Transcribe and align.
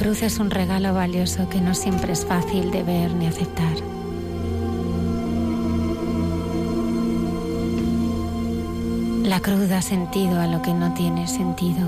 Cruz 0.00 0.22
es 0.22 0.38
un 0.38 0.48
regalo 0.50 0.94
valioso 0.94 1.46
que 1.50 1.60
no 1.60 1.74
siempre 1.74 2.14
es 2.14 2.24
fácil 2.24 2.70
de 2.70 2.82
ver 2.82 3.12
ni 3.12 3.26
aceptar. 3.26 3.76
La 9.24 9.40
cruz 9.40 9.68
da 9.68 9.82
sentido 9.82 10.40
a 10.40 10.46
lo 10.46 10.62
que 10.62 10.72
no 10.72 10.94
tiene 10.94 11.26
sentido 11.26 11.86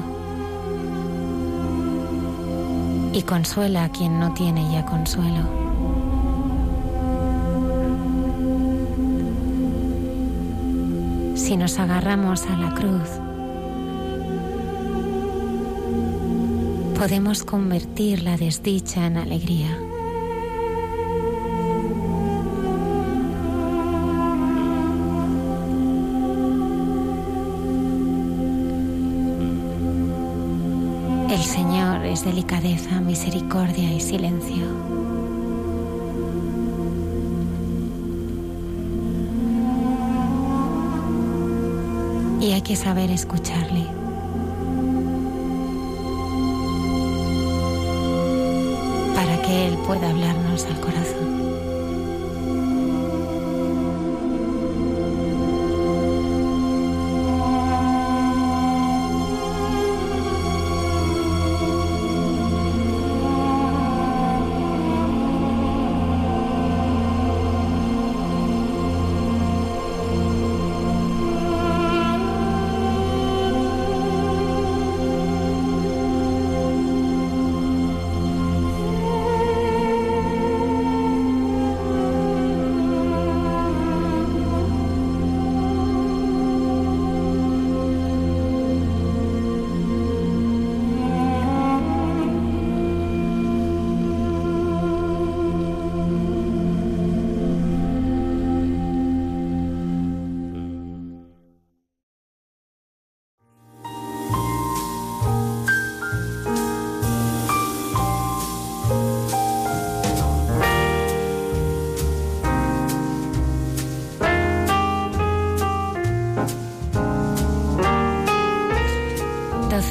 y 3.14 3.22
consuela 3.22 3.84
a 3.84 3.88
quien 3.88 4.20
no 4.20 4.34
tiene 4.34 4.70
ya 4.70 4.84
consuelo. 4.84 5.48
Si 11.34 11.56
nos 11.56 11.78
agarramos 11.78 12.42
a 12.42 12.56
la 12.58 12.74
cruz, 12.74 13.21
podemos 17.02 17.42
convertir 17.42 18.22
la 18.22 18.36
desdicha 18.36 19.04
en 19.04 19.16
alegría. 19.16 19.76
El 31.28 31.42
Señor 31.42 32.04
es 32.04 32.24
delicadeza, 32.24 33.00
misericordia 33.00 33.92
y 33.92 34.00
silencio. 34.00 34.64
Y 42.40 42.52
hay 42.52 42.62
que 42.62 42.76
saber 42.76 43.10
escucharle. 43.10 44.01
Pueda 49.92 50.08
hablarnos 50.08 50.64
al 50.64 50.80
corazón. 50.80 51.41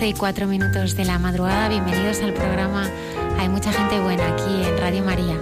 Y 0.06 0.13
cuatro 0.13 0.47
minutos 0.47 0.95
de 0.95 1.06
la 1.06 1.19
madrugada. 1.19 1.69
Bienvenidos 1.69 2.22
al 2.22 2.34
programa 2.34 2.89
Hay 3.38 3.50
mucha 3.50 3.72
gente 3.72 4.00
buena 4.00 4.34
aquí 4.34 4.63
en 4.67 4.78
Radio 4.79 5.03
María. 5.03 5.38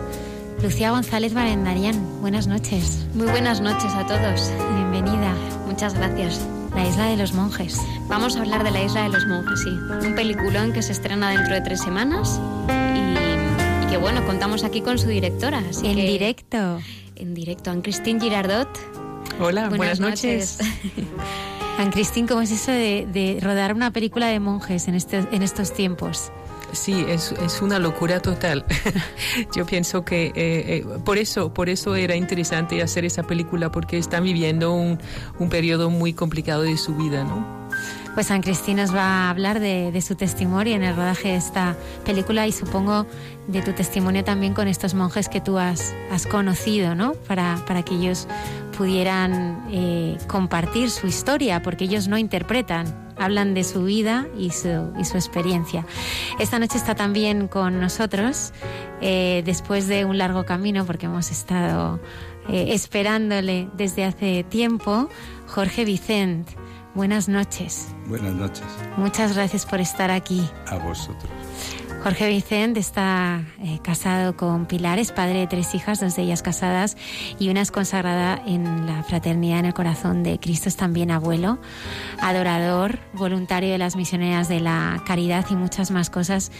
Lucía 0.61 0.91
González 0.91 1.33
Barendarian, 1.33 2.19
buenas 2.19 2.47
noches. 2.47 3.05
Muy 3.13 3.27
buenas 3.27 3.61
noches 3.61 3.93
a 3.93 4.05
todos. 4.05 4.51
Bienvenida. 4.75 5.33
Muchas 5.65 5.93
gracias. 5.93 6.45
La 6.75 6.85
Isla 6.85 7.05
de 7.05 7.15
los 7.15 7.33
Monjes. 7.33 7.79
Vamos 8.09 8.35
a 8.35 8.41
hablar 8.41 8.65
de 8.65 8.71
la 8.71 8.83
Isla 8.83 9.03
de 9.03 9.09
los 9.09 9.25
Monjes, 9.27 9.61
sí. 9.61 9.69
Un 10.05 10.13
peliculón 10.13 10.73
que 10.73 10.81
se 10.81 10.91
estrena 10.91 11.29
dentro 11.29 11.53
de 11.53 11.61
tres 11.61 11.79
semanas 11.79 12.41
y, 12.67 13.89
que 13.89 13.97
bueno, 13.97 14.25
contamos 14.25 14.65
aquí 14.65 14.81
con 14.81 14.99
su 14.99 15.07
directora. 15.07 15.63
en 15.83 15.95
directo. 15.95 16.79
En 17.15 17.33
directo, 17.33 17.71
Anne 17.71 17.81
Christine 17.81 18.19
Girardot. 18.19 18.67
Hola, 19.39 19.69
buenas, 19.69 20.01
noches. 20.01 20.59
San 21.79 21.91
Cristín, 21.91 22.27
¿cómo 22.27 22.41
es 22.41 22.51
eso 22.51 22.73
de, 22.73 23.39
rodar 23.41 23.73
una 23.73 23.91
película 23.91 24.27
de 24.27 24.41
monjes 24.41 24.89
en, 24.89 24.95
este, 24.95 25.19
en 25.31 25.41
estos 25.41 25.73
tiempos? 25.73 26.29
Sí, 26.73 27.05
es, 27.07 27.31
una 27.61 27.79
locura 27.79 28.19
total. 28.19 28.65
Yo 29.55 29.65
pienso 29.65 30.03
que 30.03 30.25
eh, 30.25 30.33
eh, 30.35 30.85
por 31.05 31.17
eso 31.17 31.53
por 31.53 31.69
eso 31.69 31.95
era 31.95 32.17
interesante 32.17 32.83
hacer 32.83 33.05
esa 33.05 33.23
película 33.23 33.71
porque 33.71 33.97
están 33.97 34.25
viviendo 34.25 34.73
un, 34.73 34.99
un 35.39 35.47
periodo 35.47 35.89
muy 35.89 36.11
complicado 36.11 36.63
de 36.63 36.75
su 36.75 36.95
vida, 36.95 37.23
¿no? 37.23 37.47
Pues 38.13 38.27
San 38.27 38.41
Cristín 38.41 38.75
nos 38.75 38.93
va 38.93 39.03
a 39.03 39.29
hablar 39.29 39.61
de, 39.61 39.97
su 40.01 40.15
testimonio 40.15 40.75
en 40.75 40.83
el 40.83 40.93
rodaje 40.97 41.29
de 41.29 41.35
esta 41.37 41.77
película 42.03 42.45
y 42.45 42.51
supongo 42.51 43.05
de 43.47 43.61
tu 43.61 43.71
testimonio 43.71 44.25
también 44.25 44.53
con 44.53 44.67
estos 44.67 44.95
monjes 44.95 45.29
que 45.29 45.39
tú 45.39 45.57
has, 45.57 45.95
has 46.11 46.27
conocido, 46.27 46.95
¿no? 46.95 47.13
Para, 47.13 47.63
para 47.65 47.83
que 47.83 47.95
ellos 47.95 48.27
pudieran 48.79 49.65
eh, 49.71 50.17
compartir 50.27 50.89
su 50.89 51.05
historia, 51.05 51.61
porque 51.61 51.83
ellos 51.83 52.07
no 52.07 52.17
interpretan, 52.17 52.85
hablan 53.17 53.53
de 53.53 53.65
su 53.65 53.83
vida 53.83 54.25
y 54.37 54.51
su, 54.51 54.93
y 54.97 55.03
su 55.03 55.17
experiencia. 55.17 55.85
Esta 56.39 56.59
noche 56.59 56.77
está 56.77 56.95
también 56.95 57.49
con 57.49 57.81
nosotros, 57.81 58.53
eh, 59.01 59.41
después 59.43 59.89
de 59.89 60.05
un 60.05 60.17
largo 60.17 60.45
camino, 60.45 60.85
porque 60.85 61.07
hemos 61.07 61.29
estado 61.29 61.99
eh, 62.47 62.67
esperándole 62.69 63.67
desde 63.73 64.05
hace 64.05 64.45
tiempo, 64.45 65.09
Jorge 65.47 65.83
Vicente. 65.83 66.55
Buenas 66.95 67.27
noches. 67.27 67.89
Buenas 68.07 68.33
noches. 68.33 68.63
Muchas 68.95 69.35
gracias 69.35 69.65
por 69.65 69.81
estar 69.81 70.09
aquí. 70.09 70.49
A 70.67 70.77
vosotros. 70.77 71.29
Jorge 72.03 72.29
Vicente 72.29 72.79
está 72.79 73.43
eh, 73.61 73.79
casado 73.83 74.37
con 74.37 74.67
Pilar, 74.67 74.99
es 74.99 75.11
padre 75.11 75.39
de 75.39 75.47
tres 75.47 75.75
hijas, 75.75 75.99
dos 75.99 76.15
de 76.15 76.21
ellas 76.21 76.41
casadas 76.41 76.95
y 77.39 77.49
una 77.49 77.61
es 77.61 77.71
consagrada 77.71 78.41
en 78.45 78.85
la 78.87 79.03
fraternidad 79.03 79.59
en 79.59 79.65
el 79.65 79.73
corazón 79.73 80.23
de 80.23 80.39
Cristo, 80.39 80.69
es 80.69 80.77
también 80.77 81.11
abuelo, 81.11 81.59
adorador, 82.21 82.99
voluntario 83.13 83.71
de 83.71 83.77
las 83.77 83.97
misioneras 83.97 84.47
de 84.47 84.61
la 84.61 85.03
caridad 85.05 85.45
y 85.49 85.55
muchas 85.55 85.91
más 85.91 86.09
cosas 86.09 86.51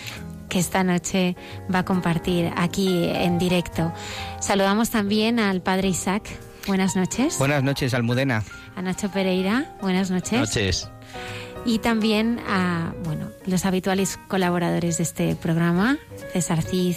que 0.49 0.59
esta 0.59 0.83
noche 0.83 1.37
va 1.73 1.79
a 1.79 1.85
compartir 1.85 2.51
aquí 2.57 3.05
en 3.05 3.39
directo. 3.39 3.93
Saludamos 4.41 4.89
también 4.89 5.39
al 5.39 5.61
padre 5.61 5.87
Isaac. 5.87 6.23
Buenas 6.67 6.97
noches. 6.97 7.37
Buenas 7.39 7.63
noches, 7.63 7.93
Almudena. 7.93 8.43
A 8.75 8.81
Nacho 8.81 9.09
Pereira. 9.09 9.73
Buenas 9.81 10.11
noches. 10.11 10.39
Noches 10.39 10.89
y 11.69 11.77
también 11.77 12.39
a 12.47 12.95
bueno, 13.03 13.27
los 13.45 13.63
habituales 13.63 14.17
colaboradores 14.27 14.97
de 14.97 15.03
este 15.03 15.35
programa, 15.35 15.99
César 16.33 16.63
Cid, 16.63 16.95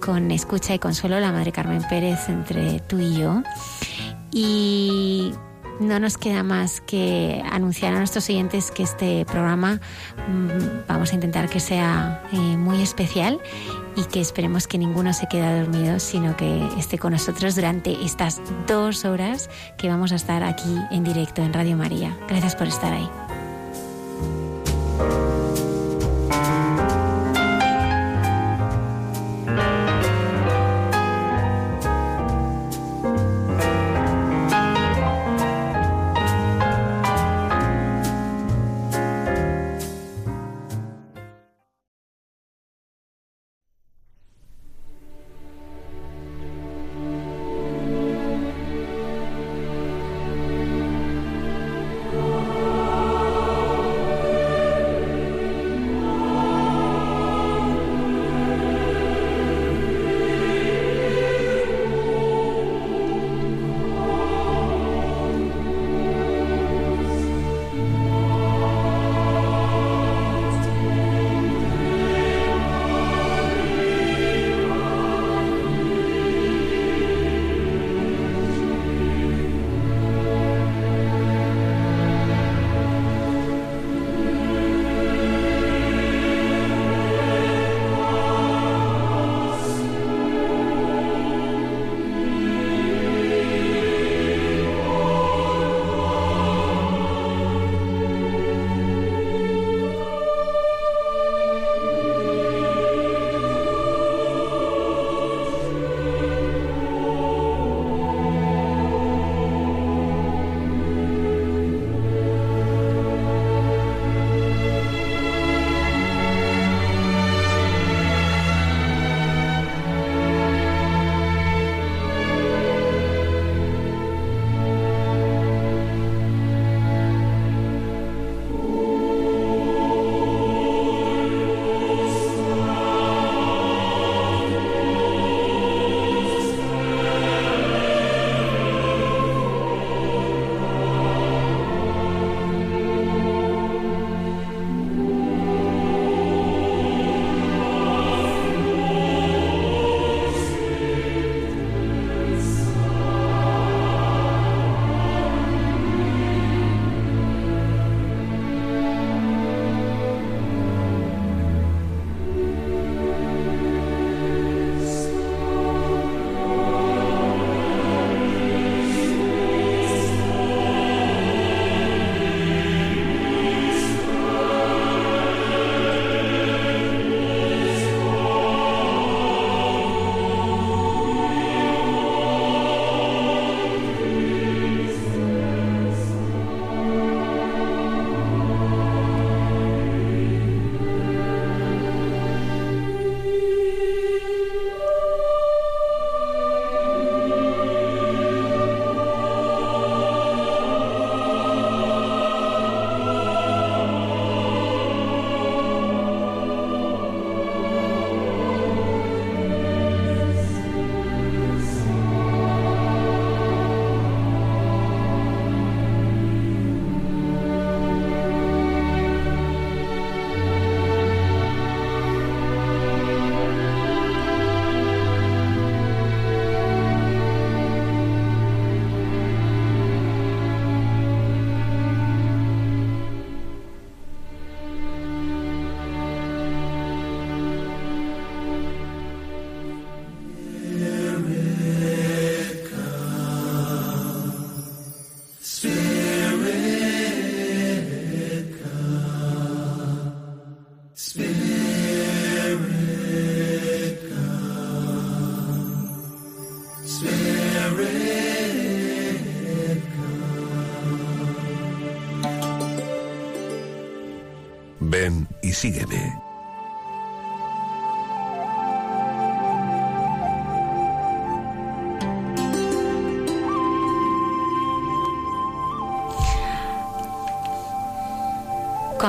con 0.00 0.30
Escucha 0.30 0.74
y 0.74 0.78
Consuelo, 0.78 1.20
la 1.20 1.30
Madre 1.30 1.52
Carmen 1.52 1.82
Pérez, 1.86 2.30
entre 2.30 2.80
tú 2.80 2.98
y 2.98 3.18
yo. 3.18 3.42
Y 4.32 5.30
no 5.78 6.00
nos 6.00 6.16
queda 6.16 6.42
más 6.42 6.80
que 6.80 7.42
anunciar 7.52 7.92
a 7.92 7.98
nuestros 7.98 8.26
oyentes 8.30 8.70
que 8.70 8.82
este 8.82 9.26
programa 9.26 9.78
mm, 10.26 10.88
vamos 10.88 11.12
a 11.12 11.14
intentar 11.14 11.50
que 11.50 11.60
sea 11.60 12.22
eh, 12.32 12.36
muy 12.38 12.80
especial 12.80 13.38
y 13.94 14.04
que 14.04 14.22
esperemos 14.22 14.66
que 14.66 14.78
ninguno 14.78 15.12
se 15.12 15.28
quede 15.28 15.60
dormido, 15.60 16.00
sino 16.00 16.34
que 16.34 16.66
esté 16.78 16.98
con 16.98 17.12
nosotros 17.12 17.54
durante 17.56 17.92
estas 18.02 18.40
dos 18.66 19.04
horas 19.04 19.50
que 19.76 19.90
vamos 19.90 20.12
a 20.12 20.14
estar 20.14 20.42
aquí 20.42 20.78
en 20.90 21.04
directo 21.04 21.42
en 21.42 21.52
Radio 21.52 21.76
María. 21.76 22.16
Gracias 22.26 22.56
por 22.56 22.68
estar 22.68 22.94
ahí. 22.94 23.25
Ven 24.98 25.65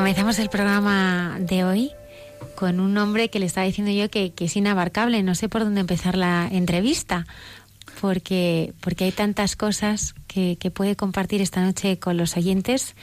Comenzamos 0.07 0.39
el 0.39 0.47
programa 0.47 1.37
de 1.37 1.65
hoy 1.65 1.91
con 2.55 2.79
un 2.79 2.97
hombre 2.97 3.27
que 3.27 3.39
le 3.39 3.45
estaba 3.45 3.67
diciendo 3.67 3.91
yo 3.91 4.09
que, 4.09 4.31
es 4.39 4.55
inabarcable. 4.55 5.21
No 5.21 5.35
sé 5.35 5.49
por 5.49 5.65
dónde 5.65 5.81
empezar 5.81 6.15
la 6.15 6.47
entrevista, 6.49 7.27
porque, 7.99 8.73
porque 8.79 9.03
hay 9.03 9.11
tantas 9.11 9.57
cosas 9.57 10.15
que, 10.27 10.57
puede 10.73 10.95
compartir 10.95 11.41
esta 11.41 11.61
noche 11.61 11.99
con 11.99 12.15
los 12.15 12.37
oyentes. 12.37 12.95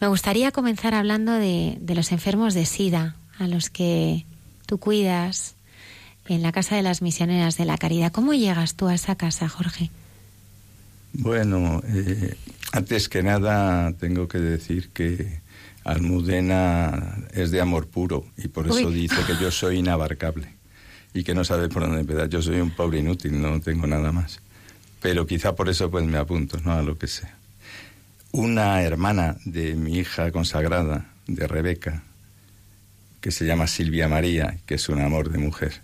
Me 0.00 0.06
gustaría 0.06 0.50
comenzar 0.50 0.94
hablando 0.94 1.32
de, 1.32 1.76
los 1.94 2.10
enfermos 2.10 2.54
de 2.54 2.64
SIDA, 2.64 3.14
a 3.38 3.46
los 3.46 3.68
que 3.68 4.24
tú 4.64 4.78
cuidas 4.78 5.56
en 6.26 6.40
la 6.40 6.52
Casa 6.52 6.74
de 6.74 6.82
las 6.84 7.02
Misioneras 7.02 7.58
de 7.58 7.66
la 7.66 7.76
Caridad. 7.76 8.12
¿Cómo 8.12 8.32
llegas 8.32 8.76
tú 8.76 8.88
a 8.88 8.94
esa 8.94 9.16
casa, 9.16 9.46
Jorge? 9.46 9.90
Bueno, 11.12 11.82
eh, 11.86 12.34
antes 12.72 13.10
que 13.10 13.22
nada 13.22 13.92
tengo 13.92 14.26
que 14.26 14.38
decir 14.38 14.88
que 14.88 15.44
Almudena 15.86 17.16
es 17.32 17.52
de 17.52 17.60
amor 17.60 17.86
puro 17.86 18.26
y 18.36 18.48
por 18.48 18.66
eso 18.66 18.90
dice 18.90 19.14
que 19.24 19.40
yo 19.40 19.52
soy 19.52 19.78
inabarcable 19.78 20.48
y 21.14 21.22
que 21.22 21.32
no 21.32 21.44
sabe 21.44 21.68
por 21.68 21.82
dónde 21.82 22.00
empezar. 22.00 22.28
Yo 22.28 22.42
soy 22.42 22.60
un 22.60 22.72
pobre 22.72 22.98
inútil, 22.98 23.40
no 23.40 23.60
tengo 23.60 23.86
nada 23.86 24.10
más. 24.10 24.40
Pero 25.00 25.28
quizá 25.28 25.54
por 25.54 25.68
eso 25.68 25.88
pues 25.88 26.04
me 26.04 26.18
apunto, 26.18 26.58
¿no? 26.64 26.72
A 26.72 26.82
lo 26.82 26.98
que 26.98 27.06
sea. 27.06 27.38
Una 28.32 28.82
hermana 28.82 29.36
de 29.44 29.76
mi 29.76 29.98
hija 29.98 30.32
consagrada, 30.32 31.06
de 31.28 31.46
Rebeca, 31.46 32.02
que 33.20 33.30
se 33.30 33.46
llama 33.46 33.68
Silvia 33.68 34.08
María, 34.08 34.58
que 34.66 34.74
es 34.74 34.88
un 34.88 35.00
amor 35.00 35.30
de 35.30 35.38
mujer, 35.38 35.82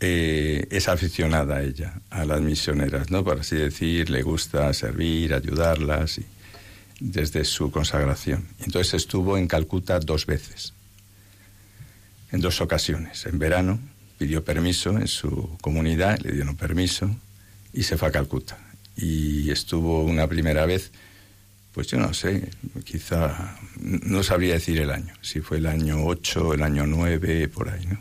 eh, 0.00 0.66
es 0.70 0.88
aficionada 0.88 1.56
a 1.56 1.62
ella, 1.62 2.00
a 2.08 2.24
las 2.24 2.40
misioneras, 2.40 3.10
¿no? 3.10 3.22
Por 3.22 3.40
así 3.40 3.56
decir, 3.56 4.08
le 4.08 4.22
gusta 4.22 4.72
servir, 4.72 5.34
ayudarlas, 5.34 6.16
y, 6.16 6.26
desde 7.00 7.44
su 7.44 7.70
consagración. 7.70 8.46
Entonces 8.60 8.94
estuvo 8.94 9.36
en 9.36 9.46
Calcuta 9.46 9.98
dos 10.00 10.26
veces, 10.26 10.72
en 12.32 12.40
dos 12.40 12.60
ocasiones. 12.60 13.26
En 13.26 13.38
verano 13.38 13.78
pidió 14.18 14.44
permiso 14.44 14.90
en 14.90 15.08
su 15.08 15.56
comunidad, 15.60 16.18
le 16.20 16.32
dieron 16.32 16.56
permiso 16.56 17.14
y 17.72 17.82
se 17.82 17.96
fue 17.96 18.08
a 18.08 18.12
Calcuta. 18.12 18.58
Y 18.96 19.50
estuvo 19.50 20.02
una 20.04 20.26
primera 20.26 20.64
vez, 20.64 20.90
pues 21.72 21.88
yo 21.88 21.98
no 21.98 22.14
sé, 22.14 22.48
quizá, 22.84 23.58
no 23.78 24.22
sabría 24.22 24.54
decir 24.54 24.80
el 24.80 24.90
año, 24.90 25.14
si 25.20 25.40
fue 25.40 25.58
el 25.58 25.66
año 25.66 26.04
8, 26.04 26.54
el 26.54 26.62
año 26.62 26.86
9, 26.86 27.48
por 27.48 27.68
ahí, 27.68 27.86
¿no? 27.86 28.00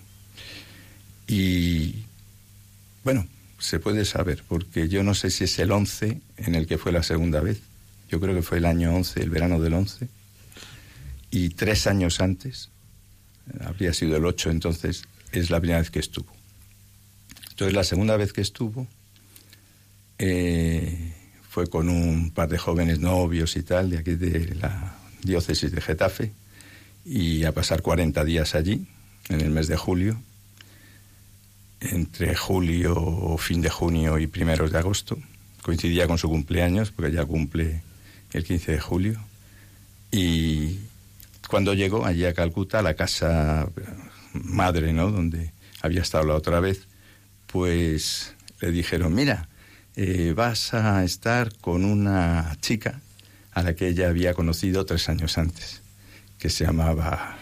Y 1.27 2.05
bueno, 3.03 3.27
se 3.59 3.79
puede 3.79 4.05
saber, 4.05 4.43
porque 4.47 4.87
yo 4.87 5.03
no 5.03 5.15
sé 5.15 5.29
si 5.29 5.43
es 5.43 5.59
el 5.59 5.71
11 5.71 6.21
en 6.37 6.55
el 6.55 6.67
que 6.67 6.77
fue 6.77 6.91
la 6.91 7.03
segunda 7.03 7.41
vez. 7.41 7.61
Yo 8.15 8.21
creo 8.21 8.33
que 8.33 8.41
fue 8.41 8.59
el 8.59 8.65
año 8.65 8.95
11, 8.95 9.23
el 9.23 9.29
verano 9.29 9.59
del 9.59 9.73
11. 9.73 10.07
Y 11.31 11.49
tres 11.49 11.85
años 11.85 12.21
antes, 12.21 12.69
habría 13.59 13.91
sido 13.91 14.15
el 14.15 14.25
8 14.25 14.51
entonces, 14.51 15.03
es 15.33 15.49
la 15.49 15.59
primera 15.59 15.79
vez 15.79 15.91
que 15.91 15.99
estuvo. 15.99 16.33
Entonces 17.49 17.73
la 17.73 17.83
segunda 17.83 18.15
vez 18.15 18.31
que 18.31 18.39
estuvo 18.39 18.87
eh, 20.17 21.13
fue 21.49 21.67
con 21.67 21.89
un 21.89 22.31
par 22.31 22.47
de 22.47 22.57
jóvenes 22.57 22.99
novios 22.99 23.57
y 23.57 23.63
tal, 23.63 23.89
de 23.89 23.97
aquí 23.97 24.15
de 24.15 24.55
la 24.55 24.95
diócesis 25.21 25.73
de 25.73 25.81
Getafe, 25.81 26.31
y 27.03 27.43
a 27.43 27.51
pasar 27.51 27.81
40 27.81 28.23
días 28.23 28.55
allí, 28.55 28.87
en 29.27 29.41
el 29.41 29.49
mes 29.49 29.67
de 29.67 29.75
julio, 29.75 30.21
entre 31.81 32.33
julio, 32.33 33.35
fin 33.39 33.59
de 33.59 33.69
junio 33.69 34.19
y 34.19 34.27
primeros 34.27 34.71
de 34.71 34.77
agosto. 34.77 35.17
Coincidía 35.63 36.07
con 36.07 36.17
su 36.17 36.29
cumpleaños, 36.29 36.91
porque 36.91 37.11
ya 37.11 37.25
cumple 37.25 37.83
el 38.35 38.43
15 38.43 38.73
de 38.73 38.79
julio. 38.79 39.19
Y 40.11 40.79
cuando 41.47 41.73
llegó 41.73 42.05
allí 42.05 42.25
a 42.25 42.33
Calcuta, 42.33 42.79
a 42.79 42.81
la 42.81 42.95
casa 42.95 43.69
madre, 44.33 44.93
¿no? 44.93 45.09
Donde 45.09 45.51
había 45.81 46.01
estado 46.01 46.25
la 46.25 46.35
otra 46.35 46.59
vez, 46.59 46.87
pues 47.47 48.35
le 48.59 48.71
dijeron, 48.71 49.13
mira, 49.13 49.47
eh, 49.95 50.33
vas 50.35 50.73
a 50.73 51.03
estar 51.03 51.55
con 51.59 51.85
una 51.85 52.57
chica 52.59 53.01
a 53.51 53.63
la 53.63 53.73
que 53.73 53.87
ella 53.87 54.09
había 54.09 54.33
conocido 54.33 54.85
tres 54.85 55.09
años 55.09 55.37
antes, 55.37 55.81
que 56.37 56.49
se 56.49 56.65
llamaba... 56.65 57.37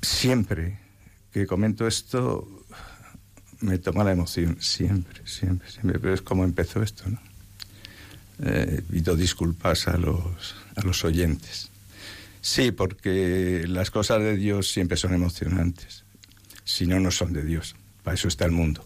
Siempre 0.00 0.78
que 1.32 1.46
comento 1.46 1.86
esto 1.86 2.64
me 3.60 3.78
toma 3.78 4.04
la 4.04 4.12
emoción, 4.12 4.56
siempre, 4.60 5.26
siempre, 5.26 5.68
siempre, 5.68 5.98
pero 5.98 6.14
es 6.14 6.22
como 6.22 6.44
empezó 6.44 6.82
esto, 6.82 7.04
¿no? 7.08 7.27
Eh, 8.44 8.82
pido 8.90 9.16
disculpas 9.16 9.88
a 9.88 9.96
los, 9.96 10.54
a 10.76 10.82
los 10.82 11.04
oyentes. 11.04 11.70
Sí, 12.40 12.70
porque 12.70 13.64
las 13.66 13.90
cosas 13.90 14.20
de 14.22 14.36
Dios 14.36 14.70
siempre 14.70 14.96
son 14.96 15.12
emocionantes, 15.12 16.04
si 16.64 16.86
no, 16.86 17.00
no 17.00 17.10
son 17.10 17.32
de 17.32 17.42
Dios, 17.42 17.74
para 18.04 18.14
eso 18.14 18.28
está 18.28 18.44
el 18.44 18.52
mundo. 18.52 18.84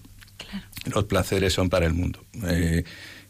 Los 0.86 1.04
placeres 1.04 1.52
son 1.52 1.68
para 1.68 1.86
el 1.86 1.94
mundo. 1.94 2.24
Eh, 2.44 2.84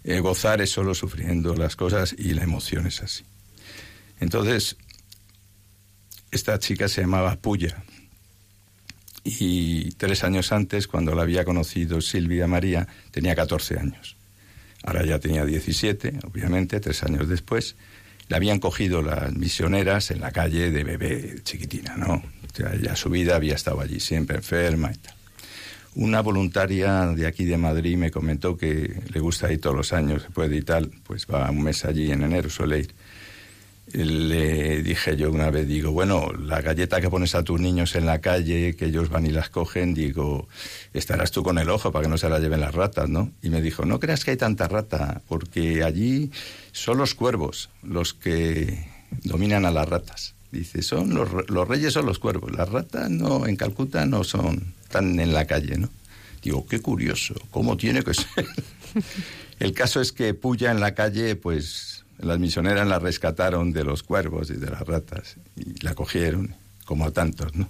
eh, 0.04 0.20
gozar 0.20 0.60
es 0.60 0.70
solo 0.70 0.94
sufriendo 0.94 1.54
las 1.54 1.76
cosas 1.76 2.14
y 2.16 2.34
la 2.34 2.44
emoción 2.44 2.86
es 2.86 3.02
así. 3.02 3.24
Entonces, 4.20 4.76
esta 6.30 6.58
chica 6.58 6.88
se 6.88 7.02
llamaba 7.02 7.36
Puya 7.36 7.84
y 9.24 9.90
tres 9.92 10.24
años 10.24 10.52
antes, 10.52 10.88
cuando 10.88 11.14
la 11.14 11.22
había 11.22 11.44
conocido 11.44 12.00
Silvia 12.00 12.46
María, 12.46 12.88
tenía 13.10 13.34
14 13.34 13.78
años. 13.78 14.16
Ahora 14.82 15.04
ya 15.04 15.18
tenía 15.18 15.44
17, 15.44 16.20
obviamente, 16.24 16.80
tres 16.80 17.02
años 17.02 17.28
después. 17.28 17.76
La 18.28 18.36
habían 18.36 18.60
cogido 18.60 19.02
las 19.02 19.32
misioneras 19.34 20.10
en 20.10 20.20
la 20.20 20.32
calle 20.32 20.70
de 20.70 20.84
bebé 20.84 21.40
chiquitina, 21.42 21.96
¿no? 21.96 22.14
O 22.14 22.56
sea, 22.56 22.74
ya 22.76 22.96
su 22.96 23.10
vida 23.10 23.36
había 23.36 23.54
estado 23.54 23.80
allí, 23.80 24.00
siempre 24.00 24.36
enferma 24.36 24.92
y 24.92 24.96
tal. 24.96 25.14
Una 25.94 26.22
voluntaria 26.22 27.06
de 27.08 27.26
aquí 27.26 27.44
de 27.44 27.58
Madrid 27.58 27.98
me 27.98 28.10
comentó 28.10 28.56
que 28.56 29.02
le 29.12 29.20
gusta 29.20 29.52
ir 29.52 29.60
todos 29.60 29.76
los 29.76 29.92
años, 29.92 30.22
se 30.22 30.30
puede 30.30 30.56
ir 30.56 30.64
tal, 30.64 30.90
pues 31.04 31.26
va 31.26 31.50
un 31.50 31.62
mes 31.62 31.84
allí 31.84 32.10
en 32.10 32.22
enero, 32.22 32.48
suele 32.48 32.78
ir 32.80 32.94
le 33.92 34.82
dije 34.82 35.16
yo 35.16 35.30
una 35.30 35.50
vez, 35.50 35.66
digo, 35.68 35.92
bueno, 35.92 36.32
la 36.32 36.62
galleta 36.62 37.00
que 37.00 37.10
pones 37.10 37.34
a 37.34 37.42
tus 37.42 37.60
niños 37.60 37.94
en 37.94 38.06
la 38.06 38.20
calle, 38.20 38.74
que 38.74 38.86
ellos 38.86 39.10
van 39.10 39.26
y 39.26 39.30
las 39.30 39.50
cogen, 39.50 39.94
digo, 39.94 40.48
estarás 40.94 41.30
tú 41.30 41.42
con 41.42 41.58
el 41.58 41.68
ojo 41.68 41.92
para 41.92 42.04
que 42.04 42.08
no 42.08 42.18
se 42.18 42.28
la 42.28 42.38
lleven 42.38 42.60
las 42.60 42.74
ratas, 42.74 43.08
¿no? 43.08 43.30
Y 43.42 43.50
me 43.50 43.60
dijo, 43.60 43.84
no 43.84 44.00
creas 44.00 44.24
que 44.24 44.32
hay 44.32 44.36
tanta 44.36 44.68
rata, 44.68 45.20
porque 45.28 45.84
allí 45.84 46.30
son 46.72 46.98
los 46.98 47.14
cuervos 47.14 47.68
los 47.82 48.14
que 48.14 48.86
dominan 49.24 49.66
a 49.66 49.70
las 49.70 49.88
ratas. 49.88 50.34
Dice, 50.50 50.82
son 50.82 51.14
los, 51.14 51.28
los 51.48 51.68
reyes 51.68 51.92
son 51.92 52.06
los 52.06 52.18
cuervos, 52.18 52.52
las 52.52 52.68
ratas 52.68 53.10
no, 53.10 53.46
en 53.46 53.56
Calcuta 53.56 54.06
no 54.06 54.24
son 54.24 54.74
tan 54.90 55.18
en 55.18 55.32
la 55.32 55.46
calle, 55.46 55.76
¿no? 55.76 55.88
Digo, 56.42 56.66
qué 56.66 56.80
curioso, 56.80 57.34
¿cómo 57.50 57.76
tiene 57.76 58.02
que 58.02 58.14
ser? 58.14 58.46
el 59.60 59.72
caso 59.72 60.00
es 60.00 60.12
que 60.12 60.34
Puya 60.34 60.70
en 60.70 60.80
la 60.80 60.94
calle, 60.94 61.36
pues 61.36 61.91
las 62.22 62.38
misioneras 62.38 62.86
la 62.86 62.98
rescataron 62.98 63.72
de 63.72 63.84
los 63.84 64.02
cuervos 64.02 64.50
y 64.50 64.54
de 64.54 64.70
las 64.70 64.80
ratas 64.82 65.36
y 65.56 65.82
la 65.84 65.94
cogieron, 65.94 66.54
como 66.84 67.04
a 67.04 67.10
tantos, 67.10 67.54
¿no? 67.54 67.68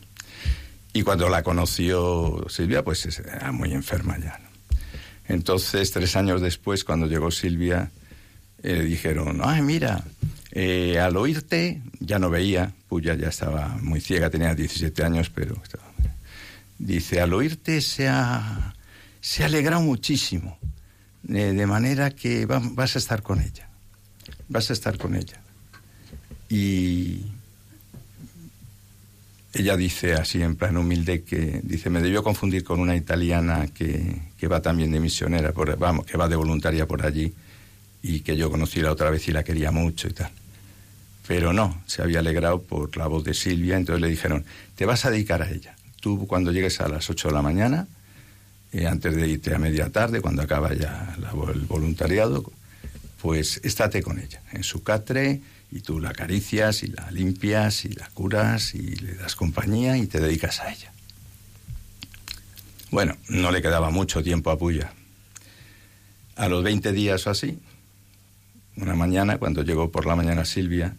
Y 0.93 1.03
cuando 1.03 1.29
la 1.31 1.43
conoció 1.43 2.45
Silvia, 2.49 2.85
pues 2.85 3.19
era 3.19 3.51
muy 3.51 3.73
enferma 3.73 4.19
ya. 4.19 4.39
Entonces, 5.27 5.91
tres 5.91 6.17
años 6.17 6.43
después, 6.43 6.85
cuando 6.85 7.07
llegó 7.07 7.31
Silvia, 7.31 7.91
eh, 8.63 8.77
le 8.77 8.85
dijeron, 8.85 9.41
ay, 9.43 9.63
mira, 9.63 10.05
eh, 10.51 10.99
al 11.01 11.17
oírte, 11.17 11.81
ya 12.01 12.19
no 12.19 12.29
veía, 12.29 12.75
Puya 12.89 13.15
ya 13.15 13.29
estaba 13.29 13.79
muy 13.81 14.03
ciega, 14.03 14.29
tenía 14.29 14.55
17 14.55 15.03
años, 15.03 15.31
pero 15.31 15.57
dice, 16.79 17.23
al 17.23 17.33
oírte 17.33 17.81
se 17.81 18.09
ha, 18.09 18.75
se 19.23 19.45
alegrado 19.45 19.81
muchísimo, 19.81 20.59
eh, 21.27 21.55
de 21.55 21.67
manera 21.67 22.11
que 22.11 22.45
vas 22.45 22.97
a 22.97 22.99
estar 22.99 23.23
con 23.23 23.41
ella 23.41 23.72
vas 24.53 24.71
a 24.71 24.75
estar 24.75 24.99
con 24.99 25.15
ella. 25.15 25.41
Y 26.49 27.23
ella 29.55 29.77
dice 29.77 30.15
así 30.15 30.43
en 30.43 30.57
plan 30.57 30.77
humilde 30.77 31.23
que 31.23 31.61
dice 31.63 31.91
me 31.91 32.01
debió 32.01 32.23
confundir 32.23 32.65
con 32.65 32.81
una 32.81 32.97
italiana 32.97 33.67
que, 33.69 34.21
que 34.39 34.49
va 34.49 34.61
también 34.61 34.93
de 34.93 35.01
misionera 35.01 35.53
por, 35.53 35.77
vamos 35.77 36.07
que 36.07 36.17
va 36.17 36.29
de 36.29 36.37
voluntaria 36.37 36.87
por 36.87 37.05
allí 37.05 37.33
y 38.03 38.21
que 38.21 38.37
yo 38.37 38.51
conocí 38.51 38.81
la 38.81 38.93
otra 38.93 39.11
vez 39.11 39.29
y 39.29 39.33
la 39.33 39.45
quería 39.45 39.71
mucho 39.71 40.09
y 40.09 40.13
tal 40.13 40.31
pero 41.27 41.53
no 41.53 41.83
se 41.87 42.03
había 42.03 42.21
alegrado 42.21 42.63
por 42.63 42.97
la 42.97 43.07
voz 43.07 43.25
de 43.25 43.35
Silvia 43.35 43.77
entonces 43.77 44.01
le 44.01 44.09
dijeron 44.09 44.45
te 44.75 44.87
vas 44.87 45.05
a 45.05 45.11
dedicar 45.11 45.43
a 45.43 45.51
ella 45.51 45.77
tú 46.01 46.27
cuando 46.27 46.51
llegues 46.51 46.81
a 46.81 46.89
las 46.89 47.11
8 47.11 47.29
de 47.29 47.35
la 47.35 47.43
mañana 47.43 47.87
eh, 48.73 48.87
antes 48.87 49.15
de 49.15 49.29
irte 49.29 49.55
a 49.55 49.59
media 49.59 49.91
tarde 49.91 50.23
cuando 50.23 50.41
acaba 50.41 50.73
ya 50.73 51.15
el 51.15 51.61
voluntariado 51.67 52.43
pues 53.23 53.61
estate 53.63 54.03
con 54.03 54.19
ella 54.19 54.43
en 54.51 54.65
su 54.65 54.83
catre 54.83 55.41
y 55.71 55.81
tú 55.81 56.01
la 56.01 56.11
acaricias 56.11 56.83
y 56.83 56.89
la 56.89 57.09
limpias 57.13 57.85
y 57.85 57.91
la 57.91 58.11
curas 58.11 58.75
y 58.75 58.97
le 58.97 59.15
das 59.15 59.37
compañía 59.37 59.97
y 59.97 60.09
te 60.09 60.21
dedicas 60.21 60.59
a 60.59 60.73
ella. 60.73 60.93
Bueno, 62.91 63.17
no 63.29 63.53
le 63.53 63.63
quedaba 63.63 63.91
mucho 63.91 64.25
tiempo 64.25 64.51
a 64.51 64.59
Puya. 64.59 64.93
A 66.35 66.49
los 66.49 66.65
20 66.65 66.93
días 66.93 67.25
o 67.29 67.31
así, 67.31 67.61
una 68.77 68.97
mañana, 68.97 69.39
cuando 69.39 69.63
llegó 69.63 69.93
por 69.93 70.05
la 70.05 70.17
mañana 70.17 70.45
Silvia, 70.45 70.97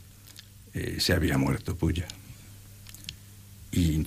eh, 0.74 0.98
se 1.00 1.12
había 1.12 1.38
muerto 1.38 1.76
Puya. 1.76 2.08
Y 3.74 4.06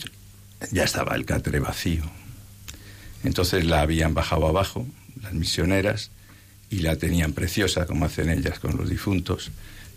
ya 0.72 0.84
estaba 0.84 1.14
el 1.16 1.26
catre 1.26 1.60
vacío. 1.60 2.04
Entonces 3.24 3.66
la 3.66 3.82
habían 3.82 4.14
bajado 4.14 4.46
abajo, 4.46 4.86
las 5.20 5.34
misioneras, 5.34 6.10
y 6.70 6.80
la 6.80 6.96
tenían 6.96 7.32
preciosa, 7.32 7.86
como 7.86 8.06
hacen 8.06 8.30
ellas 8.30 8.58
con 8.58 8.76
los 8.76 8.88
difuntos, 8.88 9.50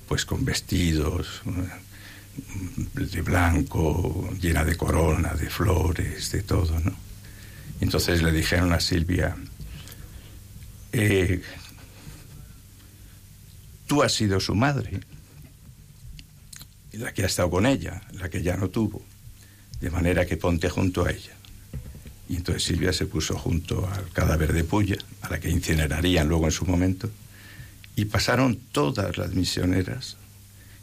pues 0.08 0.26
con 0.26 0.46
vestidos 0.46 1.42
eh, 1.46 3.06
de 3.06 3.22
blanco, 3.22 4.30
llena 4.40 4.64
de 4.64 4.76
corona, 4.76 5.34
de 5.34 5.50
flores, 5.50 6.32
de 6.32 6.44
todo, 6.44 6.80
¿no? 6.80 6.94
Entonces 7.82 8.22
le 8.22 8.32
dijeron 8.32 8.74
a 8.74 8.80
Silvia, 8.80 9.36
eh, 10.92 11.42
tú 13.88 14.04
has 14.04 14.14
sido 14.14 14.40
su 14.40 14.54
madre, 14.54 15.00
la 16.94 17.14
que 17.14 17.24
ha 17.24 17.28
estado 17.28 17.50
con 17.50 17.66
ella, 17.66 18.02
la 18.14 18.30
que 18.30 18.44
ya 18.44 18.58
no 18.58 18.70
tuvo, 18.70 19.02
de 19.80 19.90
manera 19.90 20.26
que 20.26 20.38
ponte 20.38 20.70
junto 20.70 21.06
a 21.06 21.12
ella. 21.12 21.39
Y 22.30 22.36
entonces 22.36 22.64
Silvia 22.64 22.94
se 22.94 23.08
puso 23.08 23.38
junto 23.38 23.90
al 23.92 24.10
cadáver 24.12 24.54
de 24.54 24.64
Puya, 24.64 24.98
a 25.22 25.30
la 25.30 25.40
que 25.40 25.50
incinerarían 25.50 26.30
luego 26.30 26.46
en 26.46 26.52
su 26.52 26.66
momento, 26.66 27.10
y 27.96 28.06
pasaron 28.06 28.58
todas 28.72 29.18
las 29.18 29.34
misioneras 29.34 30.16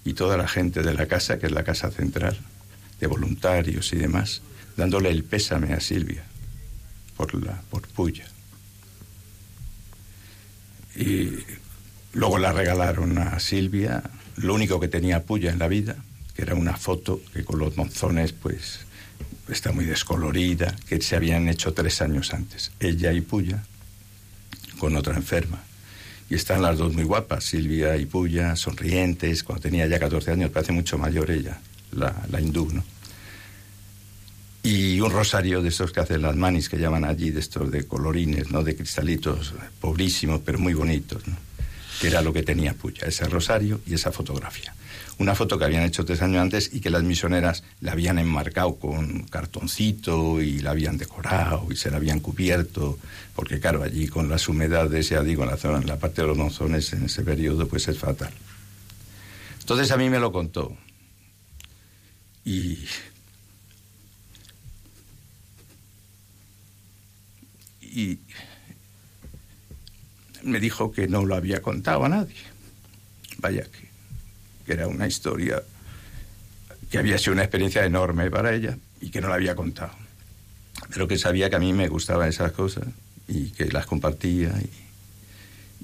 y 0.04 0.14
toda 0.14 0.36
la 0.36 0.48
gente 0.48 0.82
de 0.82 0.92
la 0.92 1.06
casa, 1.06 1.38
que 1.38 1.46
es 1.46 1.52
la 1.52 1.64
casa 1.64 1.90
central, 1.90 2.36
de 3.00 3.06
voluntarios 3.06 3.92
y 3.92 3.96
demás, 3.96 4.42
dándole 4.76 5.10
el 5.10 5.22
pésame 5.24 5.72
a 5.72 5.80
Silvia 5.80 6.24
por, 7.16 7.34
la, 7.34 7.62
por 7.70 7.82
Puya. 7.88 8.26
Y 10.96 11.32
luego 12.12 12.38
la 12.38 12.52
regalaron 12.52 13.18
a 13.18 13.38
Silvia, 13.38 14.02
lo 14.36 14.54
único 14.54 14.80
que 14.80 14.88
tenía 14.88 15.22
Puya 15.22 15.52
en 15.52 15.58
la 15.58 15.68
vida, 15.68 15.96
que 16.34 16.42
era 16.42 16.54
una 16.54 16.76
foto 16.76 17.20
que 17.32 17.44
con 17.44 17.58
los 17.58 17.76
monzones 17.76 18.32
pues 18.32 18.85
está 19.48 19.72
muy 19.72 19.84
descolorida, 19.84 20.74
que 20.88 21.00
se 21.00 21.16
habían 21.16 21.48
hecho 21.48 21.72
tres 21.72 22.02
años 22.02 22.32
antes, 22.34 22.72
ella 22.80 23.12
y 23.12 23.20
Puya, 23.20 23.64
con 24.78 24.96
otra 24.96 25.14
enferma. 25.16 25.62
Y 26.28 26.34
están 26.34 26.62
las 26.62 26.78
dos 26.78 26.92
muy 26.92 27.04
guapas, 27.04 27.44
Silvia 27.44 27.96
y 27.96 28.06
Puya, 28.06 28.56
sonrientes, 28.56 29.44
cuando 29.44 29.62
tenía 29.62 29.86
ya 29.86 30.00
14 30.00 30.32
años, 30.32 30.50
parece 30.50 30.72
mucho 30.72 30.98
mayor 30.98 31.30
ella, 31.30 31.60
la, 31.92 32.40
hindú, 32.40 32.70
¿no? 32.72 32.84
y 34.62 35.00
un 35.00 35.12
rosario 35.12 35.62
de 35.62 35.68
estos 35.68 35.92
que 35.92 36.00
hacen 36.00 36.22
las 36.22 36.34
manis, 36.34 36.68
que 36.68 36.76
llaman 36.76 37.04
allí, 37.04 37.30
de 37.30 37.38
estos 37.38 37.70
de 37.70 37.86
colorines, 37.86 38.50
¿no? 38.50 38.64
De 38.64 38.74
cristalitos, 38.74 39.54
pobrísimos, 39.80 40.40
pero 40.44 40.58
muy 40.58 40.74
bonitos. 40.74 41.22
Que 42.00 42.08
era 42.08 42.20
lo 42.20 42.32
que 42.32 42.42
tenía 42.42 42.74
Puya, 42.74 43.06
ese 43.06 43.26
rosario 43.26 43.80
y 43.86 43.94
esa 43.94 44.10
fotografía. 44.10 44.74
Una 45.18 45.34
foto 45.34 45.58
que 45.58 45.64
habían 45.64 45.84
hecho 45.84 46.04
tres 46.04 46.20
años 46.20 46.42
antes 46.42 46.70
y 46.74 46.80
que 46.80 46.90
las 46.90 47.02
misioneras 47.02 47.64
la 47.80 47.92
habían 47.92 48.18
enmarcado 48.18 48.76
con 48.76 49.22
cartoncito 49.22 50.42
y 50.42 50.58
la 50.58 50.72
habían 50.72 50.98
decorado 50.98 51.68
y 51.70 51.76
se 51.76 51.90
la 51.90 51.96
habían 51.96 52.20
cubierto, 52.20 52.98
porque 53.34 53.58
claro, 53.58 53.82
allí 53.82 54.08
con 54.08 54.28
las 54.28 54.46
humedades, 54.48 55.08
ya 55.08 55.22
digo, 55.22 55.44
en 55.44 55.50
la, 55.50 55.56
zona, 55.56 55.78
en 55.78 55.86
la 55.86 55.98
parte 55.98 56.20
de 56.20 56.28
los 56.28 56.36
monzones 56.36 56.92
en 56.92 57.04
ese 57.04 57.22
periodo, 57.22 57.66
pues 57.66 57.88
es 57.88 57.98
fatal. 57.98 58.32
Entonces 59.60 59.90
a 59.90 59.96
mí 59.96 60.10
me 60.10 60.20
lo 60.20 60.32
contó. 60.32 60.76
Y 62.44 62.86
y 67.96 68.18
me 70.42 70.60
dijo 70.60 70.92
que 70.92 71.08
no 71.08 71.24
lo 71.24 71.34
había 71.34 71.62
contado 71.62 72.04
a 72.04 72.10
nadie. 72.10 72.36
Vaya 73.38 73.64
que, 73.64 73.85
era 74.72 74.88
una 74.88 75.06
historia 75.06 75.62
que 76.90 76.98
había 76.98 77.18
sido 77.18 77.32
una 77.32 77.42
experiencia 77.42 77.84
enorme 77.84 78.30
para 78.30 78.54
ella 78.54 78.76
y 79.00 79.10
que 79.10 79.20
no 79.20 79.28
la 79.28 79.34
había 79.34 79.54
contado. 79.54 79.92
Pero 80.90 81.08
que 81.08 81.18
sabía 81.18 81.50
que 81.50 81.56
a 81.56 81.60
mí 81.60 81.72
me 81.72 81.88
gustaban 81.88 82.28
esas 82.28 82.52
cosas 82.52 82.84
y 83.28 83.50
que 83.50 83.66
las 83.66 83.86
compartía. 83.86 84.52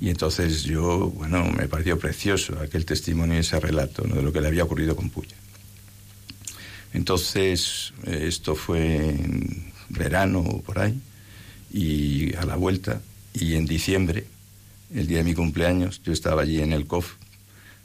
Y, 0.00 0.08
entonces 0.08 0.62
yo, 0.62 1.10
bueno, 1.10 1.44
me 1.44 1.68
pareció 1.68 1.98
precioso 1.98 2.58
aquel 2.60 2.84
testimonio 2.84 3.36
y 3.36 3.40
ese 3.40 3.58
relato 3.60 4.02
de 4.02 4.22
lo 4.22 4.32
que 4.32 4.40
le 4.40 4.48
había 4.48 4.64
ocurrido 4.64 4.96
con 4.96 5.10
Puya. 5.10 5.36
Entonces, 6.92 7.92
esto 8.04 8.54
fue 8.54 9.08
en 9.08 9.72
verano 9.88 10.40
o 10.40 10.62
por 10.62 10.78
ahí 10.78 11.00
y 11.72 12.34
a 12.36 12.44
la 12.44 12.56
vuelta, 12.56 13.00
y 13.32 13.54
en 13.54 13.66
diciembre, 13.66 14.26
el 14.94 15.06
día 15.06 15.18
de 15.18 15.24
mi 15.24 15.34
cumpleaños, 15.34 16.02
yo 16.04 16.12
estaba 16.12 16.42
allí 16.42 16.60
en 16.60 16.72
el 16.72 16.86
COF, 16.86 17.14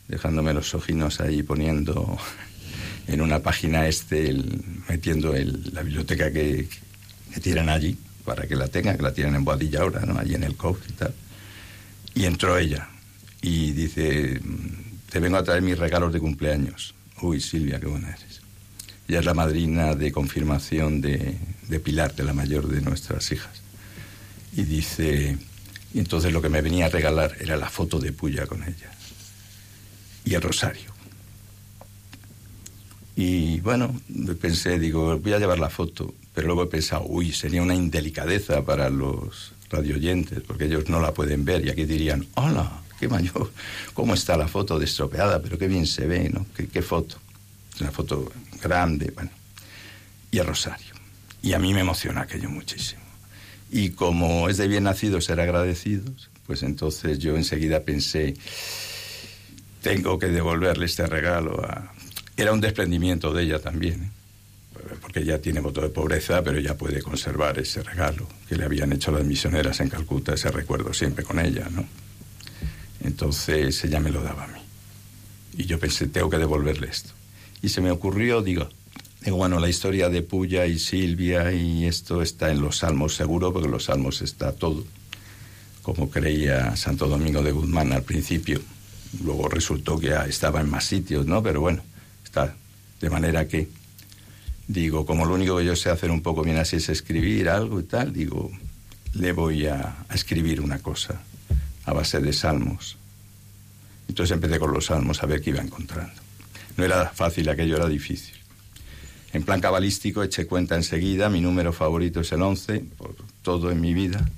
dejándome 0.07 0.53
los 0.53 0.73
ojinos 0.73 1.19
ahí 1.19 1.43
poniendo 1.43 2.17
en 3.07 3.21
una 3.21 3.39
página 3.39 3.87
este, 3.87 4.35
metiendo 4.89 5.33
la 5.71 5.81
biblioteca 5.83 6.31
que, 6.31 6.67
que, 7.33 7.39
tienen 7.39 7.69
allí, 7.69 7.97
para 8.25 8.47
que 8.47 8.55
la 8.55 8.67
tengan, 8.67 8.97
que 8.97 9.03
la 9.03 9.13
tienen 9.13 9.35
en 9.35 9.45
Boadilla 9.45 9.81
ahora, 9.81 10.01
¿no? 10.05 10.17
Allí 10.19 10.35
en 10.35 10.43
el 10.43 10.55
COF 10.55 10.79
y 10.89 10.93
tal. 10.93 11.13
Y 12.13 12.25
entró 12.25 12.57
ella 12.57 12.89
y 13.41 13.71
dice, 13.71 14.41
te 15.09 15.19
vengo 15.19 15.37
a 15.37 15.43
traer 15.43 15.61
mis 15.61 15.77
regalos 15.77 16.11
de 16.11 16.19
cumpleaños. 16.19 16.93
Uy, 17.21 17.39
Silvia, 17.39 17.79
qué 17.79 17.87
buena 17.87 18.09
eres. 18.09 18.41
Ella 19.07 19.19
es 19.19 19.25
la 19.25 19.33
madrina 19.33 19.95
de 19.95 20.11
confirmación 20.11 20.99
de, 20.99 21.37
de 21.69 21.79
Pilar, 21.79 22.13
de 22.15 22.23
la 22.23 22.33
mayor 22.33 22.67
de 22.67 22.81
nuestras 22.81 23.31
hijas 23.31 23.67
y 24.57 24.63
dice, 24.63 25.37
entonces 25.93 26.33
lo 26.33 26.41
que 26.41 26.49
me 26.49 26.61
venía 26.61 26.87
a 26.87 26.89
regalar 26.89 27.37
era 27.39 27.57
la 27.57 27.69
foto 27.69 27.99
de 27.99 28.11
Puya 28.11 28.47
con 28.47 28.63
ella 28.63 28.91
y 30.27 30.35
el 30.35 30.41
rosario. 30.41 30.91
Y 33.15 33.61
bueno, 33.61 33.99
pensé, 34.39 34.77
digo, 34.77 35.17
voy 35.17 35.33
a 35.33 35.39
llevar 35.39 35.57
la 35.57 35.69
foto, 35.69 36.13
pero 36.33 36.47
luego 36.47 36.63
he 36.63 36.67
pensado, 36.67 37.05
uy, 37.07 37.31
sería 37.31 37.61
una 37.61 37.73
indelicadeza 37.73 38.63
para 38.63 38.89
los 38.89 39.53
radioyentes, 39.69 40.41
porque 40.41 40.65
ellos 40.65 40.89
no 40.89 40.99
la 40.99 41.13
pueden 41.13 41.45
ver 41.45 41.65
y 41.65 41.69
aquí 41.69 41.85
dirían, 41.85 42.27
hola, 42.35 42.81
qué 42.99 43.07
mayor, 43.07 43.51
cómo 43.93 44.13
está 44.13 44.37
la 44.37 44.47
foto 44.47 44.77
destropeada, 44.77 45.41
pero 45.41 45.57
qué 45.57 45.67
bien 45.67 45.87
se 45.87 46.05
ve, 46.05 46.29
¿no? 46.29 46.45
Qué, 46.55 46.81
foto. 46.81 47.17
Una 47.79 47.91
foto 47.91 48.31
grande, 48.61 49.11
bueno. 49.15 49.31
Y 50.29 50.39
el 50.39 50.45
rosario. 50.45 50.93
Y 51.41 51.53
a 51.53 51.59
mí 51.59 51.73
me 51.73 51.81
emociona 51.81 52.21
aquello 52.21 52.49
muchísimo. 52.49 53.01
Y 53.71 53.91
como 53.91 54.49
es 54.49 54.57
de 54.57 54.67
bien 54.67 54.83
nacido 54.83 55.21
ser 55.21 55.39
agradecidos, 55.39 56.29
pues 56.45 56.63
entonces 56.63 57.19
yo 57.19 57.35
enseguida 57.35 57.83
pensé, 57.83 58.35
tengo 59.87 60.19
que 60.19 60.27
devolverle 60.27 60.85
este 60.85 61.07
regalo 61.07 61.63
a... 61.63 61.93
Era 62.35 62.51
un 62.51 62.59
desprendimiento 62.59 63.31
de 63.31 63.43
ella 63.43 63.59
también, 63.59 64.03
¿eh? 64.03 64.09
porque 65.01 65.21
ella 65.21 65.41
tiene 65.41 65.61
voto 65.61 65.79
de 65.79 65.87
pobreza, 65.87 66.43
pero 66.43 66.57
ella 66.57 66.77
puede 66.77 67.01
conservar 67.01 67.57
ese 67.57 67.81
regalo 67.83 68.27
que 68.49 68.57
le 68.57 68.65
habían 68.65 68.91
hecho 68.91 69.11
las 69.11 69.23
misioneras 69.23 69.79
en 69.79 69.87
Calcuta, 69.87 70.33
ese 70.33 70.51
recuerdo 70.51 70.93
siempre 70.93 71.23
con 71.23 71.39
ella, 71.39 71.69
¿no? 71.71 71.85
Entonces 73.01 73.81
ella 73.85 74.01
me 74.01 74.11
lo 74.11 74.21
daba 74.21 74.43
a 74.43 74.47
mí. 74.47 74.59
Y 75.55 75.65
yo 75.65 75.79
pensé, 75.79 76.07
tengo 76.07 76.29
que 76.29 76.37
devolverle 76.37 76.87
esto. 76.87 77.11
Y 77.61 77.69
se 77.69 77.79
me 77.79 77.89
ocurrió, 77.89 78.41
digo, 78.41 78.69
Digo, 79.21 79.37
bueno, 79.37 79.59
la 79.59 79.67
historia 79.67 80.09
de 80.09 80.21
Puya 80.21 80.67
y 80.67 80.79
Silvia 80.79 81.51
y 81.51 81.85
esto 81.85 82.21
está 82.21 82.51
en 82.51 82.61
los 82.61 82.77
Salmos 82.77 83.15
seguro, 83.15 83.51
porque 83.51 83.65
en 83.65 83.71
los 83.71 83.85
Salmos 83.85 84.21
está 84.21 84.51
todo, 84.51 84.85
como 85.81 86.09
creía 86.09 86.75
Santo 86.75 87.07
Domingo 87.07 87.41
de 87.41 87.51
Guzmán 87.51 87.93
al 87.93 88.03
principio. 88.03 88.61
Luego 89.23 89.47
resultó 89.49 89.99
que 89.99 90.15
estaba 90.27 90.61
en 90.61 90.69
más 90.69 90.85
sitios, 90.85 91.25
¿no? 91.25 91.41
Pero 91.41 91.61
bueno, 91.61 91.81
está. 92.23 92.55
De 92.99 93.09
manera 93.09 93.47
que, 93.47 93.69
digo, 94.67 95.05
como 95.05 95.25
lo 95.25 95.35
único 95.35 95.57
que 95.57 95.65
yo 95.65 95.75
sé 95.75 95.89
hacer 95.89 96.09
un 96.11 96.21
poco 96.21 96.41
bien 96.41 96.57
así 96.57 96.77
es 96.77 96.89
escribir 96.89 97.49
algo 97.49 97.79
y 97.79 97.83
tal, 97.83 98.11
digo, 98.11 98.51
le 99.13 99.31
voy 99.31 99.67
a, 99.67 99.97
a 100.09 100.15
escribir 100.15 100.61
una 100.61 100.79
cosa 100.79 101.21
a 101.85 101.93
base 101.93 102.19
de 102.19 102.33
salmos. 102.33 102.97
Entonces 104.07 104.33
empecé 104.33 104.59
con 104.59 104.73
los 104.73 104.85
salmos 104.87 105.21
a 105.21 105.25
ver 105.25 105.41
qué 105.41 105.51
iba 105.51 105.61
encontrando. 105.61 106.21
No 106.75 106.83
era 106.83 107.09
fácil, 107.09 107.49
aquello 107.49 107.77
era 107.77 107.87
difícil. 107.87 108.35
En 109.33 109.43
plan 109.43 109.59
cabalístico 109.59 110.23
eché 110.23 110.47
cuenta 110.47 110.75
enseguida, 110.75 111.29
mi 111.29 111.41
número 111.41 111.73
favorito 111.73 112.21
es 112.21 112.31
el 112.31 112.41
11, 112.41 112.79
por 112.97 113.15
todo 113.41 113.71
en 113.71 113.81
mi 113.81 113.93
vida. 113.93 114.29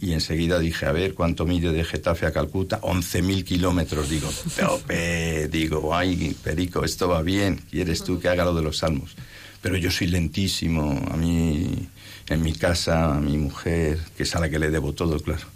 Y 0.00 0.12
enseguida 0.12 0.58
dije, 0.58 0.86
a 0.86 0.92
ver, 0.92 1.14
¿cuánto 1.14 1.46
mide 1.46 1.72
de 1.72 1.82
Getafe 1.84 2.26
a 2.26 2.32
Calcuta? 2.32 2.80
11.000 2.82 3.44
kilómetros. 3.44 4.10
Digo, 4.10 4.30
tope, 4.58 5.48
digo, 5.48 5.94
ay, 5.94 6.36
Perico, 6.42 6.84
esto 6.84 7.08
va 7.08 7.22
bien, 7.22 7.62
¿quieres 7.70 8.04
tú 8.04 8.20
que 8.20 8.28
haga 8.28 8.44
lo 8.44 8.54
de 8.54 8.62
los 8.62 8.78
salmos? 8.78 9.16
Pero 9.62 9.76
yo 9.78 9.90
soy 9.90 10.08
lentísimo, 10.08 11.02
a 11.10 11.16
mí, 11.16 11.88
en 12.28 12.42
mi 12.42 12.52
casa, 12.52 13.14
a 13.14 13.20
mi 13.20 13.38
mujer, 13.38 13.98
que 14.16 14.24
es 14.24 14.36
a 14.36 14.40
la 14.40 14.50
que 14.50 14.58
le 14.58 14.70
debo 14.70 14.92
todo, 14.92 15.18
claro, 15.20 15.46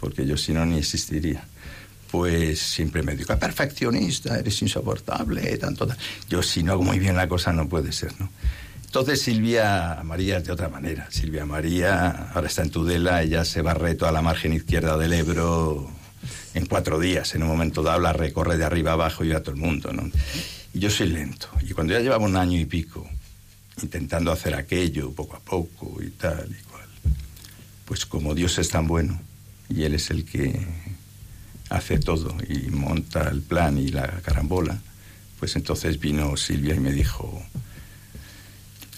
porque 0.00 0.26
yo 0.26 0.36
si 0.36 0.52
no 0.52 0.66
ni 0.66 0.78
existiría 0.78 1.46
pues 2.14 2.60
siempre 2.60 3.02
me 3.02 3.16
digo, 3.16 3.36
perfeccionista, 3.36 4.38
eres 4.38 4.62
insoportable, 4.62 5.58
tanto, 5.58 5.88
Yo 6.28 6.44
si 6.44 6.62
no 6.62 6.70
hago 6.70 6.84
muy 6.84 7.00
bien 7.00 7.16
la 7.16 7.26
cosa 7.26 7.52
no 7.52 7.68
puede 7.68 7.90
ser, 7.90 8.12
¿no? 8.20 8.30
Entonces 8.94 9.22
Silvia 9.22 10.00
María 10.04 10.40
de 10.40 10.52
otra 10.52 10.68
manera. 10.68 11.08
Silvia 11.10 11.44
María 11.44 12.30
ahora 12.32 12.46
está 12.46 12.62
en 12.62 12.70
Tudela, 12.70 13.24
ella 13.24 13.44
se 13.44 13.60
barre 13.60 13.96
toda 13.96 14.12
la 14.12 14.22
margen 14.22 14.52
izquierda 14.52 14.96
del 14.96 15.14
Ebro 15.14 15.90
en 16.54 16.66
cuatro 16.66 17.00
días, 17.00 17.34
en 17.34 17.42
un 17.42 17.48
momento 17.48 17.82
dado, 17.82 17.98
la 17.98 18.12
recorre 18.12 18.56
de 18.56 18.64
arriba 18.64 18.92
abajo 18.92 19.24
y 19.24 19.32
a 19.32 19.42
todo 19.42 19.56
el 19.56 19.60
mundo. 19.60 19.90
Y 20.72 20.78
yo 20.78 20.90
soy 20.90 21.08
lento. 21.08 21.48
Y 21.62 21.72
cuando 21.72 21.92
ya 21.92 21.98
llevaba 21.98 22.24
un 22.24 22.36
año 22.36 22.56
y 22.56 22.66
pico 22.66 23.04
intentando 23.82 24.30
hacer 24.30 24.54
aquello 24.54 25.10
poco 25.10 25.34
a 25.38 25.40
poco 25.40 26.00
y 26.00 26.10
tal 26.10 26.48
y 26.48 26.62
cual, 26.62 26.86
pues 27.86 28.06
como 28.06 28.32
Dios 28.32 28.58
es 28.58 28.68
tan 28.68 28.86
bueno 28.86 29.20
y 29.68 29.82
Él 29.82 29.94
es 29.94 30.10
el 30.10 30.24
que 30.24 30.68
hace 31.68 31.98
todo 31.98 32.36
y 32.48 32.70
monta 32.70 33.28
el 33.28 33.42
plan 33.42 33.76
y 33.76 33.88
la 33.88 34.06
carambola, 34.22 34.78
pues 35.40 35.56
entonces 35.56 35.98
vino 35.98 36.36
Silvia 36.36 36.76
y 36.76 36.78
me 36.78 36.92
dijo, 36.92 37.42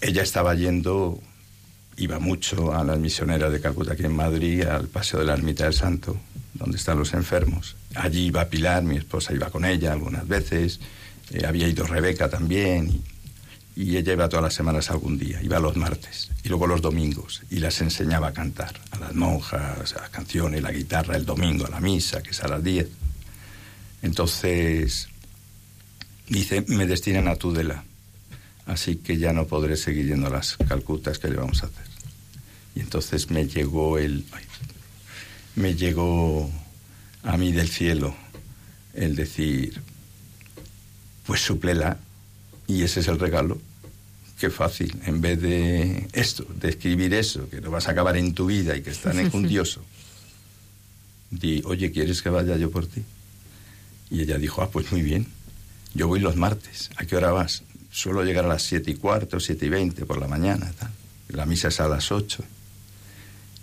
ella 0.01 0.23
estaba 0.23 0.55
yendo, 0.55 1.21
iba 1.97 2.19
mucho 2.19 2.75
a 2.75 2.85
las 2.85 2.99
misioneras 2.99 3.53
de 3.53 3.61
Calcuta 3.61 3.95
aquí 3.95 4.05
en 4.05 4.15
Madrid, 4.15 4.63
al 4.65 4.89
Paseo 4.89 5.21
de 5.21 5.27
la 5.27 5.35
Ermita 5.35 5.65
del 5.65 5.75
Santo, 5.75 6.17
donde 6.55 6.77
están 6.77 6.99
los 6.99 7.15
enfermos. 7.15 7.77
Allí 7.95 8.27
iba 8.27 8.45
Pilar, 8.47 8.83
mi 8.83 8.97
esposa 8.97 9.33
iba 9.33 9.51
con 9.51 9.65
ella 9.65 9.93
algunas 9.93 10.27
veces, 10.27 10.81
eh, 11.33 11.47
había 11.47 11.69
ido 11.69 11.87
Rebeca 11.87 12.29
también, 12.29 13.03
y, 13.75 13.83
y, 13.83 13.97
ella 13.97 14.13
iba 14.13 14.29
todas 14.29 14.45
las 14.45 14.55
semanas 14.55 14.91
algún 14.91 15.19
día, 15.19 15.43
iba 15.43 15.59
los 15.59 15.77
martes, 15.77 16.31
y 16.45 16.49
luego 16.49 16.67
los 16.67 16.83
domingos, 16.83 17.43
y 17.51 17.59
las 17.59 17.81
enseñaba 17.81 18.29
a 18.29 18.33
cantar, 18.33 18.79
a 18.91 18.99
las 18.99 19.15
monjas, 19.15 19.95
a 19.95 20.01
las 20.01 20.11
canciones, 20.11 20.63
la 20.63 20.73
guitarra, 20.73 21.17
el 21.17 21.25
domingo, 21.25 21.67
a 21.67 21.71
la 21.71 21.81
misa, 21.81 22.23
que 22.23 22.31
es 22.31 22.43
a 22.43 22.49
las 22.49 22.63
10. 22.63 22.89
Entonces, 24.03 25.09
dice, 26.29 26.65
me 26.69 26.87
destinan 26.87 27.29
a 27.29 27.37
Tudela, 27.37 27.85
así 28.67 28.97
que 28.97 29.17
ya 29.17 29.33
no 29.33 29.47
podré 29.47 29.77
seguir 29.77 30.07
yendo 30.07 30.27
a 30.27 30.31
las 30.31 30.57
Calcutas 30.69 31.19
que 31.19 31.29
le 31.29 31.37
vamos 31.37 31.63
a 31.63 31.67
hacer. 31.67 31.87
Y 32.75 32.81
entonces 32.81 33.31
me 33.31 33.47
llegó 33.47 33.99
el... 33.99 34.25
Ay, 34.33 34.45
me 35.57 35.75
llegó 35.75 36.51
a 37.23 37.37
mí 37.37 37.51
del 37.53 37.69
cielo 37.69 38.15
el 38.95 39.17
decir, 39.17 39.81
pues 41.27 41.41
suplela, 41.41 41.99
y 42.67 42.83
ese 42.83 43.01
es 43.01 43.09
el 43.09 43.19
regalo. 43.19 43.59
Qué 44.39 44.51
fácil, 44.51 44.95
en 45.07 45.21
vez 45.21 45.41
de 45.41 46.09
esto, 46.13 46.47
de 46.61 46.69
escribir 46.69 47.15
eso, 47.15 47.49
que 47.49 47.61
no 47.61 47.71
vas 47.71 47.89
a 47.89 47.93
acabar 47.93 48.17
en 48.17 48.35
tu 48.35 48.47
vida 48.47 48.77
y 48.77 48.83
que 48.83 48.91
es 48.91 48.99
tan 48.99 49.19
enjundioso, 49.21 49.83
di, 51.31 51.63
oye, 51.65 51.91
¿quieres 51.91 52.23
que 52.23 52.29
vaya 52.29 52.57
yo 52.57 52.71
por 52.71 52.87
ti? 52.87 53.03
Y 54.11 54.23
ella 54.23 54.39
dijo, 54.39 54.63
ah, 54.63 54.71
pues 54.71 54.93
muy 54.93 55.03
bien, 55.03 55.27
yo 55.95 56.07
voy 56.09 56.21
los 56.21 56.37
martes, 56.37 56.91
¿a 56.97 57.07
qué 57.07 57.17
hora 57.17 57.33
vas? 57.33 57.63
Suelo 57.97 58.23
llegar 58.25 58.45
a 58.45 58.49
las 58.49 58.63
siete 58.63 58.91
y 58.91 58.95
cuarto, 58.95 59.41
siete 59.41 59.65
y 59.65 59.69
veinte 59.71 60.05
por 60.05 60.19
la 60.19 60.29
mañana. 60.29 60.71
La 61.29 61.47
misa 61.47 61.69
es 61.69 61.81
a 61.81 61.89
las 61.89 62.13
ocho. 62.13 62.45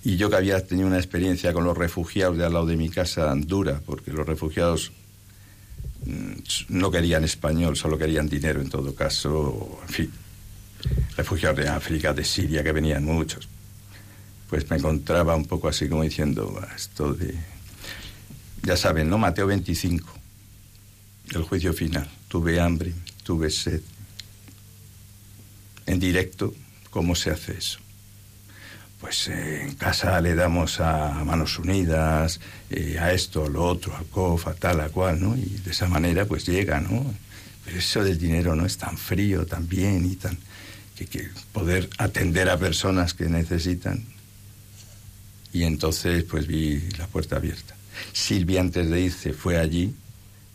Y 0.03 0.17
yo 0.17 0.27
que 0.31 0.37
había 0.37 0.65
tenido 0.65 0.87
una 0.87 0.97
experiencia 0.97 1.53
con 1.53 1.63
los 1.63 1.77
refugiados 1.77 2.35
de 2.35 2.43
al 2.43 2.53
lado 2.53 2.65
de 2.65 2.75
mi 2.75 2.89
casa 2.89 3.31
dura, 3.37 3.79
porque 3.85 4.11
los 4.11 4.25
refugiados 4.25 4.91
no 6.67 6.89
querían 6.89 7.23
español, 7.23 7.77
solo 7.77 7.95
querían 7.95 8.27
dinero 8.27 8.59
en 8.59 8.69
todo 8.69 8.95
caso, 8.95 9.79
en 9.87 9.93
fin, 9.93 10.11
refugiados 11.15 11.59
de 11.59 11.69
África, 11.69 12.11
de 12.11 12.25
Siria, 12.25 12.63
que 12.63 12.71
venían 12.71 13.05
muchos. 13.05 13.47
Pues 14.49 14.67
me 14.67 14.77
encontraba 14.77 15.35
un 15.35 15.45
poco 15.45 15.67
así 15.67 15.87
como 15.87 16.01
diciendo, 16.01 16.59
esto 16.75 17.13
de... 17.13 17.35
Ya 18.63 18.77
saben, 18.77 19.11
¿no? 19.11 19.19
Mateo 19.19 19.45
25, 19.45 20.11
el 21.35 21.43
juicio 21.43 21.71
final. 21.71 22.09
Tuve 22.29 22.59
hambre, 22.59 22.95
tuve 23.23 23.51
sed. 23.51 23.81
En 25.85 25.99
directo, 25.99 26.53
¿cómo 26.89 27.15
se 27.15 27.31
hace 27.31 27.57
eso? 27.57 27.83
pues 29.03 29.27
eh, 29.27 29.63
en 29.63 29.75
casa 29.75 30.21
le 30.21 30.33
damos 30.33 30.79
a 30.79 31.25
manos 31.25 31.59
unidas, 31.59 32.39
eh, 32.69 32.97
a 32.97 33.11
esto, 33.11 33.43
a 33.43 33.49
lo 33.49 33.65
otro, 33.65 33.93
al 33.97 34.05
COF, 34.05 34.47
a 34.47 34.53
tal, 34.53 34.79
a 34.79 34.87
cual, 34.87 35.21
¿no? 35.21 35.35
Y 35.35 35.59
de 35.61 35.71
esa 35.71 35.87
manera 35.87 36.23
pues 36.23 36.45
llega, 36.45 36.79
¿no? 36.79 37.13
Pero 37.65 37.79
eso 37.79 38.01
del 38.01 38.17
dinero 38.17 38.55
no 38.55 38.65
es 38.65 38.77
tan 38.77 38.97
frío, 38.97 39.45
tan 39.45 39.67
bien 39.67 40.09
y 40.09 40.15
tan... 40.15 40.37
Que, 40.95 41.27
poder 41.51 41.89
atender 41.97 42.49
a 42.49 42.57
personas 42.57 43.13
que 43.13 43.25
necesitan. 43.25 44.05
Y 45.51 45.63
entonces 45.63 46.23
pues 46.23 46.47
vi 46.47 46.79
la 46.97 47.07
puerta 47.07 47.35
abierta. 47.35 47.75
Silvia 48.13 48.61
antes 48.61 48.89
de 48.89 49.01
irse 49.01 49.33
fue 49.33 49.57
allí 49.57 49.93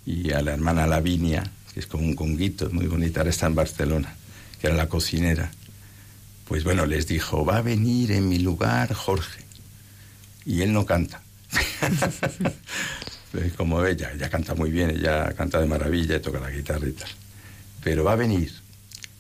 y 0.07 0.31
a 0.31 0.41
la 0.41 0.55
hermana 0.55 0.87
Lavinia, 0.87 1.45
que 1.75 1.81
es 1.81 1.87
como 1.87 2.05
un 2.05 2.14
conguito, 2.14 2.71
muy 2.71 2.87
bonita, 2.87 3.21
ahora 3.21 3.29
está 3.29 3.47
en 3.47 3.57
Barcelona, 3.57 4.17
que 4.61 4.66
era 4.66 4.77
la 4.77 4.88
cocinera 4.88 5.51
pues 6.49 6.64
bueno, 6.64 6.87
les 6.87 7.07
dijo, 7.07 7.44
va 7.44 7.59
a 7.59 7.62
venir 7.62 8.11
en 8.12 8.27
mi 8.27 8.38
lugar 8.38 8.94
Jorge. 8.94 9.44
Y 10.47 10.62
él 10.62 10.73
no 10.73 10.87
canta. 10.87 11.21
Como 13.59 13.85
ella, 13.85 14.11
ella 14.14 14.31
canta 14.31 14.55
muy 14.55 14.71
bien, 14.71 14.88
ella 14.88 15.35
canta 15.35 15.61
de 15.61 15.66
maravilla 15.66 16.16
y 16.16 16.21
toca 16.21 16.40
la 16.40 16.51
guitarra 16.51 16.88
y 16.88 16.92
tal. 16.92 17.11
Pero 17.85 18.03
va 18.03 18.12
a 18.12 18.16
venir. 18.16 18.51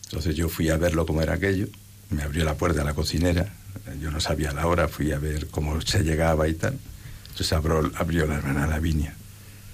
Entonces 0.04 0.34
yo 0.36 0.48
fui 0.48 0.70
a 0.70 0.78
verlo 0.78 1.04
como 1.04 1.20
era 1.20 1.34
aquello, 1.34 1.66
me 2.08 2.22
abrió 2.22 2.42
la 2.46 2.54
puerta 2.54 2.80
a 2.80 2.84
la 2.84 2.94
cocinera, 2.94 3.52
yo 4.00 4.10
no 4.10 4.20
sabía 4.20 4.52
la 4.52 4.66
hora, 4.66 4.88
fui 4.88 5.12
a 5.12 5.18
ver 5.18 5.48
cómo 5.48 5.78
se 5.82 6.02
llegaba 6.02 6.48
y 6.48 6.54
tal. 6.54 6.78
Entonces 7.24 7.52
abrió, 7.52 7.92
abrió 7.96 8.26
la 8.26 8.36
hermana 8.36 8.66
Lavinia 8.66 9.14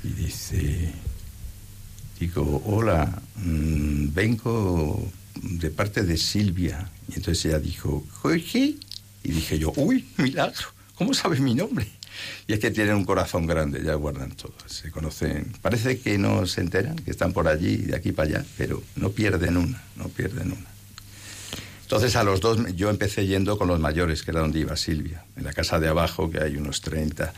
y 0.02 0.08
dice, 0.08 0.92
digo, 2.18 2.60
hola, 2.66 3.22
mmm, 3.36 4.12
vengo 4.12 5.08
de 5.50 5.70
parte 5.70 6.02
de 6.02 6.16
Silvia. 6.16 6.90
Y 7.08 7.16
entonces 7.16 7.44
ella 7.46 7.58
dijo, 7.58 8.04
Jorge. 8.10 8.74
Y 9.22 9.32
dije 9.32 9.58
yo, 9.58 9.72
uy, 9.76 10.06
milagro, 10.18 10.68
¿cómo 10.96 11.14
sabes 11.14 11.40
mi 11.40 11.54
nombre? 11.54 11.86
Y 12.46 12.52
es 12.52 12.60
que 12.60 12.70
tienen 12.70 12.96
un 12.96 13.04
corazón 13.04 13.46
grande, 13.46 13.82
ya 13.82 13.94
guardan 13.94 14.32
todo, 14.32 14.54
se 14.66 14.90
conocen. 14.90 15.52
Parece 15.62 15.98
que 15.98 16.18
no 16.18 16.46
se 16.46 16.60
enteran, 16.60 16.96
que 16.96 17.10
están 17.10 17.32
por 17.32 17.48
allí, 17.48 17.76
de 17.76 17.96
aquí 17.96 18.12
para 18.12 18.28
allá, 18.28 18.46
pero 18.56 18.82
no 18.96 19.10
pierden 19.10 19.56
una, 19.56 19.82
no 19.96 20.08
pierden 20.08 20.52
una. 20.52 20.66
Entonces 21.82 22.16
a 22.16 22.24
los 22.24 22.40
dos, 22.40 22.58
yo 22.74 22.90
empecé 22.90 23.26
yendo 23.26 23.58
con 23.58 23.68
los 23.68 23.80
mayores, 23.80 24.22
que 24.22 24.30
era 24.30 24.40
donde 24.40 24.60
iba 24.60 24.76
Silvia, 24.76 25.24
en 25.36 25.44
la 25.44 25.52
casa 25.52 25.78
de 25.78 25.88
abajo, 25.88 26.30
que 26.30 26.40
hay 26.42 26.56
unos 26.56 26.80
30. 26.80 27.32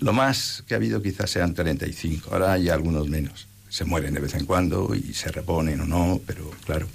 Lo 0.00 0.12
más 0.12 0.64
que 0.66 0.74
ha 0.74 0.76
habido 0.76 1.02
quizás 1.02 1.30
sean 1.30 1.54
35, 1.54 2.30
ahora 2.32 2.52
hay 2.52 2.68
algunos 2.68 3.08
menos. 3.08 3.46
Se 3.68 3.84
mueren 3.84 4.14
de 4.14 4.20
vez 4.20 4.34
en 4.34 4.46
cuando 4.46 4.94
y 4.94 5.14
se 5.14 5.30
reponen 5.32 5.80
o 5.80 5.86
no, 5.86 6.20
pero 6.24 6.50
claro, 6.64 6.88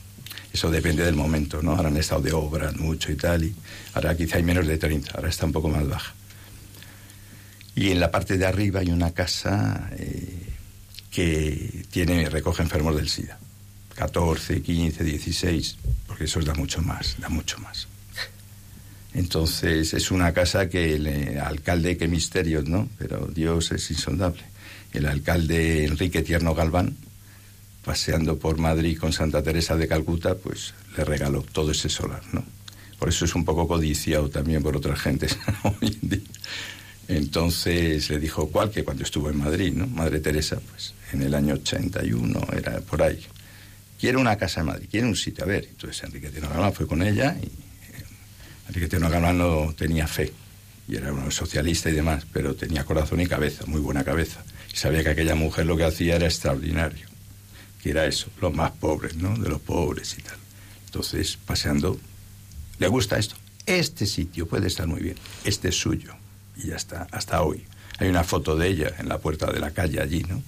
eso 0.51 0.71
depende 0.71 1.03
del 1.03 1.15
momento, 1.15 1.61
¿no? 1.61 1.71
Ahora 1.71 1.89
han 1.89 1.97
estado 1.97 2.21
de 2.21 2.33
obra 2.33 2.71
mucho 2.73 3.11
y 3.11 3.15
tal, 3.15 3.43
y 3.45 3.55
ahora 3.93 4.15
quizá 4.15 4.37
hay 4.37 4.43
menos 4.43 4.65
de 4.67 4.77
30, 4.77 5.11
ahora 5.15 5.29
está 5.29 5.45
un 5.45 5.51
poco 5.51 5.69
más 5.69 5.87
baja. 5.87 6.13
Y 7.75 7.91
en 7.91 7.99
la 7.99 8.11
parte 8.11 8.37
de 8.37 8.45
arriba 8.45 8.81
hay 8.81 8.89
una 8.89 9.11
casa 9.11 9.89
eh, 9.97 10.49
que 11.11 11.85
tiene, 11.91 12.29
recoge 12.29 12.63
enfermos 12.63 12.95
del 12.95 13.09
SIDA. 13.09 13.37
14, 13.95 14.61
15, 14.61 15.03
16, 15.03 15.77
porque 16.07 16.23
eso 16.23 16.39
da 16.41 16.53
mucho 16.53 16.81
más, 16.81 17.17
da 17.19 17.29
mucho 17.29 17.59
más. 17.59 17.87
Entonces 19.13 19.93
es 19.93 20.11
una 20.11 20.33
casa 20.33 20.69
que 20.69 20.95
el 20.95 21.37
alcalde, 21.39 21.97
qué 21.97 22.07
misterios, 22.07 22.65
¿no? 22.65 22.87
Pero 22.97 23.27
Dios 23.27 23.71
es 23.71 23.89
insondable. 23.91 24.43
El 24.93 25.05
alcalde 25.05 25.85
Enrique 25.85 26.21
Tierno 26.21 26.55
Galván, 26.55 26.95
paseando 27.83 28.37
por 28.37 28.57
Madrid 28.57 28.97
con 28.97 29.13
Santa 29.13 29.41
Teresa 29.41 29.75
de 29.75 29.87
Calcuta, 29.87 30.35
pues 30.35 30.73
le 30.97 31.03
regaló 31.03 31.41
todo 31.41 31.71
ese 31.71 31.89
solar, 31.89 32.21
¿no? 32.31 32.43
Por 32.97 33.09
eso 33.09 33.25
es 33.25 33.33
un 33.33 33.45
poco 33.45 33.67
codiciado 33.67 34.29
también 34.29 34.61
por 34.61 34.75
otras 34.75 34.99
gentes 34.99 35.37
hoy 35.63 35.97
en 36.01 36.09
día. 36.09 36.29
Entonces 37.07 38.09
le 38.09 38.19
dijo 38.19 38.49
cuál, 38.49 38.69
que 38.69 38.83
cuando 38.83 39.03
estuvo 39.03 39.29
en 39.29 39.37
Madrid, 39.37 39.73
¿no? 39.73 39.87
Madre 39.87 40.19
Teresa, 40.19 40.59
pues 40.69 40.93
en 41.11 41.21
el 41.21 41.33
año 41.33 41.55
81, 41.55 42.47
era 42.55 42.81
por 42.81 43.01
ahí. 43.01 43.25
Quiere 43.99 44.17
una 44.17 44.37
casa 44.37 44.59
en 44.59 44.67
Madrid, 44.67 44.87
quiere 44.91 45.07
un 45.07 45.15
sitio. 45.15 45.45
A 45.45 45.47
ver, 45.47 45.65
entonces 45.69 46.03
Enrique 46.03 46.29
Teno 46.29 46.49
Galván 46.49 46.73
fue 46.73 46.87
con 46.87 47.01
ella 47.01 47.35
y 47.41 47.45
eh, 47.45 48.03
Enrique 48.67 48.87
Teno 48.87 49.09
Galván 49.09 49.37
no 49.37 49.73
tenía 49.75 50.05
fe 50.05 50.31
y 50.87 50.97
era 50.97 51.13
uno 51.13 51.31
socialista 51.31 51.89
y 51.89 51.93
demás, 51.93 52.25
pero 52.31 52.55
tenía 52.55 52.83
corazón 52.83 53.21
y 53.21 53.27
cabeza, 53.27 53.65
muy 53.65 53.79
buena 53.79 54.03
cabeza. 54.03 54.43
Y 54.73 54.77
sabía 54.77 55.03
que 55.03 55.09
aquella 55.09 55.35
mujer 55.35 55.65
lo 55.65 55.77
que 55.77 55.85
hacía 55.85 56.15
era 56.15 56.25
extraordinario 56.25 57.08
que 57.81 57.91
era 57.91 58.05
eso, 58.05 58.27
los 58.41 58.53
más 58.53 58.71
pobres, 58.71 59.15
¿no? 59.15 59.37
De 59.37 59.49
los 59.49 59.61
pobres 59.61 60.15
y 60.17 60.21
tal. 60.21 60.37
Entonces, 60.85 61.37
paseando, 61.45 61.99
¿le 62.79 62.87
gusta 62.87 63.17
esto? 63.17 63.35
Este 63.65 64.05
sitio 64.05 64.47
puede 64.47 64.67
estar 64.67 64.87
muy 64.87 65.01
bien, 65.01 65.17
este 65.43 65.69
es 65.69 65.75
suyo. 65.75 66.13
Y 66.57 66.67
ya 66.67 66.75
está, 66.75 67.07
hasta 67.11 67.41
hoy. 67.41 67.65
Hay 67.99 68.09
una 68.09 68.23
foto 68.23 68.55
de 68.55 68.67
ella 68.67 68.93
en 68.97 69.07
la 69.07 69.19
puerta 69.19 69.51
de 69.51 69.59
la 69.59 69.71
calle 69.71 70.01
allí, 70.01 70.23
¿no? 70.23 70.41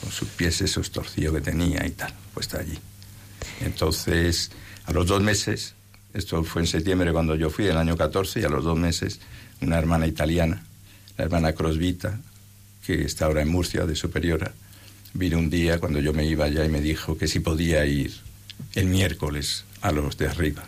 Con 0.00 0.10
sus 0.10 0.28
pies 0.28 0.60
esos 0.60 0.90
torcidos 0.90 1.34
que 1.34 1.40
tenía 1.40 1.86
y 1.86 1.90
tal, 1.90 2.12
puesta 2.34 2.58
allí. 2.58 2.78
Entonces, 3.60 4.50
a 4.86 4.92
los 4.92 5.06
dos 5.06 5.22
meses, 5.22 5.74
esto 6.12 6.42
fue 6.44 6.62
en 6.62 6.66
septiembre 6.66 7.12
cuando 7.12 7.34
yo 7.34 7.50
fui, 7.50 7.66
el 7.66 7.76
año 7.76 7.96
14, 7.96 8.40
y 8.40 8.44
a 8.44 8.48
los 8.48 8.64
dos 8.64 8.78
meses, 8.78 9.20
una 9.60 9.78
hermana 9.78 10.06
italiana, 10.06 10.64
la 11.16 11.24
hermana 11.24 11.52
Crosvita, 11.52 12.20
que 12.84 13.04
está 13.04 13.26
ahora 13.26 13.42
en 13.42 13.48
Murcia, 13.48 13.86
de 13.86 13.96
superiora, 13.96 14.52
vino 15.14 15.38
un 15.38 15.48
día 15.48 15.78
cuando 15.78 16.00
yo 16.00 16.12
me 16.12 16.26
iba 16.26 16.44
allá 16.44 16.64
y 16.64 16.68
me 16.68 16.80
dijo 16.80 17.16
que 17.16 17.28
si 17.28 17.40
podía 17.40 17.86
ir 17.86 18.12
el 18.74 18.86
miércoles 18.86 19.64
a 19.80 19.92
los 19.92 20.18
de 20.18 20.28
arriba. 20.28 20.64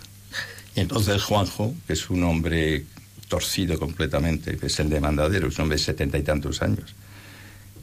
Y 0.75 0.81
entonces 0.81 1.23
Juanjo, 1.23 1.75
que 1.87 1.93
es 1.93 2.11
un 2.11 2.23
hombre 2.25 2.85
torcido 3.29 3.79
completamente, 3.79 4.57
que 4.57 4.67
es 4.67 4.79
el 4.79 4.89
demandadero, 4.89 5.49
es 5.49 5.59
un 5.59 5.63
hombre 5.63 5.79
de 5.79 5.85
setenta 5.85 6.19
y 6.19 6.23
tantos 6.23 6.63
años, 6.63 6.95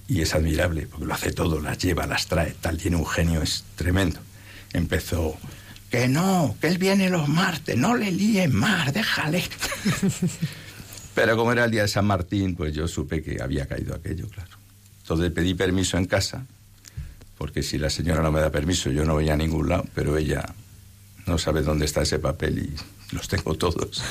y 0.08 0.22
es 0.22 0.34
admirable, 0.34 0.88
porque 0.88 1.06
lo 1.06 1.14
hace 1.14 1.32
todo, 1.32 1.60
las 1.60 1.78
lleva, 1.78 2.08
las 2.08 2.28
trae, 2.28 2.56
tal, 2.62 2.78
tiene 2.78 2.98
un 2.98 3.06
genio, 3.06 3.42
es 3.42 3.64
tremendo. 3.76 4.20
Empezó, 4.72 5.38
que 5.90 6.08
no, 6.08 6.56
que 6.62 6.68
él 6.68 6.78
viene 6.78 7.10
los 7.10 7.28
martes, 7.28 7.78
no 7.78 7.96
le 7.96 8.12
líes 8.12 8.52
más, 8.52 8.94
déjale. 8.94 9.44
Pero 11.16 11.38
como 11.38 11.52
era 11.52 11.66
el 11.66 11.72
día 11.72 11.84
de 11.84 11.88
San 11.88 12.06
Martín, 12.06 12.56
pues 12.56 12.74
yo 12.74 12.88
supe 12.88 13.22
que 13.22 13.42
había 13.42 13.68
caído 13.68 13.94
aquello, 13.94 14.28
claro. 14.30 14.58
Entonces 15.02 15.32
pedí 15.32 15.54
permiso 15.54 15.98
en 15.98 16.06
casa, 16.06 16.46
porque 17.44 17.62
si 17.62 17.78
la 17.78 17.90
señora 17.90 18.22
no 18.22 18.32
me 18.32 18.40
da 18.40 18.50
permiso, 18.50 18.90
yo 18.90 19.04
no 19.04 19.16
voy 19.16 19.30
a 19.30 19.36
ningún 19.36 19.68
lado, 19.68 19.86
pero 19.94 20.16
ella 20.16 20.56
no 21.26 21.38
sabe 21.38 21.62
dónde 21.62 21.84
está 21.84 22.02
ese 22.02 22.18
papel 22.18 22.58
y 22.58 23.14
los 23.14 23.28
tengo 23.28 23.54
todos. 23.56 24.02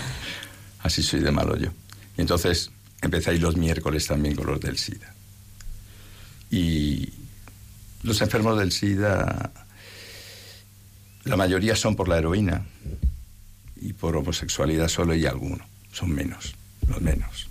Así 0.80 1.02
soy 1.02 1.20
de 1.20 1.30
malo 1.30 1.56
yo. 1.56 1.70
Y 2.18 2.20
entonces 2.20 2.70
ir 3.02 3.40
los 3.40 3.56
miércoles 3.56 4.06
también 4.06 4.36
con 4.36 4.48
los 4.48 4.60
del 4.60 4.76
SIDA. 4.76 5.14
Y 6.50 7.08
los 8.02 8.20
enfermos 8.20 8.58
del 8.58 8.70
SIDA, 8.70 9.50
la 11.24 11.36
mayoría 11.38 11.74
son 11.74 11.96
por 11.96 12.08
la 12.08 12.18
heroína 12.18 12.66
y 13.80 13.94
por 13.94 14.14
homosexualidad 14.14 14.88
solo 14.88 15.14
y 15.14 15.24
alguno, 15.24 15.64
son 15.90 16.10
menos, 16.10 16.54
los 16.86 17.00
menos. 17.00 17.48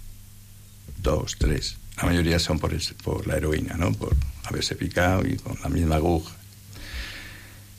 Dos, 1.01 1.37
tres. 1.39 1.80
La 1.97 2.03
mayoría 2.03 2.39
son 2.39 2.59
por, 2.59 2.73
por 3.03 3.27
la 3.27 3.37
heroína, 3.37 3.75
¿no? 3.75 3.91
Por 3.93 4.15
haberse 4.43 4.75
picado 4.75 5.25
y 5.27 5.37
con 5.37 5.57
la 5.61 5.69
misma 5.69 5.95
aguja. 5.95 6.35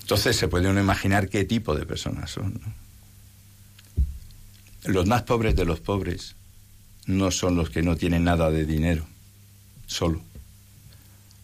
Entonces 0.02 0.36
se 0.36 0.48
puede 0.48 0.68
uno 0.68 0.80
imaginar 0.80 1.28
qué 1.28 1.44
tipo 1.44 1.74
de 1.74 1.86
personas 1.86 2.30
son. 2.30 2.60
Los 4.84 5.06
más 5.06 5.22
pobres 5.22 5.54
de 5.56 5.64
los 5.64 5.80
pobres 5.80 6.34
no 7.06 7.30
son 7.30 7.56
los 7.56 7.70
que 7.70 7.82
no 7.82 7.96
tienen 7.96 8.24
nada 8.24 8.50
de 8.50 8.64
dinero, 8.64 9.06
solo. 9.86 10.22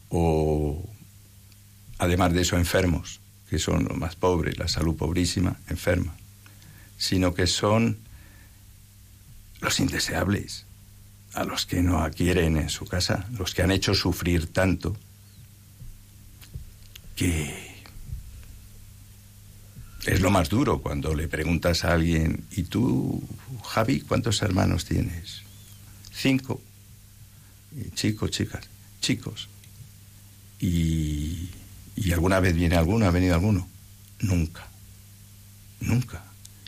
O, 0.09 0.88
además 1.98 2.33
de 2.33 2.42
eso, 2.42 2.57
enfermos, 2.57 3.20
que 3.48 3.59
son 3.59 3.85
los 3.85 3.96
más 3.96 4.16
pobres, 4.16 4.59
la 4.59 4.68
salud 4.68 4.96
pobrísima, 4.96 5.57
enferma, 5.68 6.14
sino 6.96 7.35
que 7.35 7.46
son 7.46 7.98
los 9.61 9.81
indeseables, 9.81 10.64
a 11.38 11.44
los 11.44 11.66
que 11.66 11.83
no 11.83 12.05
quieren 12.11 12.57
en 12.57 12.68
su 12.68 12.85
casa, 12.85 13.29
los 13.38 13.55
que 13.55 13.62
han 13.62 13.70
hecho 13.70 13.94
sufrir 13.94 14.53
tanto 14.53 14.96
que 17.14 17.68
es 20.07 20.20
lo 20.20 20.31
más 20.31 20.48
duro 20.48 20.81
cuando 20.81 21.14
le 21.14 21.29
preguntas 21.29 21.85
a 21.85 21.92
alguien, 21.92 22.44
¿y 22.53 22.64
tú, 22.64 23.22
Javi, 23.64 24.01
cuántos 24.01 24.42
hermanos 24.42 24.85
tienes? 24.85 25.42
Cinco. 26.12 26.61
chicos, 27.94 28.31
chicas, 28.31 28.64
chicos. 29.01 29.48
Y, 30.61 31.51
y 31.96 32.12
alguna 32.12 32.40
vez 32.40 32.55
viene 32.55 32.77
alguno, 32.77 33.07
ha 33.07 33.11
venido 33.11 33.35
alguno. 33.35 33.68
Nunca. 34.20 34.66
Nunca. 35.81 36.24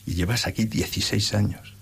Y 0.06 0.14
llevas 0.14 0.46
aquí 0.46 0.64
16 0.64 1.34
años. 1.34 1.74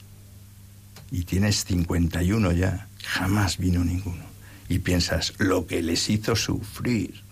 Y 1.10 1.24
tienes 1.24 1.64
51 1.64 2.52
ya. 2.52 2.88
Jamás 3.04 3.58
vino 3.58 3.84
ninguno. 3.84 4.24
Y 4.68 4.80
piensas, 4.80 5.32
lo 5.38 5.66
que 5.66 5.82
les 5.82 6.10
hizo 6.10 6.36
sufrir 6.36 7.22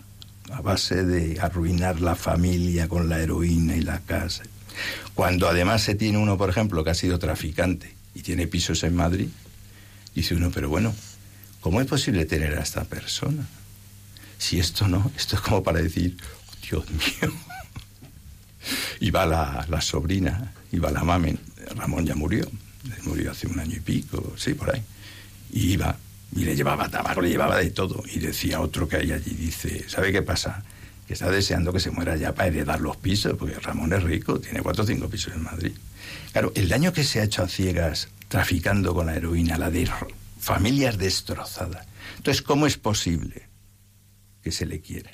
a 0.51 0.61
base 0.61 1.05
de 1.05 1.41
arruinar 1.41 2.01
la 2.01 2.15
familia 2.15 2.89
con 2.89 3.09
la 3.09 3.21
heroína 3.21 3.77
y 3.77 3.83
la 3.83 4.01
casa. 4.01 4.45
Cuando 5.15 5.49
además 5.49 5.83
se 5.83 5.95
tiene 5.95 6.19
uno, 6.19 6.37
por 6.37 6.51
ejemplo, 6.51 6.85
que 6.85 6.91
ha 6.91 6.95
sido 6.95 7.19
traficante 7.19 7.95
y 8.15 8.23
tiene 8.23 8.47
pisos 8.47 8.83
en 8.85 8.95
Madrid, 8.95 9.29
dice 10.15 10.35
uno, 10.35 10.51
pero 10.51 10.69
bueno, 10.69 10.95
¿cómo 11.61 11.81
es 11.81 11.87
posible 11.87 12.25
tener 12.27 12.57
a 12.59 12.63
esta 12.63 12.85
persona? 12.85 13.47
Si 14.39 14.59
esto 14.59 14.87
no, 14.89 15.11
esto 15.17 15.37
es 15.37 15.43
como 15.43 15.63
para 15.63 15.81
decir, 15.81 16.17
oh, 16.23 16.57
Dios 16.69 16.85
mío. 16.91 17.33
y 19.01 19.11
va 19.11 19.27
la, 19.27 19.67
la 19.69 19.81
sobrina, 19.81 20.53
y 20.71 20.79
va 20.79 20.91
la 20.91 21.05
mamen, 21.05 21.39
Ramón 21.75 22.07
ya 22.07 22.15
murió, 22.15 22.51
murió 23.03 23.31
hace 23.31 23.47
un 23.47 23.59
año 23.59 23.77
y 23.77 23.81
pico, 23.81 24.35
sí, 24.37 24.55
por 24.55 24.75
ahí. 24.75 24.83
Y 25.53 25.73
iba 25.73 25.97
y 26.35 26.45
le 26.45 26.57
llevaba 26.57 26.89
tabaco, 26.89 27.21
le 27.21 27.31
llevaba 27.31 27.59
de 27.59 27.71
todo. 27.71 28.03
Y 28.13 28.19
decía 28.19 28.61
otro 28.61 28.89
que 28.89 28.97
hay 28.97 29.13
allí, 29.13 29.35
dice, 29.35 29.89
¿sabe 29.89 30.13
qué 30.13 30.23
pasa? 30.23 30.63
Que 31.07 31.15
está 31.15 31.31
deseando 31.31 31.73
que 31.73 31.81
se 31.81 31.91
muera 31.91 32.17
ya 32.17 32.35
para 32.35 32.49
heredar 32.49 32.81
los 32.81 32.97
pisos, 32.97 33.35
porque 33.39 33.59
Ramón 33.59 33.93
es 33.93 34.03
rico, 34.03 34.41
tiene 34.41 34.61
cuatro 34.61 34.85
o 34.85 34.87
cinco 34.87 35.09
pisos 35.09 35.35
en 35.35 35.45
Madrid. 35.45 35.73
Claro, 36.33 36.53
el 36.55 36.69
daño 36.69 36.93
que 36.93 37.05
se 37.05 37.21
ha 37.21 37.25
hecho 37.25 37.43
a 37.43 37.49
ciegas 37.49 38.09
traficando 38.29 38.93
con 38.95 39.07
la 39.07 39.17
heroína, 39.17 39.57
la 39.57 39.71
de 39.71 39.89
familias 40.39 40.99
destrozadas. 40.99 41.87
Entonces, 42.17 42.43
¿cómo 42.43 42.67
es 42.67 42.77
posible 42.77 43.47
que 44.43 44.51
se 44.51 44.67
le 44.67 44.81
quiera? 44.81 45.11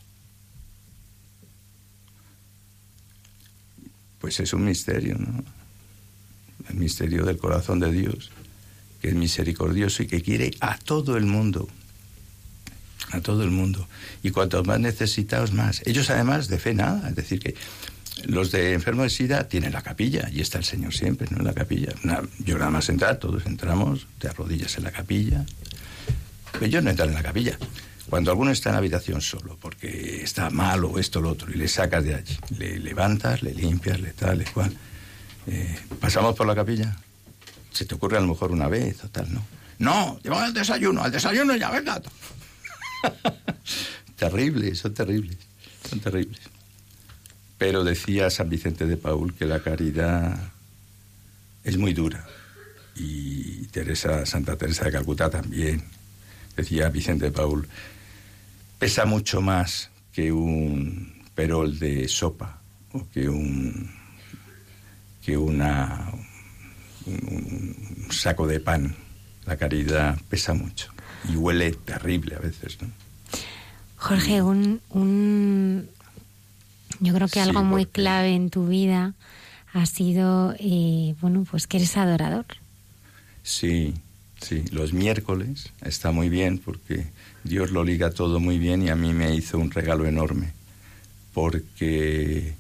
Pues 4.19 4.41
es 4.41 4.53
un 4.53 4.65
misterio, 4.65 5.17
¿no? 5.19 5.45
El 6.73 6.79
misterio 6.79 7.25
del 7.25 7.39
corazón 7.39 7.79
de 7.81 7.93
Dios 7.93 8.31
que 9.03 9.09
es 9.09 9.15
misericordioso 9.15 10.05
y 10.05 10.07
que 10.07 10.23
quiere 10.23 10.53
a 10.61 10.79
todo 10.79 11.17
el 11.17 11.27
mundo. 11.27 11.69
A 13.11 13.21
todo 13.21 13.43
el 13.43 13.51
mundo. 13.51 13.87
Y 14.23 14.31
cuantos 14.31 14.65
más 14.65 14.79
necesitados, 14.79 15.53
más. 15.53 15.83
Ellos 15.85 16.09
además 16.09 16.47
de 16.47 16.59
fe 16.59 16.73
nada. 16.73 17.09
Es 17.09 17.17
decir, 17.17 17.41
que 17.41 17.57
los 18.27 18.53
de 18.53 18.75
enfermos 18.75 19.05
de 19.05 19.11
SIDA 19.11 19.49
tienen 19.49 19.73
la 19.73 19.83
capilla 19.83 20.31
y 20.33 20.41
está 20.41 20.59
el 20.59 20.65
Señor 20.65 20.95
siempre, 20.95 21.27
¿no? 21.31 21.39
En 21.39 21.45
la 21.45 21.53
capilla. 21.53 21.93
yo 22.39 22.57
nada 22.59 22.71
más 22.71 22.89
entrar, 22.89 23.19
todos 23.19 23.45
entramos, 23.45 24.07
te 24.19 24.29
arrodillas 24.29 24.79
en 24.79 24.85
la 24.85 24.93
capilla. 24.93 25.45
Pero 26.53 26.67
yo 26.67 26.81
no 26.81 26.91
entrar 26.91 27.09
en 27.09 27.15
la 27.15 27.25
capilla. 27.25 27.59
Cuando 28.09 28.31
alguno 28.31 28.53
está 28.53 28.69
en 28.69 28.75
la 28.75 28.79
habitación 28.79 29.21
solo, 29.21 29.59
porque 29.61 30.23
está 30.23 30.49
mal 30.51 30.85
o 30.85 31.01
esto 31.01 31.19
o 31.19 31.23
lo 31.23 31.31
otro, 31.31 31.51
y 31.51 31.57
le 31.57 31.67
sacas 31.67 32.05
de 32.05 32.15
allí, 32.15 32.37
le 32.57 32.79
levantas, 32.79 33.43
le 33.43 33.53
limpias, 33.53 34.01
le 34.01 34.13
tal, 34.13 34.39
le 34.39 34.45
cual. 34.45 34.73
Eh, 35.47 35.79
pasamos 36.01 36.37
por 36.37 36.47
la 36.47 36.55
capilla, 36.55 36.97
se 37.73 37.85
te 37.85 37.95
ocurre 37.95 38.19
a 38.19 38.21
lo 38.21 38.29
mejor 38.29 38.53
una 38.53 38.69
vez 38.69 39.03
o 39.05 39.09
tal, 39.09 39.33
¿no? 39.33 39.43
No, 39.79 40.21
lleva 40.23 40.45
al 40.45 40.55
desayuno, 40.55 41.03
al 41.03 41.11
desayuno 41.11 41.57
ya, 41.57 41.71
venga. 41.71 42.01
terribles, 44.17 44.79
son 44.79 44.95
terribles, 44.95 45.37
son 45.89 46.01
terribles. 46.01 46.41
Pero 47.59 47.83
decía 47.83 48.31
San 48.31 48.49
Vicente 48.49 48.87
de 48.87 48.97
Paul 48.97 49.35
que 49.35 49.47
la 49.47 49.61
caridad 49.61 50.53
es 51.65 51.77
muy 51.77 51.93
dura. 51.93 52.27
Y 52.95 53.67
Teresa, 53.69 54.27
Santa 54.27 54.57
Teresa 54.57 54.85
de 54.85 54.93
Calcuta 54.93 55.31
también. 55.31 55.83
Decía 56.57 56.89
Vicente 56.91 57.27
de 57.27 57.33
Paul, 57.33 57.67
pesa 58.79 59.07
mucho 59.07 59.41
más 59.41 59.91
que 60.13 60.31
un 60.31 61.25
perol 61.35 61.79
de 61.79 62.07
sopa 62.09 62.61
o 62.93 63.09
que 63.09 63.29
un 63.29 64.02
que 65.25 65.37
una 65.37 66.13
un, 67.07 67.77
saco 68.11 68.47
de 68.47 68.61
pan. 68.61 68.95
La 69.47 69.57
caridad 69.57 70.21
pesa 70.29 70.55
mucho 70.55 70.93
y 71.29 71.35
huele 71.35 71.73
terrible 71.73 72.37
a 72.37 72.39
veces, 72.39 72.81
¿no? 72.81 72.89
Jorge, 73.97 74.41
un, 74.41 74.81
un 74.91 75.89
yo 77.01 77.13
creo 77.13 77.29
que 77.29 77.41
algo 77.41 77.65
muy 77.65 77.87
clave 77.87 78.35
en 78.35 78.51
tu 78.51 78.69
vida 78.69 79.15
ha 79.73 79.87
sido, 79.87 80.55
eh, 80.59 81.15
bueno, 81.21 81.45
pues 81.51 81.67
que 81.67 81.79
eres 81.79 81.97
adorador. 81.97 82.47
Sí, 83.43 83.95
sí. 84.41 84.65
Los 84.71 84.93
miércoles 84.93 85.73
está 85.83 86.13
muy 86.13 86.29
bien 86.29 86.59
porque 86.59 87.07
Dios 87.43 87.71
lo 87.73 87.83
liga 87.83 88.11
todo 88.11 88.39
muy 88.39 88.59
bien 88.59 88.83
y 88.83 88.91
a 88.91 88.97
mí 88.97 89.13
me 89.13 89.35
hizo 89.35 89.59
un 89.59 89.71
regalo 89.71 90.07
enorme. 90.07 90.53
Porque 91.33 92.55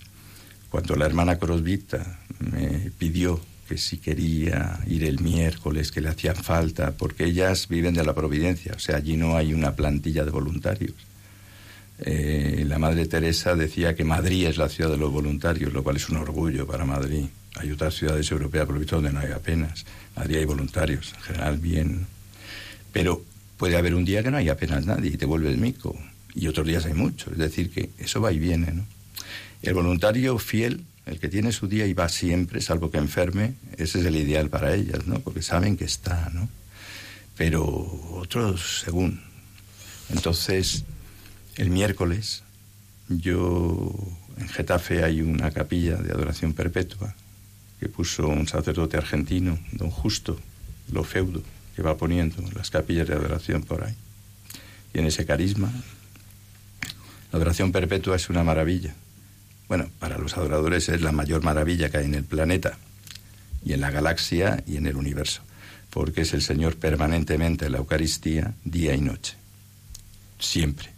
cuando 0.71 0.97
la 0.97 1.07
hermana 1.07 1.39
Crosvita 1.39 2.21
me 2.43 2.91
pidió 2.99 3.41
que 3.69 3.79
si 3.79 3.99
quería 3.99 4.81
ir 4.87 5.05
el 5.05 5.21
miércoles, 5.21 5.93
que 5.93 6.01
le 6.01 6.09
hacían 6.09 6.37
falta, 6.37 6.93
porque 6.93 7.25
ellas 7.25 7.69
viven 7.69 7.95
de 7.95 8.05
la 8.05 8.15
providencia, 8.15 8.73
o 8.77 8.79
sea, 8.79 8.97
allí 8.97 9.17
no 9.17 9.37
hay 9.37 9.55
una 9.55 9.75
plantilla 9.75 10.25
de 10.25 10.31
voluntarios. 10.31 10.95
Eh, 12.01 12.65
la 12.67 12.79
Madre 12.79 13.07
Teresa 13.07 13.55
decía 13.55 13.95
que 13.95 14.05
Madrid 14.05 14.47
es 14.47 14.57
la 14.57 14.69
ciudad 14.69 14.91
de 14.91 14.97
los 14.97 15.13
voluntarios, 15.13 15.73
lo 15.73 15.83
cual 15.83 15.97
es 15.97 16.09
un 16.09 16.17
orgullo 16.17 16.67
para 16.67 16.85
Madrid. 16.85 17.27
Hay 17.57 17.71
otras 17.71 17.95
ciudades 17.95 18.31
europeas, 18.31 18.67
por 18.67 18.79
visto, 18.79 18.97
donde 18.97 19.13
no 19.13 19.21
hay 19.21 19.31
apenas. 19.31 19.85
Madrid 20.17 20.39
hay 20.39 20.45
voluntarios, 20.45 21.13
en 21.15 21.23
general 21.23 21.59
bien. 21.59 22.07
Pero 22.93 23.23
puede 23.57 23.77
haber 23.77 23.95
un 23.95 24.05
día 24.05 24.23
que 24.23 24.31
no 24.31 24.39
hay 24.39 24.49
apenas 24.49 24.85
nadie 24.87 25.13
y 25.13 25.17
te 25.17 25.27
vuelves 25.27 25.57
mico. 25.59 25.97
Y 26.35 26.49
otros 26.49 26.67
días 26.67 26.87
hay 26.87 26.95
muchos. 26.95 27.33
Es 27.33 27.39
decir, 27.39 27.71
que 27.71 27.91
eso 27.99 28.21
va 28.21 28.33
y 28.33 28.39
viene. 28.39 28.85
El 29.63 29.75
voluntario 29.75 30.39
fiel 30.39 30.85
el 31.07 31.19
que 31.19 31.29
tiene 31.29 31.53
su 31.53 31.67
día 31.67 31.87
y 31.87 31.95
va 31.95 32.09
siempre, 32.09 32.61
salvo 32.61 32.91
que 32.91 32.99
enferme, 32.99 33.55
ese 33.77 34.01
es 34.01 34.07
el 34.07 34.17
ideal 34.17 34.51
para 34.51 34.75
ellas, 34.75 35.07
¿no? 35.07 35.19
Porque 35.21 35.43
saben 35.43 35.77
que 35.77 35.85
está, 35.85 36.31
¿no? 36.33 36.49
Pero 37.37 37.65
otros 38.13 38.83
según. 38.85 39.21
Entonces, 40.11 40.85
el 41.57 41.71
miércoles, 41.71 42.43
yo 43.09 43.93
en 44.39 44.49
Getafe 44.49 45.03
hay 45.05 45.23
una 45.23 45.51
capilla 45.51 45.97
de 45.97 46.13
adoración 46.13 46.53
perpetua 46.53 47.15
que 47.81 47.89
puso 47.89 48.29
un 48.29 48.47
sacerdote 48.47 48.97
argentino, 48.97 49.59
don 49.73 49.91
Justo, 49.91 50.39
lo 50.93 51.03
feudo, 51.03 51.43
que 51.75 51.83
va 51.83 51.97
poniendo 51.97 52.37
las 52.55 52.71
capillas 52.71 53.09
de 53.09 53.15
adoración 53.15 53.63
por 53.63 53.85
ahí. 53.85 53.95
tiene 54.93 55.09
ese 55.09 55.27
carisma. 55.27 55.73
La 57.33 57.39
adoración 57.39 57.73
perpetua 57.73 58.17
es 58.17 58.29
una 58.29 58.45
maravilla. 58.45 58.95
Bueno, 59.73 59.89
para 59.99 60.19
los 60.19 60.37
adoradores 60.37 60.91
es 60.91 61.01
la 61.01 61.13
mayor 61.13 61.43
maravilla 61.43 61.89
que 61.89 61.97
hay 61.97 62.05
en 62.05 62.15
el 62.15 62.25
planeta 62.25 62.77
y 63.65 63.73
en 63.73 63.81
la 63.81 63.91
galaxia 63.91 64.63
y 64.67 64.77
en 64.77 64.87
el 64.87 64.97
universo, 64.97 65.41
porque 65.89 66.21
es 66.21 66.35
el 66.35 66.43
Señor 66.43 66.77
permanentemente 66.77 67.65
en 67.65 67.73
la 67.73 67.79
Eucaristía, 67.79 68.53
día 68.65 68.95
y 68.95 69.01
noche. 69.01 69.35
Siempre, 70.39 70.91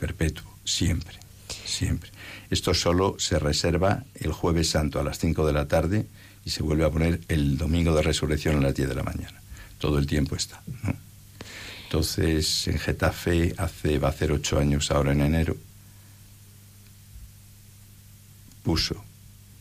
perpetuo, 0.00 0.44
siempre, 0.64 1.20
siempre. 1.64 2.10
Esto 2.50 2.74
solo 2.74 3.14
se 3.20 3.38
reserva 3.38 4.02
el 4.16 4.32
jueves 4.32 4.70
santo 4.70 4.98
a 4.98 5.04
las 5.04 5.20
5 5.20 5.46
de 5.46 5.52
la 5.52 5.68
tarde 5.68 6.06
y 6.44 6.50
se 6.50 6.64
vuelve 6.64 6.84
a 6.84 6.90
poner 6.90 7.20
el 7.28 7.58
domingo 7.58 7.94
de 7.94 8.02
resurrección 8.02 8.56
a 8.56 8.60
las 8.60 8.74
10 8.74 8.88
de 8.88 8.94
la 8.96 9.04
mañana. 9.04 9.40
Todo 9.78 10.00
el 10.00 10.08
tiempo 10.08 10.34
está. 10.34 10.60
¿no? 10.82 10.96
Entonces, 11.84 12.66
en 12.66 12.80
Getafe 12.80 13.54
hace, 13.56 14.00
va 14.00 14.08
a 14.08 14.10
hacer 14.10 14.32
ocho 14.32 14.58
años 14.58 14.90
ahora 14.90 15.12
en 15.12 15.20
enero, 15.20 15.56
puso, 18.62 19.02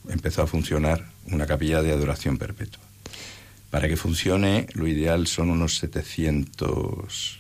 empezó 0.08 0.44
a 0.44 0.48
funcionar 0.48 1.06
una 1.28 1.46
capilla 1.46 1.82
de 1.82 1.92
adoración 1.92 2.38
perpetua. 2.38 2.82
Para 3.70 3.88
que 3.88 3.98
funcione, 3.98 4.68
lo 4.74 4.88
ideal 4.88 5.28
son 5.28 5.50
unos 5.52 5.78
700 5.78 7.40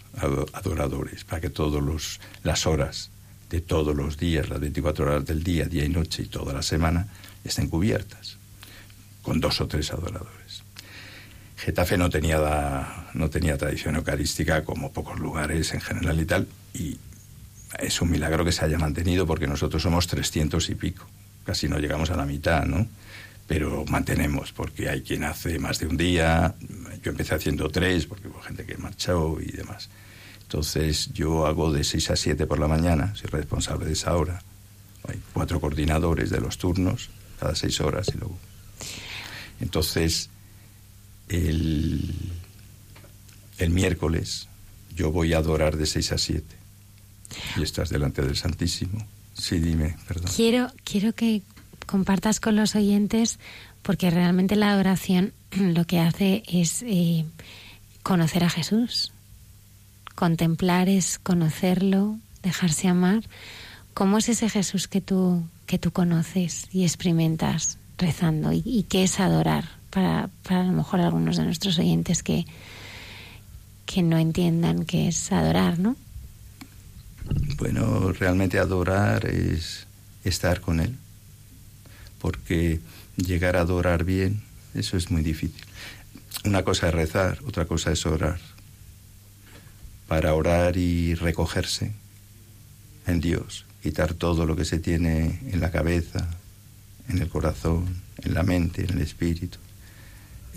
adoradores, 0.53 1.23
para 1.23 1.41
que 1.41 1.49
todas 1.49 2.19
las 2.43 2.67
horas 2.67 3.09
de 3.49 3.61
todos 3.61 3.95
los 3.95 4.17
días, 4.17 4.49
las 4.49 4.59
24 4.59 5.05
horas 5.05 5.25
del 5.25 5.43
día, 5.43 5.65
día 5.65 5.85
y 5.85 5.89
noche 5.89 6.23
y 6.23 6.27
toda 6.27 6.53
la 6.53 6.61
semana, 6.61 7.07
estén 7.43 7.67
cubiertas, 7.67 8.37
con 9.23 9.39
dos 9.39 9.59
o 9.61 9.67
tres 9.67 9.91
adoradores. 9.91 10.63
Getafe 11.57 11.97
no 11.97 12.09
tenía, 12.09 13.07
no 13.13 13.29
tenía 13.29 13.57
tradición 13.57 13.95
eucarística 13.95 14.63
como 14.63 14.93
pocos 14.93 15.19
lugares 15.19 15.73
en 15.73 15.81
general 15.81 16.19
y 16.21 16.25
tal, 16.25 16.47
y 16.73 16.99
es 17.79 18.01
un 18.01 18.11
milagro 18.11 18.45
que 18.45 18.51
se 18.51 18.63
haya 18.63 18.77
mantenido 18.77 19.25
porque 19.25 19.47
nosotros 19.47 19.81
somos 19.81 20.07
300 20.07 20.69
y 20.69 20.75
pico, 20.75 21.07
casi 21.45 21.67
no 21.67 21.79
llegamos 21.79 22.09
a 22.09 22.15
la 22.15 22.25
mitad, 22.25 22.65
¿no? 22.65 22.87
Pero 23.47 23.83
mantenemos, 23.85 24.51
porque 24.51 24.89
hay 24.89 25.01
quien 25.01 25.23
hace 25.23 25.57
más 25.59 25.79
de 25.79 25.87
un 25.87 25.97
día, 25.97 26.55
yo 27.03 27.11
empecé 27.11 27.35
haciendo 27.35 27.69
tres, 27.69 28.05
porque 28.05 28.27
hubo 28.27 28.41
gente 28.41 28.65
que 28.65 28.77
marchó 28.77 29.37
y 29.41 29.51
demás. 29.51 29.89
Entonces 30.43 31.11
yo 31.13 31.45
hago 31.47 31.71
de 31.71 31.83
6 31.83 32.11
a 32.11 32.15
7 32.15 32.45
por 32.45 32.59
la 32.59 32.67
mañana, 32.67 33.15
soy 33.15 33.29
responsable 33.29 33.85
de 33.85 33.93
esa 33.93 34.15
hora. 34.15 34.41
Hay 35.07 35.19
cuatro 35.33 35.59
coordinadores 35.59 36.29
de 36.29 36.41
los 36.41 36.57
turnos, 36.57 37.09
cada 37.39 37.55
seis 37.55 37.79
horas 37.79 38.09
y 38.13 38.17
luego. 38.17 38.37
Entonces, 39.61 40.29
el, 41.29 42.13
el 43.57 43.69
miércoles 43.69 44.47
yo 44.95 45.11
voy 45.11 45.33
a 45.33 45.37
adorar 45.37 45.77
de 45.77 45.85
6 45.85 46.11
a 46.11 46.17
7 46.17 46.45
y 47.57 47.63
estás 47.63 47.89
delante 47.89 48.21
del 48.21 48.35
Santísimo. 48.35 49.07
Sí, 49.39 49.59
dime, 49.59 49.95
perdón. 50.07 50.31
Quiero, 50.35 50.71
quiero 50.83 51.13
que 51.13 51.41
compartas 51.85 52.39
con 52.39 52.55
los 52.55 52.75
oyentes, 52.75 53.39
porque 53.81 54.11
realmente 54.11 54.55
la 54.55 54.71
adoración 54.71 55.33
lo 55.51 55.85
que 55.85 55.99
hace 55.99 56.43
es 56.47 56.83
eh, 56.83 57.25
conocer 58.03 58.43
a 58.43 58.49
Jesús 58.49 59.11
Contemplar 60.19 60.89
es 60.89 61.17
conocerlo, 61.17 62.17
dejarse 62.43 62.89
amar. 62.89 63.23
¿Cómo 63.93 64.17
es 64.17 64.27
ese 64.27 64.49
Jesús 64.49 64.89
que 64.89 64.99
tú, 64.99 65.45
que 65.65 65.79
tú 65.79 65.91
conoces 65.91 66.67
y 66.73 66.83
experimentas 66.83 67.77
rezando? 67.97 68.51
¿Y, 68.51 68.85
qué 68.89 69.03
es 69.03 69.21
adorar? 69.21 69.63
Para, 69.89 70.29
para, 70.43 70.59
a 70.59 70.63
lo 70.65 70.73
mejor 70.73 70.99
algunos 70.99 71.37
de 71.37 71.45
nuestros 71.45 71.79
oyentes 71.79 72.21
que, 72.21 72.45
que 73.85 74.03
no 74.03 74.17
entiendan 74.17 74.83
qué 74.83 75.07
es 75.07 75.31
adorar, 75.31 75.79
¿no? 75.79 75.95
Bueno, 77.57 78.11
realmente 78.13 78.59
adorar 78.59 79.25
es 79.25 79.87
estar 80.23 80.61
con 80.61 80.79
Él. 80.79 80.95
Porque 82.19 82.79
llegar 83.17 83.55
a 83.55 83.61
adorar 83.61 84.03
bien, 84.03 84.41
eso 84.73 84.97
es 84.97 85.11
muy 85.11 85.21
difícil. 85.21 85.63
Una 86.45 86.63
cosa 86.63 86.87
es 86.87 86.93
rezar, 86.93 87.39
otra 87.45 87.65
cosa 87.65 87.91
es 87.91 88.05
orar 88.05 88.39
para 90.09 90.33
orar 90.33 90.75
y 90.75 91.13
recogerse 91.13 91.91
en 93.05 93.21
Dios, 93.21 93.65
quitar 93.83 94.15
todo 94.15 94.47
lo 94.47 94.55
que 94.55 94.65
se 94.65 94.79
tiene 94.79 95.39
en 95.51 95.61
la 95.61 95.69
cabeza, 95.69 96.27
en 97.07 97.19
el 97.19 97.29
corazón, 97.29 98.01
en 98.23 98.33
la 98.33 98.41
mente, 98.41 98.83
en 98.83 98.89
el 98.89 99.01
espíritu. 99.01 99.59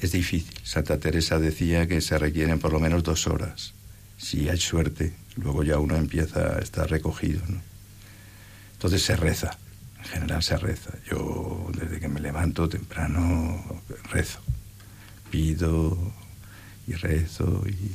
Es 0.01 0.13
difícil. 0.13 0.59
Santa 0.65 0.99
Teresa 0.99 1.39
decía 1.39 1.87
que 1.87 2.01
se 2.01 2.19
requieren 2.19 2.59
por 2.59 2.73
lo 2.73 2.81
menos 2.81 3.03
dos 3.03 3.27
horas. 3.27 3.75
Si 4.17 4.49
hay 4.49 4.59
suerte, 4.59 5.13
luego 5.37 5.63
ya 5.63 5.79
uno 5.79 5.97
empieza 5.97 6.57
a 6.57 6.59
estar 6.59 6.91
recogido. 6.91 7.43
Entonces 8.73 9.03
se 9.03 9.17
reza, 9.17 9.57
en 9.99 10.05
general 10.05 10.43
se 10.43 10.57
reza. 10.57 10.91
Yo 11.09 11.71
desde 11.75 12.01
que 12.01 12.09
me 12.09 12.21
levanto 12.21 12.69
temprano 12.69 13.83
rezo, 14.11 14.41
pido 15.31 15.97
y 16.87 16.95
rezo 16.95 17.65
y 17.69 17.93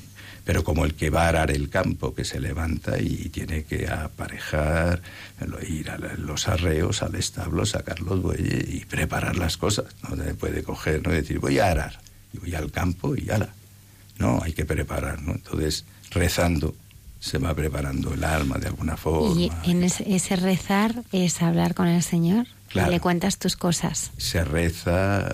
pero 0.47 0.63
como 0.63 0.85
el 0.85 0.93
que 0.93 1.09
va 1.09 1.25
a 1.25 1.27
arar 1.27 1.51
el 1.51 1.69
campo, 1.69 2.15
que 2.15 2.23
se 2.23 2.39
levanta 2.39 2.97
y 2.99 3.27
tiene 3.27 3.65
que 3.65 3.89
aparejar, 3.89 5.01
ir 5.67 5.91
a 5.91 5.97
los 5.97 6.47
arreos, 6.47 7.03
al 7.03 7.15
establo, 7.15 7.65
sacar 7.65 7.99
los 7.99 8.21
bueyes 8.21 8.63
y 8.73 8.85
preparar 8.85 9.35
las 9.35 9.57
cosas. 9.57 9.87
No 10.03 10.15
puede 10.35 10.63
coger, 10.63 11.05
no 11.05 11.11
decir 11.11 11.39
voy 11.39 11.59
a 11.59 11.71
arar 11.71 11.99
y 12.31 12.37
voy 12.37 12.55
al 12.55 12.71
campo 12.71 13.13
y 13.13 13.29
ala. 13.29 13.49
No, 14.19 14.39
hay 14.41 14.53
que 14.53 14.63
preparar, 14.63 15.21
¿no? 15.21 15.33
Entonces, 15.33 15.83
rezando 16.11 16.73
se 17.19 17.37
va 17.37 17.53
preparando 17.53 18.13
el 18.13 18.23
alma 18.23 18.57
de 18.57 18.67
alguna 18.67 18.97
forma. 18.97 19.39
Y 19.39 19.51
en 19.63 19.83
ese, 19.83 20.35
rezar 20.35 21.03
es 21.11 21.41
hablar 21.41 21.73
con 21.73 21.87
el 21.87 22.03
Señor. 22.03 22.47
Claro. 22.69 22.89
Y 22.89 22.95
le 22.95 22.99
cuentas 22.99 23.37
tus 23.37 23.55
cosas. 23.55 24.11
Se 24.17 24.43
reza, 24.43 25.29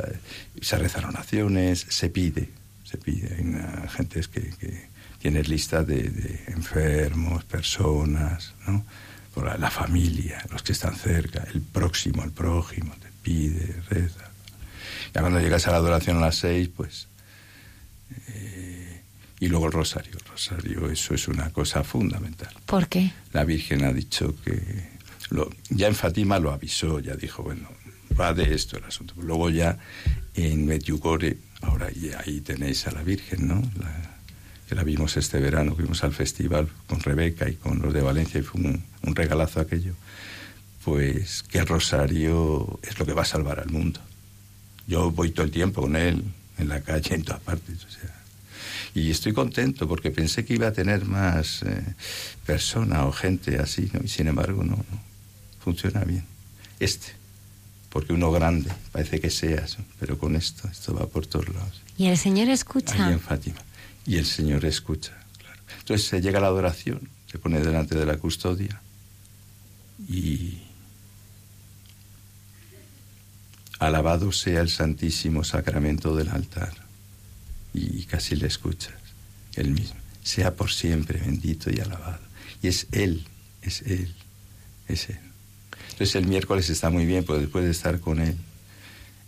se 0.61 0.77
rezan 0.77 1.05
oraciones, 1.05 1.85
se 1.89 2.09
pide, 2.09 2.49
se 2.83 2.97
pide. 2.97 3.35
Hay 3.35 3.89
gente 3.89 4.21
que 4.31 4.87
tienes 5.23 5.47
lista 5.47 5.83
de, 5.83 6.43
enfermos, 6.47 7.45
personas, 7.45 8.53
¿no? 8.67 8.85
Por 9.33 9.59
la, 9.59 9.71
familia, 9.71 10.45
los 10.51 10.61
que 10.61 10.73
están 10.73 10.95
cerca, 10.95 11.47
el 11.53 11.61
próximo, 11.61 12.23
el 12.23 12.31
prójimo, 12.31 12.93
te 13.01 13.07
pide, 13.23 13.81
reza. 13.89 14.29
Ya 15.13 15.21
cuando 15.21 15.39
llegas 15.39 15.65
a 15.67 15.71
la 15.71 15.77
adoración 15.77 16.17
a 16.17 16.21
las 16.21 16.35
seis, 16.35 16.69
pues... 16.75 17.07
Eh, 18.27 18.72
y 19.43 19.47
luego 19.47 19.65
el 19.65 19.73
rosario. 19.73 20.13
El 20.13 20.25
rosario, 20.25 20.89
eso 20.89 21.13
es 21.13 21.27
una 21.27 21.49
cosa 21.51 21.83
fundamental. 21.83 22.53
¿Por 22.65 22.87
qué? 22.87 23.11
La 23.33 23.43
Virgen 23.43 23.83
ha 23.83 23.91
dicho 23.91 24.33
que... 24.41 24.93
Lo, 25.31 25.49
ya 25.69 25.87
en 25.87 25.95
Fátima 25.95 26.39
lo 26.39 26.51
avisó, 26.51 27.01
ya 27.01 27.15
dijo, 27.15 27.43
bueno, 27.43 27.67
va 28.17 28.33
de 28.33 28.53
esto 28.53 28.77
el 28.77 28.85
asunto. 28.85 29.15
Luego 29.17 29.49
ya 29.49 29.77
en 30.33 30.65
Medjugorje, 30.65 31.39
ahora 31.61 31.89
ahí 32.25 32.39
tenéis 32.39 32.87
a 32.87 32.91
la 32.91 33.03
Virgen, 33.03 33.49
¿no? 33.49 33.61
La, 33.77 34.15
que 34.69 34.75
la 34.75 34.83
vimos 34.83 35.17
este 35.17 35.41
verano, 35.41 35.75
fuimos 35.75 36.05
al 36.05 36.13
festival 36.13 36.69
con 36.87 37.01
Rebeca 37.01 37.49
y 37.49 37.55
con 37.55 37.81
los 37.81 37.93
de 37.93 38.01
Valencia 38.01 38.39
y 38.39 38.43
fue 38.43 38.61
un, 38.61 38.85
regalazo 39.13 39.59
aquello, 39.59 39.93
pues 40.85 41.43
que 41.43 41.59
el 41.59 41.67
rosario 41.67 42.79
es 42.81 42.97
lo 42.97 43.05
que 43.05 43.11
va 43.11 43.23
a 43.23 43.25
salvar 43.25 43.59
al 43.59 43.69
mundo. 43.71 43.99
Yo 44.87 45.11
voy 45.11 45.31
todo 45.31 45.45
el 45.45 45.51
tiempo 45.51 45.81
con 45.81 45.97
él, 45.97 46.23
en 46.57 46.69
la 46.69 46.79
calle, 46.79 47.15
en 47.15 47.23
todas 47.23 47.41
partes. 47.41 47.83
O 47.83 47.89
sea, 47.89 48.22
y 48.95 49.09
estoy 49.09 49.33
contento 49.33 49.87
porque 49.87 50.11
pensé 50.11 50.45
que 50.45 50.53
iba 50.53 50.67
a 50.67 50.73
tener 50.73 51.05
más 51.05 51.63
eh, 51.63 51.83
personas 52.45 53.05
o 53.05 53.11
gente 53.11 53.57
así, 53.57 53.91
y 54.03 54.07
sin 54.07 54.27
embargo 54.27 54.63
no, 54.63 54.77
funciona 55.63 56.01
bien. 56.01 56.25
Este, 56.79 57.13
porque 57.89 58.13
uno 58.13 58.31
grande, 58.31 58.71
parece 58.91 59.19
que 59.19 59.29
seas, 59.29 59.77
pero 59.99 60.17
con 60.17 60.35
esto, 60.35 60.67
esto 60.67 60.93
va 60.93 61.07
por 61.07 61.25
todos 61.25 61.49
lados. 61.49 61.81
¿Y 61.97 62.07
el 62.07 62.17
Señor 62.17 62.49
escucha? 62.49 63.07
Ahí 63.07 63.13
en 63.13 63.19
Fátima 63.19 63.59
y 64.05 64.17
el 64.17 64.25
Señor 64.25 64.65
escucha. 64.65 65.13
Claro. 65.39 65.59
Entonces 65.79 66.07
se 66.07 66.21
llega 66.21 66.37
a 66.37 66.41
la 66.41 66.47
adoración, 66.47 67.09
se 67.31 67.39
pone 67.39 67.59
delante 67.59 67.95
de 67.95 68.05
la 68.05 68.17
custodia 68.17 68.81
y 70.07 70.59
alabado 73.79 74.31
sea 74.31 74.61
el 74.61 74.69
santísimo 74.69 75.43
sacramento 75.43 76.15
del 76.15 76.29
altar 76.29 76.82
y 77.73 78.03
casi 78.03 78.35
le 78.35 78.47
escuchas, 78.47 78.93
él 79.55 79.71
mismo. 79.71 79.99
Sea 80.23 80.55
por 80.55 80.71
siempre 80.71 81.19
bendito 81.19 81.69
y 81.69 81.79
alabado. 81.79 82.19
Y 82.61 82.67
es 82.69 82.87
Él, 82.91 83.25
es 83.61 83.81
Él, 83.81 84.13
es 84.87 85.09
Él. 85.09 85.19
Entonces 85.91 86.15
el 86.15 86.27
miércoles 86.27 86.69
está 86.69 86.89
muy 86.89 87.05
bien, 87.05 87.25
porque 87.25 87.41
después 87.41 87.65
de 87.65 87.71
estar 87.71 87.99
con 87.99 88.21
Él, 88.21 88.37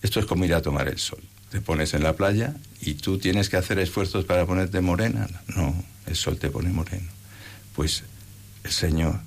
esto 0.02 0.20
es 0.20 0.26
como 0.26 0.46
ir 0.46 0.54
a 0.54 0.62
tomar 0.62 0.88
el 0.88 0.98
sol 0.98 1.22
te 1.56 1.62
pones 1.62 1.94
en 1.94 2.04
la 2.04 2.18
playa 2.18 2.54
y 2.82 2.96
tú 2.96 3.18
tienes 3.18 3.50
que 3.50 3.56
hacer 3.56 3.80
esfuerzos 3.80 4.26
para 4.26 4.46
ponerte 4.46 4.82
morena. 4.82 5.26
No, 5.56 5.74
el 6.06 6.16
sol 6.18 6.38
te 6.38 6.50
pone 6.50 6.70
moreno. 6.70 7.10
Pues 7.74 8.04
el 8.66 8.72
Señor 8.72 9.22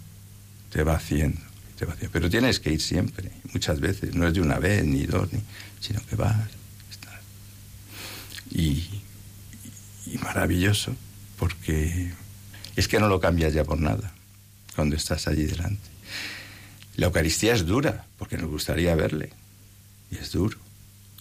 te 0.71 0.83
va 0.83 0.97
haciendo, 0.97 1.41
te 1.79 1.87
va 1.87 1.95
haciendo. 1.95 2.13
Pero 2.13 2.29
tienes 2.29 2.61
que 2.61 2.71
ir 2.71 2.83
siempre, 2.83 3.31
muchas 3.55 3.81
veces, 3.81 4.15
no 4.15 4.27
es 4.27 4.35
de 4.35 4.43
una 4.43 4.59
vez 4.59 4.85
ni 4.85 5.07
dos, 5.07 5.33
ni, 5.33 5.41
sino 5.81 6.05
que 6.05 6.17
vas. 6.17 6.37
Y, 8.51 8.98
y 10.13 10.19
maravilloso, 10.19 10.95
porque 11.39 12.13
Es 12.77 12.87
que 12.87 13.01
no 13.01 13.09
lo 13.09 13.19
cambias 13.19 13.53
ya 13.53 13.65
por 13.65 13.81
nada 13.81 14.13
cuando 14.77 14.95
estás 14.95 15.27
allí 15.27 15.45
delante. 15.45 15.91
La 16.95 17.07
Eucaristía 17.07 17.53
es 17.53 17.67
dura, 17.67 18.07
porque 18.19 18.39
nos 18.39 18.49
gustaría 18.49 18.95
verle. 18.95 19.31
Y 20.13 20.17
es 20.17 20.31
duro, 20.31 20.57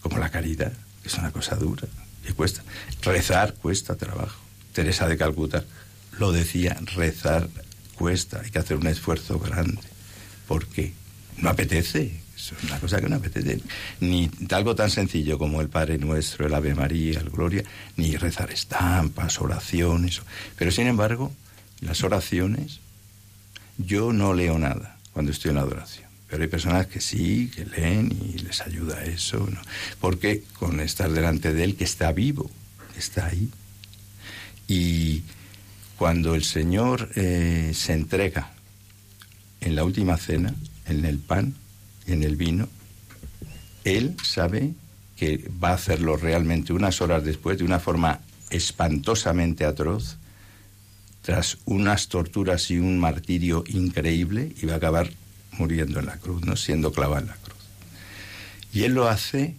como 0.00 0.18
la 0.18 0.30
caridad, 0.30 0.72
es 1.04 1.14
una 1.14 1.32
cosa 1.32 1.56
dura, 1.56 1.88
y 2.28 2.32
cuesta. 2.32 2.62
Rezar 3.02 3.54
cuesta 3.54 3.96
trabajo. 3.96 4.38
Teresa 4.72 5.08
de 5.08 5.16
Calcuta 5.16 5.64
lo 6.18 6.30
decía, 6.30 6.80
rezar 6.94 7.48
cuesta, 7.96 8.40
hay 8.44 8.50
que 8.50 8.60
hacer 8.60 8.76
un 8.76 8.86
esfuerzo 8.86 9.40
grande. 9.40 9.82
¿Por 10.46 10.66
qué? 10.66 10.92
No 11.36 11.50
apetece, 11.50 12.20
es 12.38 12.52
una 12.62 12.78
cosa 12.78 13.00
que 13.00 13.08
no 13.08 13.16
apetece. 13.16 13.60
Ni 14.00 14.30
algo 14.50 14.74
tan 14.74 14.90
sencillo 14.90 15.38
como 15.38 15.60
el 15.60 15.68
Padre 15.68 15.98
Nuestro, 15.98 16.46
el 16.46 16.54
Ave 16.54 16.74
María, 16.74 17.18
el 17.18 17.30
Gloria, 17.30 17.64
ni 17.96 18.16
rezar 18.16 18.50
estampas, 18.50 19.40
oraciones. 19.40 20.22
Pero 20.56 20.70
sin 20.70 20.86
embargo, 20.86 21.32
las 21.80 22.04
oraciones, 22.04 22.78
yo 23.76 24.12
no 24.12 24.34
leo 24.34 24.58
nada 24.58 24.98
cuando 25.12 25.32
estoy 25.32 25.50
en 25.50 25.56
la 25.56 25.62
adoración. 25.62 26.06
Pero 26.28 26.42
hay 26.42 26.48
personas 26.48 26.86
que 26.86 27.00
sí, 27.00 27.50
que 27.54 27.64
leen 27.64 28.12
y 28.12 28.38
les 28.38 28.60
ayuda 28.60 29.04
eso, 29.04 29.38
¿no? 29.50 29.60
Porque 30.00 30.44
con 30.58 30.78
estar 30.80 31.10
delante 31.10 31.52
de 31.52 31.64
Él, 31.64 31.74
que 31.74 31.84
está 31.84 32.12
vivo, 32.12 32.50
está 32.96 33.26
ahí. 33.26 33.48
Y 34.68 35.22
cuando 35.96 36.34
el 36.34 36.44
Señor 36.44 37.10
eh, 37.16 37.72
se 37.74 37.94
entrega 37.94 38.52
en 39.60 39.74
la 39.74 39.84
última 39.84 40.16
cena, 40.18 40.54
en 40.86 41.04
el 41.04 41.18
pan 41.18 41.54
en 42.08 42.22
el 42.22 42.36
vino, 42.36 42.68
Él 43.84 44.16
sabe 44.22 44.74
que 45.16 45.48
va 45.62 45.70
a 45.70 45.74
hacerlo 45.74 46.16
realmente 46.16 46.72
unas 46.72 47.00
horas 47.00 47.24
después 47.24 47.58
de 47.58 47.64
una 47.64 47.80
forma 47.80 48.20
espantosamente 48.50 49.64
atroz, 49.64 50.16
tras 51.22 51.58
unas 51.66 52.08
torturas 52.08 52.70
y 52.70 52.78
un 52.78 52.98
martirio 52.98 53.64
increíble, 53.68 54.54
y 54.60 54.66
va 54.66 54.74
a 54.74 54.76
acabar 54.76 55.10
muriendo 55.52 56.00
en 56.00 56.06
la 56.06 56.16
cruz, 56.16 56.44
¿no? 56.44 56.56
siendo 56.56 56.92
clavado 56.92 57.22
en 57.22 57.28
la 57.28 57.36
cruz. 57.36 57.58
Y 58.72 58.84
Él 58.84 58.94
lo 58.94 59.08
hace 59.08 59.56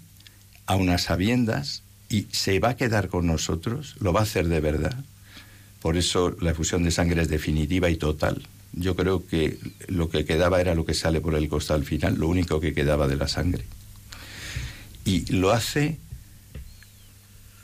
a 0.66 0.76
unas 0.76 1.04
sabiendas 1.04 1.84
y 2.10 2.28
se 2.32 2.60
va 2.60 2.70
a 2.70 2.76
quedar 2.76 3.10
con 3.10 3.28
nosotros, 3.28 3.96
lo 4.00 4.14
va 4.14 4.22
a 4.22 4.24
hacer 4.24 4.48
de 4.48 4.60
verdad. 4.60 5.04
Por 5.82 5.98
eso 5.98 6.36
la 6.42 6.52
efusión 6.52 6.84
de 6.84 6.92
sangre 6.92 7.22
es 7.22 7.30
definitiva 7.30 7.90
y 7.90 7.98
total. 7.98 8.48
Yo 8.74 8.96
creo 8.96 9.26
que 9.26 9.58
lo 9.88 10.10
que 10.10 10.26
quedaba 10.26 10.62
era 10.62 10.76
lo 10.76 10.86
que 10.86 10.94
sale 10.94 11.22
por 11.22 11.36
el 11.36 11.50
costal 11.50 11.84
final, 11.86 12.16
lo 12.16 12.28
único 12.28 12.60
que 12.60 12.74
quedaba 12.74 13.08
de 13.08 13.16
la 13.16 13.28
sangre. 13.28 13.66
Y 15.06 15.26
lo 15.32 15.52
hace 15.52 15.98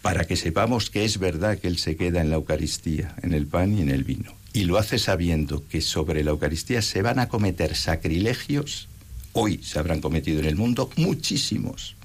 para 0.01 0.25
que 0.25 0.35
sepamos 0.35 0.89
que 0.89 1.03
es 1.03 1.17
verdad 1.17 1.57
que 1.57 1.67
Él 1.67 1.77
se 1.77 1.95
queda 1.95 2.21
en 2.21 2.29
la 2.29 2.35
Eucaristía, 2.35 3.15
en 3.21 3.33
el 3.33 3.47
pan 3.47 3.77
y 3.77 3.81
en 3.81 3.89
el 3.89 4.03
vino. 4.03 4.33
Y 4.53 4.65
lo 4.65 4.77
hace 4.77 4.99
sabiendo 4.99 5.67
que 5.67 5.81
sobre 5.81 6.23
la 6.23 6.31
Eucaristía 6.31 6.81
se 6.81 7.01
van 7.01 7.19
a 7.19 7.27
cometer 7.27 7.75
sacrilegios, 7.75 8.87
hoy 9.33 9.59
se 9.63 9.79
habrán 9.79 10.01
cometido 10.01 10.39
en 10.39 10.45
el 10.45 10.55
mundo 10.55 10.89
muchísimos. 10.95 11.95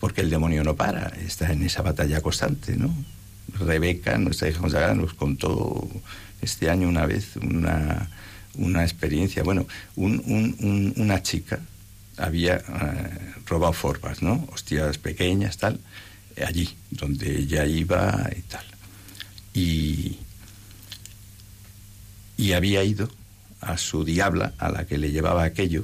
Porque 0.00 0.20
el 0.20 0.30
demonio 0.30 0.64
no 0.64 0.76
para, 0.76 1.08
está 1.24 1.52
en 1.52 1.62
esa 1.62 1.82
batalla 1.82 2.20
constante, 2.20 2.76
¿no? 2.76 2.94
Rebeca, 3.58 4.18
nuestra 4.18 4.48
hija 4.48 4.60
consagrada, 4.60 4.94
nos 4.94 5.14
contó 5.14 5.88
este 6.40 6.70
año 6.70 6.88
una 6.88 7.06
vez 7.06 7.36
una, 7.36 8.08
una 8.54 8.82
experiencia. 8.82 9.42
Bueno, 9.42 9.66
una 9.96 11.22
chica 11.22 11.60
había 12.16 12.56
eh, 12.56 13.34
robado 13.46 13.72
formas, 13.72 14.22
¿no? 14.22 14.46
Hostias 14.52 14.98
pequeñas, 14.98 15.56
tal, 15.56 15.80
allí, 16.44 16.74
donde 16.90 17.38
ella 17.38 17.64
iba 17.66 18.30
y 18.36 18.42
tal. 18.42 18.64
Y, 19.52 20.18
y 22.36 22.52
había 22.52 22.82
ido 22.84 23.10
a 23.60 23.78
su 23.78 24.04
diabla, 24.04 24.52
a 24.58 24.68
la 24.70 24.84
que 24.86 24.98
le 24.98 25.10
llevaba 25.10 25.44
aquello, 25.44 25.82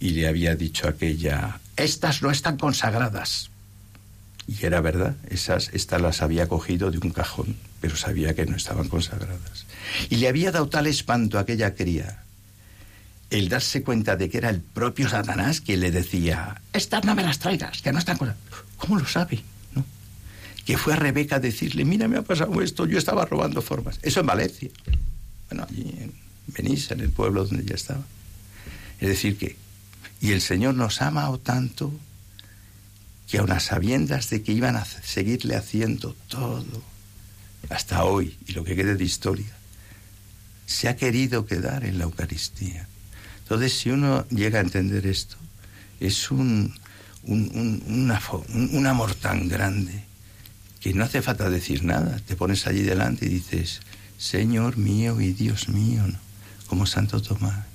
y 0.00 0.10
le 0.10 0.26
había 0.26 0.56
dicho 0.56 0.86
a 0.88 0.90
aquella, 0.90 1.60
estas 1.76 2.22
no 2.22 2.30
están 2.30 2.58
consagradas. 2.58 3.51
Y 4.46 4.66
era 4.66 4.80
verdad, 4.80 5.16
esas, 5.28 5.70
estas 5.72 6.00
las 6.00 6.20
había 6.22 6.48
cogido 6.48 6.90
de 6.90 6.98
un 6.98 7.10
cajón, 7.10 7.56
pero 7.80 7.96
sabía 7.96 8.34
que 8.34 8.46
no 8.46 8.56
estaban 8.56 8.88
consagradas. 8.88 9.66
Y 10.10 10.16
le 10.16 10.28
había 10.28 10.50
dado 10.50 10.68
tal 10.68 10.86
espanto 10.86 11.38
a 11.38 11.42
aquella 11.42 11.74
cría 11.74 12.22
el 13.32 13.48
darse 13.48 13.82
cuenta 13.82 14.16
de 14.16 14.28
que 14.28 14.38
era 14.38 14.50
el 14.50 14.60
propio 14.60 15.08
Satanás 15.08 15.62
quien 15.62 15.80
le 15.80 15.90
decía, 15.90 16.60
estas 16.72 17.04
no 17.04 17.14
me 17.14 17.22
las 17.22 17.38
traigas, 17.38 17.80
que 17.80 17.90
no 17.90 17.98
están 17.98 18.18
con... 18.18 18.34
¿Cómo 18.76 18.98
lo 18.98 19.06
sabe? 19.06 19.42
¿No? 19.74 19.84
Que 20.66 20.76
fue 20.76 20.92
a 20.92 20.96
Rebeca 20.96 21.36
a 21.36 21.40
decirle, 21.40 21.86
mira, 21.86 22.08
me 22.08 22.18
ha 22.18 22.22
pasado 22.22 22.60
esto, 22.60 22.86
yo 22.86 22.98
estaba 22.98 23.24
robando 23.24 23.62
formas. 23.62 23.98
Eso 24.02 24.20
en 24.20 24.26
Valencia. 24.26 24.68
Bueno, 25.48 25.66
allí 25.68 25.94
en 25.98 26.12
Benissa, 26.48 26.92
en 26.92 27.00
el 27.00 27.10
pueblo 27.10 27.46
donde 27.46 27.64
ya 27.64 27.74
estaba. 27.74 28.02
Es 29.00 29.08
decir, 29.08 29.38
que... 29.38 29.56
Y 30.20 30.32
el 30.32 30.42
Señor 30.42 30.74
nos 30.74 31.00
ha 31.00 31.06
amado 31.06 31.38
tanto 31.38 31.90
que 33.32 33.38
a 33.38 33.44
unas 33.44 33.62
sabiendas 33.62 34.28
de 34.28 34.42
que 34.42 34.52
iban 34.52 34.76
a 34.76 34.84
seguirle 34.84 35.56
haciendo 35.56 36.14
todo, 36.28 36.82
hasta 37.70 38.04
hoy, 38.04 38.36
y 38.46 38.52
lo 38.52 38.62
que 38.62 38.76
quede 38.76 38.94
de 38.94 39.04
historia, 39.04 39.50
se 40.66 40.86
ha 40.90 40.96
querido 40.96 41.46
quedar 41.46 41.86
en 41.86 41.96
la 41.96 42.04
Eucaristía. 42.04 42.86
Entonces, 43.38 43.72
si 43.72 43.88
uno 43.88 44.28
llega 44.28 44.58
a 44.58 44.62
entender 44.62 45.06
esto, 45.06 45.36
es 45.98 46.30
un, 46.30 46.74
un, 47.22 48.86
amor 48.86 49.14
tan 49.14 49.48
grande 49.48 50.04
que 50.82 50.92
no 50.92 51.02
hace 51.02 51.22
falta 51.22 51.48
decir 51.48 51.84
nada. 51.84 52.20
Te 52.26 52.36
pones 52.36 52.66
allí 52.66 52.82
delante 52.82 53.24
y 53.24 53.30
dices, 53.30 53.80
Señor 54.18 54.76
mío 54.76 55.22
y 55.22 55.32
Dios 55.32 55.70
mío, 55.70 56.02
como 56.66 56.84
Santo 56.84 57.22
Tomás. 57.22 57.71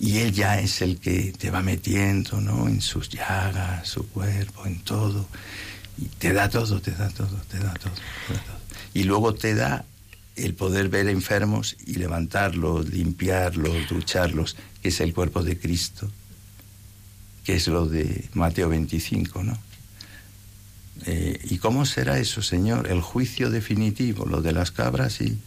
Y 0.00 0.18
Él 0.18 0.32
ya 0.32 0.60
es 0.60 0.80
el 0.82 0.98
que 0.98 1.32
te 1.36 1.50
va 1.50 1.62
metiendo, 1.62 2.40
¿no? 2.40 2.68
En 2.68 2.80
sus 2.80 3.08
llagas, 3.08 3.88
su 3.88 4.08
cuerpo, 4.08 4.64
en 4.66 4.78
todo. 4.80 5.26
Y 5.96 6.06
te 6.06 6.32
da 6.32 6.48
todo, 6.48 6.80
te 6.80 6.92
da 6.92 7.08
todo, 7.08 7.36
te 7.50 7.58
da 7.58 7.74
todo. 7.74 7.92
Te 8.28 8.34
da 8.34 8.40
todo. 8.40 8.58
Y 8.94 9.04
luego 9.04 9.34
te 9.34 9.54
da 9.54 9.84
el 10.36 10.54
poder 10.54 10.88
ver 10.88 11.08
enfermos 11.08 11.76
y 11.84 11.94
levantarlos, 11.94 12.88
limpiarlos, 12.90 13.88
ducharlos, 13.88 14.56
que 14.80 14.88
es 14.88 15.00
el 15.00 15.12
cuerpo 15.12 15.42
de 15.42 15.58
Cristo, 15.58 16.10
que 17.44 17.56
es 17.56 17.66
lo 17.66 17.86
de 17.86 18.28
Mateo 18.34 18.68
25, 18.68 19.42
¿no? 19.42 19.58
Eh, 21.06 21.38
¿Y 21.44 21.58
cómo 21.58 21.86
será 21.86 22.18
eso, 22.18 22.42
Señor? 22.42 22.88
El 22.90 23.00
juicio 23.00 23.50
definitivo, 23.50 24.26
lo 24.26 24.42
de 24.42 24.52
las 24.52 24.70
cabras 24.70 25.20
y, 25.20 25.38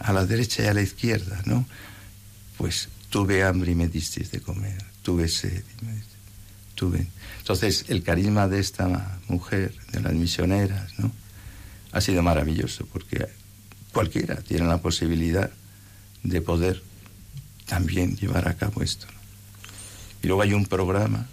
a 0.00 0.12
la 0.12 0.26
derecha 0.26 0.64
y 0.64 0.66
a 0.66 0.74
la 0.74 0.82
izquierda, 0.82 1.42
¿no? 1.44 1.66
Pues 2.56 2.88
tuve 3.14 3.44
hambre 3.44 3.70
y 3.70 3.74
me 3.76 3.86
disteis 3.86 4.32
de 4.32 4.40
comer, 4.40 4.76
tuve 5.04 5.28
sed 5.28 5.62
y 5.80 5.84
me 5.84 6.02
tuve. 6.74 7.06
Entonces, 7.38 7.84
el 7.86 8.02
carisma 8.02 8.48
de 8.48 8.58
esta 8.58 9.20
mujer, 9.28 9.72
de 9.92 10.00
las 10.00 10.14
misioneras, 10.14 10.98
¿no? 10.98 11.12
Ha 11.92 12.00
sido 12.00 12.24
maravilloso 12.24 12.88
porque 12.92 13.28
cualquiera 13.92 14.34
tiene 14.42 14.66
la 14.66 14.82
posibilidad 14.82 15.48
de 16.24 16.40
poder 16.40 16.82
también 17.66 18.16
llevar 18.16 18.48
a 18.48 18.54
cabo 18.54 18.82
esto. 18.82 19.06
Y 20.20 20.26
luego 20.26 20.42
hay 20.42 20.52
un 20.52 20.66
programa 20.66 21.28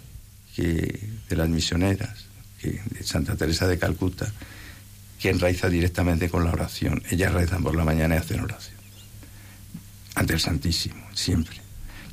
que, 0.54 1.10
de 1.28 1.36
las 1.36 1.48
misioneras, 1.48 2.26
que, 2.60 2.80
de 2.90 3.02
Santa 3.02 3.34
Teresa 3.34 3.66
de 3.66 3.80
Calcuta, 3.80 4.32
que 5.18 5.30
enraiza 5.30 5.68
directamente 5.68 6.30
con 6.30 6.44
la 6.44 6.52
oración. 6.52 7.02
Ellas 7.10 7.32
rezan 7.32 7.64
por 7.64 7.74
la 7.74 7.84
mañana 7.84 8.14
y 8.14 8.18
hacen 8.18 8.38
oración. 8.38 8.78
Ante 10.14 10.34
el 10.34 10.38
Santísimo, 10.38 11.08
siempre. 11.12 11.61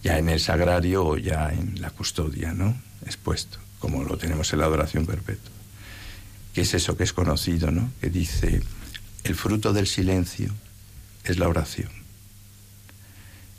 Ya 0.04 0.18
en 0.18 0.30
el 0.30 0.40
sagrario 0.40 1.06
o 1.06 1.18
ya 1.18 1.50
en 1.52 1.82
la 1.82 1.90
custodia, 1.90 2.54
¿no? 2.54 2.80
Expuesto, 3.06 3.58
como 3.80 4.04
lo 4.04 4.18
tenemos 4.18 4.52
en 4.54 4.60
la 4.60 4.66
adoración 4.66 5.06
perpetua. 5.06 5.52
Que 6.54 6.62
es 6.62 6.74
eso 6.74 6.96
que 6.96 7.04
es 7.04 7.14
conocido, 7.14 7.72
¿no? 7.72 7.92
Que 8.00 8.10
dice 8.10 8.62
el 9.24 9.36
fruto 9.36 9.74
del 9.74 9.88
silencio 9.88 10.54
es 11.24 11.38
la 11.38 11.48
oración. 11.48 11.90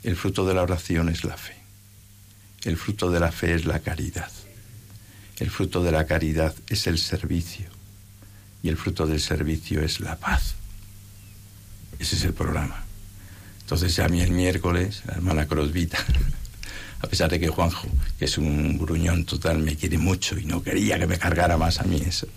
El 0.03 0.15
fruto 0.15 0.45
de 0.45 0.53
la 0.53 0.63
oración 0.63 1.09
es 1.09 1.23
la 1.23 1.37
fe. 1.37 1.55
El 2.63 2.77
fruto 2.77 3.11
de 3.11 3.19
la 3.19 3.31
fe 3.31 3.53
es 3.53 3.65
la 3.65 3.79
caridad. 3.79 4.31
El 5.37 5.49
fruto 5.49 5.83
de 5.83 5.91
la 5.91 6.05
caridad 6.05 6.53
es 6.67 6.87
el 6.87 6.97
servicio. 6.97 7.69
Y 8.63 8.69
el 8.69 8.77
fruto 8.77 9.07
del 9.07 9.19
servicio 9.19 9.81
es 9.81 9.99
la 9.99 10.17
paz. 10.17 10.55
Ese 11.99 12.15
es 12.15 12.23
el 12.23 12.33
programa. 12.33 12.83
Entonces 13.71 13.95
ya 13.95 14.03
a 14.03 14.09
mí 14.09 14.19
el 14.19 14.31
miércoles, 14.31 15.01
la 15.07 15.13
hermana 15.13 15.47
Crosvita, 15.47 15.97
a 16.99 17.07
pesar 17.07 17.31
de 17.31 17.39
que 17.39 17.47
Juanjo, 17.47 17.87
que 18.19 18.25
es 18.25 18.37
un 18.37 18.77
gruñón 18.77 19.23
total, 19.23 19.59
me 19.59 19.77
quiere 19.77 19.97
mucho 19.97 20.37
y 20.37 20.43
no 20.43 20.61
quería 20.61 20.99
que 20.99 21.07
me 21.07 21.17
cargara 21.17 21.55
más 21.55 21.79
a 21.79 21.85
mí 21.85 22.03
eso, 22.05 22.27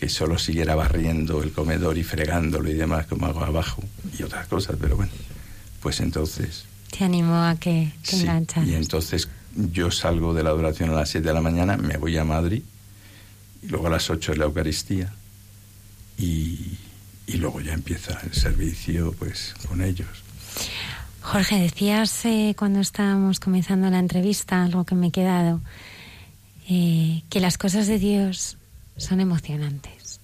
que 0.00 0.08
solo 0.08 0.38
siguiera 0.38 0.74
barriendo 0.74 1.42
el 1.42 1.52
comedor 1.52 1.98
y 1.98 2.02
fregándolo 2.02 2.70
y 2.70 2.72
demás 2.72 3.04
como 3.04 3.26
hago 3.26 3.44
abajo 3.44 3.84
y 4.18 4.22
otras 4.22 4.46
cosas, 4.46 4.76
pero 4.80 4.96
bueno, 4.96 5.12
pues 5.82 6.00
entonces... 6.00 6.64
Te 6.96 7.04
animó 7.04 7.44
a 7.44 7.54
que 7.56 7.92
te 8.02 8.16
sí, 8.16 8.26
Y 8.64 8.72
entonces 8.72 9.28
yo 9.54 9.90
salgo 9.90 10.32
de 10.32 10.44
la 10.44 10.48
adoración 10.48 10.88
a 10.88 10.94
las 10.94 11.10
7 11.10 11.28
de 11.28 11.34
la 11.34 11.42
mañana, 11.42 11.76
me 11.76 11.98
voy 11.98 12.16
a 12.16 12.24
Madrid 12.24 12.62
y 13.62 13.66
luego 13.66 13.88
a 13.88 13.90
las 13.90 14.08
8 14.08 14.32
es 14.32 14.38
la 14.38 14.46
Eucaristía. 14.46 15.12
y, 16.16 16.78
y 17.26 17.36
luego 17.36 17.60
ya 17.60 17.74
empieza 17.74 18.18
el 18.24 18.32
servicio 18.32 19.14
pues 19.18 19.54
con 19.68 19.82
ellos. 19.82 20.08
Jorge, 21.30 21.60
decías 21.60 22.24
eh, 22.24 22.54
cuando 22.58 22.80
estábamos 22.80 23.38
comenzando 23.38 23.90
la 23.90 23.98
entrevista, 23.98 24.64
algo 24.64 24.84
que 24.84 24.94
me 24.94 25.08
he 25.08 25.10
quedado, 25.10 25.60
eh, 26.70 27.22
que 27.28 27.40
las 27.40 27.58
cosas 27.58 27.86
de 27.86 27.98
Dios 27.98 28.56
son 28.96 29.20
emocionantes. 29.20 30.20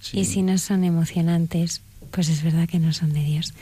Sí. 0.00 0.18
Y 0.18 0.24
si 0.24 0.42
no 0.42 0.58
son 0.58 0.82
emocionantes, 0.82 1.80
pues 2.10 2.28
es 2.28 2.42
verdad 2.42 2.68
que 2.68 2.80
no 2.80 2.92
son 2.92 3.12
de 3.12 3.22
Dios. 3.22 3.54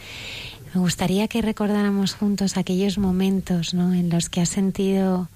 Me 0.72 0.81
gustaría 0.81 1.28
que 1.28 1.43
recordáramos 1.43 2.14
juntos 2.14 2.57
aquellos 2.57 2.97
momentos, 2.97 3.74
¿no? 3.74 3.93
En 3.93 4.09
los 4.09 4.31
que 4.31 4.41
has 4.41 4.49
sentido, 4.49 5.28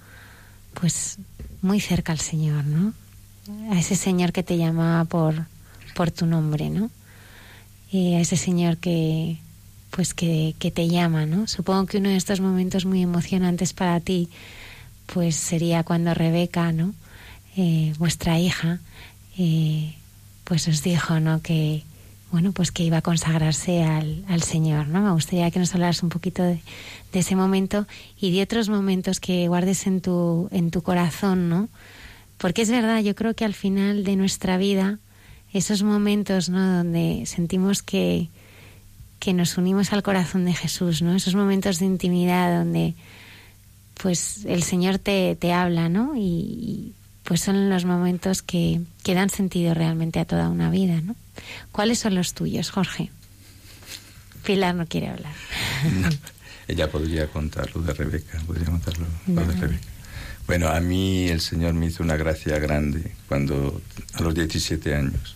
pues, 0.73 1.19
muy 1.61 1.79
cerca 1.79 2.11
al 2.11 2.21
Señor, 2.21 2.65
¿no? 2.65 2.91
A 3.71 3.77
ese 3.77 3.95
Señor 3.95 4.31
que 4.31 4.41
te 4.41 4.57
llamaba 4.57 5.05
por, 5.05 5.45
por 5.93 6.09
tu 6.09 6.25
nombre, 6.25 6.71
¿no? 6.71 6.89
Y 7.91 8.15
a 8.15 8.19
ese 8.19 8.35
Señor 8.35 8.77
que, 8.77 9.37
pues, 9.95 10.13
que, 10.13 10.55
que 10.59 10.71
te 10.71 10.89
llama, 10.89 11.25
¿no? 11.25 11.47
Supongo 11.47 11.85
que 11.85 11.99
uno 11.99 12.09
de 12.09 12.17
estos 12.17 12.41
momentos 12.41 12.83
muy 12.85 13.01
emocionantes 13.01 13.71
para 13.71 14.01
ti, 14.01 14.27
pues, 15.05 15.37
sería 15.37 15.83
cuando 15.83 16.13
Rebeca, 16.13 16.73
¿no? 16.73 16.93
Eh, 17.55 17.93
vuestra 17.97 18.37
hija, 18.37 18.79
eh, 19.37 19.93
pues 20.43 20.67
os 20.67 20.83
dijo, 20.83 21.21
¿no? 21.21 21.41
Que, 21.41 21.83
bueno, 22.29 22.51
pues 22.51 22.73
que 22.73 22.83
iba 22.83 22.97
a 22.97 23.01
consagrarse 23.01 23.83
al, 23.83 24.25
al 24.27 24.43
Señor, 24.43 24.89
¿no? 24.89 25.01
Me 25.01 25.11
gustaría 25.11 25.49
que 25.49 25.59
nos 25.59 25.73
hablaras 25.73 26.03
un 26.03 26.09
poquito 26.09 26.43
de, 26.43 26.59
de, 27.13 27.19
ese 27.19 27.37
momento 27.37 27.87
y 28.19 28.35
de 28.35 28.41
otros 28.43 28.67
momentos 28.67 29.21
que 29.21 29.47
guardes 29.47 29.87
en 29.87 30.01
tu, 30.01 30.49
en 30.51 30.71
tu 30.71 30.81
corazón, 30.81 31.47
¿no? 31.47 31.69
Porque 32.37 32.63
es 32.63 32.69
verdad, 32.69 32.99
yo 32.99 33.15
creo 33.15 33.33
que 33.33 33.45
al 33.45 33.53
final 33.53 34.03
de 34.03 34.17
nuestra 34.17 34.57
vida, 34.57 34.99
esos 35.53 35.83
momentos, 35.83 36.49
¿no? 36.49 36.79
Donde 36.79 37.23
sentimos 37.27 37.81
que, 37.81 38.27
que 39.19 39.33
nos 39.33 39.57
unimos 39.57 39.93
al 39.93 40.03
corazón 40.03 40.45
de 40.45 40.53
Jesús, 40.53 41.01
¿no? 41.01 41.15
Esos 41.15 41.35
momentos 41.35 41.79
de 41.79 41.85
intimidad 41.85 42.57
donde, 42.57 42.95
pues, 44.01 44.45
el 44.45 44.63
Señor 44.63 44.99
te, 44.99 45.35
te 45.35 45.53
habla, 45.53 45.89
¿no? 45.89 46.15
Y, 46.15 46.19
y 46.21 46.93
pues 47.25 47.41
son 47.41 47.69
los 47.69 47.85
momentos 47.85 48.43
que, 48.43 48.81
que 49.03 49.15
dan 49.15 49.29
sentido 49.29 49.73
realmente 49.73 50.19
a 50.19 50.25
toda 50.25 50.47
una 50.47 50.69
vida, 50.69 51.01
¿no? 51.01 51.15
¿Cuáles 51.71 51.99
son 51.99 52.15
los 52.15 52.33
tuyos, 52.33 52.69
Jorge? 52.69 53.11
Pilar 54.45 54.75
no 54.75 54.85
quiere 54.85 55.09
hablar. 55.09 55.33
No, 55.91 56.09
ella 56.67 56.89
podría 56.89 57.27
contar 57.27 57.75
lo 57.75 57.81
de 57.81 57.93
Rebeca, 57.93 58.39
podría 58.45 58.65
contarlo 58.67 59.07
no. 59.25 59.43
de 59.43 59.53
Rebeca. 59.53 59.87
Bueno, 60.45 60.67
a 60.67 60.79
mí 60.79 61.27
el 61.27 61.41
Señor 61.41 61.73
me 61.73 61.87
hizo 61.87 62.03
una 62.03 62.15
gracia 62.15 62.59
grande 62.59 63.11
cuando, 63.27 63.81
a 64.13 64.21
los 64.21 64.35
17 64.35 64.93
años, 64.93 65.35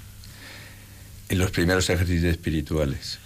en 1.29 1.39
los 1.39 1.49
primeros 1.49 1.89
ejercicios 1.89 2.31
espirituales. 2.31 3.17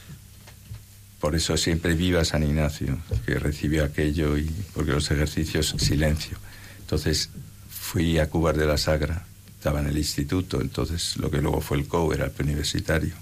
Por 1.24 1.38
eso 1.38 1.56
siempre 1.56 1.94
viva 1.94 2.26
San 2.26 2.44
Ignacio, 2.44 3.00
que 3.26 3.40
recibió 3.40 3.86
aquello 3.86 4.38
y 4.38 4.44
porque 4.74 4.92
los 4.92 5.10
ejercicios, 5.10 5.74
silencio. 5.78 6.38
Entonces 6.82 7.30
fui 7.70 8.20
a 8.20 8.30
Cubar 8.30 8.58
de 8.58 8.66
la 8.66 8.78
Sagra, 8.78 9.26
estaba 9.58 9.80
en 9.80 9.88
el 9.88 9.98
instituto, 9.98 10.60
entonces 10.60 11.16
lo 11.16 11.32
que 11.32 11.42
luego 11.42 11.62
fue 11.62 11.78
el 11.78 11.88
COU 11.88 12.12
era 12.12 12.26
el 12.26 12.32
preuniversitario. 12.32 13.14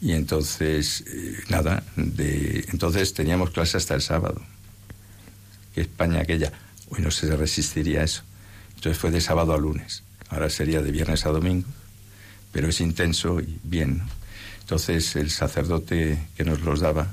Y 0.00 0.12
entonces, 0.12 1.04
eh, 1.08 1.36
nada, 1.50 1.84
de, 1.94 2.64
entonces 2.72 3.12
teníamos 3.12 3.50
clase 3.50 3.76
hasta 3.76 3.94
el 3.94 4.00
sábado. 4.00 4.40
Que 5.74 5.82
España 5.82 6.20
aquella, 6.20 6.54
hoy 6.88 7.02
no 7.02 7.10
se 7.10 7.36
resistiría 7.36 8.00
a 8.00 8.04
eso. 8.04 8.22
Entonces 8.76 8.96
fue 8.96 9.10
de 9.10 9.20
sábado 9.20 9.52
a 9.52 9.58
lunes, 9.58 10.04
ahora 10.30 10.48
sería 10.48 10.80
de 10.80 10.90
viernes 10.90 11.26
a 11.26 11.28
domingo, 11.28 11.68
pero 12.50 12.68
es 12.68 12.80
intenso 12.80 13.40
y 13.40 13.58
bien. 13.62 13.98
¿no? 13.98 14.18
Entonces 14.68 15.16
el 15.16 15.30
sacerdote 15.30 16.28
que 16.36 16.44
nos 16.44 16.60
los 16.60 16.80
daba 16.80 17.08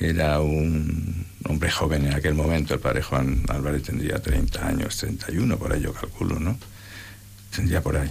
era 0.00 0.40
un 0.40 1.24
hombre 1.44 1.70
joven 1.70 2.06
en 2.06 2.14
aquel 2.14 2.34
momento, 2.34 2.74
el 2.74 2.80
padre 2.80 3.00
Juan 3.00 3.44
Álvarez 3.46 3.84
tendría 3.84 4.18
30 4.18 4.66
años, 4.66 4.96
31, 4.96 5.56
por 5.56 5.72
ahí 5.72 5.82
yo 5.82 5.92
calculo, 5.92 6.40
¿no? 6.40 6.58
Tendría 7.54 7.80
por 7.80 7.96
ahí. 7.96 8.10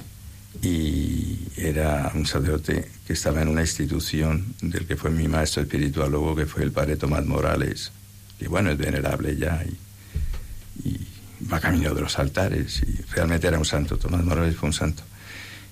Y 0.61 1.39
era 1.57 2.09
un 2.15 2.25
sacerdote 2.25 2.89
que 3.05 3.11
estaba 3.11 3.41
en 3.41 3.49
una 3.49 3.63
institución 3.63 4.55
del 4.61 4.87
que 4.87 4.95
fue 4.95 5.09
mi 5.09 5.27
maestro 5.27 5.63
espiritual 5.63 6.11
luego 6.11 6.33
que 6.33 6.45
fue 6.45 6.63
el 6.63 6.71
padre 6.71 6.95
Tomás 6.95 7.25
Morales 7.25 7.91
que 8.39 8.47
bueno 8.47 8.71
es 8.71 8.77
venerable 8.77 9.35
ya 9.35 9.61
y, 9.65 10.87
y, 10.87 11.07
va 11.51 11.59
camino 11.59 11.93
de 11.93 11.99
los 11.99 12.17
altares 12.17 12.81
y 12.81 13.01
realmente 13.13 13.45
era 13.45 13.59
un 13.59 13.65
santo. 13.65 13.97
Tomás 13.97 14.23
Morales 14.23 14.55
fue 14.55 14.67
un 14.67 14.73
santo 14.73 15.03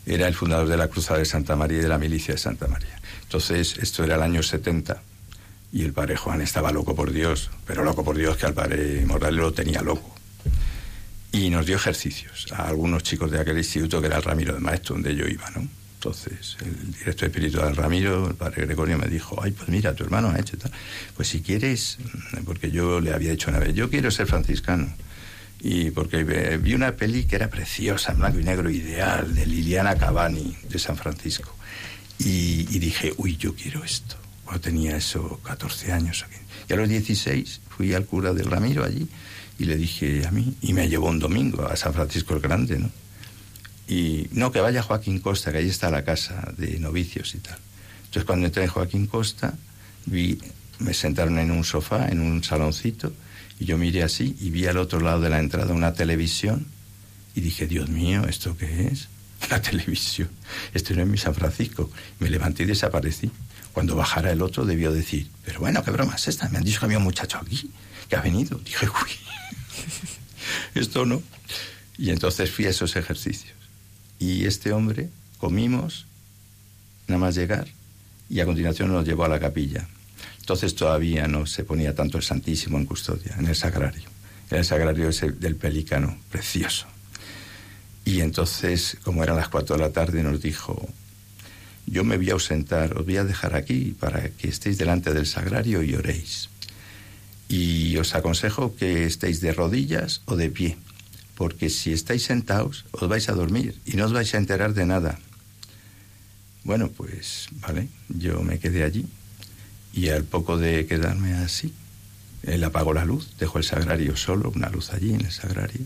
era 0.07 0.27
el 0.27 0.33
fundador 0.33 0.67
de 0.67 0.77
la 0.77 0.87
Cruzada 0.87 1.19
de 1.19 1.25
Santa 1.25 1.55
María 1.55 1.79
y 1.79 1.81
de 1.81 1.87
la 1.87 1.97
milicia 1.97 2.33
de 2.33 2.39
Santa 2.39 2.67
María 2.67 2.99
entonces 3.23 3.77
esto 3.79 4.03
era 4.03 4.15
el 4.15 4.21
año 4.21 4.41
70 4.41 5.01
y 5.73 5.83
el 5.83 5.93
padre 5.93 6.15
Juan 6.15 6.41
estaba 6.41 6.71
loco 6.71 6.95
por 6.95 7.11
Dios 7.11 7.51
pero 7.65 7.83
loco 7.83 8.03
por 8.03 8.17
Dios 8.17 8.37
que 8.37 8.45
al 8.45 8.53
padre 8.53 9.05
Morales 9.05 9.39
lo 9.39 9.53
tenía 9.53 9.81
loco 9.81 10.17
y 11.31 11.49
nos 11.49 11.65
dio 11.65 11.75
ejercicios 11.75 12.47
a 12.51 12.67
algunos 12.67 13.03
chicos 13.03 13.31
de 13.31 13.39
aquel 13.39 13.57
instituto 13.57 14.01
que 14.01 14.07
era 14.07 14.17
el 14.17 14.23
Ramiro 14.23 14.53
de 14.53 14.59
Maestro 14.59 14.95
donde 14.95 15.15
yo 15.15 15.27
iba, 15.27 15.49
¿no? 15.51 15.67
Entonces, 15.97 16.57
el 16.61 16.93
director 16.93 17.27
espiritual 17.27 17.75
Ramiro, 17.75 18.27
el 18.27 18.35
padre 18.35 18.65
Gregorio, 18.65 18.99
me 18.99 19.07
dijo, 19.07 19.41
ay, 19.41 19.51
pues 19.51 19.67
mira, 19.67 19.95
tu 19.95 20.03
hermano 20.03 20.29
ha 20.29 20.39
hecho 20.39 20.55
tal. 20.55 20.71
Pues 21.15 21.27
si 21.27 21.41
quieres, 21.41 21.97
porque 22.45 22.69
yo 22.69 23.01
le 23.01 23.13
había 23.13 23.31
dicho 23.31 23.49
una 23.49 23.57
vez, 23.57 23.73
yo 23.73 23.89
quiero 23.89 24.11
ser 24.11 24.27
franciscano. 24.27 24.93
Y 25.59 25.91
porque 25.91 26.23
vi 26.57 26.73
una 26.73 26.91
peli 26.95 27.25
que 27.25 27.35
era 27.35 27.49
preciosa, 27.49 28.11
en 28.11 28.19
blanco 28.19 28.39
y 28.39 28.43
negro, 28.43 28.69
ideal, 28.69 29.33
de 29.33 29.45
Liliana 29.45 29.95
Cavani, 29.95 30.55
de 30.69 30.79
San 30.79 30.97
Francisco. 30.97 31.55
Y, 32.19 32.63
dije, 32.79 33.13
uy, 33.17 33.37
yo 33.37 33.55
quiero 33.55 33.83
esto. 33.83 34.15
Cuando 34.43 34.61
tenía 34.61 34.95
eso, 34.95 35.39
14 35.43 35.91
años. 35.91 36.25
Y 36.69 36.73
a 36.73 36.75
los 36.75 36.87
16 36.89 37.61
fui 37.69 37.93
al 37.93 38.05
cura 38.05 38.33
del 38.33 38.45
Ramiro 38.45 38.83
allí 38.83 39.07
y 39.59 39.65
le 39.65 39.75
dije 39.75 40.25
a 40.27 40.31
mí, 40.31 40.55
y 40.61 40.73
me 40.73 40.87
llevó 40.87 41.07
un 41.07 41.19
domingo 41.19 41.65
a 41.65 41.75
San 41.75 41.93
Francisco 41.93 42.35
el 42.35 42.41
Grande, 42.41 42.77
¿no? 42.77 42.91
Y 43.87 44.27
no, 44.31 44.51
que 44.51 44.59
vaya 44.59 44.83
Joaquín 44.83 45.19
Costa, 45.19 45.51
que 45.51 45.59
ahí 45.59 45.69
está 45.69 45.89
la 45.89 46.03
casa 46.03 46.53
de 46.57 46.77
novicios 46.79 47.33
y 47.35 47.39
tal. 47.39 47.57
Entonces 48.05 48.25
cuando 48.25 48.45
entré 48.45 48.63
en 48.63 48.69
Joaquín 48.69 49.07
Costa, 49.07 49.53
vi, 50.05 50.37
me 50.79 50.93
sentaron 50.93 51.39
en 51.39 51.51
un 51.51 51.63
sofá, 51.63 52.09
en 52.09 52.19
un 52.19 52.43
saloncito, 52.43 53.13
y 53.59 53.65
yo 53.65 53.77
miré 53.77 54.03
así 54.03 54.35
y 54.39 54.49
vi 54.49 54.65
al 54.65 54.77
otro 54.77 54.99
lado 54.99 55.21
de 55.21 55.29
la 55.29 55.39
entrada 55.39 55.73
una 55.73 55.93
televisión 55.93 56.67
y 57.35 57.41
dije, 57.41 57.67
Dios 57.67 57.89
mío, 57.89 58.25
¿esto 58.27 58.57
qué 58.57 58.87
es? 58.87 59.09
La 59.49 59.61
televisión. 59.61 60.29
Esto 60.73 60.95
no 60.95 61.03
es 61.03 61.07
mi 61.07 61.17
San 61.17 61.35
Francisco. 61.35 61.91
Me 62.19 62.29
levanté 62.29 62.63
y 62.63 62.65
desaparecí. 62.65 63.31
Cuando 63.73 63.95
bajara 63.95 64.31
el 64.31 64.41
otro 64.41 64.65
debió 64.65 64.91
decir, 64.91 65.29
pero 65.45 65.59
bueno, 65.59 65.83
qué 65.83 65.91
broma 65.91 66.15
es 66.15 66.27
esta. 66.27 66.49
Me 66.49 66.57
han 66.57 66.63
dicho 66.63 66.79
que 66.79 66.85
había 66.85 66.97
un 66.97 67.03
muchacho 67.03 67.37
aquí 67.37 67.69
que 68.09 68.15
ha 68.15 68.21
venido. 68.21 68.57
Dije, 68.65 68.87
uy, 68.87 69.11
esto 70.81 71.05
no. 71.05 71.21
Y 71.97 72.09
entonces 72.09 72.49
fui 72.49 72.65
a 72.65 72.69
esos 72.69 72.95
ejercicios. 72.95 73.55
Y 74.19 74.45
este 74.45 74.71
hombre, 74.71 75.09
comimos, 75.37 76.07
nada 77.07 77.19
más 77.19 77.35
llegar, 77.35 77.67
y 78.29 78.39
a 78.39 78.45
continuación 78.45 78.91
nos 78.91 79.05
llevó 79.05 79.25
a 79.25 79.29
la 79.29 79.39
capilla. 79.39 79.87
Entonces 80.47 80.75
todavía 80.75 81.27
no 81.27 81.45
se 81.45 81.65
ponía 81.65 81.93
tanto 81.93 82.17
el 82.17 82.23
Santísimo 82.23 82.77
en 82.77 82.85
custodia, 82.85 83.35
en 83.37 83.47
el 83.47 83.55
sagrario. 83.57 84.07
El 84.49 84.63
sagrario 84.63 85.09
del 85.11 85.57
Pelícano, 85.57 86.17
precioso. 86.31 86.87
Y 88.05 88.21
entonces, 88.21 88.95
como 89.03 89.25
eran 89.25 89.35
las 89.35 89.49
cuatro 89.49 89.75
de 89.75 89.81
la 89.81 89.91
tarde, 89.91 90.23
nos 90.23 90.41
dijo, 90.41 90.87
yo 91.85 92.05
me 92.05 92.15
voy 92.15 92.29
a 92.29 92.33
ausentar, 92.33 92.97
os 92.97 93.03
voy 93.03 93.17
a 93.17 93.25
dejar 93.25 93.55
aquí 93.57 93.93
para 93.99 94.29
que 94.29 94.47
estéis 94.47 94.77
delante 94.77 95.13
del 95.13 95.25
sagrario 95.25 95.83
y 95.83 95.95
oréis. 95.95 96.47
Y 97.49 97.97
os 97.97 98.15
aconsejo 98.15 98.73
que 98.73 99.03
estéis 99.03 99.41
de 99.41 99.51
rodillas 99.51 100.21
o 100.27 100.37
de 100.37 100.49
pie, 100.49 100.77
porque 101.35 101.69
si 101.69 101.91
estáis 101.91 102.23
sentados 102.23 102.85
os 102.91 103.09
vais 103.09 103.27
a 103.27 103.33
dormir 103.33 103.75
y 103.83 103.97
no 103.97 104.05
os 104.05 104.13
vais 104.13 104.33
a 104.33 104.37
enterar 104.37 104.73
de 104.73 104.85
nada. 104.85 105.19
Bueno, 106.63 106.87
pues 106.87 107.49
vale, 107.59 107.89
yo 108.07 108.41
me 108.43 108.59
quedé 108.59 108.85
allí 108.85 109.05
y 109.97 110.09
al 110.09 110.25
poco 110.25 110.57
de 110.57 110.85
quedarme 110.85 111.33
así, 111.33 111.73
él 112.43 112.63
apagó 112.63 112.93
la 112.93 113.03
luz, 113.03 113.31
dejó 113.39 113.57
el 113.57 113.63
sagrario 113.63 114.15
solo, 114.15 114.51
una 114.55 114.69
luz 114.69 114.93
allí 114.93 115.11
en 115.11 115.25
el 115.25 115.31
sagrario, 115.31 115.81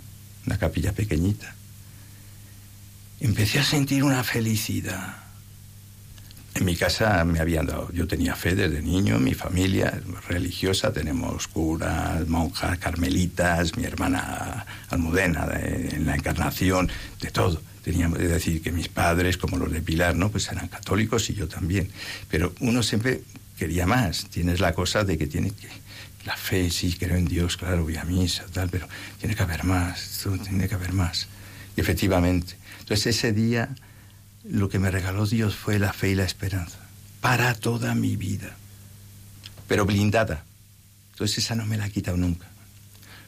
una 0.46 0.58
capilla 0.58 0.92
pequeñita. 0.92 1.56
Empecé 3.22 3.60
a 3.60 3.64
sentir 3.64 4.04
una 4.04 4.22
felicidad. 4.26 5.16
En 6.56 6.66
mi 6.66 6.76
casa 6.76 7.24
me 7.24 7.40
habían 7.40 7.68
dado, 7.68 7.90
yo 7.94 8.06
tenía 8.06 8.36
fe 8.36 8.54
desde 8.54 8.82
niño, 8.82 9.18
mi 9.18 9.34
familia 9.34 10.02
religiosa, 10.28 10.92
tenemos 10.92 11.48
curas, 11.48 12.28
monjas, 12.28 12.78
carmelitas, 12.80 13.78
mi 13.78 13.86
hermana 13.86 14.66
Almudena 14.90 15.48
de, 15.48 15.96
en 15.96 16.06
la 16.06 16.16
encarnación, 16.16 16.92
de 17.22 17.32
todo. 17.32 17.62
Teníamos 17.82 18.20
que 18.20 18.28
decir 18.28 18.62
que 18.62 18.74
mis 18.74 18.90
padres, 18.90 19.38
como 19.38 19.58
los 19.58 19.72
de 19.72 19.82
Pilar, 19.82 20.18
¿no? 20.18 20.30
Pues 20.30 20.52
eran 20.52 20.68
católicos 20.68 21.30
y 21.30 21.34
yo 21.34 21.48
también. 21.48 21.90
Pero 22.30 22.54
uno 22.60 22.84
siempre 22.84 23.24
quería 23.62 23.86
más. 23.86 24.26
Tienes 24.26 24.60
la 24.60 24.74
cosa 24.74 25.04
de 25.04 25.20
que 25.20 25.28
tiene 25.28 25.52
que. 25.52 25.68
La 26.26 26.36
fe, 26.36 26.72
sí, 26.72 26.96
creo 27.00 27.16
en 27.16 27.26
Dios, 27.26 27.58
claro, 27.58 27.84
voy 27.84 27.96
a 27.96 28.04
misa, 28.06 28.44
tal, 28.52 28.70
pero 28.70 28.88
tiene 29.20 29.36
que 29.36 29.44
haber 29.44 29.64
más, 29.66 30.26
tiene 30.44 30.68
que 30.68 30.74
haber 30.74 30.94
más. 30.94 31.28
Y 31.76 31.82
efectivamente. 31.82 32.56
Entonces 32.80 33.16
ese 33.16 33.34
día 33.34 33.70
lo 34.44 34.68
que 34.68 34.80
me 34.80 34.90
regaló 34.90 35.28
Dios 35.28 35.56
fue 35.56 35.78
la 35.78 35.94
fe 35.94 36.10
y 36.10 36.16
la 36.16 36.24
esperanza 36.24 36.80
para 37.22 37.54
toda 37.54 37.94
mi 37.94 38.16
vida, 38.16 38.56
pero 39.68 39.86
blindada. 39.86 40.44
Entonces 41.12 41.38
esa 41.38 41.54
no 41.54 41.68
me 41.68 41.78
la 41.78 41.86
ha 41.86 41.90
quitado 41.90 42.18
nunca. 42.18 42.48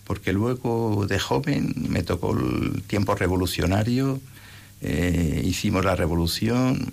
Porque 0.04 0.34
luego 0.34 1.06
de 1.08 1.20
joven 1.20 1.74
me 1.90 2.02
tocó 2.02 2.34
el 2.34 2.82
tiempo 2.88 3.14
revolucionario, 3.14 4.20
eh, 4.86 5.42
hicimos 5.46 5.86
la 5.86 5.96
revolución, 5.96 6.92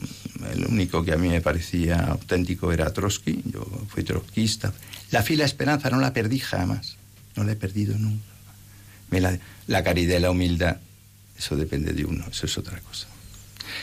el 0.53 0.65
único 0.67 1.05
que 1.05 1.13
a 1.13 1.17
mí 1.17 1.29
me 1.29 1.41
parecía 1.41 1.99
auténtico 1.99 2.73
era 2.73 2.93
Trotsky, 2.93 3.43
yo 3.47 3.65
fui 3.89 4.05
trotskista. 4.05 4.73
La 5.11 5.25
fe 5.25 5.35
y 5.35 5.37
la 5.37 5.45
esperanza 5.45 5.91
no 5.91 5.99
la 5.99 6.13
perdí 6.13 6.39
jamás, 6.39 6.97
no 7.35 7.43
la 7.43 7.53
he 7.53 7.57
perdido 7.57 7.99
nunca. 7.99 8.25
la, 9.11 9.37
la 9.67 9.83
caridad 9.83 10.19
y 10.19 10.21
la 10.21 10.31
humildad, 10.31 10.77
eso 11.37 11.57
depende 11.57 11.93
de 11.93 12.05
uno, 12.05 12.25
eso 12.31 12.47
es 12.47 12.57
otra 12.59 12.79
cosa. 12.81 13.09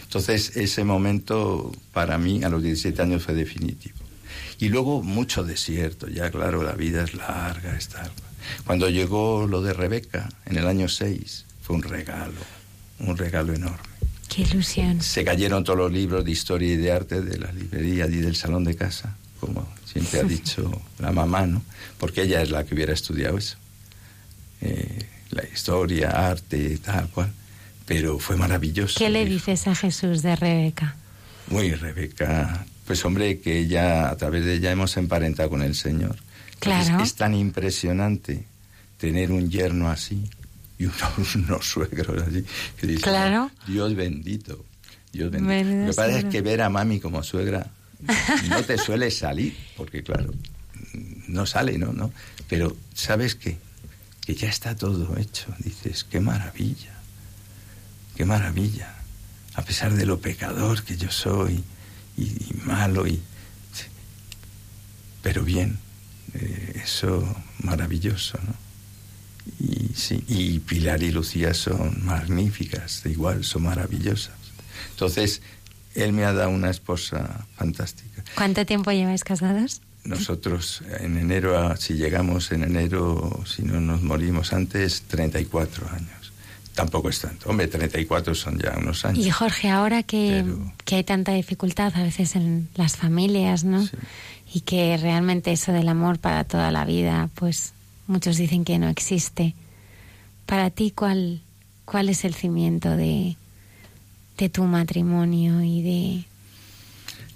Entonces, 0.04 0.56
ese 0.56 0.86
momento 0.86 1.74
para 1.92 2.18
mí 2.18 2.46
a 2.46 2.50
los 2.50 2.64
17 2.64 3.02
años 3.02 3.24
fue 3.24 3.34
definitivo. 3.34 3.98
Y 4.58 4.70
luego 4.70 5.04
mucho 5.04 5.44
desierto, 5.44 6.08
ya 6.08 6.32
claro, 6.32 6.64
la 6.64 6.74
vida 6.74 7.04
es 7.04 7.14
larga, 7.14 7.76
está. 7.76 8.10
Cuando 8.66 8.90
llegó 8.90 9.48
lo 9.48 9.62
de 9.62 9.74
Rebeca 9.74 10.30
en 10.46 10.58
el 10.58 10.66
año 10.66 10.88
6, 10.88 11.46
fue 11.62 11.76
un 11.76 11.84
regalo, 11.84 12.40
un 13.00 13.18
regalo 13.18 13.54
enorme. 13.54 13.87
Qué 14.30 14.42
ilusión. 14.44 15.02
Se 15.02 15.24
cayeron 15.24 15.64
todos 15.64 15.80
los 15.80 15.92
libros 15.92 16.24
de 16.26 16.32
historia 16.32 16.74
y 16.74 16.78
de 16.78 16.92
arte 16.92 17.22
de 17.22 17.38
la 17.38 17.52
librería 17.52 18.06
y 18.08 18.18
del 18.18 18.36
salón 18.36 18.64
de 18.64 18.76
casa, 18.76 19.16
como 19.40 19.68
siempre 19.86 20.20
ha 20.20 20.24
dicho 20.38 20.70
la 21.00 21.12
mamá, 21.12 21.46
¿no? 21.46 21.62
Porque 21.98 22.24
ella 22.24 22.42
es 22.42 22.52
la 22.52 22.66
que 22.66 22.76
hubiera 22.76 22.94
estudiado 22.94 23.38
eso. 23.38 23.58
Eh, 24.62 25.06
la 25.32 25.44
historia, 25.46 26.10
arte, 26.10 26.78
tal 26.80 27.10
cual 27.10 27.32
pero 27.88 28.20
fue 28.20 28.36
maravilloso. 28.36 29.00
¿Qué 29.00 29.10
le 29.10 29.26
dices 29.26 29.66
a 29.68 29.74
Jesús 29.74 30.22
de 30.22 30.36
Rebeca? 30.36 30.96
Muy 31.50 31.72
Rebeca, 31.72 32.66
pues 32.86 33.04
hombre, 33.06 33.40
que 33.40 33.60
ella, 33.60 34.10
a 34.10 34.18
través 34.18 34.44
de 34.44 34.56
ella 34.56 34.72
hemos 34.72 34.98
emparentado 34.98 35.50
con 35.50 35.62
el 35.64 35.74
Señor. 35.74 36.18
claro. 36.60 37.02
Es 37.02 37.16
tan 37.16 37.34
impresionante 37.34 38.46
tener 38.98 39.32
un 39.32 39.50
yerno 39.50 39.90
así 39.90 40.30
y 40.78 40.86
unos, 40.86 41.66
suegros 41.68 42.22
así 42.24 42.46
que 42.80 42.88
dicen, 42.88 43.04
claro. 43.04 43.52
Dios 43.66 43.96
bendito, 43.96 44.66
Dios 45.12 45.32
bendito. 45.32 45.86
Lo 45.86 45.92
que 45.92 45.96
pasa 45.96 46.20
es 46.20 46.26
que 46.26 46.42
ver 46.42 46.62
a 46.62 46.70
mami 46.70 47.00
como 47.00 47.24
suegra 47.24 47.68
no 48.50 48.64
te 48.64 48.78
suele 48.78 49.10
salir, 49.12 49.56
porque 49.76 50.04
claro, 50.04 50.34
no 51.28 51.46
sale, 51.46 51.78
¿no? 51.78 51.94
¿no? 51.94 52.12
Pero 52.48 52.76
¿sabes 52.94 53.36
qué? 53.36 53.58
Que 54.26 54.36
ya 54.36 54.50
está 54.50 54.76
todo 54.76 55.18
hecho. 55.18 55.48
Dices, 55.60 56.04
qué 56.04 56.20
maravilla 56.20 56.98
qué 58.18 58.26
maravilla, 58.26 58.96
a 59.54 59.62
pesar 59.62 59.94
de 59.94 60.08
lo 60.08 60.20
pecador 60.20 60.84
que 60.84 60.98
yo 60.98 61.12
soy 61.12 61.64
y, 62.18 62.36
malo, 62.66 63.06
y, 63.06 63.22
pero 65.22 65.44
bien, 65.44 65.78
eh, 66.34 66.82
eso 66.84 67.24
maravilloso, 67.60 68.40
¿no? 68.44 68.67
Y, 69.60 69.94
sí, 69.96 70.24
y 70.28 70.60
Pilar 70.60 71.02
y 71.04 71.12
Lucía 71.12 71.54
son 71.54 72.06
magníficas, 72.06 73.06
igual, 73.06 73.44
son 73.44 73.64
maravillosas. 73.64 74.36
Entonces, 74.92 75.42
él 75.96 76.14
me 76.14 76.26
ha 76.26 76.34
dado 76.34 76.50
una 76.50 76.70
esposa 76.70 77.46
fantástica. 77.56 78.24
¿Cuánto 78.36 78.66
tiempo 78.66 78.92
lleváis 78.92 79.24
casados? 79.24 79.82
Nosotros 80.04 80.84
en 81.00 81.18
enero, 81.18 81.76
si 81.78 81.96
llegamos 81.96 82.52
en 82.52 82.64
enero, 82.64 83.44
si 83.46 83.64
no 83.64 83.82
nos 83.82 84.02
morimos 84.02 84.54
antes, 84.54 85.04
34 85.08 85.90
años 85.90 86.18
tampoco 86.78 87.10
es 87.10 87.20
tanto. 87.20 87.50
Hombre, 87.50 87.68
34 87.68 88.36
son 88.36 88.60
ya 88.60 88.76
unos 88.78 89.04
años. 89.04 89.26
Y 89.26 89.32
Jorge, 89.32 89.70
ahora 89.70 90.04
que, 90.04 90.46
hay 90.92 91.04
tanta 91.04 91.34
dificultad 91.34 91.92
a 91.96 92.04
veces 92.04 92.36
en 92.36 92.70
las 92.76 92.96
familias, 92.96 93.64
¿no? 93.64 93.86
Y 94.54 94.62
que 94.62 94.96
realmente 94.96 95.52
eso 95.52 95.74
del 95.74 95.90
amor 95.90 96.20
para 96.20 96.44
toda 96.44 96.72
la 96.72 96.86
vida, 96.86 97.30
pues 97.34 97.74
muchos 98.08 98.38
dicen 98.38 98.66
que 98.66 98.80
no 98.80 98.90
existe. 98.90 99.54
Para 100.46 100.70
ti, 100.70 100.92
¿cuál, 100.92 101.42
cuál 101.86 102.10
es 102.10 102.26
el 102.26 102.34
cimiento 102.34 102.96
de, 102.96 103.36
de 104.38 104.50
tu 104.50 104.64
matrimonio 104.64 105.62
y 105.62 105.82
de... 105.82 106.26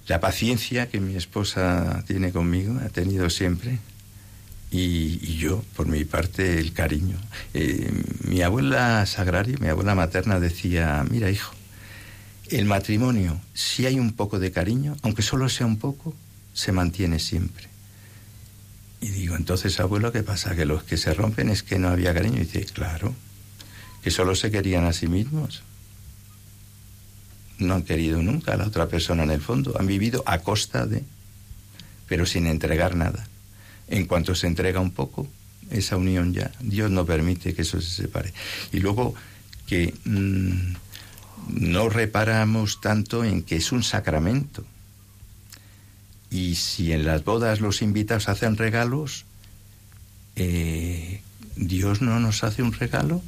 La 0.08 0.20
paciencia 0.20 0.90
que 0.90 1.00
mi 1.00 1.16
esposa 1.16 2.04
tiene 2.08 2.32
conmigo, 2.32 2.80
ha 2.84 2.90
tenido 2.90 3.30
siempre, 3.30 3.80
y, 4.72 5.38
yo, 5.38 5.64
por 5.76 5.88
mi 5.88 6.06
parte, 6.06 6.58
el 6.60 6.72
cariño. 6.72 7.18
Eh, 7.54 7.92
mi 8.24 8.42
abuela 8.42 9.06
Sagrario, 9.06 9.58
mi 9.60 9.68
abuela 9.68 9.96
materna, 9.96 10.40
decía, 10.40 11.06
mira 11.10 11.30
hijo, 11.30 11.54
el 12.50 12.66
matrimonio, 12.66 13.40
si 13.54 13.86
hay 13.86 14.00
un 14.00 14.14
poco 14.14 14.40
de 14.40 14.52
cariño, 14.52 14.96
aunque 15.02 15.22
solo 15.22 15.50
sea 15.50 15.66
un 15.66 15.78
poco, 15.78 16.16
se 16.54 16.72
mantiene 16.72 17.20
siempre. 17.20 17.71
Y 19.02 19.10
digo, 19.10 19.36
entonces, 19.36 19.80
abuelo, 19.80 20.12
¿qué 20.12 20.22
pasa? 20.22 20.56
¿Que 20.56 20.66
los 20.66 20.84
que 20.84 20.96
se 20.96 21.14
rompen 21.14 21.50
es 21.50 21.64
que 21.64 21.80
no 21.80 21.90
había 21.90 22.14
cariño? 22.14 22.38
Y 22.38 22.46
dice, 22.46 22.66
claro, 22.66 23.14
que 24.04 24.12
solo 24.12 24.36
se 24.36 24.52
querían 24.52 24.86
a 24.86 24.94
sí 24.94 25.08
mismos. 25.08 25.64
No 27.58 27.74
han 27.74 27.84
querido 27.84 28.22
nunca 28.22 28.54
a 28.54 28.58
la 28.58 28.68
otra 28.68 28.88
persona 28.88 29.24
en 29.24 29.32
el 29.32 29.42
fondo. 29.42 29.76
Han 29.80 29.88
vivido 29.88 30.24
a 30.28 30.40
costa 30.40 30.86
de, 30.86 31.04
pero 32.08 32.26
sin 32.28 32.46
entregar 32.46 32.96
nada. 32.96 33.28
En 33.88 34.06
cuanto 34.06 34.36
se 34.36 34.48
entrega 34.48 34.80
un 34.80 34.92
poco, 34.92 35.28
esa 35.72 35.98
unión 35.98 36.34
ya, 36.34 36.52
Dios 36.60 36.92
no 36.92 37.06
permite 37.06 37.54
que 37.54 37.64
eso 37.64 37.82
se 37.82 38.04
separe. 38.04 38.34
Y 38.72 38.80
luego 38.80 39.16
que 39.66 39.94
mm, 40.06 40.74
no 41.50 41.90
reparamos 41.90 42.82
tanto 42.82 43.24
en 43.24 43.44
que 43.44 43.56
es 43.56 43.72
un 43.72 43.84
sacramento. 43.84 44.64
Y 46.32 46.56
si 46.56 46.94
en 46.94 47.06
las 47.06 47.26
bodas 47.26 47.60
los 47.60 47.82
invitados 47.82 48.30
hacen 48.30 48.56
regalos, 48.56 49.26
eh, 50.38 51.22
Dios 51.58 52.02
no 52.02 52.20
nos 52.20 52.46
hace 52.46 52.64
un 52.64 52.72
regalo. 52.72 53.22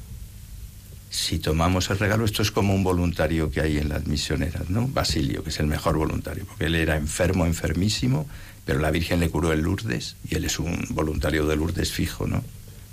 Si 1.09 1.37
tomamos 1.37 1.89
el 1.89 1.99
regalo, 1.99 2.25
esto 2.25 2.41
es 2.41 2.49
como 2.49 2.73
un 2.73 2.83
voluntario 2.83 3.51
que 3.51 3.61
hay 3.61 3.77
en 3.77 3.89
las 3.89 4.07
misioneras, 4.07 4.69
¿no? 4.69 4.87
Basilio, 4.87 5.43
que 5.43 5.49
es 5.49 5.59
el 5.59 5.67
mejor 5.67 5.97
voluntario, 5.97 6.45
porque 6.45 6.65
él 6.65 6.75
era 6.75 6.95
enfermo, 6.95 7.45
enfermísimo, 7.45 8.27
pero 8.65 8.79
la 8.79 8.89
Virgen 8.89 9.19
le 9.19 9.29
curó 9.29 9.51
el 9.51 9.61
Lourdes 9.61 10.15
y 10.27 10.35
él 10.35 10.45
es 10.45 10.57
un 10.57 10.87
voluntario 10.89 11.45
de 11.45 11.57
Lourdes 11.57 11.91
fijo, 11.91 12.25
¿no? 12.25 12.43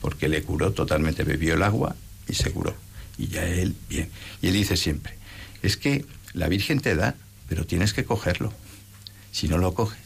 Porque 0.01 0.29
le 0.29 0.43
curó 0.43 0.73
totalmente, 0.73 1.23
bebió 1.23 1.55
el 1.55 1.63
agua 1.63 1.95
y 2.29 2.35
se 2.35 2.51
curó. 2.51 2.75
Y 3.17 3.29
ya 3.29 3.47
él, 3.47 3.77
bien. 3.89 4.11
Y 4.43 4.49
él 4.49 4.55
dice 4.55 4.77
siempre, 4.77 5.15
es 5.63 5.77
que 5.77 6.05
la 6.35 6.49
Virgen 6.49 6.81
te 6.81 6.97
da, 6.97 7.15
pero 7.49 7.65
tienes 7.65 7.95
que 7.95 8.05
cogerlo. 8.05 8.53
Si 9.33 9.49
no 9.49 9.59
lo 9.59 9.75
coges. 9.75 9.99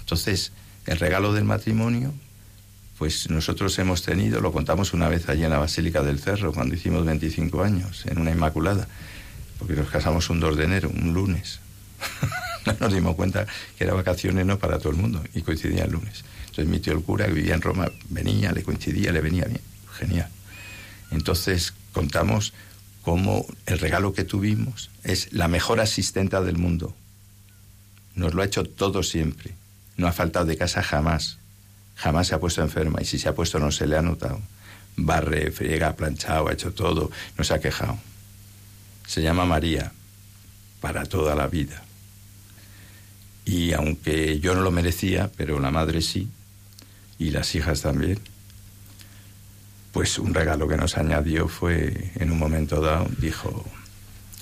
Entonces, 0.00 0.52
el 0.86 0.98
regalo 0.98 1.32
del 1.32 1.44
matrimonio, 1.44 2.12
pues 2.98 3.30
nosotros 3.30 3.78
hemos 3.78 4.02
tenido, 4.02 4.40
lo 4.40 4.52
contamos 4.52 4.92
una 4.92 5.08
vez 5.08 5.28
allí 5.28 5.44
en 5.44 5.50
la 5.50 5.58
Basílica 5.58 6.02
del 6.02 6.18
Cerro, 6.18 6.52
cuando 6.52 6.74
hicimos 6.74 7.04
25 7.04 7.62
años, 7.62 8.04
en 8.06 8.18
una 8.18 8.30
Inmaculada, 8.30 8.88
porque 9.58 9.74
nos 9.74 9.88
casamos 9.88 10.28
un 10.30 10.40
2 10.40 10.56
de 10.56 10.64
enero, 10.64 10.90
un 10.90 11.14
lunes. 11.14 11.60
nos 12.80 12.92
dimos 12.92 13.14
cuenta 13.16 13.46
que 13.76 13.84
era 13.84 13.94
vacaciones 13.94 14.44
no 14.46 14.58
para 14.58 14.78
todo 14.78 14.90
el 14.90 14.96
mundo 14.96 15.22
y 15.34 15.42
coincidía 15.42 15.84
el 15.84 15.92
lunes. 15.92 16.24
Entonces 16.40 16.66
mi 16.66 16.80
tío 16.80 16.92
el 16.92 17.02
cura 17.02 17.26
que 17.26 17.32
vivía 17.32 17.54
en 17.54 17.62
Roma 17.62 17.90
venía, 18.08 18.52
le 18.52 18.62
coincidía, 18.62 19.12
le 19.12 19.20
venía 19.20 19.44
bien, 19.44 19.60
genial. 19.98 20.28
Entonces 21.10 21.74
contamos 21.92 22.52
cómo 23.02 23.46
el 23.66 23.78
regalo 23.78 24.12
que 24.12 24.24
tuvimos 24.24 24.90
es 25.04 25.32
la 25.32 25.48
mejor 25.48 25.80
asistenta 25.80 26.42
del 26.42 26.58
mundo. 26.58 26.94
Nos 28.14 28.34
lo 28.34 28.42
ha 28.42 28.46
hecho 28.46 28.64
todo 28.64 29.02
siempre. 29.02 29.54
No 29.96 30.08
ha 30.08 30.12
faltado 30.12 30.46
de 30.46 30.56
casa 30.56 30.82
jamás. 30.82 31.38
Jamás 31.96 32.28
se 32.28 32.34
ha 32.34 32.40
puesto 32.40 32.62
enferma 32.62 33.00
y 33.02 33.04
si 33.04 33.18
se 33.18 33.28
ha 33.28 33.34
puesto 33.34 33.58
no 33.58 33.70
se 33.70 33.86
le 33.86 33.96
ha 33.96 34.02
notado. 34.02 34.40
Barre, 34.96 35.50
friega, 35.50 35.88
ha 35.88 35.96
planchado, 35.96 36.48
ha 36.48 36.52
hecho 36.52 36.72
todo, 36.72 37.10
no 37.36 37.44
se 37.44 37.54
ha 37.54 37.60
quejado. 37.60 37.98
Se 39.06 39.22
llama 39.22 39.44
María 39.44 39.92
para 40.80 41.04
toda 41.04 41.34
la 41.34 41.46
vida. 41.46 41.82
Y 43.44 43.72
aunque 43.72 44.40
yo 44.40 44.54
no 44.54 44.62
lo 44.62 44.70
merecía, 44.70 45.30
pero 45.36 45.60
la 45.60 45.70
madre 45.70 46.02
sí, 46.02 46.28
y 47.18 47.30
las 47.30 47.54
hijas 47.54 47.82
también, 47.82 48.18
pues 49.92 50.18
un 50.18 50.32
regalo 50.34 50.68
que 50.68 50.76
nos 50.76 50.96
añadió 50.96 51.48
fue, 51.48 52.12
en 52.14 52.30
un 52.30 52.38
momento 52.38 52.80
dado, 52.80 53.08
dijo, 53.18 53.64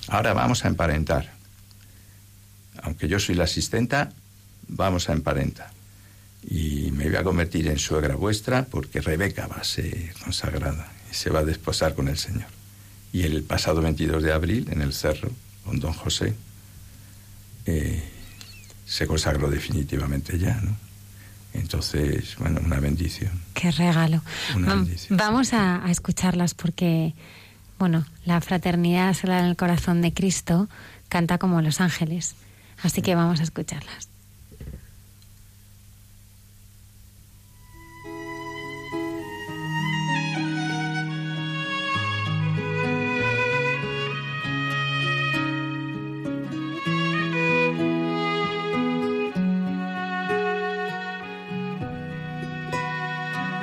ahora 0.08 0.32
vamos 0.32 0.64
a 0.64 0.68
emparentar. 0.68 1.37
Aunque 2.82 3.08
yo 3.08 3.18
soy 3.18 3.34
la 3.34 3.44
asistenta, 3.44 4.12
vamos 4.68 5.08
a 5.08 5.12
emparentar. 5.12 5.70
Y 6.48 6.90
me 6.92 7.08
voy 7.08 7.16
a 7.16 7.24
convertir 7.24 7.66
en 7.68 7.78
suegra 7.78 8.14
vuestra 8.16 8.64
porque 8.64 9.00
Rebeca 9.00 9.46
va 9.46 9.56
a 9.56 9.64
ser 9.64 10.14
consagrada 10.22 10.92
y 11.10 11.14
se 11.14 11.30
va 11.30 11.40
a 11.40 11.44
desposar 11.44 11.94
con 11.94 12.08
el 12.08 12.18
Señor. 12.18 12.46
Y 13.12 13.22
el 13.22 13.42
pasado 13.42 13.80
22 13.82 14.22
de 14.22 14.32
abril, 14.32 14.68
en 14.70 14.82
el 14.82 14.92
cerro, 14.92 15.30
con 15.64 15.80
don 15.80 15.92
José, 15.92 16.34
eh, 17.66 18.02
se 18.86 19.06
consagró 19.06 19.50
definitivamente 19.50 20.38
ya, 20.38 20.60
¿no? 20.62 20.76
Entonces, 21.54 22.36
bueno, 22.38 22.60
una 22.64 22.80
bendición. 22.80 23.32
Qué 23.54 23.70
regalo. 23.70 24.22
Vamos 25.10 25.52
a, 25.52 25.82
escucharlas 25.88 26.54
porque, 26.54 27.14
bueno, 27.78 28.06
la 28.24 28.40
fraternidad 28.40 29.14
se 29.14 29.26
da 29.26 29.40
en 29.40 29.46
el 29.46 29.56
corazón 29.56 30.02
de 30.02 30.12
Cristo, 30.12 30.68
canta 31.08 31.38
como 31.38 31.60
los 31.60 31.80
ángeles. 31.80 32.36
Así 32.82 33.02
que 33.02 33.14
vamos 33.14 33.40
a 33.40 33.42
escucharlas. 33.42 34.08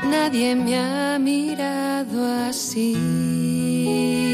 Nadie 0.03 0.55
me 0.55 0.77
ha 0.77 1.19
mirado 1.19 2.25
así. 2.47 4.24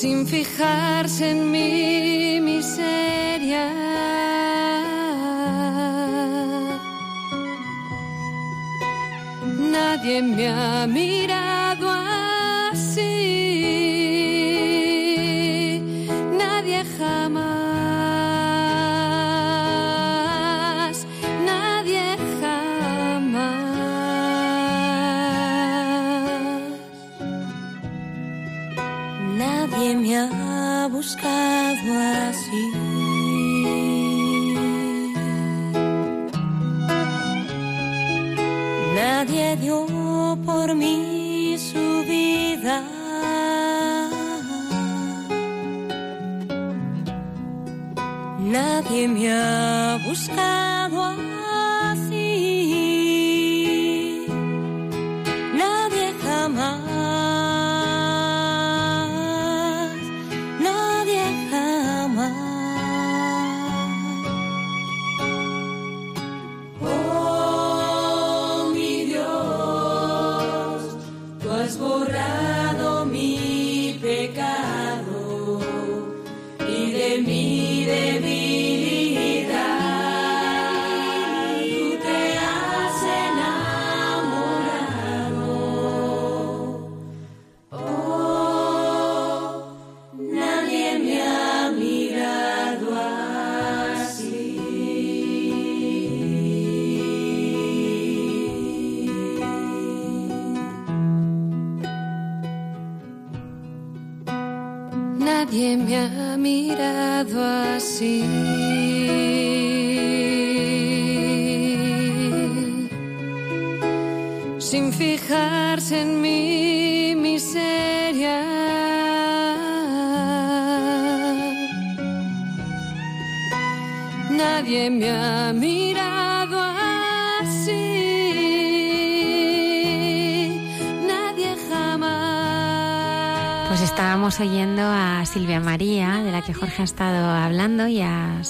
Sin 0.00 0.26
fijarse 0.26 1.32
en 1.32 1.50
mi 1.50 2.40
miseria. 2.40 3.66
Nadie 9.74 10.22
me 10.22 10.48
ha 10.48 10.86
mirado 10.86 11.90
así. 11.90 12.09
Buscado. 31.00 31.94
Nadie 38.94 39.56
dio 39.56 39.86
por 40.44 40.74
mí 40.74 41.56
su 41.58 41.84
vida. 42.12 42.76
Nadie 48.38 49.08
me 49.08 49.32
ha 49.32 49.98
buscado. 50.06 51.29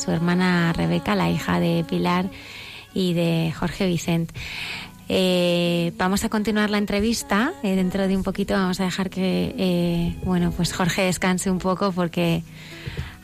Su 0.00 0.10
hermana 0.10 0.72
Rebeca, 0.72 1.14
la 1.14 1.30
hija 1.30 1.60
de 1.60 1.84
Pilar 1.88 2.30
y 2.94 3.12
de 3.12 3.52
Jorge 3.56 3.86
Vicente. 3.86 4.34
Eh, 5.08 5.92
vamos 5.98 6.24
a 6.24 6.28
continuar 6.28 6.70
la 6.70 6.78
entrevista. 6.78 7.52
eh, 7.62 7.76
dentro 7.76 8.08
de 8.08 8.16
un 8.16 8.22
poquito 8.22 8.54
vamos 8.54 8.80
a 8.80 8.84
dejar 8.84 9.10
que, 9.10 9.54
eh, 9.58 10.16
bueno, 10.24 10.52
pues 10.52 10.72
Jorge 10.72 11.02
descanse 11.02 11.50
un 11.50 11.58
poco 11.58 11.92
porque 11.92 12.42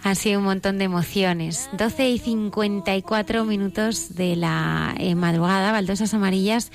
han 0.03 0.17
sido 0.17 0.41
un 0.41 0.45
montón 0.45 0.79
de 0.79 0.85
emociones. 0.85 1.71
12 1.79 2.11
y 2.11 2.19
54 2.19 3.45
minutos 3.45 4.17
de 4.17 4.37
la 4.37 4.95
madrugada. 5.17 5.73
Baldosas 5.73 6.13
Amarillas 6.13 6.71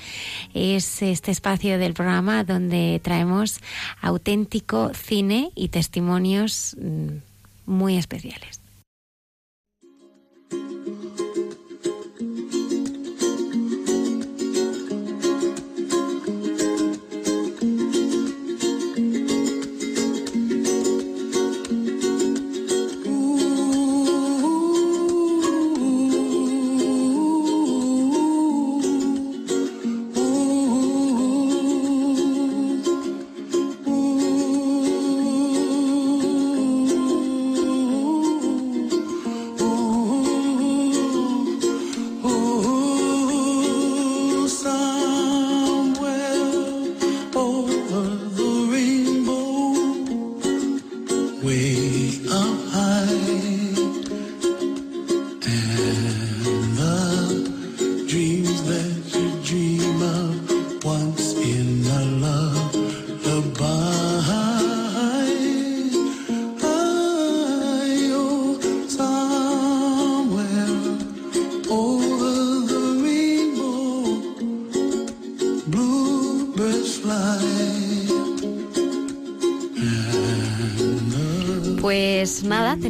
es 0.52 1.02
este 1.02 1.30
espacio 1.30 1.78
del 1.78 1.94
programa 1.94 2.42
donde 2.42 3.00
traemos 3.04 3.60
auténtico 4.00 4.90
cine 4.94 5.50
y 5.54 5.68
testimonios 5.68 6.76
mm, 6.80 7.08
muy 7.66 7.96
especiales. 7.96 8.61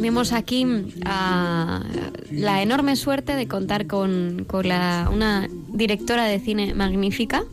Tenemos 0.03 0.33
aquí 0.33 0.65
ah, 1.05 1.81
la 2.29 2.61
enorme 2.61 2.97
suerte 2.97 3.37
de 3.37 3.47
contar 3.47 3.87
con, 3.87 4.43
con 4.45 4.67
la- 4.67 5.09
una 5.09 5.47
directora 5.69 6.25
de 6.25 6.41
cine 6.41 6.73
magnífica, 6.73 7.45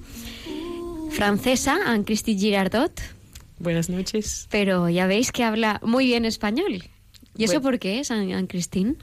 francesa, 1.12 1.78
Anne-Christine 1.86 2.40
Girardot, 2.40 3.00
Buenas 3.60 3.88
noches. 3.88 4.48
pero 4.50 4.88
ya 4.88 5.06
veis 5.06 5.30
que 5.30 5.44
habla 5.44 5.78
muy 5.84 6.06
bien 6.06 6.24
español. 6.24 6.82
¿Y 7.36 7.44
eso 7.44 7.52
Bueno. 7.54 7.62
por 7.62 7.78
qué 7.78 8.00
es, 8.00 8.10
Anne- 8.10 8.34
Anne-Christine? 8.34 8.96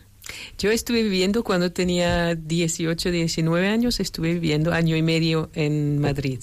Yo 0.57 0.69
estuve 0.71 1.03
viviendo 1.03 1.41
cuando 1.45 1.71
tenía 1.71 2.35
18, 2.35 3.11
19 3.11 3.69
años, 3.69 4.01
estuve 4.01 4.33
viviendo 4.33 4.73
año 4.73 4.97
y 4.97 5.01
medio 5.01 5.49
en 5.53 5.99
Madrid 5.99 6.39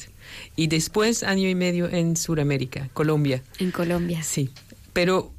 y 0.57 0.69
después 0.69 1.23
año 1.23 1.51
y 1.51 1.55
medio 1.55 1.87
en 1.91 2.17
Sudamérica, 2.17 2.89
Colombia. 2.95 3.43
En 3.59 3.73
Colombia. 3.73 4.23
Sí, 4.23 4.49
pero 4.95 5.34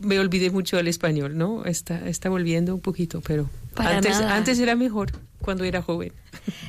me 0.00 0.18
olvidé 0.18 0.50
mucho 0.50 0.76
del 0.76 0.88
español, 0.88 1.36
¿no? 1.38 1.64
Está, 1.64 2.08
está 2.08 2.28
volviendo 2.28 2.74
un 2.74 2.80
poquito, 2.80 3.20
pero 3.20 3.48
Para 3.74 3.96
antes, 3.96 4.18
nada. 4.20 4.36
antes 4.36 4.58
era 4.58 4.74
mejor 4.74 5.12
cuando 5.40 5.64
era 5.64 5.82
joven. 5.82 6.12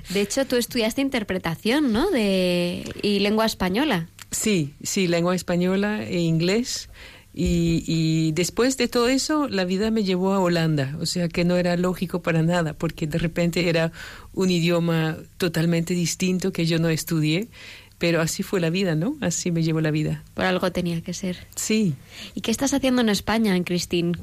De 0.10 0.22
hecho, 0.22 0.46
tú 0.46 0.56
estudiaste 0.56 1.02
interpretación, 1.02 1.92
¿no? 1.92 2.10
De 2.12 2.84
y 3.02 3.20
lengua 3.20 3.46
española. 3.46 4.10
Sí, 4.32 4.74
sí, 4.84 5.08
lengua 5.08 5.36
española 5.36 6.04
e 6.04 6.20
inglés. 6.20 6.90
Y, 7.34 7.84
y 7.86 8.32
después 8.32 8.78
de 8.78 8.88
todo 8.88 9.10
eso, 9.10 9.48
la 9.48 9.64
vida 9.64 9.92
me 9.92 10.04
llevó 10.04 10.34
a 10.34 10.40
Holanda. 10.40 10.98
O 11.00 11.06
sea 11.06 11.28
que 11.30 11.46
no 11.46 11.56
era 11.56 11.78
lógico 11.78 12.22
para 12.24 12.42
nada, 12.42 12.74
porque 12.74 13.06
de 13.08 13.20
repente 13.20 13.70
era 13.70 13.92
un 14.34 14.50
idioma 14.50 15.18
totalmente 15.38 15.94
distinto 15.94 16.52
que 16.52 16.66
yo 16.66 16.80
no 16.80 16.90
estudié. 16.90 17.48
Pero 17.98 18.22
así 18.22 18.44
fue 18.44 18.60
la 18.60 18.70
vida, 18.70 18.96
¿no? 18.96 19.16
Así 19.22 19.52
me 19.52 19.64
llevó 19.64 19.82
la 19.82 19.92
vida. 19.92 20.24
Por 20.36 20.46
algo 20.46 20.72
tenía 20.72 21.02
que 21.02 21.14
ser. 21.14 21.48
Sí. 21.56 21.96
¿Y 22.36 22.42
qué 22.42 22.52
estás 22.52 22.74
haciendo 22.74 23.02
en 23.02 23.10
España, 23.10 23.62
Cristín? 23.64 24.18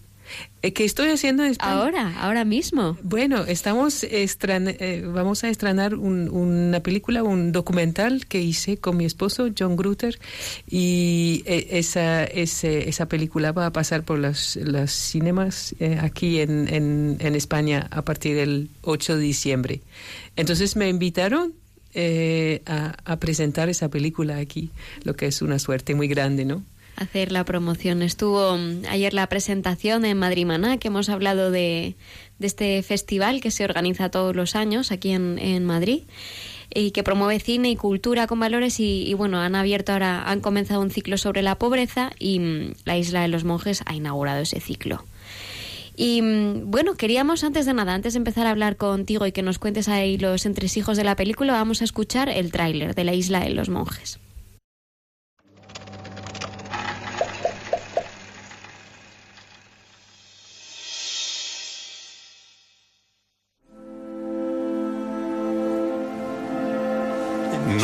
Eh, 0.63 0.73
¿Qué 0.73 0.85
estoy 0.87 1.09
haciendo 1.11 1.45
en 1.45 1.51
España? 1.51 1.73
Ahora, 1.75 2.15
ahora 2.23 2.45
mismo. 2.47 2.97
Bueno, 3.03 3.45
estamos 3.45 4.05
eh, 4.05 5.03
vamos 5.05 5.45
a 5.45 5.51
estrenar 5.51 5.95
un- 5.97 6.31
una 6.31 6.81
película, 6.81 7.23
un 7.23 7.53
documental 7.53 8.25
que 8.27 8.41
hice 8.41 8.79
con 8.79 8.97
mi 8.97 9.05
esposo 9.05 9.49
John 9.59 9.77
Grutter 9.77 10.19
y 10.67 11.43
eh, 11.45 11.67
esa 11.73 12.25
ese- 12.25 12.89
esa 12.89 13.07
película 13.07 13.53
va 13.53 13.67
a 13.67 13.73
pasar 13.73 14.03
por 14.03 14.19
los, 14.19 14.57
los 14.57 14.91
cinemas 14.93 15.75
eh, 15.79 15.99
aquí 16.01 16.41
en, 16.41 16.73
en, 16.73 17.17
en 17.21 17.35
España 17.35 17.87
a 17.91 18.01
partir 18.03 18.35
del 18.37 18.71
8 18.81 19.17
de 19.17 19.23
diciembre. 19.23 19.83
Entonces 20.37 20.75
me 20.77 20.89
invitaron 20.89 21.53
eh, 21.95 22.63
a, 22.67 23.17
presentar 23.17 23.69
esa 23.69 23.89
película 23.89 24.37
aquí, 24.39 24.71
lo 25.05 25.15
que 25.15 25.27
es 25.27 25.43
una 25.43 25.59
suerte 25.59 25.95
muy 25.95 26.09
grande, 26.09 26.45
¿no? 26.45 26.63
hacer 26.97 27.33
la 27.33 27.45
promoción. 27.45 28.03
Estuvo 28.03 28.57
mm, 28.57 28.85
ayer 28.89 29.15
la 29.15 29.29
presentación 29.29 30.05
en 30.05 30.19
Madrid 30.19 30.47
Maná, 30.47 30.77
que 30.79 30.89
hemos 30.89 31.09
hablado 31.09 31.51
de, 31.51 31.97
este 32.41 32.83
festival 32.83 33.41
que 33.41 33.51
se 33.51 33.65
organiza 33.65 34.11
todos 34.11 34.37
los 34.37 34.55
años 34.55 34.93
aquí 34.93 35.11
en, 35.11 35.39
en 35.39 35.65
Madrid 35.65 36.03
y 36.73 36.91
que 36.91 37.03
promueve 37.03 37.41
cine 37.41 37.71
y 37.71 37.77
cultura 37.77 38.27
con 38.27 38.41
valores 38.41 38.81
y, 38.81 39.05
y, 39.07 39.15
bueno, 39.15 39.41
han 39.41 39.55
abierto 39.55 39.93
ahora, 39.93 40.29
han 40.29 40.41
comenzado 40.41 40.81
un 40.81 40.91
ciclo 40.91 41.17
sobre 41.17 41.43
la 41.43 41.59
pobreza 41.59 42.11
y 42.19 42.39
mm, 42.39 42.75
la 42.85 42.99
Isla 42.99 43.23
de 43.23 43.29
los 43.29 43.45
Monjes 43.45 43.83
ha 43.87 43.95
inaugurado 43.95 44.43
ese 44.43 44.61
ciclo. 44.61 45.05
Y 45.97 46.23
mm, 46.23 46.71
bueno, 46.71 46.95
queríamos 46.95 47.45
antes 47.45 47.67
de 47.67 47.75
nada, 47.75 47.95
antes 47.95 48.15
de 48.15 48.19
empezar 48.19 48.47
a 48.47 48.51
hablar 48.51 48.77
contigo 48.77 49.27
y 49.27 49.33
que 49.33 49.43
nos 49.43 49.59
cuentes 49.59 49.89
ahí 49.89 50.19
los 50.19 50.47
entresijos 50.47 50.97
de 50.97 51.05
la 51.05 51.17
película, 51.17 51.53
vamos 51.53 51.83
a 51.83 51.85
escuchar 51.85 52.29
el 52.29 52.51
tráiler 52.51 52.95
de 52.95 53.05
la 53.05 53.15
Isla 53.15 53.41
de 53.41 53.51
los 53.51 53.69
Monjes. 53.69 54.19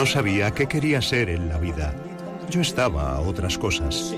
No 0.00 0.06
sabía 0.06 0.50
qué 0.52 0.66
quería 0.66 1.02
ser 1.02 1.28
en 1.28 1.48
la 1.50 1.58
vida. 1.58 1.94
Yo 2.48 2.62
estaba 2.62 3.16
a 3.16 3.20
otras 3.20 3.58
cosas. 3.58 4.14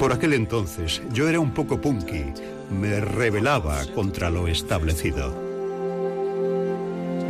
Por 0.00 0.12
aquel 0.12 0.32
entonces 0.32 1.00
yo 1.12 1.28
era 1.28 1.38
un 1.38 1.52
poco 1.52 1.80
punky. 1.80 2.24
Me 2.70 3.00
rebelaba 3.00 3.84
contra 3.94 4.30
lo 4.30 4.48
establecido. 4.48 5.32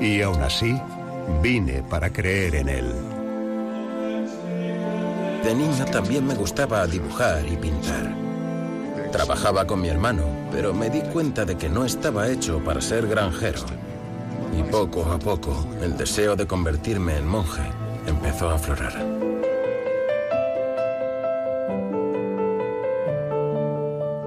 Y 0.00 0.22
aún 0.22 0.42
así, 0.42 0.80
vine 1.42 1.82
para 1.82 2.12
creer 2.12 2.56
en 2.56 2.68
él. 2.68 2.92
De 5.44 5.54
niño 5.54 5.84
también 5.92 6.26
me 6.26 6.34
gustaba 6.34 6.86
dibujar 6.86 7.46
y 7.46 7.56
pintar. 7.56 8.14
Trabajaba 9.12 9.66
con 9.66 9.80
mi 9.80 9.88
hermano, 9.88 10.24
pero 10.50 10.74
me 10.74 10.90
di 10.90 11.00
cuenta 11.00 11.44
de 11.44 11.56
que 11.56 11.68
no 11.68 11.84
estaba 11.84 12.28
hecho 12.28 12.58
para 12.64 12.80
ser 12.80 13.06
granjero. 13.06 13.60
Y 14.58 14.62
poco 14.64 15.04
a 15.04 15.18
poco, 15.18 15.66
el 15.82 15.96
deseo 15.96 16.34
de 16.34 16.46
convertirme 16.46 17.16
en 17.16 17.26
monje 17.26 17.62
empezó 18.06 18.48
a 18.50 18.54
aflorar. 18.54 19.25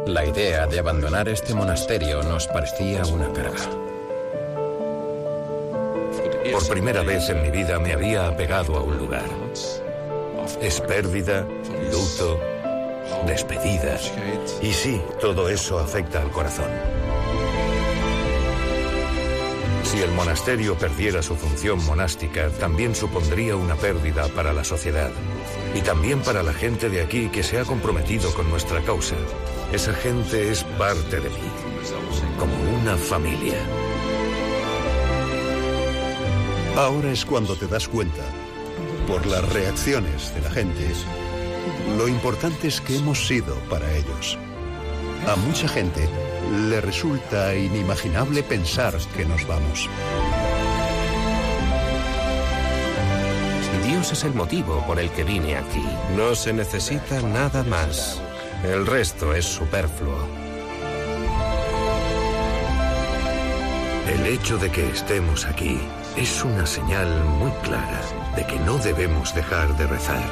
La 0.09 0.25
idea 0.25 0.65
de 0.65 0.79
abandonar 0.79 1.29
este 1.29 1.53
monasterio 1.53 2.23
nos 2.23 2.47
parecía 2.47 3.05
una 3.05 3.31
carga. 3.31 3.69
Por 6.51 6.67
primera 6.67 7.03
vez 7.03 7.29
en 7.29 7.43
mi 7.43 7.51
vida 7.51 7.77
me 7.77 7.93
había 7.93 8.27
apegado 8.27 8.75
a 8.75 8.81
un 8.81 8.97
lugar. 8.97 9.29
Es 10.59 10.81
pérdida, 10.81 11.47
luto, 11.91 12.39
despedida. 13.27 13.99
Y 14.63 14.73
sí, 14.73 14.99
todo 15.21 15.47
eso 15.47 15.77
afecta 15.77 16.23
al 16.23 16.31
corazón. 16.31 16.71
Si 19.83 20.01
el 20.01 20.11
monasterio 20.13 20.75
perdiera 20.75 21.21
su 21.21 21.35
función 21.35 21.85
monástica, 21.85 22.49
también 22.59 22.95
supondría 22.95 23.55
una 23.55 23.75
pérdida 23.75 24.27
para 24.29 24.53
la 24.53 24.63
sociedad. 24.63 25.11
Y 25.75 25.81
también 25.81 26.21
para 26.21 26.41
la 26.41 26.53
gente 26.53 26.89
de 26.89 27.03
aquí 27.03 27.29
que 27.29 27.43
se 27.43 27.59
ha 27.59 27.63
comprometido 27.63 28.33
con 28.33 28.49
nuestra 28.49 28.81
causa. 28.81 29.15
Esa 29.71 29.93
gente 29.93 30.49
es 30.49 30.63
parte 30.63 31.19
de 31.19 31.29
mí, 31.29 31.49
como 32.39 32.53
una 32.79 32.97
familia. 32.97 33.59
Ahora 36.75 37.11
es 37.11 37.23
cuando 37.23 37.55
te 37.55 37.67
das 37.67 37.87
cuenta, 37.87 38.23
por 39.07 39.25
las 39.27 39.47
reacciones 39.53 40.33
de 40.33 40.41
la 40.41 40.49
gente, 40.49 40.87
lo 41.97 42.07
importante 42.07 42.67
es 42.67 42.81
que 42.81 42.97
hemos 42.97 43.27
sido 43.27 43.55
para 43.69 43.91
ellos. 43.95 44.37
A 45.27 45.35
mucha 45.35 45.67
gente 45.67 46.09
le 46.69 46.81
resulta 46.81 47.55
inimaginable 47.55 48.41
pensar 48.41 48.95
que 49.15 49.25
nos 49.25 49.45
vamos. 49.47 49.87
Dios 53.85 54.11
es 54.13 54.23
el 54.23 54.33
motivo 54.33 54.83
por 54.87 54.99
el 54.99 55.11
que 55.11 55.23
vine 55.23 55.57
aquí. 55.57 55.85
No 56.15 56.33
se 56.33 56.53
necesita 56.53 57.21
nada 57.21 57.63
más. 57.63 58.21
El 58.63 58.85
resto 58.85 59.33
es 59.33 59.45
superfluo. 59.45 60.27
El 64.13 64.25
hecho 64.25 64.57
de 64.57 64.69
que 64.69 64.89
estemos 64.89 65.45
aquí 65.45 65.79
es 66.17 66.43
una 66.43 66.65
señal 66.65 67.23
muy 67.23 67.51
clara 67.63 68.01
de 68.35 68.45
que 68.45 68.59
no 68.59 68.77
debemos 68.77 69.33
dejar 69.33 69.77
de 69.77 69.87
rezar. 69.87 70.23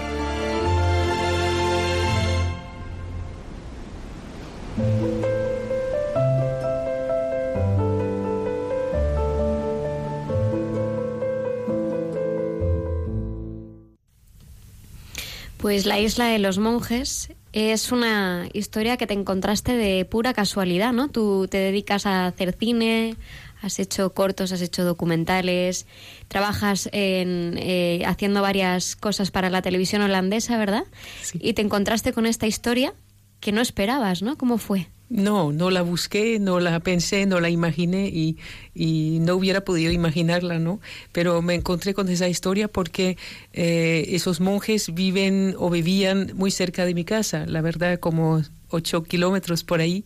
Pues 15.57 15.85
La 15.85 15.99
isla 15.99 16.25
de 16.25 16.39
los 16.39 16.57
monjes 16.57 17.29
es 17.57 17.91
una 17.91 18.47
historia 18.53 18.97
que 18.97 19.07
te 19.07 19.13
encontraste 19.13 19.75
de 19.75 20.05
pura 20.05 20.33
casualidad, 20.33 20.93
¿no? 20.93 21.09
Tú 21.09 21.47
te 21.49 21.57
dedicas 21.57 22.05
a 22.05 22.27
hacer 22.27 22.53
cine, 22.53 23.15
has 23.61 23.79
hecho 23.79 24.13
cortos, 24.13 24.51
has 24.51 24.61
hecho 24.61 24.85
documentales, 24.85 25.87
trabajas 26.27 26.87
en, 26.91 27.55
eh, 27.57 28.03
haciendo 28.05 28.41
varias 28.41 28.95
cosas 28.95 29.31
para 29.31 29.49
la 29.49 29.61
televisión 29.61 30.03
holandesa, 30.03 30.57
¿verdad? 30.57 30.83
Sí. 31.23 31.39
Y 31.41 31.53
te 31.53 31.63
encontraste 31.63 32.13
con 32.13 32.27
esta 32.27 32.45
historia 32.45 32.93
que 33.39 33.51
no 33.51 33.61
esperabas, 33.61 34.21
¿no? 34.21 34.37
¿Cómo 34.37 34.57
fue? 34.57 34.87
No, 35.09 35.53
no 35.53 35.69
la 35.69 35.83
busqué, 35.83 36.37
no 36.37 36.59
la 36.59 36.81
pensé, 36.81 37.25
no 37.25 37.39
la 37.39 37.49
imaginé 37.49 38.09
y, 38.09 38.37
y 38.75 39.19
no 39.21 39.35
hubiera 39.35 39.61
podido 39.61 39.91
imaginarla, 39.91 40.59
¿no? 40.59 40.81
Pero 41.13 41.41
me 41.41 41.55
encontré 41.55 41.93
con 41.93 42.09
esa 42.09 42.27
historia 42.27 42.67
porque 42.67 43.17
eh, 43.53 44.05
esos 44.09 44.41
monjes 44.41 44.93
viven 44.93 45.55
o 45.57 45.69
vivían 45.69 46.31
muy 46.35 46.51
cerca 46.51 46.85
de 46.85 46.93
mi 46.93 47.05
casa, 47.05 47.45
la 47.45 47.61
verdad, 47.61 47.99
como 47.99 48.41
ocho 48.69 49.03
kilómetros 49.03 49.63
por 49.63 49.79
ahí, 49.79 50.03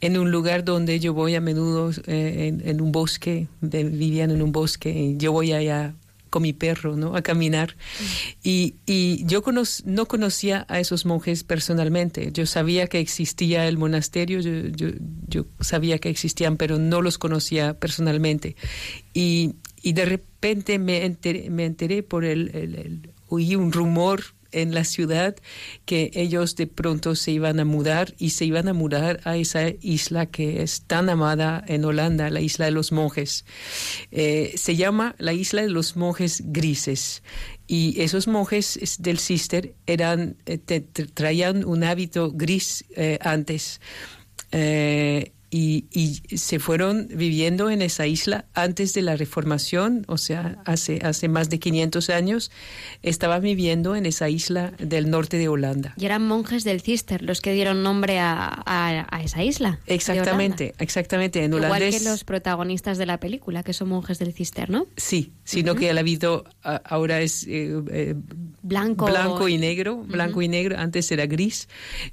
en 0.00 0.16
un 0.16 0.30
lugar 0.30 0.64
donde 0.64 0.98
yo 0.98 1.12
voy 1.12 1.34
a 1.34 1.42
menudo 1.42 1.90
eh, 2.06 2.46
en, 2.48 2.66
en, 2.66 2.80
un 2.80 2.90
bosque, 2.90 3.48
de, 3.60 3.84
vivían 3.84 4.30
en 4.30 4.40
un 4.40 4.52
bosque, 4.52 5.14
yo 5.18 5.32
voy 5.32 5.52
allá 5.52 5.94
con 6.30 6.42
mi 6.42 6.52
perro, 6.52 6.96
¿no? 6.96 7.16
A 7.16 7.22
caminar. 7.22 7.76
Y, 8.42 8.76
y 8.86 9.24
yo 9.26 9.42
no 9.84 10.06
conocía 10.06 10.66
a 10.68 10.80
esos 10.80 11.06
monjes 11.06 11.44
personalmente. 11.44 12.30
Yo 12.32 12.46
sabía 12.46 12.86
que 12.86 13.00
existía 13.00 13.66
el 13.68 13.78
monasterio, 13.78 14.40
yo, 14.40 14.68
yo, 14.68 14.88
yo 15.26 15.46
sabía 15.60 15.98
que 15.98 16.08
existían, 16.08 16.56
pero 16.56 16.78
no 16.78 17.02
los 17.02 17.18
conocía 17.18 17.78
personalmente. 17.78 18.56
Y, 19.14 19.54
y 19.82 19.92
de 19.92 20.04
repente 20.04 20.78
me 20.78 21.04
enteré, 21.04 21.50
me 21.50 21.64
enteré 21.64 22.02
por 22.02 22.24
el, 22.24 22.50
el, 22.54 22.74
el 22.74 23.10
oí 23.28 23.56
un 23.56 23.72
rumor 23.72 24.37
en 24.52 24.74
la 24.74 24.84
ciudad 24.84 25.36
que 25.84 26.10
ellos 26.14 26.56
de 26.56 26.66
pronto 26.66 27.14
se 27.14 27.32
iban 27.32 27.60
a 27.60 27.64
mudar 27.64 28.14
y 28.18 28.30
se 28.30 28.44
iban 28.44 28.68
a 28.68 28.72
mudar 28.72 29.20
a 29.24 29.36
esa 29.36 29.68
isla 29.80 30.26
que 30.26 30.62
es 30.62 30.82
tan 30.82 31.08
amada 31.08 31.64
en 31.66 31.84
Holanda, 31.84 32.30
la 32.30 32.40
isla 32.40 32.64
de 32.66 32.70
los 32.72 32.92
monjes. 32.92 33.44
Eh, 34.10 34.52
se 34.56 34.76
llama 34.76 35.14
la 35.18 35.32
isla 35.32 35.62
de 35.62 35.68
los 35.70 35.96
monjes 35.96 36.42
grises. 36.46 37.22
Y 37.66 38.00
esos 38.00 38.26
monjes 38.28 38.76
es- 38.78 39.02
del 39.02 39.18
Cister 39.18 39.74
eran, 39.86 40.36
eh, 40.46 40.58
traían 41.12 41.64
un 41.64 41.84
hábito 41.84 42.32
gris 42.32 42.84
eh, 42.96 43.18
antes. 43.20 43.80
Y, 45.50 45.86
y 45.90 46.36
se 46.36 46.58
fueron 46.58 47.08
viviendo 47.10 47.70
en 47.70 47.82
esa 47.82 48.06
isla 48.06 48.44
antes 48.54 48.92
de 48.94 49.02
la 49.02 49.16
reformación, 49.16 50.04
o 50.08 50.18
sea, 50.18 50.60
hace, 50.66 51.00
hace 51.02 51.28
más 51.28 51.48
de 51.50 51.58
500 51.58 52.10
años, 52.10 52.50
estaban 53.02 53.42
viviendo 53.42 53.96
en 53.96 54.06
esa 54.06 54.28
isla 54.28 54.72
del 54.78 55.10
norte 55.10 55.38
de 55.38 55.48
Holanda. 55.48 55.94
Y 55.96 56.04
eran 56.04 56.26
monjes 56.26 56.64
del 56.64 56.80
Cister 56.80 57.22
los 57.22 57.40
que 57.40 57.52
dieron 57.52 57.82
nombre 57.82 58.18
a, 58.18 58.62
a- 58.66 59.06
a 59.10 59.22
esa 59.22 59.42
isla. 59.42 59.80
Exactamente, 59.86 60.74
exactamente. 60.78 61.42
En. 61.44 61.52
Igual 61.52 61.64
holandés. 61.66 62.02
que 62.02 62.08
los 62.08 62.24
protagonistas 62.24 62.98
de 62.98 63.06
la 63.06 63.18
película, 63.18 63.62
que 63.62 63.72
son 63.72 63.88
monjes 63.88 64.18
del 64.18 64.32
Cister, 64.32 64.70
¿no? 64.70 64.86
Sí, 64.96 65.32
sino 65.44 65.74
que 65.74 65.90
el 65.90 65.98
hábito 65.98 66.44
ahora 66.62 67.20
es 67.20 67.44
eh, 67.46 67.72
eh, 67.90 68.14
Blanco. 68.62 69.06
blanco 69.06 69.48
y 69.48 69.56
negro, 69.58 69.96
blanco 69.96 70.42
y 70.42 70.48
negro, 70.48 70.76
antes 70.78 71.10
era 71.10 71.26
gris. 71.26 71.68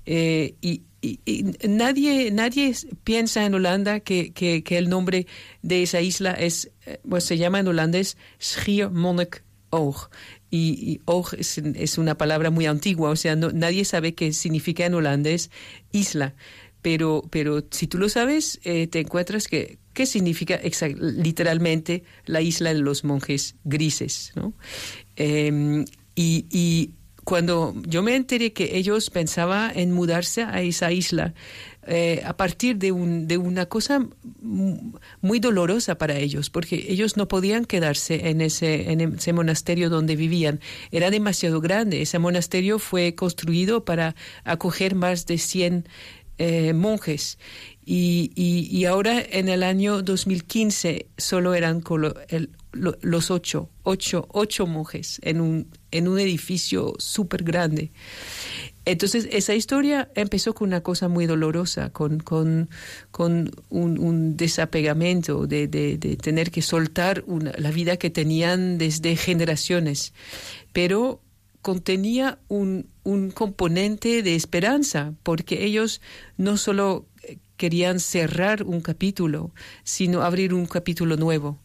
Eh, 0.06 0.56
y, 0.62 0.84
y- 1.26 1.68
nadie, 1.68 2.32
nadie 2.32 2.74
piensa 3.04 3.46
en 3.46 3.54
Holanda 3.54 4.00
que, 4.00 4.34
que, 4.34 4.64
el 4.78 4.90
nombre 4.90 5.28
de 5.62 5.84
esa 5.84 6.02
isla 6.02 6.32
es, 6.32 6.72
eh, 6.86 7.00
pues 7.08 7.24
se 7.24 7.38
llama 7.38 7.60
en 7.60 7.68
holandés 7.68 8.18
Schiermonnikoog. 8.40 10.10
Y, 10.52 10.92
y 10.92 11.02
oog 11.06 11.36
es, 11.38 11.58
es 11.58 11.98
una 11.98 12.18
palabra 12.18 12.50
muy 12.50 12.66
antigua, 12.66 13.10
o 13.10 13.16
sea, 13.16 13.36
nadie 13.36 13.84
sabe 13.84 14.14
qué 14.14 14.32
significa 14.32 14.86
en 14.86 14.94
holandés 14.94 15.52
isla. 15.92 16.36
Pero, 16.82 17.24
pero 17.32 17.66
si 17.72 17.88
tú 17.88 17.98
lo 17.98 18.10
sabes, 18.10 18.60
eh, 18.64 18.88
te 18.88 19.00
encuentras 19.00 19.48
que 19.48 19.80
qué 19.94 20.06
significa 20.06 20.60
literalmente 21.00 22.04
la 22.26 22.42
isla 22.42 22.74
de 22.74 22.80
los 22.80 23.04
monjes 23.04 23.56
grises, 23.64 24.32
¿no? 24.36 24.54
Y, 26.16 26.46
y 26.50 26.92
cuando 27.26 27.74
yo 27.88 28.02
me 28.04 28.16
enteré 28.16 28.54
que 28.54 28.78
ellos 28.78 29.10
pensaban 29.10 29.78
en 29.78 29.92
mudarse 29.92 30.44
a 30.44 30.62
esa 30.62 30.92
isla, 30.92 31.34
eh, 31.88 32.22
a 32.26 32.38
partir 32.38 32.78
de, 32.78 32.92
un, 32.92 33.28
de 33.28 33.38
una 33.38 33.66
cosa 33.66 34.08
muy 35.22 35.40
dolorosa 35.40 35.98
para 35.98 36.18
ellos, 36.18 36.50
porque 36.50 36.86
ellos 36.88 37.18
no 37.18 37.28
podían 37.28 37.66
quedarse 37.66 38.30
en 38.30 38.42
ese, 38.42 38.92
en 38.92 39.02
ese 39.02 39.34
monasterio 39.34 39.90
donde 39.90 40.16
vivían. 40.16 40.60
Era 40.92 41.12
demasiado 41.12 41.62
grande. 41.62 42.02
Ese 42.02 42.20
monasterio 42.20 42.80
fue 42.80 43.16
construido 43.16 43.86
para 43.86 44.16
acoger 44.44 44.96
más 44.96 45.26
de 45.26 45.38
100 45.38 45.88
eh, 46.38 46.74
monjes. 46.74 47.38
Y, 47.86 48.32
y, 48.36 48.68
y 48.76 48.86
ahora 48.86 49.22
en 49.22 49.48
el 49.50 49.64
año 49.64 50.02
2015 50.02 51.08
solo 51.18 51.54
eran 51.54 51.84
el- 52.30 52.50
lo- 52.76 52.98
los 53.02 53.32
ocho, 53.32 53.70
ocho, 53.84 54.28
ocho 54.32 54.68
monjes 54.68 55.20
en 55.24 55.40
un, 55.42 55.68
en 55.92 56.08
un 56.08 56.20
edificio 56.20 56.94
súper 57.00 57.44
grande. 57.44 57.92
Entonces, 58.86 59.28
esa 59.32 59.56
historia 59.56 60.12
empezó 60.16 60.54
con 60.54 60.68
una 60.68 60.82
cosa 60.82 61.08
muy 61.08 61.26
dolorosa, 61.26 61.90
con, 61.92 62.20
con, 62.20 62.70
un, 63.70 63.98
un 64.00 64.38
desapegamiento 64.38 65.48
de, 65.48 65.68
de- 65.68 65.98
de 65.98 66.18
tener 66.18 66.52
que 66.52 66.62
soltar 66.62 67.24
una- 67.26 67.54
la 67.58 67.72
vida 67.72 67.98
que 67.98 68.10
tenían 68.12 68.78
desde 68.78 69.16
generaciones. 69.16 70.14
Pero 70.74 71.22
contenía 71.62 72.38
un, 72.48 72.88
un 73.04 73.32
componente 73.32 74.22
de 74.22 74.36
esperanza, 74.36 75.14
porque 75.24 75.66
ellos 75.66 76.00
no 76.38 76.58
solo 76.58 77.08
eh, 77.24 77.38
querían 77.58 78.00
cerrar 78.00 78.62
un 78.64 78.82
capítulo, 78.82 79.52
sino 79.84 80.22
abrir 80.22 80.54
un 80.54 80.68
capítulo 80.68 81.18
nuevo 81.18 81.60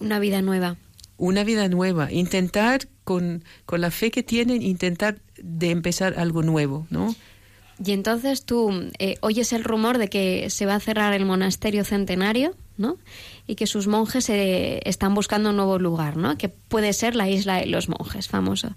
Una 0.00 0.18
vida 0.18 0.42
nueva. 0.42 0.76
una 1.16 1.42
vida 1.44 1.68
nueva, 1.68 2.12
intentar 2.12 2.88
con, 3.04 3.42
con 3.66 3.80
la 3.80 3.90
fe 3.90 4.10
que 4.10 4.22
tienen, 4.22 4.62
intentar 4.62 5.18
de 5.36 5.70
empezar 5.70 6.14
algo 6.18 6.42
nuevo, 6.42 6.86
¿no? 6.90 7.14
Y 7.84 7.92
entonces 7.92 8.44
tú 8.44 8.90
eh, 8.98 9.16
oyes 9.20 9.52
el 9.52 9.62
rumor 9.62 9.98
de 9.98 10.08
que 10.08 10.50
se 10.50 10.66
va 10.66 10.74
a 10.74 10.80
cerrar 10.80 11.12
el 11.14 11.24
monasterio 11.24 11.84
centenario, 11.84 12.56
¿no? 12.76 12.96
Y 13.46 13.54
que 13.54 13.68
sus 13.68 13.86
monjes 13.86 14.28
eh, 14.30 14.80
están 14.84 15.14
buscando 15.14 15.50
un 15.50 15.56
nuevo 15.56 15.78
lugar, 15.78 16.16
¿no? 16.16 16.36
Que 16.36 16.48
puede 16.48 16.92
ser 16.92 17.14
la 17.14 17.28
isla 17.28 17.56
de 17.56 17.66
los 17.66 17.88
monjes, 17.88 18.26
famoso. 18.26 18.74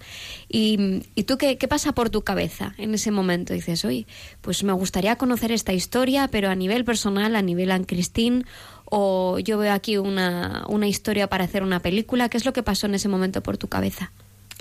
Y, 0.48 1.04
y 1.16 1.24
tú, 1.24 1.38
qué, 1.40 1.58
qué 1.58 1.68
pasa 1.68 1.94
por 1.94 2.12
tu 2.12 2.22
cabeza 2.22 2.76
en 2.78 2.94
ese 2.94 3.10
momento? 3.10 3.54
Dices, 3.54 3.86
oye, 3.86 4.06
pues 4.42 4.64
me 4.64 4.74
gustaría 4.74 5.16
conocer 5.16 5.52
esta 5.52 5.74
historia, 5.74 6.28
pero 6.28 6.50
a 6.50 6.56
nivel 6.56 6.86
personal, 6.86 7.36
a 7.36 7.42
nivel 7.42 7.72
Ancristín, 7.72 8.46
o 8.94 9.40
yo 9.40 9.58
veo 9.58 9.72
aquí 9.72 9.98
una, 9.98 10.66
una 10.68 10.86
historia 10.86 11.28
para 11.28 11.46
hacer 11.46 11.64
una 11.64 11.80
película. 11.80 12.28
¿Qué 12.28 12.36
es 12.36 12.44
lo 12.44 12.52
que 12.52 12.62
pasó 12.62 12.88
en 12.88 12.96
ese 12.96 13.08
momento 13.08 13.42
por 13.42 13.58
tu 13.58 13.70
cabeza? 13.70 14.12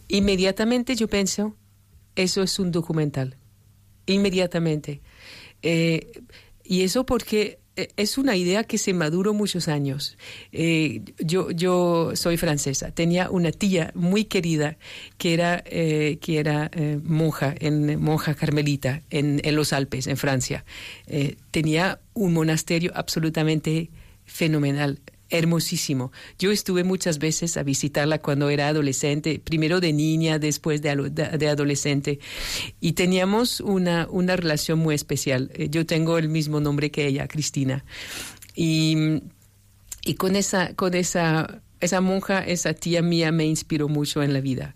Inmediatamente 0.06 0.94
yo 0.94 1.08
pienso, 1.08 1.56
eso 2.14 2.40
es 2.42 2.60
un 2.60 2.70
documental. 2.70 3.36
Inmediatamente. 4.06 5.00
Eh, 5.62 6.12
y 6.62 6.82
eso 6.82 7.04
porque 7.06 7.58
eh, 7.74 7.88
es 7.96 8.18
una 8.18 8.36
idea 8.36 8.62
que 8.62 8.78
se 8.78 8.94
maduró 8.94 9.34
muchos 9.34 9.66
años. 9.66 10.16
Eh, 10.52 11.02
yo, 11.18 11.50
yo 11.50 12.12
soy 12.14 12.36
francesa. 12.36 12.92
Tenía 12.92 13.30
una 13.30 13.50
tía 13.50 13.90
muy 13.96 14.26
querida 14.26 14.78
que 15.18 15.34
era, 15.34 15.64
que 15.64 16.38
era 16.38 16.70
monja, 17.02 17.52
en, 17.58 18.00
monja 18.00 18.34
carmelita 18.34 19.02
en, 19.10 19.40
en 19.42 19.56
los 19.56 19.72
Alpes, 19.72 20.06
en 20.06 20.16
Francia. 20.16 20.64
Tenía 21.50 22.00
un 22.14 22.32
monasterio 22.32 22.92
absolutamente 22.94 23.90
fenomenal 24.30 25.00
hermosísimo. 25.30 26.12
Yo 26.38 26.50
estuve 26.50 26.84
muchas 26.84 27.18
veces 27.18 27.56
a 27.56 27.62
visitarla 27.62 28.18
cuando 28.18 28.50
era 28.50 28.68
adolescente, 28.68 29.40
primero 29.42 29.80
de 29.80 29.92
niña, 29.92 30.38
después 30.38 30.82
de, 30.82 30.90
adolescente, 31.48 32.18
y 32.80 32.92
teníamos 32.92 33.60
una, 33.60 34.08
una 34.10 34.36
relación 34.36 34.80
muy 34.80 34.94
especial. 34.94 35.50
Eh, 35.54 35.68
Yo 35.70 35.86
tengo 35.86 36.18
el 36.18 36.28
mismo 36.28 36.60
nombre 36.60 36.90
que 36.90 37.06
ella, 37.06 37.28
Cristina. 37.28 37.84
Y, 38.54 38.96
y 40.04 40.14
con 40.14 40.34
esa, 40.34 40.74
con 40.74 40.94
esa, 40.94 41.62
esa 41.80 42.00
monja, 42.00 42.40
esa 42.40 42.74
tía 42.74 43.02
mía 43.02 43.32
me 43.32 43.46
inspiró 43.46 43.88
mucho 43.88 44.22
en 44.22 44.32
la 44.32 44.40
vida. 44.40 44.74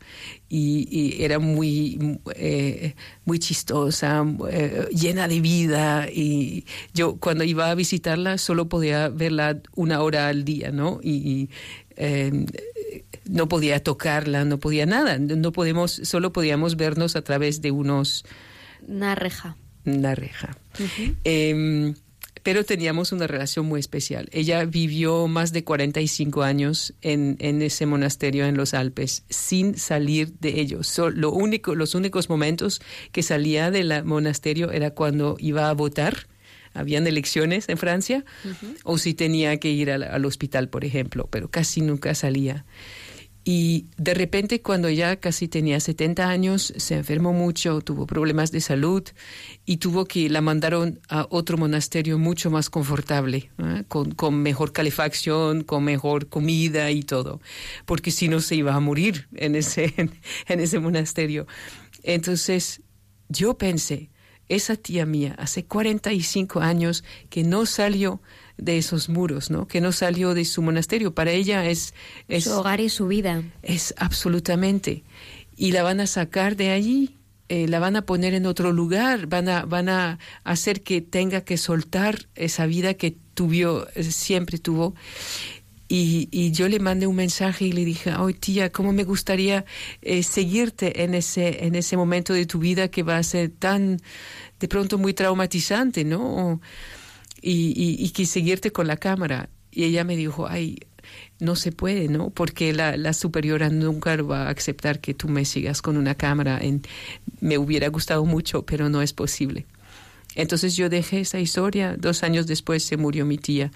Y, 0.48 0.88
y 0.90 1.22
era 1.22 1.38
muy, 1.38 2.20
eh, 2.34 2.94
muy 3.24 3.38
chistosa, 3.38 4.24
eh, 4.50 4.86
llena 4.90 5.28
de 5.28 5.40
vida. 5.40 6.08
Y 6.10 6.64
yo 6.94 7.16
cuando 7.16 7.44
iba 7.44 7.70
a 7.70 7.74
visitarla 7.74 8.38
solo 8.38 8.68
podía 8.68 9.08
verla 9.08 9.60
una 9.74 10.00
hora 10.00 10.28
al 10.28 10.44
día, 10.44 10.70
¿no? 10.72 11.00
Y, 11.02 11.10
y, 11.10 11.50
eh, 11.96 12.46
no 13.28 13.48
podía 13.48 13.82
tocarla, 13.82 14.44
no 14.44 14.58
podía 14.58 14.86
nada. 14.86 15.18
No 15.18 15.52
podemos, 15.52 15.92
solo 16.04 16.32
podíamos 16.32 16.76
vernos 16.76 17.16
a 17.16 17.22
través 17.22 17.60
de 17.62 17.70
unos 17.70 18.24
Una 18.86 19.14
reja. 19.14 19.56
una 19.86 20.14
reja. 20.14 20.56
Em, 21.24 21.94
pero 22.44 22.62
teníamos 22.64 23.10
una 23.10 23.26
relación 23.26 23.66
muy 23.66 23.80
especial. 23.80 24.28
Ella 24.30 24.64
vivió 24.66 25.26
más 25.26 25.52
de 25.52 25.64
45 25.64 26.42
años 26.44 26.94
en, 27.02 27.36
en 27.40 27.60
ese 27.62 27.86
monasterio 27.86 28.46
en 28.46 28.56
los 28.56 28.74
Alpes 28.74 29.24
sin 29.28 29.76
salir 29.76 30.34
de 30.38 30.60
ellos. 30.60 30.86
So- 30.86 31.10
lo 31.10 31.32
único, 31.32 31.74
los 31.74 31.96
únicos 31.96 32.28
momentos 32.28 32.80
que 33.10 33.22
salía 33.24 33.72
del 33.72 34.04
monasterio 34.04 34.70
era 34.70 34.90
cuando 34.92 35.36
iba 35.40 35.68
a 35.68 35.72
votar. 35.72 36.28
Habían 36.76 37.06
elecciones 37.06 37.68
en 37.68 37.78
Francia 37.78 38.24
o 38.82 38.98
si 38.98 39.14
tenía 39.14 39.56
que 39.58 39.70
ir 39.70 39.90
al, 39.92 40.02
al 40.02 40.24
hospital, 40.24 40.68
por 40.68 40.84
ejemplo, 40.84 41.28
pero 41.30 41.48
casi 41.48 41.80
nunca 41.80 42.14
salía. 42.14 42.64
Y 43.46 43.88
de 43.98 44.14
repente, 44.14 44.62
cuando 44.62 44.88
ya 44.88 45.16
casi 45.16 45.48
tenía 45.48 45.78
70 45.78 46.26
años, 46.26 46.72
se 46.78 46.94
enfermó 46.94 47.34
mucho, 47.34 47.82
tuvo 47.82 48.06
problemas 48.06 48.50
de 48.52 48.62
salud 48.62 49.02
y 49.66 49.76
tuvo 49.76 50.06
que 50.06 50.30
la 50.30 50.40
mandaron 50.40 51.00
a 51.10 51.26
otro 51.28 51.58
monasterio 51.58 52.16
mucho 52.16 52.50
más 52.50 52.70
confortable, 52.70 53.50
con, 53.88 54.12
con 54.12 54.42
mejor 54.42 54.72
calefacción, 54.72 55.62
con 55.62 55.84
mejor 55.84 56.28
comida 56.28 56.90
y 56.90 57.02
todo, 57.02 57.42
porque 57.84 58.10
si 58.10 58.28
no 58.28 58.40
se 58.40 58.56
iba 58.56 58.74
a 58.74 58.80
morir 58.80 59.28
en 59.34 59.56
ese, 59.56 59.92
en 60.48 60.60
ese 60.60 60.78
monasterio. 60.78 61.46
Entonces, 62.02 62.80
yo 63.28 63.58
pensé, 63.58 64.08
esa 64.48 64.76
tía 64.76 65.04
mía, 65.04 65.34
hace 65.38 65.64
45 65.64 66.60
años 66.60 67.04
que 67.28 67.44
no 67.44 67.66
salió 67.66 68.20
de 68.56 68.78
esos 68.78 69.08
muros, 69.08 69.50
¿no? 69.50 69.66
Que 69.66 69.80
no 69.80 69.92
salió 69.92 70.34
de 70.34 70.44
su 70.44 70.62
monasterio. 70.62 71.14
Para 71.14 71.32
ella 71.32 71.66
es, 71.68 71.94
es 72.28 72.44
Su 72.44 72.52
hogar 72.52 72.80
y 72.80 72.88
su 72.88 73.06
vida. 73.06 73.42
es 73.62 73.94
absolutamente. 73.98 75.02
Y 75.56 75.72
la 75.72 75.82
van 75.82 76.00
a 76.00 76.06
sacar 76.06 76.56
de 76.56 76.70
allí, 76.70 77.16
eh, 77.48 77.68
la 77.68 77.78
van 77.78 77.96
a 77.96 78.02
poner 78.06 78.34
en 78.34 78.46
otro 78.46 78.72
lugar, 78.72 79.26
van 79.26 79.48
a, 79.48 79.64
van 79.64 79.88
a 79.88 80.18
hacer 80.44 80.82
que 80.82 81.00
tenga 81.00 81.42
que 81.42 81.56
soltar 81.56 82.26
esa 82.34 82.66
vida 82.66 82.94
que 82.94 83.16
tuvo, 83.34 83.86
eh, 83.94 84.02
siempre 84.04 84.58
tuvo. 84.58 84.94
Y, 85.86 86.28
y 86.32 86.50
yo 86.52 86.68
le 86.68 86.80
mandé 86.80 87.06
un 87.06 87.14
mensaje 87.14 87.66
y 87.66 87.72
le 87.72 87.84
dije, 87.84 88.10
ay 88.16 88.34
tía, 88.34 88.72
¿cómo 88.72 88.92
me 88.92 89.04
gustaría 89.04 89.64
eh, 90.00 90.22
seguirte 90.22 91.02
en 91.04 91.14
ese, 91.14 91.66
en 91.66 91.74
ese 91.74 91.96
momento 91.96 92.32
de 92.32 92.46
tu 92.46 92.58
vida 92.58 92.88
que 92.88 93.02
va 93.02 93.18
a 93.18 93.22
ser 93.22 93.50
tan, 93.50 94.00
de 94.58 94.68
pronto 94.68 94.96
muy 94.96 95.12
traumatizante, 95.12 96.04
¿no? 96.04 96.52
O- 96.52 96.60
y, 97.44 97.74
y, 97.76 98.02
y 98.02 98.10
que 98.10 98.24
seguirte 98.24 98.72
con 98.72 98.86
la 98.86 98.96
cámara. 98.96 99.50
Y 99.70 99.84
ella 99.84 100.02
me 100.02 100.16
dijo, 100.16 100.46
ay, 100.48 100.78
no 101.38 101.56
se 101.56 101.72
puede, 101.72 102.08
¿no? 102.08 102.30
Porque 102.30 102.72
la, 102.72 102.96
la 102.96 103.12
superiora 103.12 103.68
nunca 103.68 104.16
va 104.22 104.46
a 104.46 104.50
aceptar 104.50 105.00
que 105.00 105.12
tú 105.12 105.28
me 105.28 105.44
sigas 105.44 105.82
con 105.82 105.98
una 105.98 106.14
cámara. 106.14 106.60
Me 107.40 107.58
hubiera 107.58 107.88
gustado 107.88 108.24
mucho, 108.24 108.64
pero 108.64 108.88
no 108.88 109.02
es 109.02 109.12
posible. 109.12 109.66
Entonces 110.34 110.74
yo 110.74 110.88
dejé 110.88 111.20
esa 111.20 111.38
historia. 111.38 111.96
Dos 111.98 112.22
años 112.22 112.46
después 112.46 112.82
se 112.82 112.96
murió 112.96 113.26
mi 113.26 113.36
tía. 113.36 113.70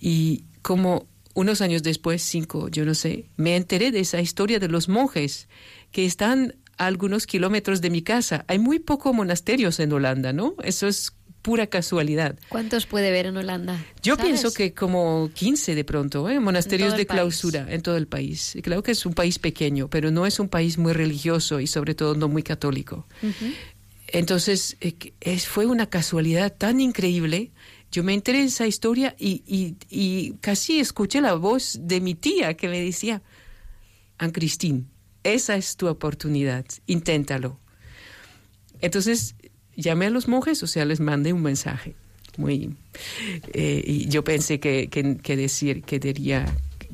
Y 0.00 0.44
como 0.62 1.06
unos 1.34 1.60
años 1.60 1.82
después, 1.82 2.22
cinco, 2.22 2.68
yo 2.68 2.86
no 2.86 2.94
sé, 2.94 3.26
me 3.36 3.56
enteré 3.56 3.90
de 3.90 4.00
esa 4.00 4.20
historia 4.20 4.58
de 4.58 4.68
los 4.68 4.88
monjes 4.88 5.48
que 5.90 6.06
están 6.06 6.54
a 6.78 6.86
algunos 6.86 7.26
kilómetros 7.26 7.80
de 7.82 7.90
mi 7.90 8.02
casa. 8.02 8.44
Hay 8.48 8.58
muy 8.58 8.78
pocos 8.78 9.14
monasterios 9.14 9.80
en 9.80 9.92
Holanda, 9.92 10.32
¿no? 10.32 10.54
Eso 10.62 10.88
es 10.88 11.12
pura 11.44 11.66
casualidad. 11.66 12.38
¿Cuántos 12.48 12.86
puede 12.86 13.10
ver 13.10 13.26
en 13.26 13.36
Holanda? 13.36 13.84
Yo 14.02 14.16
¿Sabes? 14.16 14.30
pienso 14.30 14.54
que 14.54 14.72
como 14.72 15.30
15 15.34 15.74
de 15.74 15.84
pronto, 15.84 16.26
¿eh? 16.30 16.40
monasterios 16.40 16.96
de 16.96 17.04
país. 17.04 17.18
clausura 17.18 17.66
en 17.68 17.82
todo 17.82 17.98
el 17.98 18.06
país. 18.06 18.56
Creo 18.62 18.82
que 18.82 18.92
es 18.92 19.04
un 19.04 19.12
país 19.12 19.38
pequeño, 19.38 19.88
pero 19.90 20.10
no 20.10 20.24
es 20.24 20.40
un 20.40 20.48
país 20.48 20.78
muy 20.78 20.94
religioso 20.94 21.60
y 21.60 21.66
sobre 21.66 21.94
todo 21.94 22.14
no 22.14 22.28
muy 22.28 22.42
católico. 22.42 23.06
Entonces, 24.08 24.78
eh, 24.80 24.94
es, 25.20 25.46
fue 25.46 25.66
una 25.66 25.90
casualidad 25.90 26.50
tan 26.56 26.80
increíble. 26.80 27.52
Yo 27.92 28.02
me 28.02 28.14
enteré 28.14 28.38
de 28.38 28.46
esa 28.46 28.66
historia 28.66 29.14
y, 29.18 29.42
y, 29.46 29.76
y 29.90 30.36
casi 30.40 30.80
escuché 30.80 31.20
la 31.20 31.34
voz 31.34 31.78
de 31.78 32.00
mi 32.00 32.14
tía 32.14 32.54
que 32.54 32.68
me 32.68 32.80
decía, 32.80 33.22
Anne 34.16 34.32
Christine, 34.32 34.84
esa 35.24 35.56
es 35.56 35.76
tu 35.76 35.88
oportunidad, 35.88 36.64
inténtalo. 36.86 37.60
Entonces 38.80 39.34
llamé 39.76 40.06
a 40.06 40.10
los 40.10 40.28
monjes, 40.28 40.62
o 40.62 40.66
sea, 40.66 40.84
les 40.84 41.00
mandé 41.00 41.32
un 41.32 41.42
mensaje. 41.42 41.94
Muy, 42.36 42.74
eh, 43.52 43.82
y 43.86 44.08
yo 44.08 44.24
pensé 44.24 44.58
que, 44.58 44.88
que, 44.88 45.16
que 45.18 45.36
decir, 45.36 45.82
que 45.84 46.00
diría, 46.00 46.46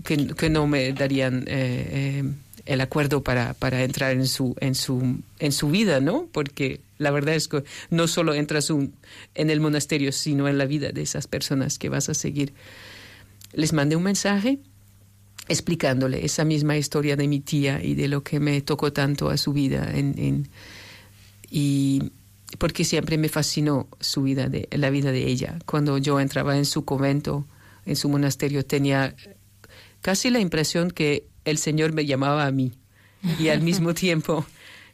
que, 0.04 0.26
que 0.34 0.50
no 0.50 0.66
me 0.66 0.92
darían 0.92 1.44
eh, 1.46 2.22
eh, 2.22 2.24
el 2.66 2.80
acuerdo 2.82 3.22
para, 3.22 3.54
para 3.54 3.82
entrar 3.82 4.12
en 4.12 4.26
su, 4.26 4.54
en 4.60 4.74
su, 4.74 5.18
en 5.38 5.52
su 5.52 5.70
vida, 5.70 6.00
¿no? 6.00 6.28
Porque 6.30 6.80
la 6.98 7.10
verdad 7.10 7.34
es 7.34 7.48
que 7.48 7.64
no 7.88 8.06
solo 8.06 8.34
entras 8.34 8.68
un, 8.68 8.92
en 9.34 9.48
el 9.48 9.60
monasterio, 9.60 10.12
sino 10.12 10.46
en 10.46 10.58
la 10.58 10.66
vida 10.66 10.92
de 10.92 11.00
esas 11.00 11.26
personas 11.26 11.78
que 11.78 11.88
vas 11.88 12.10
a 12.10 12.14
seguir. 12.14 12.52
Les 13.54 13.72
mandé 13.72 13.96
un 13.96 14.02
mensaje 14.02 14.58
explicándole 15.48 16.24
esa 16.24 16.44
misma 16.44 16.76
historia 16.76 17.16
de 17.16 17.26
mi 17.28 17.40
tía 17.40 17.82
y 17.82 17.94
de 17.94 18.08
lo 18.08 18.22
que 18.22 18.40
me 18.40 18.60
tocó 18.60 18.92
tanto 18.92 19.30
a 19.30 19.38
su 19.38 19.54
vida 19.54 19.90
en, 19.94 20.14
en- 20.18 20.48
y 21.50 22.12
porque 22.58 22.84
siempre 22.84 23.18
me 23.18 23.28
fascinó 23.28 23.88
su 24.00 24.22
vida 24.22 24.48
de 24.48 24.68
la 24.72 24.90
vida 24.90 25.12
de 25.12 25.26
ella. 25.26 25.58
Cuando 25.66 25.98
yo 25.98 26.20
entraba 26.20 26.56
en 26.56 26.64
su 26.64 26.84
convento 26.84 27.46
en 27.86 27.96
su 27.96 28.08
monasterio 28.08 28.64
tenía 28.64 29.14
casi 30.00 30.30
la 30.30 30.40
impresión 30.40 30.90
que 30.90 31.26
el 31.44 31.58
señor 31.58 31.92
me 31.92 32.06
llamaba 32.06 32.46
a 32.46 32.50
mí. 32.50 32.72
Y 33.38 33.48
al 33.48 33.60
mismo 33.62 33.94
tiempo 34.06 34.46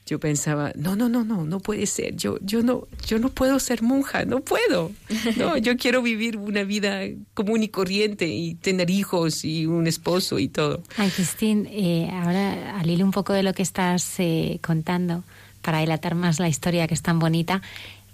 yo 0.07 0.21
pensaba 0.21 0.71
no 0.77 0.95
no 0.95 1.09
no 1.09 1.25
no 1.25 1.45
no 1.45 1.61
puede 1.61 1.87
ser. 1.87 2.17
Yo 2.17 2.39
yo 2.41 2.63
no 2.63 2.87
yo 3.07 3.19
no 3.19 3.29
puedo 3.29 3.59
ser 3.59 3.83
monja 3.83 4.25
no 4.25 4.41
puedo. 4.41 4.93
No 5.37 5.57
yo 5.57 5.77
quiero 5.79 6.01
vivir 6.03 6.37
una 6.37 6.63
vida 6.63 7.01
común 7.35 7.63
y 7.63 7.69
corriente 7.69 8.27
y 8.29 8.55
tener 8.55 8.89
hijos 8.91 9.45
y 9.45 9.67
un 9.67 9.87
esposo 9.87 10.39
y 10.39 10.49
todo 10.49 10.83
Ay, 10.97 11.11
Cristín, 11.11 11.69
eh, 11.71 12.09
ahora 12.13 12.79
al 12.79 12.89
hilo 12.89 13.05
un 13.05 13.11
poco 13.11 13.33
de 13.33 13.43
lo 13.43 13.53
que 13.53 13.63
estás 13.63 14.19
eh, 14.19 14.59
contando, 14.63 15.25
para 15.67 15.81
dilatar 15.81 16.15
más 16.15 16.39
la 16.39 16.49
historia 16.49 16.87
que 16.87 16.95
es 16.95 17.03
tan 17.03 17.19
bonita, 17.19 17.61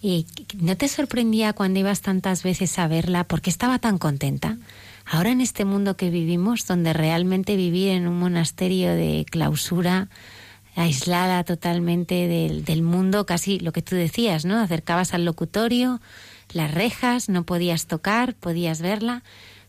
eh, 0.03 0.25
¿no 0.59 0.75
te 0.75 0.89
sorprendía 0.89 1.53
cuando 1.53 1.81
ibas 1.81 2.01
tantas 2.01 2.43
veces 2.43 2.79
a 2.79 2.89
verla? 2.89 3.25
porque 3.25 3.51
estaba 3.51 3.79
tan 3.79 3.99
contenta? 3.99 4.57
Ahora 5.05 5.33
en 5.33 5.43
este 5.43 5.67
mundo 5.67 5.95
que 5.99 6.09
vivimos, 6.09 6.67
donde 6.67 6.95
realmente 6.95 7.55
vivir 7.57 7.91
en 7.91 8.09
un 8.09 8.19
monasterio 8.19 8.89
de 8.89 9.27
clausura, 9.31 10.09
aislada 10.77 11.45
totalmente 11.45 12.27
del, 12.27 12.83
mundo, 12.83 13.27
casi 13.27 13.59
lo 13.59 13.73
que 13.73 13.83
tú 13.83 13.97
decías, 13.97 14.47
¿no? 14.47 14.59
Acercabas 14.59 15.13
al 15.13 15.27
locutorio, 15.27 16.01
las 16.55 16.73
rejas, 16.73 17.29
no 17.29 17.45
podías 17.45 17.87
tocar, 17.87 18.33
podías 18.35 18.81
verla, 18.81 19.23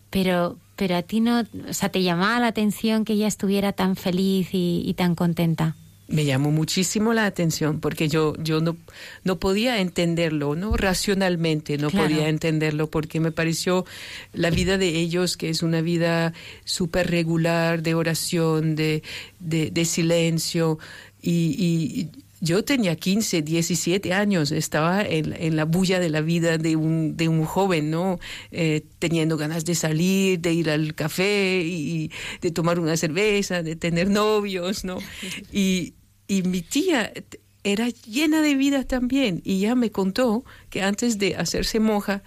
pero, 0.10 0.56
pero 0.78 0.96
a 0.96 1.02
ti 1.02 1.20
no, 1.20 1.44
o 1.68 1.74
sea, 1.74 1.90
te 1.90 2.02
llamaba 2.02 2.40
la 2.40 2.48
atención 2.48 3.04
que 3.04 3.12
ella 3.12 3.28
estuviera 3.28 3.74
tan 3.74 3.98
feliz 3.98 4.54
y, 4.54 4.84
y 4.86 4.94
tan 4.94 5.16
contenta. 5.16 5.76
Me 6.08 6.26
llamó 6.26 6.52
muchísimo 6.52 7.14
la 7.14 7.26
atención 7.26 7.80
porque 7.80 8.10
yo 8.10 8.36
yo 8.38 8.60
no 8.60 8.76
no 9.24 9.40
podía 9.40 9.80
entenderlo 9.80 10.56
no 10.56 10.76
racionalmente 10.76 11.78
no 11.78 11.90
Claro. 11.90 12.08
podía 12.10 12.28
entenderlo 12.30 12.90
porque 12.90 13.20
me 13.20 13.32
pareció 13.32 13.86
la 14.34 14.50
vida 14.50 14.78
de 14.78 14.90
ellos 14.90 15.38
que 15.38 15.50
es 15.50 15.64
una 15.64 15.82
vida 15.82 16.34
súper 16.66 17.10
regular 17.10 17.82
de 17.84 17.96
oración 17.96 18.76
de 18.76 19.02
de, 19.40 19.72
de 19.72 19.86
silencio 19.86 20.78
y, 21.22 21.56
y 21.58 22.10
yo 22.44 22.66
tenía 22.66 22.98
15, 22.98 23.42
17 23.42 24.12
años, 24.12 24.52
estaba 24.52 25.02
en, 25.02 25.34
en 25.34 25.56
la 25.56 25.64
bulla 25.64 26.02
de 26.02 26.10
la 26.10 26.20
vida 26.20 26.58
de 26.58 26.76
un, 26.76 27.16
de 27.16 27.30
un 27.30 27.46
joven, 27.46 27.90
¿no? 27.90 28.20
Eh, 28.52 28.84
teniendo 29.00 29.38
ganas 29.38 29.64
de 29.64 29.76
salir, 29.76 30.42
de 30.42 30.52
ir 30.52 30.70
al 30.70 30.94
café 30.94 31.62
y 31.66 32.12
de 32.42 32.52
tomar 32.52 32.80
una 32.80 32.98
cerveza, 32.98 33.64
de 33.64 33.78
tener 33.78 34.10
novios, 34.10 34.84
¿no? 34.84 34.98
Y, 35.54 35.94
y 36.28 36.44
mi 36.44 36.62
tía 36.62 37.14
era 37.64 37.88
llena 37.88 38.42
de 38.42 38.56
vida 38.56 38.84
también 38.84 39.42
y 39.46 39.60
ya 39.60 39.74
me 39.76 39.92
contó 39.92 40.44
que 40.70 40.82
antes 40.82 41.20
de 41.20 41.38
hacerse 41.38 41.80
monja 41.80 42.24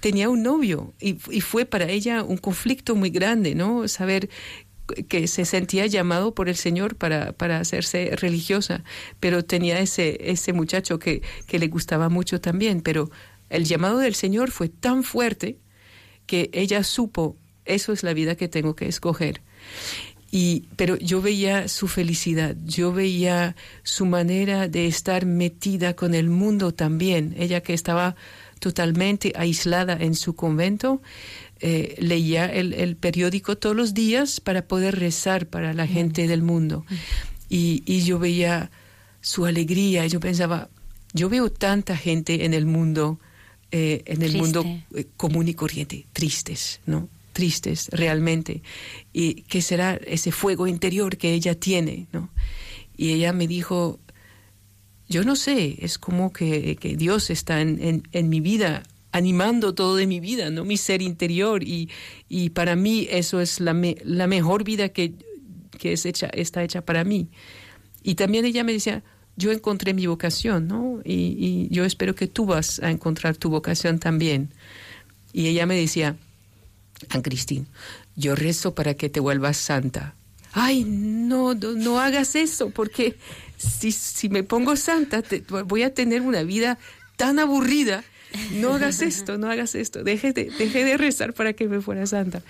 tenía 0.00 0.28
un 0.28 0.44
novio 0.44 0.94
y, 1.00 1.16
y 1.32 1.40
fue 1.40 1.64
para 1.64 1.88
ella 1.88 2.22
un 2.22 2.36
conflicto 2.36 2.94
muy 2.94 3.10
grande, 3.10 3.56
¿no? 3.56 3.88
Saber 3.88 4.28
que 5.08 5.26
se 5.26 5.44
sentía 5.44 5.86
llamado 5.86 6.34
por 6.34 6.48
el 6.48 6.56
Señor 6.56 6.96
para, 6.96 7.32
para 7.32 7.58
hacerse 7.58 8.10
religiosa, 8.16 8.84
pero 9.20 9.44
tenía 9.44 9.80
ese, 9.80 10.18
ese 10.30 10.52
muchacho 10.52 10.98
que, 10.98 11.22
que 11.46 11.58
le 11.58 11.68
gustaba 11.68 12.08
mucho 12.08 12.40
también, 12.40 12.80
pero 12.80 13.10
el 13.50 13.64
llamado 13.64 13.98
del 13.98 14.14
Señor 14.14 14.50
fue 14.50 14.68
tan 14.68 15.02
fuerte 15.02 15.58
que 16.26 16.50
ella 16.52 16.82
supo, 16.82 17.36
eso 17.64 17.92
es 17.92 18.02
la 18.02 18.14
vida 18.14 18.34
que 18.34 18.48
tengo 18.48 18.74
que 18.74 18.88
escoger. 18.88 19.42
Y, 20.30 20.68
pero 20.76 20.96
yo 20.96 21.22
veía 21.22 21.68
su 21.68 21.86
felicidad, 21.86 22.56
yo 22.64 22.92
veía 22.92 23.54
su 23.84 24.06
manera 24.06 24.68
de 24.68 24.86
estar 24.86 25.24
metida 25.24 25.94
con 25.94 26.14
el 26.14 26.28
mundo 26.28 26.74
también. 26.74 27.34
Ella 27.38 27.62
que 27.62 27.74
estaba 27.74 28.16
totalmente 28.58 29.32
aislada 29.36 29.96
en 29.98 30.14
su 30.14 30.34
convento, 30.34 31.00
eh, 31.60 31.96
leía 31.98 32.46
el, 32.46 32.72
el 32.74 32.96
periódico 32.96 33.56
todos 33.56 33.74
los 33.74 33.94
días 33.94 34.40
para 34.40 34.66
poder 34.68 34.98
rezar 34.98 35.46
para 35.46 35.72
la 35.72 35.86
gente 35.86 36.26
del 36.26 36.42
mundo. 36.42 36.84
Y, 37.48 37.82
y 37.86 38.02
yo 38.02 38.18
veía 38.18 38.70
su 39.20 39.46
alegría, 39.46 40.06
yo 40.06 40.20
pensaba, 40.20 40.68
yo 41.12 41.28
veo 41.28 41.50
tanta 41.50 41.96
gente 41.96 42.44
en 42.44 42.54
el 42.54 42.66
mundo, 42.66 43.18
eh, 43.70 44.02
en 44.06 44.22
el 44.22 44.32
Triste. 44.32 44.38
mundo 44.38 44.64
eh, 44.94 45.06
común 45.16 45.48
y 45.48 45.54
corriente, 45.54 46.06
tristes, 46.12 46.80
¿no? 46.86 47.08
Tristes, 47.32 47.88
realmente. 47.90 48.62
¿Y 49.12 49.42
qué 49.42 49.60
será 49.62 49.94
ese 50.06 50.32
fuego 50.32 50.66
interior 50.66 51.16
que 51.16 51.34
ella 51.34 51.54
tiene, 51.54 52.06
¿no? 52.12 52.30
Y 52.96 53.12
ella 53.12 53.32
me 53.32 53.46
dijo, 53.46 53.98
yo 55.08 55.22
no 55.22 55.36
sé, 55.36 55.76
es 55.80 55.98
como 55.98 56.32
que, 56.32 56.76
que 56.76 56.96
Dios 56.96 57.30
está 57.30 57.60
en, 57.60 57.82
en, 57.82 58.02
en 58.12 58.28
mi 58.28 58.40
vida, 58.40 58.82
animando 59.12 59.74
todo 59.74 59.96
de 59.96 60.06
mi 60.06 60.20
vida, 60.20 60.50
¿no? 60.50 60.64
Mi 60.64 60.76
ser 60.76 61.02
interior. 61.02 61.62
Y, 61.62 61.88
y 62.28 62.50
para 62.50 62.76
mí 62.76 63.06
eso 63.10 63.40
es 63.40 63.60
la, 63.60 63.72
me- 63.74 63.96
la 64.04 64.26
mejor 64.26 64.64
vida 64.64 64.88
que, 64.90 65.14
que 65.78 65.92
es 65.92 66.04
hecha, 66.06 66.26
está 66.28 66.62
hecha 66.62 66.84
para 66.84 67.04
mí. 67.04 67.28
Y 68.02 68.14
también 68.14 68.44
ella 68.44 68.62
me 68.64 68.72
decía, 68.72 69.02
yo 69.36 69.52
encontré 69.52 69.94
mi 69.94 70.06
vocación, 70.06 70.68
¿no? 70.68 71.00
Y, 71.04 71.36
y 71.38 71.68
yo 71.74 71.84
espero 71.84 72.14
que 72.14 72.26
tú 72.26 72.46
vas 72.46 72.80
a 72.80 72.90
encontrar 72.90 73.36
tu 73.36 73.50
vocación 73.50 73.98
también. 73.98 74.50
Y 75.32 75.48
ella 75.48 75.66
me 75.66 75.76
decía, 75.76 76.16
Ann 77.10 77.22
Cristín, 77.22 77.66
yo 78.16 78.34
rezo 78.34 78.74
para 78.74 78.94
que 78.94 79.08
te 79.10 79.20
vuelvas 79.20 79.56
santa. 79.58 80.14
Ay, 80.52 80.84
no, 80.86 81.54
no, 81.54 81.72
no 81.72 82.00
hagas 82.00 82.34
eso, 82.34 82.70
porque 82.70 83.16
si, 83.58 83.92
si 83.92 84.30
me 84.30 84.42
pongo 84.42 84.74
santa, 84.76 85.20
te- 85.20 85.40
voy 85.66 85.82
a 85.82 85.92
tener 85.92 86.22
una 86.22 86.42
vida 86.42 86.78
tan 87.16 87.38
aburrida. 87.38 88.04
No 88.52 88.74
hagas 88.74 89.02
esto, 89.02 89.38
no 89.38 89.50
hagas 89.50 89.74
esto. 89.74 90.02
Deje 90.04 90.32
de, 90.32 90.50
deje 90.58 90.84
de 90.84 90.96
rezar 90.96 91.34
para 91.34 91.52
que 91.52 91.68
me 91.68 91.80
fuera 91.80 92.06
santa. 92.06 92.42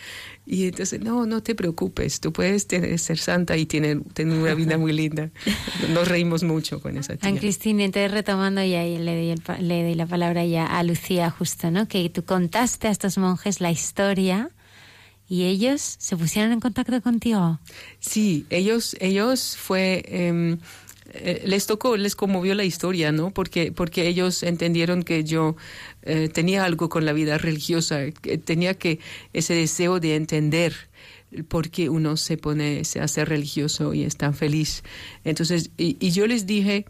Y 0.47 0.69
entonces, 0.69 1.01
no, 1.01 1.27
no 1.27 1.43
te 1.43 1.55
preocupes, 1.55 2.21
tú 2.21 2.33
puedes 2.33 2.67
tener, 2.67 2.99
ser 2.99 3.19
santa 3.19 3.57
y 3.57 3.67
tener, 3.67 4.01
tener 4.15 4.39
una 4.39 4.55
vida 4.55 4.79
muy 4.79 4.93
linda. 4.93 5.31
Nos 5.93 6.09
reímos 6.09 6.43
mucho 6.43 6.81
con 6.81 6.97
esa 6.97 7.17
tía. 7.17 7.29
Ana 7.29 7.41
Cristina, 7.41 7.85
entonces 7.85 8.11
retomando 8.11 8.63
ya, 8.65 8.87
y 8.87 8.99
le 8.99 9.17
doy, 9.17 9.31
el 9.31 9.69
le 9.69 9.83
doy 9.83 9.95
la 9.95 10.07
palabra 10.07 10.45
ya 10.45 10.67
a 10.67 10.83
Lucía 10.83 11.31
justo, 11.31 11.71
¿no? 11.71 11.89
Que 11.89 12.09
tú 12.11 12.25
contaste 12.25 12.89
a 12.89 12.91
estos 12.91 13.19
monjes 13.19 13.61
la 13.61 13.71
historia 13.71 14.51
y 15.29 15.45
ellos 15.45 15.97
se 15.99 16.17
pusieron 16.17 16.53
en 16.53 16.61
contacto 16.61 17.01
contigo. 17.03 17.59
Sí, 17.99 18.47
ellos, 18.51 18.97
ellos 19.01 19.57
fue, 19.57 20.05
em, 20.07 20.59
eh, 21.19 21.43
les 21.45 21.67
tocó, 21.67 21.97
les 21.97 22.17
conmovió 22.17 22.55
la 22.55 22.65
historia, 22.65 23.13
¿no? 23.13 23.31
Porque, 23.31 23.73
porque 23.73 24.07
ellos 24.09 24.43
entendieron 24.43 25.03
que 25.03 25.25
yo 25.25 25.57
eh, 26.03 26.29
tenía 26.29 26.65
algo 26.65 26.89
con 26.89 27.05
la 27.05 27.13
vida 27.13 27.39
religiosa, 27.39 28.11
que 28.11 28.39
tenía 28.39 28.75
que 28.75 29.01
ese 29.33 29.55
deseo 29.55 30.01
de 30.01 30.17
entender 30.17 30.75
por 31.49 31.71
qué 31.71 31.89
uno 31.89 32.17
se 32.17 32.37
pone, 32.37 32.85
se 32.85 33.01
hace 33.01 33.25
religioso 33.25 33.95
y 33.95 34.05
es 34.05 34.17
tan 34.17 34.35
feliz. 34.35 34.83
Entonces, 35.25 35.71
y, 35.77 36.11
yo 36.11 36.27
les 36.27 36.47
dije, 36.47 36.87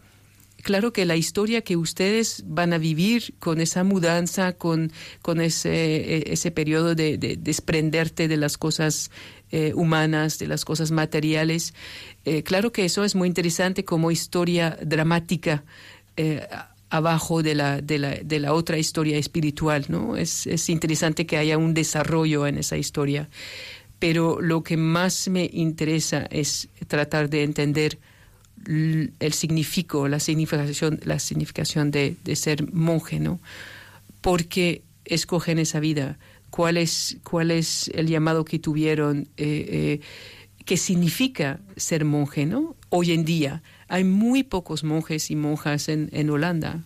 claro 0.61 0.93
que 0.93 1.05
la 1.05 1.15
historia 1.15 1.61
que 1.61 1.75
ustedes 1.75 2.43
van 2.45 2.73
a 2.73 2.77
vivir 2.77 3.33
con 3.39 3.59
esa 3.59 3.83
mudanza, 3.83 4.53
con, 4.53 4.91
con 5.21 5.41
ese, 5.41 6.17
eh, 6.17 6.23
ese 6.27 6.51
periodo 6.51 6.95
de, 6.95 7.17
de 7.17 7.35
desprenderte 7.37 8.27
de 8.27 8.37
las 8.37 8.57
cosas 8.57 9.11
eh, 9.51 9.73
humanas, 9.75 10.39
de 10.39 10.47
las 10.47 10.65
cosas 10.65 10.91
materiales, 10.91 11.73
eh, 12.25 12.43
claro 12.43 12.71
que 12.71 12.85
eso 12.85 13.03
es 13.03 13.15
muy 13.15 13.27
interesante 13.27 13.85
como 13.85 14.11
historia 14.11 14.77
dramática. 14.81 15.63
eh, 16.17 16.47
abajo 16.89 17.43
de 17.43 17.55
la, 17.55 17.81
de, 17.81 17.99
la, 17.99 18.15
de 18.15 18.39
la 18.39 18.53
otra 18.53 18.77
historia 18.77 19.17
espiritual, 19.17 19.85
¿no? 19.89 20.15
Es, 20.15 20.47
es 20.47 20.69
interesante 20.69 21.25
que 21.25 21.37
haya 21.37 21.57
un 21.57 21.73
desarrollo 21.73 22.47
en 22.47 22.57
esa 22.57 22.77
historia. 22.77 23.29
Pero 23.99 24.39
lo 24.41 24.63
que 24.63 24.77
más 24.77 25.27
me 25.27 25.49
interesa 25.51 26.27
es 26.29 26.69
tratar 26.87 27.29
de 27.29 27.43
entender 27.43 27.97
el 28.65 29.33
significado, 29.33 30.07
la 30.07 30.19
significación, 30.19 30.99
la 31.03 31.19
significación 31.19 31.91
de, 31.91 32.15
de 32.23 32.35
ser 32.35 32.71
monje. 32.71 33.19
Porque 34.21 34.83
escogen 35.05 35.57
esa 35.59 35.79
vida, 35.79 36.17
cuál 36.49 36.77
es, 36.77 37.17
el 37.93 38.07
llamado 38.07 38.45
que 38.45 38.59
tuvieron, 38.59 39.27
eh, 39.37 39.65
eh, 39.69 39.99
qué 40.65 40.77
significa 40.77 41.59
ser 41.75 42.05
monje, 42.05 42.45
¿no? 42.45 42.75
Hoy 42.89 43.11
en 43.11 43.25
día 43.25 43.63
hay 43.87 44.03
muy 44.03 44.43
pocos 44.43 44.83
monjes 44.83 45.31
y 45.31 45.35
monjas 45.35 45.87
en, 45.89 46.09
en 46.11 46.29
Holanda, 46.29 46.85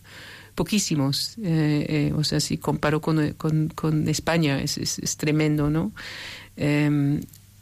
poquísimos, 0.54 1.36
eh, 1.42 1.86
eh, 1.88 2.12
o 2.14 2.24
sea, 2.24 2.40
si 2.40 2.58
comparo 2.58 3.00
con, 3.00 3.32
con, 3.32 3.68
con 3.68 4.08
España 4.08 4.60
es, 4.60 4.78
es, 4.78 4.98
es 4.98 5.16
tremendo, 5.16 5.70
¿no? 5.70 5.92
Eh, 6.56 7.20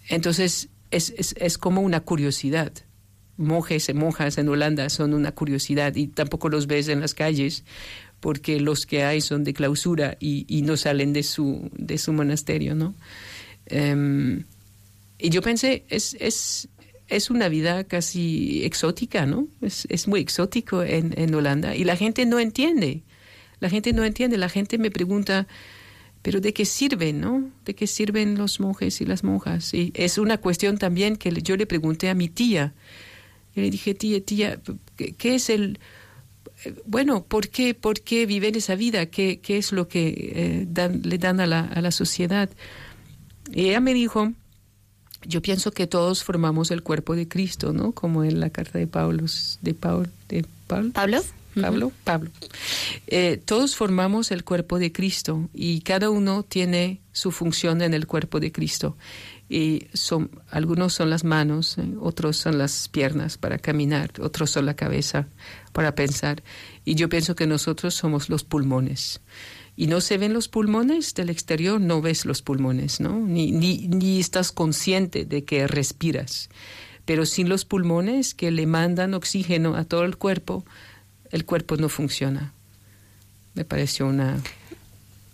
entonces, 0.09 0.69
es, 0.91 1.15
es, 1.17 1.35
es 1.39 1.57
como 1.57 1.81
una 1.81 2.01
curiosidad 2.01 2.73
monjes 3.41 3.89
y 3.89 3.95
monjas 3.95 4.39
en 4.39 4.49
Holanda 4.49 4.89
son 4.91 5.15
una 5.15 5.33
curiosidad 5.33 5.97
y 5.97 6.09
tampoco 6.09 6.49
los 6.51 6.67
ves 6.67 6.89
en 6.89 7.01
las 7.01 7.15
calles 7.15 7.65
porque 8.21 8.61
los 8.61 8.87
que 8.87 9.03
hay 9.03 9.21
son 9.21 9.45
de 9.45 9.55
clausura 9.55 10.17
y, 10.21 10.63
no 10.63 10.77
salen 10.77 11.13
de 11.13 11.23
su, 11.23 11.71
de 11.73 11.99
su 11.99 12.13
monasterio, 12.13 12.75
¿no? 12.75 12.95
Em, 13.67 14.45
y 15.19 15.31
yo 15.31 15.43
pensé, 15.43 15.85
es, 15.89 16.17
es, 16.21 16.69
es 17.09 17.31
una 17.31 17.49
vida 17.49 17.85
casi 17.85 18.65
exótica, 18.65 19.27
¿no? 19.27 19.49
Es, 19.63 19.87
es 19.91 20.07
muy 20.07 20.21
exótico 20.21 20.83
en, 20.83 21.15
en 21.17 21.35
Holanda 21.35 21.75
y 21.75 21.85
la 21.85 21.97
gente 21.97 22.27
no 22.27 22.39
entiende. 22.39 23.03
La 23.59 23.71
gente 23.71 23.93
no 23.93 24.05
entiende. 24.05 24.39
La 24.39 24.49
gente 24.49 24.79
me 24.79 24.91
pregunta, 24.91 25.47
pero 26.23 26.41
¿de 26.41 26.53
qué 26.53 26.65
sirven, 26.65 27.21
no? 27.21 27.51
¿De 27.65 27.75
qué 27.75 27.87
sirven 27.87 28.37
los 28.37 28.61
monjes 28.61 29.01
y 29.01 29.07
las 29.07 29.25
monjas? 29.25 29.73
Y 29.73 29.93
es 29.95 30.19
una 30.19 30.39
cuestión 30.39 30.79
también 30.79 31.17
que 31.17 31.31
yo 31.43 31.57
le 31.57 31.67
pregunté 31.67 32.11
a 32.11 32.15
mi 32.15 32.29
tía. 32.29 32.75
Yo 33.55 33.63
le 33.63 33.71
dije, 33.71 33.95
tía, 33.95 34.23
tía, 34.25 34.61
¿qué, 34.97 35.13
qué 35.13 35.35
es 35.37 35.49
el...? 35.51 35.79
Bueno, 36.87 37.25
¿por 37.25 37.49
qué, 37.49 37.75
por 37.75 38.01
qué 38.01 38.27
viven 38.27 38.55
esa 38.55 38.75
vida? 38.75 39.07
¿Qué, 39.07 39.41
qué 39.41 39.57
es 39.59 39.73
lo 39.73 39.89
que 39.89 40.09
eh, 40.09 40.67
dan, 40.69 41.03
le 41.05 41.19
dan 41.19 41.41
a 41.41 41.47
la, 41.47 41.61
a 41.61 41.81
la 41.81 41.91
sociedad? 41.91 42.51
Y 43.53 43.69
ella 43.69 43.81
me 43.81 43.95
dijo, 43.95 44.33
yo 45.23 45.43
pienso 45.43 45.73
que 45.73 45.87
todos 45.87 46.25
formamos 46.25 46.71
el 46.71 46.83
cuerpo 46.83 47.17
de 47.17 47.29
Cristo, 47.29 47.73
¿no? 47.73 47.93
Como 47.93 48.25
en 48.25 48.41
la 48.41 48.51
carta 48.51 48.79
de 48.79 48.87
Pablo, 48.87 49.25
de 49.61 49.75
Paul, 49.75 50.11
de 50.29 50.45
Paul, 50.67 50.93
¿Pablo? 50.93 51.23
Pablo, 51.61 51.93
Pablo. 52.05 52.31
Eh, 53.09 53.41
todos 53.45 53.75
formamos 53.75 54.31
el 54.31 54.45
cuerpo 54.45 54.79
de 54.79 54.93
Cristo 54.93 55.49
y 55.53 55.81
cada 55.81 56.09
uno 56.11 56.45
tiene 56.45 57.01
su 57.13 57.33
función 57.33 57.83
en 57.83 57.93
el 57.93 58.07
cuerpo 58.07 58.39
de 58.39 58.53
Cristo. 58.53 58.97
Y 59.53 59.89
son, 59.95 60.31
algunos 60.49 60.95
son 60.95 61.11
las 61.11 61.25
manos, 61.25 61.77
eh, 61.77 61.95
otros 61.99 62.37
son 62.37 62.57
las 62.57 62.89
piernas 62.89 63.37
para 63.37 63.59
caminar, 63.59 64.13
otros 64.21 64.53
son 64.53 64.65
la 64.65 64.75
cabeza 64.75 65.27
para 65.73 65.97
pensar. 65.97 66.45
Y 66.85 66.95
yo 66.95 67.09
pienso 67.09 67.35
que 67.35 67.49
nosotros 67.49 67.93
somos 67.95 68.29
los 68.29 68.45
pulmones. 68.45 69.21
Y 69.75 69.89
no 69.89 70.01
se 70.01 70.19
ven 70.19 70.35
los 70.35 70.47
pulmones 70.47 71.15
del 71.15 71.31
exterior, 71.31 71.81
no 71.81 72.01
ves 72.01 72.27
los 72.27 72.43
pulmones, 72.43 73.01
¿no? 73.01 73.19
Ni, 73.19 73.51
ni, 73.51 73.89
ni 73.89 74.21
estás 74.21 74.53
consciente 74.53 75.25
de 75.25 75.43
que 75.43 75.67
respiras. 75.67 76.49
Pero 77.05 77.27
sin 77.27 77.49
los 77.49 77.65
pulmones 77.65 78.35
que 78.35 78.53
le 78.53 78.67
mandan 78.67 79.15
oxígeno 79.15 79.75
a 79.75 79.83
todo 79.83 80.05
el 80.05 80.17
cuerpo, 80.17 80.65
el 81.33 81.45
cuerpo 81.45 81.77
no 81.77 81.89
funciona. 81.89 82.55
Me 83.55 83.65
pareció 83.65 84.07
una, 84.07 84.41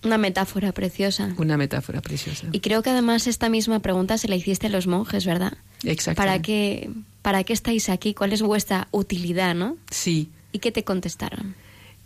Una 0.07 0.19
metáfora 0.19 0.73
preciosa. 0.73 1.35
una 1.37 1.57
metáfora 1.57 2.01
preciosa. 2.01 2.47
Y 2.53 2.61
creo 2.61 2.83
que 2.83 2.91
además 2.91 3.27
esta 3.27 3.49
misma 3.49 3.81
pregunta 3.81 4.17
se 4.19 4.29
la 4.29 4.37
hiciste 4.37 4.69
a 4.69 4.71
los 4.71 4.87
monjes, 4.87 5.27
¿verdad? 5.27 5.55
Exacto. 5.83 6.17
¿Para 6.23 6.41
qué, 6.41 6.91
¿Para 7.23 7.43
qué 7.45 7.53
estáis 7.53 7.89
aquí? 7.89 8.15
¿Cuál 8.15 8.33
es 8.33 8.41
vuestra 8.43 8.87
utilidad, 8.93 9.55
no? 9.55 9.77
Sí. 9.91 10.29
¿Y 10.53 10.61
qué 10.61 10.71
te 10.73 10.85
contestaron? 10.85 11.55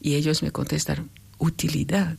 Y 0.01 0.15
ellos 0.15 0.43
me 0.43 0.51
contestaron, 0.51 1.11
utilidad. 1.39 2.17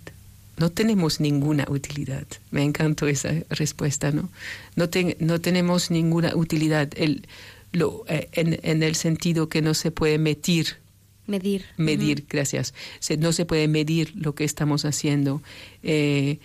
No 0.58 0.70
tenemos 0.70 1.20
ninguna 1.20 1.66
utilidad. 1.68 2.28
Me 2.52 2.62
encantó 2.64 3.08
esa 3.08 3.32
respuesta, 3.50 4.12
¿no? 4.12 4.30
No, 4.76 4.88
ten- 4.90 5.16
no 5.20 5.42
tenemos 5.42 5.90
ninguna 5.90 6.36
utilidad 6.36 6.90
el, 6.96 7.26
lo, 7.72 8.04
eh, 8.08 8.30
en, 8.34 8.60
en 8.62 8.84
el 8.84 8.94
sentido 8.96 9.50
que 9.50 9.64
no 9.64 9.74
se 9.74 9.90
puede 9.90 10.20
medir 10.20 10.78
Medir. 11.32 11.66
medir, 11.78 12.26
gracias. 12.30 12.74
Se- 13.00 13.18
no 13.18 13.32
se 13.32 13.46
puede 13.46 13.68
medir 13.68 14.14
lo 14.16 14.36
que 14.36 14.44
estamos 14.44 14.86
haciendo. 14.86 15.42
Eh, 15.84 16.40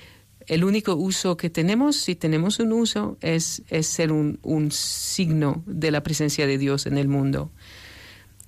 el 0.46 0.62
único 0.62 0.94
uso 0.94 1.36
que 1.36 1.50
tenemos, 1.50 1.96
si 1.96 2.14
tenemos 2.14 2.60
un 2.60 2.72
uso, 2.72 3.18
es, 3.20 3.62
es 3.68 3.86
ser 3.88 4.12
un, 4.12 4.38
un 4.42 4.70
signo 4.70 5.62
de 5.66 5.90
la 5.90 6.02
presencia 6.02 6.46
de 6.46 6.56
Dios 6.56 6.86
en 6.86 6.98
el 6.98 7.08
mundo. 7.08 7.50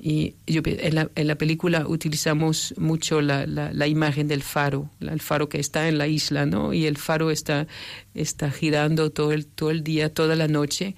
Y 0.01 0.37
yo, 0.47 0.63
en, 0.65 0.95
la, 0.95 1.11
en 1.17 1.27
la 1.27 1.35
película 1.37 1.85
utilizamos 1.89 2.73
mucho 2.79 3.21
la, 3.21 3.47
la, 3.49 3.73
la 3.73 3.89
imagen 3.89 4.29
del 4.29 4.45
faro, 4.45 4.89
el 5.01 5.21
faro 5.21 5.49
que 5.49 5.59
está 5.59 5.89
en 5.89 5.99
la 5.99 6.07
isla, 6.07 6.47
¿no? 6.47 6.73
Y 6.73 6.87
el 6.87 6.97
faro 6.97 7.33
está, 7.33 7.67
está 8.15 8.53
girando 8.53 9.11
todo 9.11 9.33
el, 9.33 9.47
todo 9.47 9.73
el 9.73 9.83
día, 9.83 10.15
toda 10.15 10.37
la 10.37 10.47
noche, 10.47 10.95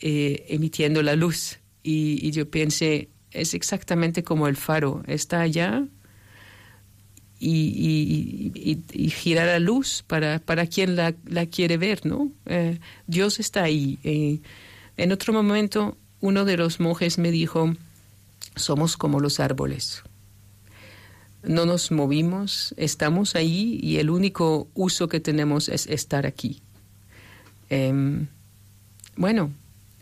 eh, 0.00 0.44
emitiendo 0.48 1.02
la 1.02 1.14
luz. 1.14 1.60
Y, 1.84 2.18
y 2.20 2.32
yo 2.32 2.50
pensé, 2.50 3.10
es 3.32 3.54
exactamente 3.54 4.22
como 4.22 4.46
el 4.48 4.56
faro, 4.56 5.02
está 5.06 5.40
allá 5.40 5.84
y, 7.38 7.50
y, 7.50 8.52
y- 8.54 9.04
y 9.04 9.10
gira 9.10 9.44
la 9.46 9.58
luz 9.58 10.04
para, 10.06 10.38
para 10.38 10.66
quien 10.66 10.94
la, 10.96 11.14
la 11.26 11.46
quiere 11.46 11.76
ver, 11.76 12.06
¿no? 12.06 12.30
Eh, 12.46 12.78
Dios 13.06 13.40
está 13.40 13.64
ahí. 13.64 13.98
Eh, 14.04 14.40
en 14.96 15.12
otro 15.12 15.32
momento, 15.32 15.96
uno 16.20 16.44
de 16.44 16.56
los 16.56 16.78
monjes 16.78 17.18
me 17.18 17.30
dijo, 17.32 17.74
somos 18.54 18.96
como 18.96 19.18
los 19.18 19.40
árboles. 19.40 20.02
No 21.42 21.66
nos 21.66 21.90
movimos, 21.90 22.72
estamos 22.76 23.34
ahí 23.34 23.80
y 23.82 23.96
el 23.96 24.10
único 24.10 24.68
uso 24.74 25.08
que 25.08 25.18
tenemos 25.18 25.68
es 25.68 25.88
estar 25.88 26.24
aquí. 26.26 26.62
Em, 27.70 28.28
bueno, 29.16 29.50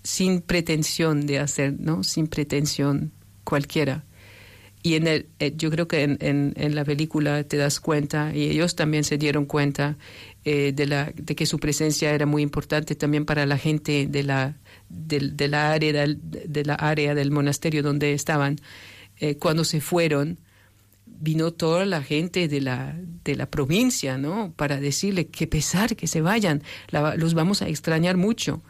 sin 0.02 0.42
pretensión 0.42 1.26
de 1.26 1.38
hacer, 1.38 1.74
¿no? 1.80 2.04
Sin 2.04 2.26
pretensión 2.26 3.12
cualquiera. 3.50 4.04
Y 4.82 4.94
en 4.94 5.06
el, 5.06 5.26
eh, 5.40 5.52
yo 5.56 5.68
creo 5.70 5.86
que 5.86 6.02
en, 6.04 6.16
en- 6.56 6.74
la 6.74 6.84
película 6.84 7.44
te 7.44 7.58
das 7.58 7.80
cuenta, 7.80 8.32
y 8.34 8.48
ellos 8.52 8.76
también 8.76 9.04
se 9.04 9.18
dieron 9.18 9.44
cuenta 9.44 9.96
eh, 10.44 10.72
de, 10.74 10.86
la, 10.86 11.12
de 11.14 11.34
que 11.34 11.44
su 11.44 11.58
presencia 11.58 12.14
era 12.14 12.24
muy 12.24 12.42
importante 12.42 12.94
también 12.94 13.24
para 13.26 13.44
la 13.44 13.58
gente 13.58 14.06
de 14.08 14.22
la, 14.22 14.54
de, 14.88 15.48
la, 15.48 15.72
área, 15.72 16.06
de 16.06 16.62
la 16.64 16.74
área 16.76 17.14
del 17.14 17.30
monasterio 17.30 17.82
donde 17.82 18.14
estaban. 18.14 18.56
Eh, 19.22 19.34
cuando 19.36 19.64
se 19.64 19.80
fueron, 19.82 20.38
vino 21.04 21.50
toda 21.52 21.84
la 21.84 22.02
gente 22.02 22.48
de 22.48 22.60
la, 22.62 22.96
de 23.24 23.34
la 23.36 23.46
provincia, 23.46 24.16
¿no? 24.16 24.54
Para 24.56 24.80
decirle 24.80 25.26
qué 25.26 25.46
pesar 25.46 25.94
que 25.94 26.06
se 26.06 26.22
vayan, 26.22 26.62
los 27.16 27.34
vamos 27.34 27.60
a 27.60 27.68
extrañar 27.68 28.16
mucho. 28.16 28.62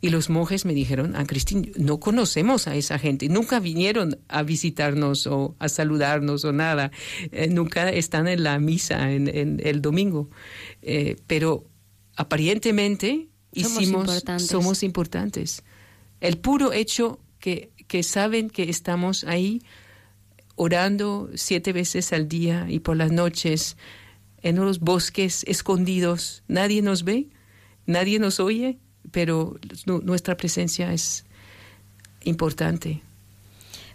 Y 0.00 0.10
los 0.10 0.28
monjes 0.28 0.64
me 0.66 0.74
dijeron, 0.74 1.16
a 1.16 1.24
Cristín, 1.24 1.72
no 1.76 1.98
conocemos 1.98 2.68
a 2.68 2.76
esa 2.76 2.98
gente, 2.98 3.28
nunca 3.28 3.60
vinieron 3.60 4.18
a 4.28 4.42
visitarnos 4.42 5.26
o 5.26 5.56
a 5.58 5.68
saludarnos 5.68 6.44
o 6.44 6.52
nada, 6.52 6.90
Eh, 7.32 7.48
nunca 7.48 7.88
están 7.90 8.28
en 8.28 8.42
la 8.42 8.58
misa 8.58 9.10
en, 9.12 9.26
en 9.28 9.60
el 9.64 9.80
domingo, 9.80 10.28
Eh, 10.82 11.16
pero 11.26 11.64
aparentemente 12.16 13.28
Somos 13.54 13.82
hicimos, 13.82 14.00
importantes. 14.02 14.46
somos 14.48 14.82
importantes. 14.82 15.62
El 16.20 16.36
puro 16.38 16.72
hecho 16.72 17.18
que, 17.38 17.70
que 17.88 18.02
saben 18.02 18.50
que 18.50 18.68
estamos 18.68 19.24
ahí 19.24 19.62
orando 20.56 21.30
siete 21.34 21.72
veces 21.72 22.12
al 22.12 22.28
día 22.28 22.66
y 22.68 22.80
por 22.80 22.96
las 22.96 23.12
noches 23.12 23.76
en 24.42 24.56
los 24.56 24.78
bosques 24.80 25.42
escondidos, 25.46 26.42
nadie 26.48 26.82
nos 26.82 27.02
ve, 27.04 27.28
nadie 27.86 28.18
nos 28.18 28.40
oye, 28.40 28.78
pero 29.12 29.56
nu- 29.86 30.00
nuestra 30.02 30.36
presencia 30.36 30.92
es 30.92 31.24
importante. 32.24 33.00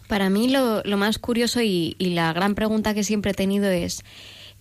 Para 0.07 0.29
mí 0.29 0.49
lo, 0.49 0.81
lo 0.83 0.97
más 0.97 1.19
curioso 1.19 1.61
y, 1.61 1.95
y 1.97 2.11
la 2.11 2.33
gran 2.33 2.53
pregunta 2.55 2.93
que 2.93 3.03
siempre 3.03 3.31
he 3.31 3.33
tenido 3.33 3.69
es, 3.69 4.03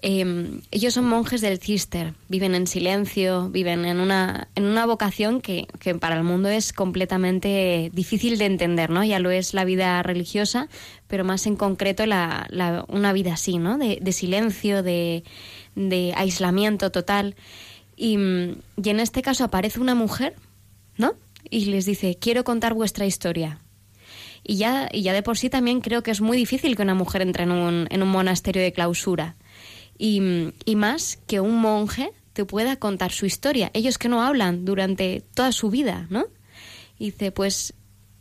eh, 0.02 0.48
ellos 0.70 0.94
son 0.94 1.06
monjes 1.09 1.40
del 1.40 1.59
cister, 1.59 2.14
viven 2.28 2.55
en 2.55 2.66
silencio, 2.66 3.51
viven 3.51 3.85
en 3.85 3.98
una, 4.01 4.48
en 4.55 4.64
una 4.64 4.86
vocación 4.86 5.40
que, 5.40 5.66
que 5.81 5.94
para 5.97 6.16
el 6.16 6.22
mundo 6.22 6.48
es 6.48 6.72
completamente 6.72 7.90
difícil 7.93 8.39
de 8.39 8.47
entender, 8.47 8.90
¿no? 8.90 9.05
Ya 9.05 9.18
lo 9.18 9.31
es 9.31 9.52
la 9.52 9.64
vida 9.64 10.02
religiosa, 10.02 10.68
pero 11.09 11.24
más 11.24 11.47
en 11.47 11.56
concreto 11.56 12.06
la, 12.06 12.47
la- 12.51 12.85
una 12.89 13.12
vida 13.12 13.35
así, 13.35 13.59
¿no? 13.59 13.77
De, 13.77 13.98
de 14.01 14.12
silencio, 14.12 14.82
de, 14.85 15.24
de 15.74 16.14
aislamiento 16.16 16.90
total. 16.90 17.35
Y, 18.01 18.16
mm, 18.16 18.62
y 18.82 18.89
en 18.89 18.98
este 18.98 19.20
caso 19.20 19.44
aparece 19.44 19.78
una 19.78 19.94
mujer, 19.94 20.35
¿no? 20.97 21.12
Y 21.51 21.66
les 21.66 21.85
dice, 21.85 22.16
quiero 22.18 22.44
contar 22.44 22.72
vuestra 22.72 23.05
historia. 23.05 23.60
Y 24.43 24.56
ya, 24.56 24.89
y 24.90 25.02
ya 25.02 25.12
de 25.12 25.22
por 25.22 25.36
sí 25.36 25.51
también 25.51 25.82
creo 25.82 26.02
que 26.02 26.10
es 26.10 26.22
muy 26.22 26.39
difícil 26.39 26.77
que 26.77 26.82
una 26.82 26.94
mujer 26.94 27.20
entre 27.20 27.44
en 27.44 27.52
un, 27.52 27.86
en 27.90 28.02
un 28.02 28.09
monasterio 28.09 28.62
de 28.62 28.72
clausura. 28.72 29.36
Y, 29.98 30.22
y 30.64 30.77
más 30.77 31.18
que 31.27 31.40
un 31.40 31.60
monje 31.60 32.10
te 32.32 32.47
pueda 32.47 32.77
contar 32.77 33.12
su 33.12 33.27
historia. 33.27 33.70
Ellos 33.74 33.98
que 33.98 34.09
no 34.09 34.22
hablan 34.22 34.64
durante 34.64 35.22
toda 35.35 35.52
su 35.52 35.68
vida, 35.68 36.06
¿no? 36.09 36.24
Y 36.98 37.10
dice, 37.10 37.32
pues 37.32 37.74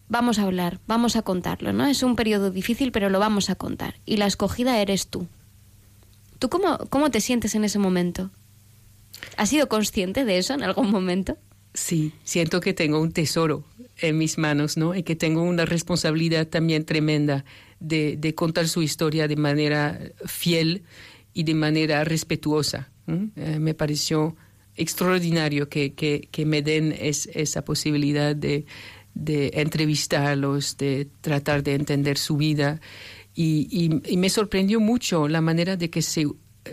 vamos 0.10 0.40
a 0.40 0.44
hablar, 0.44 0.82
vamos 0.88 1.16
a 1.16 1.22
contarlo, 1.22 1.72
¿no? 1.72 1.86
Es 1.86 2.04
un 2.04 2.18
periodo 2.18 2.52
difícil, 2.52 2.92
pero 2.92 3.10
lo 3.10 3.20
vamos 3.20 3.50
a 3.50 3.56
contar. 3.56 3.96
Y 4.06 4.18
la 4.18 4.26
escogida 4.26 4.78
eres 4.82 5.08
tú. 5.08 5.28
¿Tú 6.38 6.50
cómo, 6.50 6.80
cómo 6.90 7.12
te 7.12 7.22
sientes 7.22 7.56
en 7.56 7.64
ese 7.64 7.80
momento? 7.80 8.30
¿Has 9.38 9.50
sido 9.50 9.68
consciente 9.70 10.26
de 10.26 10.38
eso 10.38 10.54
en 10.54 10.64
algún 10.64 10.92
momento? 10.92 11.38
Sí, 11.74 12.12
siento 12.24 12.60
que 12.62 12.74
tengo 12.74 13.00
un 13.00 13.12
tesoro 13.12 13.64
en 14.02 14.18
mis 14.18 14.38
manos, 14.38 14.76
¿no? 14.76 14.96
Y 14.96 15.04
que 15.04 15.16
tengo 15.16 15.44
una 15.44 15.66
responsabilidad 15.66 16.48
también 16.48 16.84
tremenda 16.84 17.46
de, 17.80 18.18
de 18.18 18.34
contar 18.36 18.68
su 18.68 18.82
historia 18.82 19.28
de 19.28 19.36
manera 19.36 20.00
fiel 20.26 20.84
y 21.34 21.44
de 21.44 21.54
manera 21.54 22.04
respetuosa. 22.04 22.90
¿m? 23.08 23.30
Eh, 23.36 23.60
me 23.60 23.74
pareció 23.76 24.36
extraordinario 24.76 25.70
que, 25.70 25.94
que, 25.94 26.28
que 26.32 26.46
me 26.46 26.62
den 26.62 26.94
es- 27.00 27.30
esa 27.34 27.64
posibilidad 27.64 28.36
de, 28.36 28.66
de 29.14 29.52
entrevistarlos, 29.56 30.76
de 30.78 31.08
tratar 31.22 31.62
de 31.64 31.76
entender 31.76 32.18
su 32.18 32.36
vida. 32.38 32.82
Y, 33.36 33.68
y- 33.72 34.14
y 34.14 34.18
me 34.18 34.30
sorprendió 34.30 34.80
mucho 34.80 35.28
la 35.28 35.42
manera 35.42 35.78
de 35.78 35.90
que 35.90 36.02
se, 36.02 36.26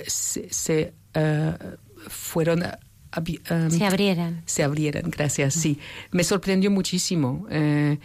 se, 0.06 0.48
se, 0.52 0.94
ah, 1.14 1.58
fueron... 2.06 2.62
ah, 2.64 2.78
Se 3.70 3.84
abrieran. 3.84 4.42
se 4.46 4.62
abrieran, 4.62 5.10
gracias, 5.10 5.54
sí. 5.54 5.78
Me 6.10 6.22
sorprendió 6.24 6.70
muchísimo. 6.70 7.46
Eh, 7.50 7.98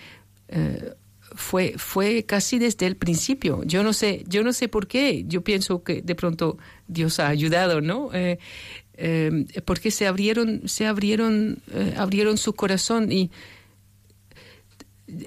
eh, 0.49 0.93
fue, 1.35 1.75
fue 1.77 2.23
casi 2.25 2.59
desde 2.59 2.85
el 2.87 2.95
principio. 2.97 3.63
Yo 3.65 3.83
no 3.83 3.93
sé, 3.93 4.23
yo 4.27 4.43
no 4.43 4.51
sé 4.53 4.67
por 4.67 4.87
qué. 4.87 5.23
Yo 5.27 5.41
pienso 5.43 5.83
que 5.83 6.01
de 6.01 6.15
pronto 6.15 6.57
Dios 6.87 7.19
ha 7.19 7.27
ayudado, 7.29 7.81
¿no? 7.81 8.09
Eh, 8.13 8.37
porque 9.65 9.89
se 9.91 10.05
abrieron, 10.07 10.61
se 10.67 10.85
abrieron, 10.85 11.61
abrieron 11.97 12.37
su 12.37 12.53
corazón 12.53 13.11
y 13.11 13.31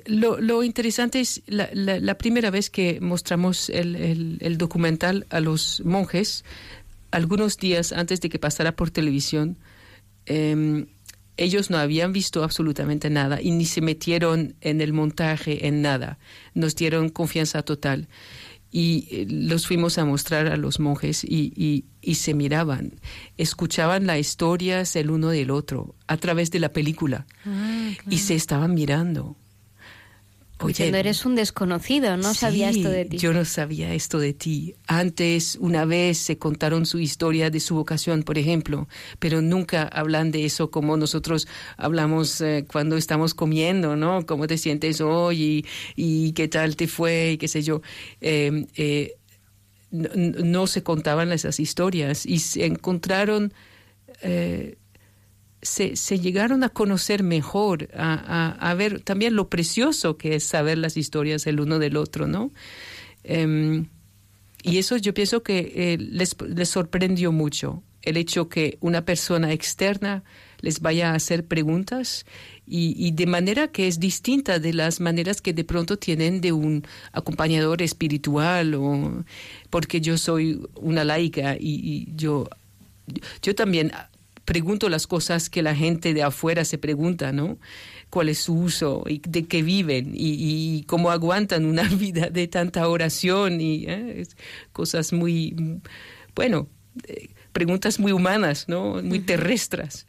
lo, 0.07 0.41
lo 0.41 0.63
interesante 0.63 1.21
es 1.21 1.43
la, 1.47 1.69
la- 1.73 1.99
la 2.01 2.17
primera 2.17 2.51
vez 2.51 2.71
que 2.71 3.01
mostramos 3.01 3.69
el, 3.69 3.97
el- 3.97 4.39
el 4.41 4.57
documental 4.59 5.27
a 5.31 5.41
los 5.41 5.83
monjes, 5.85 6.45
algunos 7.15 7.57
días 7.57 7.93
antes 7.93 8.21
de 8.21 8.29
que 8.29 8.39
pasara 8.39 8.77
por 8.77 8.91
televisión, 8.91 9.57
eh, 10.27 10.87
ellos 11.37 11.69
no 11.71 11.79
habían 11.79 12.13
visto 12.13 12.45
absolutamente 12.45 13.11
nada 13.11 13.41
y 13.43 13.51
ni 13.51 13.65
se 13.65 13.81
metieron 13.81 14.55
en 14.61 14.81
el 14.81 14.93
montaje, 14.93 15.67
en 15.67 15.83
nada. 15.83 16.19
Nos 16.55 16.77
dieron 16.77 17.09
confianza 17.09 17.63
total. 17.63 18.09
Y 18.71 19.07
eh, 19.11 19.27
los 19.29 19.67
fuimos 19.67 19.99
a 19.99 20.05
mostrar 20.05 20.47
a 20.49 20.57
los 20.57 20.81
monjes 20.81 21.25
y, 21.25 21.53
y- 21.57 21.85
y 22.03 22.17
se 22.17 22.35
miraban, 22.35 22.93
escuchaban 23.39 24.07
las 24.07 24.19
historias 24.19 24.95
el 24.97 25.11
uno 25.11 25.29
del 25.31 25.51
otro 25.51 25.95
a 26.09 26.17
través 26.17 26.51
de 26.51 26.59
la 26.61 26.73
película 26.73 27.27
y 28.11 28.19
se 28.19 28.35
estaban 28.35 28.75
mirando. 28.75 29.37
Diciendo, 30.67 30.97
eres 30.99 31.27
un 31.27 31.35
desconocido, 31.35 32.17
no 32.17 32.33
sabía 32.33 32.71
esto 32.71 32.89
de 32.89 33.05
ti. 33.05 33.19
Yo 33.19 33.33
no 33.33 33.45
sabía 33.45 33.93
esto 33.93 34.19
de 34.19 34.33
ti. 34.33 34.75
Antes, 34.87 35.57
una 35.61 35.85
vez 35.85 36.19
se 36.19 36.39
contaron 36.39 36.87
su 36.87 36.99
historia 37.01 37.51
de 37.51 37.61
su 37.61 37.75
vocación, 37.75 38.23
por 38.23 38.39
ejemplo, 38.39 38.89
pero 39.19 39.43
nunca 39.43 39.83
hablan 39.83 40.31
de 40.31 40.45
eso 40.45 40.71
como 40.71 40.97
nosotros 40.97 41.49
hablamos 41.77 42.41
eh, 42.41 42.65
cuando 42.71 42.97
estamos 42.97 43.35
comiendo, 43.35 43.97
¿no? 43.97 44.25
¿Cómo 44.27 44.47
te 44.47 44.57
sientes 44.57 45.01
hoy? 45.01 45.43
Y, 45.43 45.67
y 45.97 46.33
qué 46.33 46.49
tal 46.49 46.77
te 46.77 46.87
fue? 46.87 47.33
Y 47.33 47.37
qué 47.37 47.49
sé 47.49 47.63
yo. 47.63 47.83
Eh, 48.21 48.67
eh, 48.77 49.17
no, 49.91 50.09
no 50.15 50.67
se 50.67 50.83
contaban 50.83 51.31
esas 51.33 51.61
historias 51.61 52.25
y 52.27 52.39
se 52.39 52.65
encontraron. 52.65 53.53
eh, 54.23 54.77
se, 55.65 55.97
llegaron 56.21 56.63
a 56.65 56.69
conocer 56.71 57.23
mejor, 57.25 57.89
a, 57.97 58.15
a- 58.15 58.71
a 58.71 58.75
ver 58.75 59.01
también 59.01 59.35
lo 59.37 59.49
precioso 59.49 60.17
que 60.19 60.37
es 60.37 60.45
saber 60.45 60.79
las 60.79 60.97
historias 60.97 61.47
el 61.49 61.61
uno 61.61 61.79
del 61.81 61.97
otro, 61.97 62.27
¿no? 62.29 62.53
Em, 63.25 63.87
y 64.63 64.79
eso 64.79 64.97
yo 64.97 65.15
pienso 65.15 65.43
que 65.43 65.73
eh, 65.77 65.99
les, 65.99 66.37
les 66.49 66.69
sorprendió 66.69 67.33
mucho 67.33 67.83
el 68.03 68.17
hecho 68.19 68.49
que 68.49 68.77
una 68.81 69.05
persona 69.05 69.53
externa 69.53 70.25
les 70.61 70.81
vaya 70.81 71.13
a 71.13 71.15
hacer 71.15 71.45
preguntas 71.45 72.27
y, 72.67 72.95
y 72.99 73.13
de 73.13 73.27
manera 73.27 73.69
que 73.69 73.89
es 73.89 74.01
distinta 74.01 74.59
de 74.59 74.73
las 74.75 75.01
maneras 75.01 75.41
que 75.43 75.53
de 75.55 75.65
pronto 75.65 75.99
tienen 75.99 76.41
de 76.41 76.53
un 76.53 76.87
acompañador 77.13 77.83
espiritual 77.83 78.75
o 78.75 79.25
porque 79.71 80.01
yo 80.03 80.19
soy 80.19 80.61
una 80.77 81.05
laica 81.05 81.57
y, 81.59 81.81
y 81.83 82.09
yo 82.17 82.49
yo 83.43 83.55
también 83.55 83.93
pregunto 84.45 84.89
las 84.89 85.07
cosas 85.07 85.51
que 85.51 85.63
la 85.63 85.75
gente 85.75 86.15
de 86.15 86.23
afuera 86.23 86.65
se 86.65 86.79
pregunta, 86.79 87.33
¿no? 87.33 87.59
¿Cuál 88.11 88.29
es 88.29 88.39
su 88.39 88.55
uso 88.55 89.05
y 89.09 89.21
de 89.27 89.47
qué 89.47 89.63
viven 89.63 90.13
y, 90.15 90.79
y 90.79 90.85
cómo 90.85 91.11
aguantan 91.11 91.65
una 91.65 91.83
vida 91.89 92.31
de 92.31 92.47
tanta 92.49 92.89
oración 92.89 93.61
y 93.61 93.85
eh, 93.89 94.27
cosas 94.73 95.13
muy, 95.13 95.55
mm, 95.57 95.77
bueno, 96.35 96.69
eh, 97.07 97.29
preguntas 97.55 97.99
muy 97.99 98.13
humanas, 98.13 98.67
¿no? 98.69 99.01
Muy 99.03 99.21
terrestres. 99.21 100.07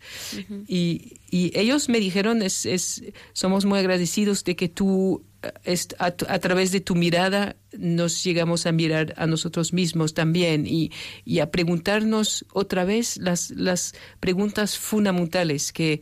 Y, 0.68 1.20
y 1.32 1.58
ellos 1.58 1.88
me 1.88 2.00
dijeron, 2.02 2.42
es, 2.42 2.66
es, 2.66 3.04
somos 3.32 3.64
muy 3.64 3.80
agradecidos 3.80 4.44
de 4.44 4.58
que 4.58 4.68
tú, 4.68 5.24
est- 5.64 5.94
a, 6.00 6.12
través 6.12 6.72
de 6.74 6.82
tu 6.82 6.96
mirada, 6.96 7.56
nos 7.78 8.22
llegamos 8.24 8.66
a 8.66 8.72
mirar 8.74 9.14
a 9.16 9.28
nosotros 9.28 9.72
mismos 9.72 10.14
también 10.14 10.66
y, 10.68 10.92
y 11.24 11.40
a 11.40 11.52
preguntarnos 11.52 12.46
otra 12.52 12.84
vez 12.84 13.16
las, 13.18 13.52
las 13.52 13.94
preguntas 14.20 14.78
fundamentales, 14.78 15.72
que 15.72 16.02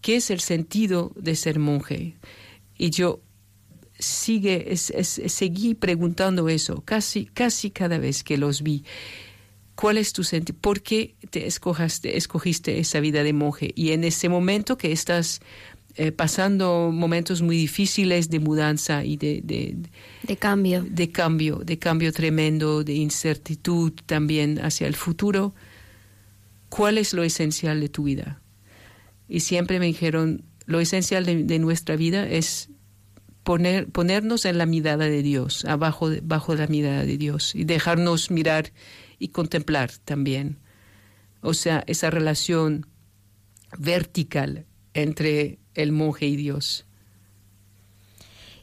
¿qué 0.00 0.16
es 0.16 0.30
el 0.30 0.40
sentido 0.40 1.12
de 1.16 1.36
ser 1.36 1.58
monje? 1.58 2.16
Y 2.78 2.90
yo 2.90 3.20
sigue, 3.98 4.72
es- 4.72 4.90
es- 4.90 5.20
seguí 5.32 5.74
preguntando 5.74 6.48
eso 6.48 6.82
casi, 6.84 7.26
casi 7.26 7.70
cada 7.70 7.98
vez 7.98 8.22
que 8.24 8.38
los 8.38 8.62
vi. 8.62 8.84
¿Cuál 9.80 9.96
es 9.98 10.12
tu 10.12 10.24
sentido? 10.24 10.58
¿Por 10.60 10.82
qué 10.82 11.14
te 11.30 11.46
escojaste, 11.46 12.16
escogiste 12.16 12.80
esa 12.80 12.98
vida 12.98 13.22
de 13.22 13.32
monje? 13.32 13.70
Y 13.76 13.92
en 13.92 14.02
ese 14.02 14.28
momento 14.28 14.76
que 14.76 14.90
estás 14.90 15.40
eh, 15.94 16.10
pasando 16.10 16.90
momentos 16.92 17.42
muy 17.42 17.56
difíciles 17.56 18.28
de 18.28 18.40
mudanza 18.40 19.04
y 19.04 19.16
de, 19.16 19.40
de, 19.44 19.76
De 20.24 20.36
cambio. 20.36 20.82
de 20.82 21.12
cambio, 21.12 21.58
de 21.64 21.78
cambio 21.78 22.12
tremendo, 22.12 22.82
de 22.82 22.94
incertidumbre 22.94 24.02
también 24.04 24.58
hacia 24.64 24.88
el 24.88 24.96
futuro, 24.96 25.54
¿cuál 26.70 26.98
es 26.98 27.14
lo 27.14 27.22
esencial 27.22 27.80
de 27.80 27.88
tu 27.88 28.02
vida? 28.02 28.42
Y 29.28 29.40
siempre 29.40 29.78
me 29.78 29.86
dijeron, 29.86 30.42
lo 30.66 30.80
esencial 30.80 31.24
de, 31.24 31.44
de 31.44 31.58
nuestra 31.60 31.94
vida 31.94 32.28
es 32.28 32.68
poner, 33.44 33.86
ponernos 33.86 34.44
en 34.44 34.58
la 34.58 34.66
mirada 34.66 35.04
de 35.04 35.22
Dios, 35.22 35.64
abajo 35.66 36.10
de, 36.10 36.20
bajo 36.20 36.56
la 36.56 36.66
mirada 36.66 37.04
de 37.04 37.16
Dios, 37.16 37.54
y 37.54 37.62
dejarnos 37.62 38.32
mirar 38.32 38.72
y 39.18 39.28
contemplar 39.28 39.90
también. 40.04 40.58
O 41.40 41.54
sea, 41.54 41.84
esa 41.86 42.10
relación 42.10 42.86
vertical 43.78 44.66
entre 44.94 45.58
el 45.74 45.92
monje 45.92 46.26
y 46.26 46.36
Dios. 46.36 46.86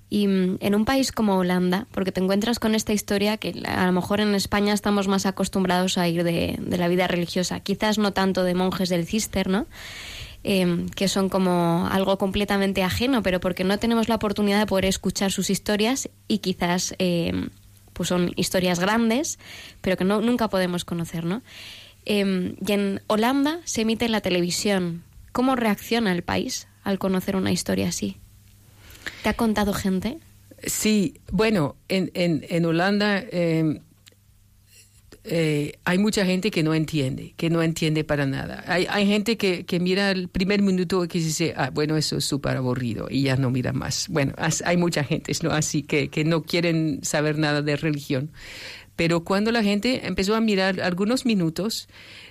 Y 0.10 0.28
mm, 0.28 0.58
en 0.60 0.76
un 0.76 0.86
país 0.86 1.12
como 1.12 1.38
Holanda, 1.38 1.88
porque 1.92 2.12
te 2.12 2.22
encuentras 2.22 2.60
con 2.60 2.76
esta 2.76 2.94
historia 2.94 3.38
que 3.38 3.62
a 3.66 3.86
lo 3.86 3.92
mejor 3.92 4.22
en 4.22 4.36
España 4.36 4.74
estamos 4.74 5.08
más 5.08 5.26
acostumbrados 5.26 5.98
a 5.98 6.08
ir 6.08 6.24
de, 6.24 6.58
de 6.60 6.78
la 6.78 6.88
vida 6.88 7.08
religiosa, 7.08 7.60
quizás 7.60 7.98
no 7.98 8.14
tanto 8.14 8.44
de 8.44 8.54
monjes 8.54 8.90
del 8.90 9.06
cister, 9.06 9.50
¿no? 9.50 9.68
Em, 10.48 10.90
que 10.90 11.08
son 11.08 11.28
como 11.28 11.88
algo 11.92 12.20
completamente 12.20 12.84
ajeno, 12.84 13.24
pero 13.24 13.40
porque 13.40 13.64
no 13.64 13.80
tenemos 13.80 14.10
la 14.10 14.16
oportunidad 14.16 14.60
de 14.60 14.68
poder 14.68 14.86
escuchar 14.86 15.32
sus 15.32 15.50
historias 15.50 16.08
y 16.28 16.38
quizás 16.38 16.94
em, 17.00 17.50
pues 17.96 18.10
son 18.10 18.32
historias 18.36 18.80
grandes, 18.80 19.40
pero 19.82 19.98
que 19.98 20.04
no, 20.04 20.22
nunca 20.22 20.50
podemos 20.50 20.86
conocer, 20.86 21.26
¿no? 21.26 21.42
Em, 22.06 22.56
y 22.64 22.72
en 22.74 23.02
Holanda 23.08 23.62
se 23.66 23.82
emite 23.82 24.06
en 24.06 24.12
la 24.12 24.22
televisión 24.22 25.04
¿Cómo 25.36 25.58
reacciona 25.58 26.14
el 26.14 26.24
país 26.24 26.70
al 26.86 26.98
conocer 26.98 27.36
una 27.36 27.52
historia 27.52 27.90
así? 27.90 28.16
¿Te 29.22 29.28
ha 29.28 29.34
contado 29.34 29.74
gente? 29.74 30.18
Sí, 30.64 31.20
bueno, 31.30 31.76
en, 31.90 32.10
en, 32.14 32.46
en 32.48 32.66
Holanda 32.66 33.20
eh, 33.20 33.82
eh, 35.28 35.74
hay 35.86 35.98
mucha 35.98 36.24
gente 36.26 36.52
que 36.52 36.62
no 36.62 36.76
entiende, 36.76 37.34
que 37.36 37.50
no 37.50 37.64
entiende 37.64 38.04
para 38.04 38.28
nada. 38.28 38.64
Hay, 38.68 38.86
hay 38.90 39.08
gente 39.08 39.38
que, 39.38 39.66
que 39.66 39.80
mira 39.80 40.12
el 40.12 40.28
primer 40.28 40.62
minuto 40.62 41.04
y 41.04 41.08
que 41.08 41.18
dice, 41.20 41.54
ah, 41.58 41.72
bueno, 41.74 41.98
eso 41.98 42.18
es 42.18 42.26
súper 42.26 42.58
aburrido 42.58 43.08
y 43.10 43.24
ya 43.24 43.36
no 43.36 43.50
mira 43.50 43.74
más. 43.74 44.08
Bueno, 44.10 44.34
hay 44.38 44.78
mucha 44.78 45.04
gente 45.04 45.34
¿no? 45.42 45.52
así 45.52 45.82
que, 45.82 46.10
que 46.10 46.24
no 46.24 46.44
quieren 46.44 47.00
saber 47.02 47.40
nada 47.40 47.64
de 47.64 47.76
religión. 47.76 48.30
Pero 48.96 49.24
cuando 49.24 49.52
la 49.52 49.64
gente 49.64 50.08
empezó 50.08 50.36
a 50.36 50.42
mirar 50.42 50.80
algunos 50.80 51.26
minutos, 51.26 51.90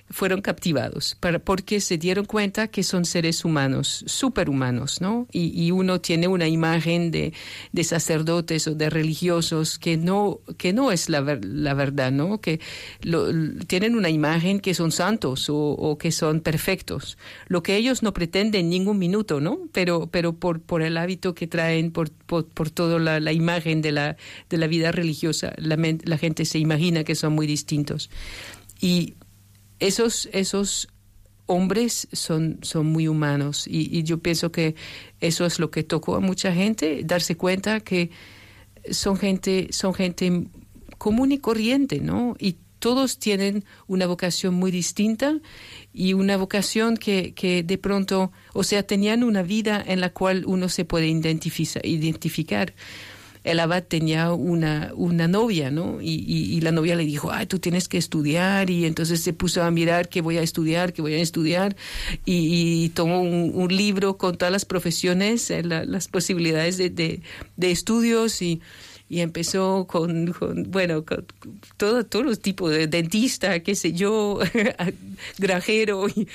fueron 0.09 0.41
captivados 0.41 1.17
para- 1.19 1.39
porque 1.39 1.79
se 1.81 1.97
dieron 1.97 2.25
cuenta 2.25 2.67
que 2.67 2.83
son 2.83 3.05
seres 3.05 3.43
humanos, 3.43 4.03
superhumanos, 4.07 5.01
¿no? 5.01 5.27
Y, 5.31 5.51
y 5.59 5.71
uno 5.71 5.99
tiene 5.99 6.27
una 6.27 6.47
imagen 6.47 7.09
de, 7.11 7.33
de 7.71 7.83
sacerdotes 7.83 8.67
o 8.67 8.75
de 8.75 8.89
religiosos 8.89 9.79
que 9.79 9.97
no, 9.97 10.41
que 10.57 10.73
no 10.73 10.91
es 10.91 11.09
la, 11.09 11.21
la 11.41 11.73
verdad, 11.73 12.11
¿no? 12.11 12.39
Que 12.39 12.59
lo- 13.01 13.31
tienen 13.65 13.95
una 13.95 14.09
imagen 14.09 14.59
que 14.59 14.73
son 14.75 14.91
santos 14.91 15.49
o, 15.49 15.55
o 15.57 15.97
que 15.97 16.11
son 16.11 16.39
perfectos, 16.41 17.17
lo 17.47 17.63
que 17.63 17.75
ellos 17.75 18.03
no 18.03 18.13
pretenden 18.13 18.65
en 18.65 18.69
ningún 18.69 18.99
minuto, 18.99 19.41
¿no? 19.41 19.59
Pero, 19.71 20.07
pero 20.07 20.33
por, 20.33 20.61
por 20.61 20.81
el 20.83 20.97
hábito 20.97 21.33
que 21.33 21.47
traen, 21.47 21.91
por, 21.91 22.11
por, 22.11 22.45
por 22.45 22.69
toda 22.69 22.99
la, 22.99 23.19
la 23.19 23.33
imagen 23.33 23.81
de 23.81 23.91
la, 23.91 24.17
de 24.49 24.57
la 24.57 24.67
vida 24.67 24.91
religiosa, 24.91 25.53
la, 25.57 25.77
la 26.03 26.17
gente 26.17 26.45
se 26.45 26.59
imagina 26.59 27.03
que 27.03 27.15
son 27.15 27.33
muy 27.33 27.47
distintos. 27.47 28.09
Y 28.79 29.15
esos, 29.79 30.29
esos 30.31 30.87
hombres 31.45 32.07
son, 32.11 32.59
son 32.61 32.87
muy 32.87 33.07
humanos 33.07 33.67
y, 33.67 33.95
y 33.95 34.03
yo 34.03 34.19
pienso 34.19 34.51
que 34.51 34.75
eso 35.19 35.45
es 35.45 35.59
lo 35.59 35.71
que 35.71 35.83
tocó 35.83 36.15
a 36.15 36.19
mucha 36.19 36.53
gente, 36.53 37.01
darse 37.03 37.37
cuenta 37.37 37.79
que 37.79 38.09
son 38.91 39.17
gente, 39.17 39.67
son 39.71 39.93
gente 39.93 40.45
común 40.97 41.31
y 41.31 41.37
corriente, 41.39 41.99
¿no? 41.99 42.35
Y 42.39 42.57
todos 42.79 43.17
tienen 43.17 43.63
una 43.87 44.05
vocación 44.05 44.53
muy 44.53 44.69
distinta 44.69 45.39
y 45.93 46.13
una 46.13 46.37
vocación 46.37 46.97
que, 46.97 47.33
que 47.33 47.63
de 47.63 47.77
pronto, 47.77 48.31
o 48.53 48.63
sea, 48.63 48.83
tenían 48.83 49.23
una 49.23 49.41
vida 49.41 49.83
en 49.85 50.01
la 50.01 50.09
cual 50.11 50.43
uno 50.45 50.69
se 50.69 50.85
puede 50.85 51.07
identificar 51.07 52.73
el 53.45 53.59
abad 53.59 53.83
tenía 53.83 54.33
una, 54.33 54.91
una 54.95 55.27
novia, 55.27 55.69
¿no? 55.71 56.01
Y, 56.01 56.25
y- 56.27 56.59
la 56.61 56.71
novia 56.71 56.95
le 56.95 57.05
dijo, 57.05 57.31
ay, 57.31 57.45
tú 57.45 57.59
tienes 57.59 57.87
que 57.87 57.97
estudiar. 57.99 58.71
Y 58.71 58.85
entonces 58.85 59.21
se 59.21 59.33
puso 59.33 59.61
a 59.63 59.69
mirar 59.69 60.09
que 60.09 60.21
voy 60.21 60.37
a 60.37 60.41
estudiar, 60.41 60.93
que 60.93 61.03
voy 61.03 61.13
a 61.13 61.21
estudiar. 61.21 61.75
Y, 62.25 62.89
tomó 62.89 63.21
un, 63.21 63.67
libro 63.75 64.17
con 64.17 64.35
todas 64.37 64.51
las 64.51 64.65
profesiones, 64.65 65.49
eh, 65.51 65.63
la- 65.63 65.85
las 65.85 66.07
posibilidades 66.07 66.77
de, 66.77 66.89
de- 66.89 67.21
de 67.55 67.71
estudios 67.71 68.41
y 68.41 68.61
y 69.07 69.19
empezó 69.19 69.85
con, 69.87 70.33
con, 70.33 70.71
bueno, 70.71 71.05
con 71.05 71.27
todo, 71.77 72.03
todos 72.05 72.25
los 72.25 72.39
tipos 72.39 72.71
de 72.71 72.87
dentista, 72.87 73.59
qué 73.59 73.75
sé 73.75 73.93
yo, 73.93 74.39
granjero, 75.37 76.07
y, 76.09 76.27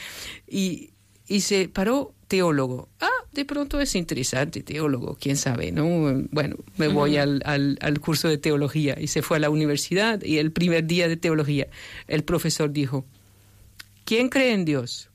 y, 0.48 0.90
y 1.26 1.40
se 1.40 1.68
paró 1.68 2.14
teólogo. 2.30 2.88
Ah, 3.00 3.08
de 3.32 3.44
pronto 3.44 3.80
es 3.80 3.96
interesante, 3.96 4.62
teólogo, 4.62 5.18
quién 5.20 5.36
sabe, 5.36 5.72
¿no? 5.72 5.84
Bueno, 6.30 6.58
me 6.76 6.86
voy 6.86 7.16
al, 7.16 7.42
al, 7.44 7.76
al 7.80 7.98
curso 7.98 8.28
de 8.28 8.38
teología 8.38 8.96
y 9.00 9.08
se 9.08 9.20
fue 9.20 9.38
a 9.38 9.40
la 9.40 9.50
universidad 9.50 10.22
y 10.22 10.38
el 10.38 10.52
primer 10.52 10.86
día 10.86 11.08
de 11.08 11.16
teología 11.16 11.66
el 12.06 12.22
profesor 12.22 12.70
dijo, 12.70 13.04
¿quién 14.04 14.28
cree 14.28 14.52
en 14.52 14.64
Dios? 14.64 15.10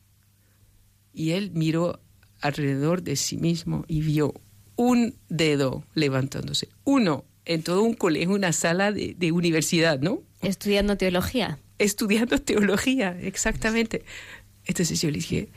Y 1.13 1.31
él 1.31 1.51
miró 1.53 2.01
alrededor 2.41 3.01
de 3.01 3.15
sí 3.15 3.37
mismo 3.37 3.85
y 3.87 4.01
vio 4.01 4.33
un 4.75 5.15
dedo 5.29 5.85
levantándose, 5.93 6.67
uno 6.83 7.23
en 7.45 7.63
todo 7.63 7.81
un 7.81 7.93
colegio, 7.93 8.35
una 8.35 8.51
sala 8.51 8.91
de, 8.91 9.15
de 9.17 9.31
universidad, 9.31 10.01
¿no? 10.01 10.21
Estudiando 10.41 10.97
teología. 10.97 11.59
Estudiando 11.77 12.39
teología, 12.39 13.17
exactamente. 13.21 14.03
Entonces 14.65 14.99
yo 14.99 15.09
le 15.09 15.15
dije, 15.19 15.49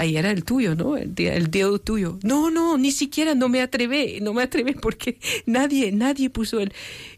ahí 0.00 0.16
era 0.16 0.30
el 0.30 0.44
tuyo, 0.44 0.74
¿no? 0.74 0.96
El, 0.96 1.14
el 1.18 1.50
dedo 1.50 1.78
tuyo. 1.78 2.18
No, 2.22 2.50
no, 2.50 2.78
ni 2.78 2.90
siquiera 2.90 3.34
no 3.34 3.50
me 3.50 3.60
atrevé, 3.60 4.18
no 4.22 4.32
me 4.32 4.42
atrevé 4.42 4.72
porque 4.72 5.18
nadie, 5.46 5.92
nadie 5.92 6.30
puso 6.30 6.60
el... 6.60 6.72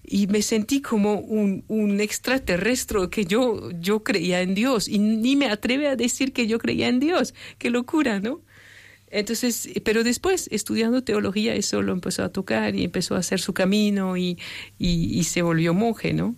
Y 0.04 0.26
me 0.26 0.42
sentí 0.42 0.80
como 0.80 1.14
un, 1.20 1.64
un 1.68 2.00
extraterrestre 2.00 3.08
que 3.08 3.24
yo, 3.24 3.70
yo 3.80 4.02
creía 4.02 4.42
en 4.42 4.54
Dios 4.54 4.88
y 4.88 4.98
ni 4.98 5.36
me 5.36 5.46
atreve 5.46 5.86
a 5.86 5.94
decir 5.94 6.32
que 6.32 6.48
yo 6.48 6.58
creía 6.58 6.88
en 6.88 6.98
Dios. 6.98 7.34
Qué 7.58 7.70
locura, 7.70 8.18
¿no? 8.18 8.40
Entonces, 9.06 9.68
pero 9.84 10.02
después, 10.02 10.48
estudiando 10.50 11.04
teología, 11.04 11.54
eso 11.54 11.82
lo 11.82 11.92
empezó 11.92 12.24
a 12.24 12.30
tocar 12.30 12.74
y 12.74 12.82
empezó 12.82 13.14
a 13.14 13.18
hacer 13.18 13.40
su 13.40 13.54
camino 13.54 14.16
y, 14.16 14.38
y, 14.78 15.18
y 15.18 15.24
se 15.24 15.42
volvió 15.42 15.72
monje, 15.72 16.14
¿no? 16.14 16.34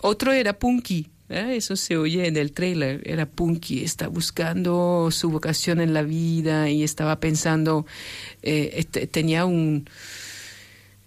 Otro 0.00 0.32
era 0.32 0.58
Punky, 0.58 1.08
¿eh? 1.28 1.56
eso 1.56 1.76
se 1.76 1.96
oye 1.96 2.26
en 2.26 2.36
el 2.36 2.52
trailer, 2.52 3.02
era 3.04 3.26
Punky, 3.26 3.84
está 3.84 4.08
buscando 4.08 5.08
su 5.10 5.30
vocación 5.30 5.80
en 5.80 5.94
la 5.94 6.02
vida 6.02 6.70
y 6.70 6.82
estaba 6.82 7.20
pensando, 7.20 7.86
eh, 8.42 8.72
este, 8.74 9.06
tenía 9.06 9.44
un... 9.44 9.88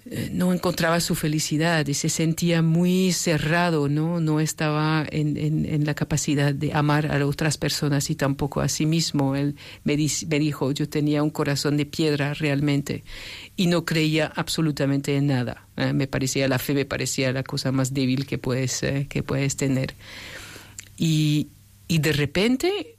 eh, 0.10 0.30
no 0.32 0.54
encontraba 0.54 1.00
su 1.00 1.16
felicidad 1.16 1.86
y 1.88 1.94
se 1.94 2.10
sentía 2.10 2.62
muy 2.62 3.12
cerrado, 3.12 3.90
¿no? 3.90 4.20
No 4.20 4.40
estaba 4.40 5.06
en, 5.10 5.38
en- 5.38 5.86
la 5.86 5.94
capacidad 5.94 6.54
de 6.54 6.74
amar 6.74 7.12
a 7.12 7.26
otras 7.26 7.58
personas 7.58 8.10
y 8.10 8.16
tampoco 8.16 8.62
a 8.62 8.70
sí 8.70 8.86
mismo. 8.86 9.36
Él 9.36 9.56
me 9.84 9.96
dijo, 9.98 10.72
yo 10.72 10.88
tenía 10.90 11.24
un 11.24 11.30
corazón 11.30 11.78
de 11.78 11.86
piedra 11.86 12.34
realmente 12.34 13.04
y 13.56 13.68
no 13.68 13.86
creía 13.86 14.32
absolutamente 14.36 15.16
en 15.18 15.28
nada. 15.28 15.68
Eh, 15.78 15.94
me 15.94 16.08
parecía, 16.08 16.48
la 16.48 16.60
fe 16.60 16.74
me 16.74 16.86
parecía 16.86 17.32
la 17.32 17.44
cosa 17.44 17.72
más 17.72 17.94
débil 17.94 18.26
que 18.26 18.38
puedes, 18.38 18.82
eh, 18.84 19.08
que 19.10 19.24
puedes 19.24 19.56
tener. 19.58 19.94
Y, 20.98 21.48
y 21.88 22.00
de 22.00 22.12
repente 22.14 22.96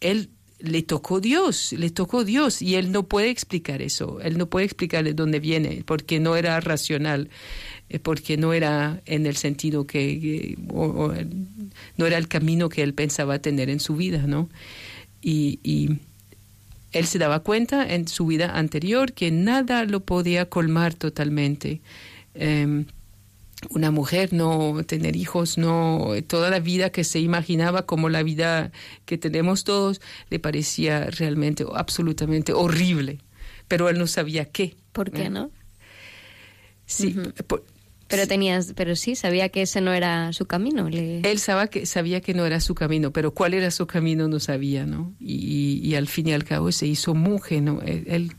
él 0.00 0.30
le 0.64 0.82
tocó 0.82 1.20
Dios, 1.20 1.72
le 1.72 1.90
tocó 1.90 2.24
Dios 2.24 2.62
y 2.62 2.74
él 2.74 2.92
no 2.92 3.04
puede 3.04 3.30
explicar 3.30 3.82
eso, 3.82 4.20
él 4.20 4.38
no 4.38 4.46
puede 4.46 4.66
explicar 4.66 5.04
de 5.04 5.14
dónde 5.14 5.40
viene, 5.40 5.82
porque 5.86 6.20
no 6.20 6.36
era 6.36 6.60
racional, 6.60 7.28
eh, 7.88 7.98
porque 7.98 8.36
no 8.36 8.52
era 8.52 9.02
en 9.06 9.26
el 9.26 9.36
sentido 9.36 9.86
que, 9.86 10.56
no 10.68 12.06
era 12.06 12.18
el 12.18 12.28
camino 12.28 12.68
que 12.68 12.82
él 12.82 12.94
pensaba 12.94 13.38
tener 13.38 13.70
en 13.70 13.80
su 13.80 13.96
vida, 13.96 14.26
¿no? 14.26 14.48
Y, 15.20 15.60
y 15.62 15.98
él 16.92 17.06
se 17.06 17.18
daba 17.18 17.40
cuenta 17.40 17.92
en 17.92 18.06
su 18.08 18.26
vida 18.26 18.56
anterior 18.56 19.12
que 19.12 19.30
nada 19.30 19.84
lo 19.84 20.00
podía 20.00 20.48
colmar 20.48 20.94
totalmente. 20.94 21.80
Em, 22.34 22.86
una 23.70 23.90
mujer, 23.90 24.32
no 24.32 24.82
tener 24.86 25.16
hijos, 25.16 25.58
no 25.58 26.10
toda 26.26 26.50
la 26.50 26.60
vida 26.60 26.90
que 26.90 27.04
se 27.04 27.20
imaginaba 27.20 27.86
como 27.86 28.08
la 28.08 28.22
vida 28.22 28.72
que 29.04 29.18
tenemos 29.18 29.64
todos, 29.64 30.00
le 30.30 30.38
parecía 30.38 31.06
realmente 31.06 31.64
absolutamente 31.74 32.52
horrible. 32.52 33.18
Pero 33.68 33.88
él 33.88 33.98
no 33.98 34.06
sabía 34.06 34.44
qué. 34.46 34.76
¿Por 34.92 35.10
qué 35.10 35.24
¿eh? 35.24 35.30
no? 35.30 35.50
Sí, 36.86 37.16
por- 37.46 37.64
Pero 38.08 38.26
tenías, 38.28 38.74
pero 38.76 38.94
sí, 38.94 39.16
sabía 39.16 39.48
que 39.48 39.62
ese 39.62 39.80
no 39.80 39.92
era 39.94 40.32
su 40.34 40.44
camino. 40.44 40.88
le- 40.90 41.20
él 41.20 41.38
sabía 41.38 41.68
que, 41.68 41.86
sabía 41.86 42.20
que 42.20 42.34
no 42.34 42.44
era 42.44 42.60
su 42.60 42.74
camino, 42.74 43.10
pero 43.12 43.32
cuál 43.32 43.54
era 43.54 43.70
su 43.70 43.86
camino 43.86 44.28
no 44.28 44.38
sabía, 44.38 44.84
¿no? 44.84 45.14
Y, 45.18 45.80
y 45.82 45.94
al 45.94 46.06
fin 46.06 46.28
y 46.28 46.32
al 46.34 46.44
cabo 46.44 46.70
se 46.70 46.86
hizo 46.86 47.14
monje, 47.14 47.60
¿no? 47.62 47.80
Él, 47.80 48.04
él 48.06 48.32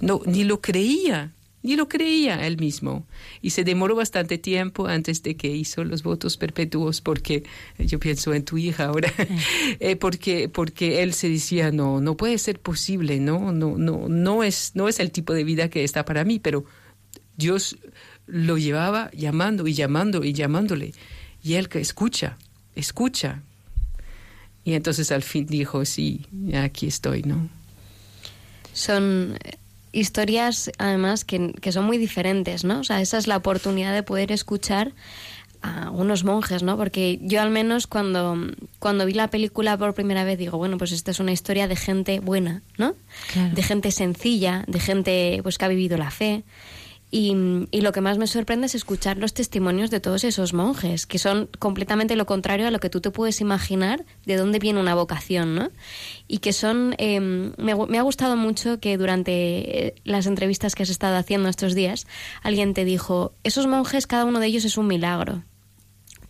no, 0.00 0.22
ni 0.24 0.44
lo 0.44 0.60
creía, 0.62 1.32
ni 1.62 1.76
lo 1.76 1.88
creía 1.88 2.46
él 2.46 2.56
mismo. 2.58 3.06
Y 3.42 3.50
se 3.50 3.64
demoró 3.64 3.94
bastante 3.94 4.38
tiempo 4.38 4.86
antes 4.86 5.22
de 5.22 5.36
que 5.36 5.48
hizo 5.48 5.84
los 5.84 6.02
votos 6.02 6.36
perpetuos, 6.36 7.00
porque 7.00 7.44
yo 7.78 7.98
pienso 7.98 8.32
en 8.34 8.44
tu 8.44 8.58
hija 8.58 8.86
ahora, 8.86 9.12
eh, 9.80 9.96
porque, 9.96 10.48
porque 10.48 11.02
él 11.02 11.12
se 11.12 11.28
decía, 11.28 11.70
no, 11.70 12.00
no 12.00 12.16
puede 12.16 12.38
ser 12.38 12.60
posible, 12.60 13.20
¿no? 13.20 13.52
No, 13.52 13.76
no, 13.76 14.08
no, 14.08 14.42
es, 14.42 14.72
no 14.74 14.88
es 14.88 15.00
el 15.00 15.10
tipo 15.10 15.34
de 15.34 15.44
vida 15.44 15.68
que 15.68 15.84
está 15.84 16.04
para 16.04 16.24
mí, 16.24 16.38
pero 16.38 16.64
Dios 17.36 17.76
lo 18.26 18.58
llevaba 18.58 19.10
llamando 19.12 19.66
y 19.66 19.74
llamando 19.74 20.24
y 20.24 20.32
llamándole. 20.32 20.92
Y 21.42 21.54
él 21.54 21.68
que 21.68 21.80
escucha, 21.80 22.38
escucha. 22.74 23.42
Y 24.62 24.74
entonces 24.74 25.10
al 25.10 25.22
fin 25.22 25.46
dijo, 25.46 25.84
sí, 25.84 26.26
aquí 26.54 26.86
estoy, 26.86 27.22
¿no? 27.22 27.48
Son 28.72 29.36
eh, 29.42 29.58
historias, 29.92 30.70
además, 30.78 31.24
que, 31.24 31.52
que 31.60 31.72
son 31.72 31.84
muy 31.84 31.98
diferentes, 31.98 32.64
¿no? 32.64 32.80
O 32.80 32.84
sea, 32.84 33.00
esa 33.00 33.18
es 33.18 33.26
la 33.26 33.36
oportunidad 33.36 33.92
de 33.92 34.02
poder 34.02 34.32
escuchar 34.32 34.92
a 35.62 35.90
unos 35.90 36.24
monjes, 36.24 36.62
¿no? 36.62 36.76
Porque 36.76 37.18
yo 37.22 37.40
al 37.42 37.50
menos 37.50 37.86
cuando, 37.86 38.36
cuando 38.78 39.04
vi 39.04 39.12
la 39.12 39.28
película 39.28 39.76
por 39.76 39.94
primera 39.94 40.24
vez 40.24 40.38
digo, 40.38 40.56
bueno, 40.58 40.78
pues 40.78 40.92
esta 40.92 41.10
es 41.10 41.20
una 41.20 41.32
historia 41.32 41.68
de 41.68 41.76
gente 41.76 42.20
buena, 42.20 42.62
¿no? 42.78 42.94
Claro. 43.32 43.54
De 43.54 43.62
gente 43.62 43.90
sencilla, 43.90 44.64
de 44.66 44.80
gente 44.80 45.40
pues 45.42 45.58
que 45.58 45.64
ha 45.66 45.68
vivido 45.68 45.98
la 45.98 46.10
fe. 46.10 46.44
Y, 47.10 47.34
y 47.72 47.80
lo 47.80 47.92
que 47.92 48.00
más 48.00 48.18
me 48.18 48.26
sorprende 48.28 48.66
es 48.66 48.74
escuchar 48.74 49.18
los 49.18 49.34
testimonios 49.34 49.90
de 49.90 49.98
todos 49.98 50.22
esos 50.22 50.54
monjes, 50.54 51.06
que 51.06 51.18
son 51.18 51.48
completamente 51.58 52.14
lo 52.14 52.24
contrario 52.24 52.68
a 52.68 52.70
lo 52.70 52.78
que 52.78 52.88
tú 52.88 53.00
te 53.00 53.10
puedes 53.10 53.40
imaginar 53.40 54.04
de 54.26 54.36
dónde 54.36 54.60
viene 54.60 54.78
una 54.78 54.94
vocación, 54.94 55.54
¿no? 55.54 55.70
Y 56.28 56.38
que 56.38 56.52
son... 56.52 56.94
eh, 56.98 57.18
me, 57.18 57.74
me 57.74 57.98
ha 57.98 58.02
gustado 58.02 58.36
mucho 58.36 58.78
que 58.78 58.96
durante 58.96 59.86
eh, 59.86 59.94
las 60.04 60.26
entrevistas 60.26 60.74
que 60.74 60.84
has 60.84 60.90
estado 60.90 61.16
haciendo 61.16 61.48
estos 61.48 61.74
días, 61.74 62.06
alguien 62.42 62.74
te 62.74 62.84
dijo, 62.84 63.34
esos 63.42 63.66
monjes, 63.66 64.06
cada 64.06 64.24
uno 64.24 64.38
de 64.38 64.46
ellos 64.46 64.64
es 64.64 64.76
un 64.78 64.86
milagro 64.86 65.42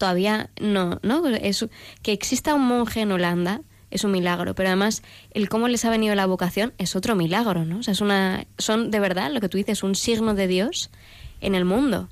todavía 0.01 0.49
no, 0.59 0.99
¿no? 1.03 1.29
Es, 1.29 1.67
que 2.03 2.13
exista 2.13 2.55
un 2.55 2.67
monje 2.67 3.03
en 3.03 3.13
Holanda 3.13 3.61
es 3.91 4.05
un 4.05 4.13
milagro, 4.13 4.55
pero 4.55 4.69
además 4.69 5.03
el 5.33 5.49
cómo 5.49 5.69
les 5.69 5.85
ha 5.85 5.91
venido 5.91 6.15
la 6.15 6.27
vocación 6.27 6.73
es 6.79 6.97
otro 6.97 7.17
milagro, 7.17 7.65
¿no? 7.65 7.79
O 7.79 7.83
sea, 7.83 7.93
es 7.93 8.01
una, 8.01 8.47
son 8.59 8.91
de 8.91 9.01
verdad 9.01 9.31
lo 9.33 9.41
que 9.41 9.49
tú 9.49 9.59
dices, 9.59 9.83
un 9.83 9.95
signo 9.95 10.35
de 10.35 10.47
Dios 10.47 10.91
en 11.41 11.55
el 11.55 11.65
mundo. 11.65 12.09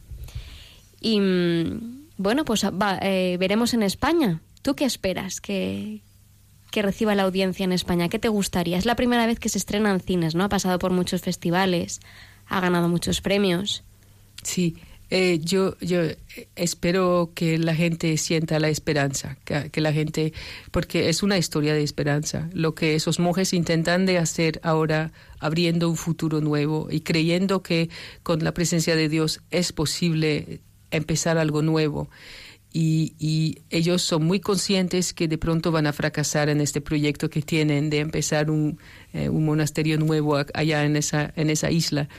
Y 1.01 1.21
mm, 1.21 2.09
bueno, 2.17 2.45
pues 2.45 2.65
va, 2.65 2.99
eh, 3.03 3.37
veremos 3.39 3.75
en 3.75 3.83
España. 3.83 4.41
¿Tú 4.63 4.75
qué 4.75 4.85
esperas 4.85 5.41
que, 5.41 6.03
que 6.71 6.83
reciba 6.83 7.15
la 7.15 7.23
audiencia 7.23 7.65
en 7.65 7.73
España? 7.73 8.09
¿Qué 8.09 8.19
te 8.19 8.29
gustaría? 8.29 8.77
Es 8.77 8.87
la 8.87 8.97
primera 8.97 9.27
vez 9.27 9.39
que 9.39 9.49
se 9.49 9.59
estrena 9.59 9.91
en 9.91 10.01
cines, 10.01 10.35
¿no? 10.35 10.45
Ha 10.45 10.49
pasado 10.49 10.79
por 10.79 10.91
muchos 10.91 11.23
festivales, 11.23 12.01
ha 12.47 12.61
ganado 12.61 12.89
muchos 12.89 13.21
premios. 13.21 13.85
Sí, 14.43 14.77
eh, 15.11 15.39
yo, 15.43 15.79
yo 15.81 16.03
espero 16.55 17.33
que 17.35 17.57
la 17.59 17.75
gente 17.75 18.17
sienta 18.19 18.61
la 18.61 18.69
esperanza, 18.69 19.39
que, 19.45 19.81
la 19.81 19.93
gente, 19.93 20.35
porque 20.71 21.09
es 21.09 21.23
una 21.23 21.39
historia 21.39 21.73
de 21.73 21.83
esperanza, 21.83 22.51
lo 22.53 22.75
que 22.75 22.95
esos 22.95 23.19
monjes 23.19 23.55
intentan 23.55 24.05
de 24.05 24.19
hacer 24.19 24.61
ahora, 24.63 25.13
abriendo 25.39 25.89
un 25.89 25.97
futuro 25.97 26.41
nuevo 26.41 26.89
y 26.91 27.01
creyendo 27.01 27.63
que 27.63 27.89
con 28.23 28.45
la 28.45 28.53
presencia 28.53 28.97
de 28.97 29.09
Dios 29.09 29.41
es 29.51 29.73
posible 29.73 30.61
empezar 30.91 31.39
algo 31.39 31.63
nuevo. 31.63 32.11
Y, 32.71 33.15
y 33.19 33.63
ellos 33.71 34.03
son 34.03 34.25
muy 34.25 34.41
conscientes 34.41 35.15
que 35.15 35.27
de 35.27 35.39
pronto 35.39 35.73
van 35.73 35.87
a 35.87 35.95
fracasar 35.95 36.51
en 36.51 36.61
este 36.61 36.83
proyecto 36.83 37.31
que 37.31 37.41
tienen 37.41 37.89
de 37.89 38.01
empezar 38.01 38.51
un, 38.51 38.79
eh, 39.15 39.31
monasterio 39.31 39.97
nuevo 39.97 40.37
allá 40.53 40.85
en 40.85 40.97
esa, 40.97 41.33
en 41.35 41.49
esa 41.49 41.71
isla. 41.71 42.11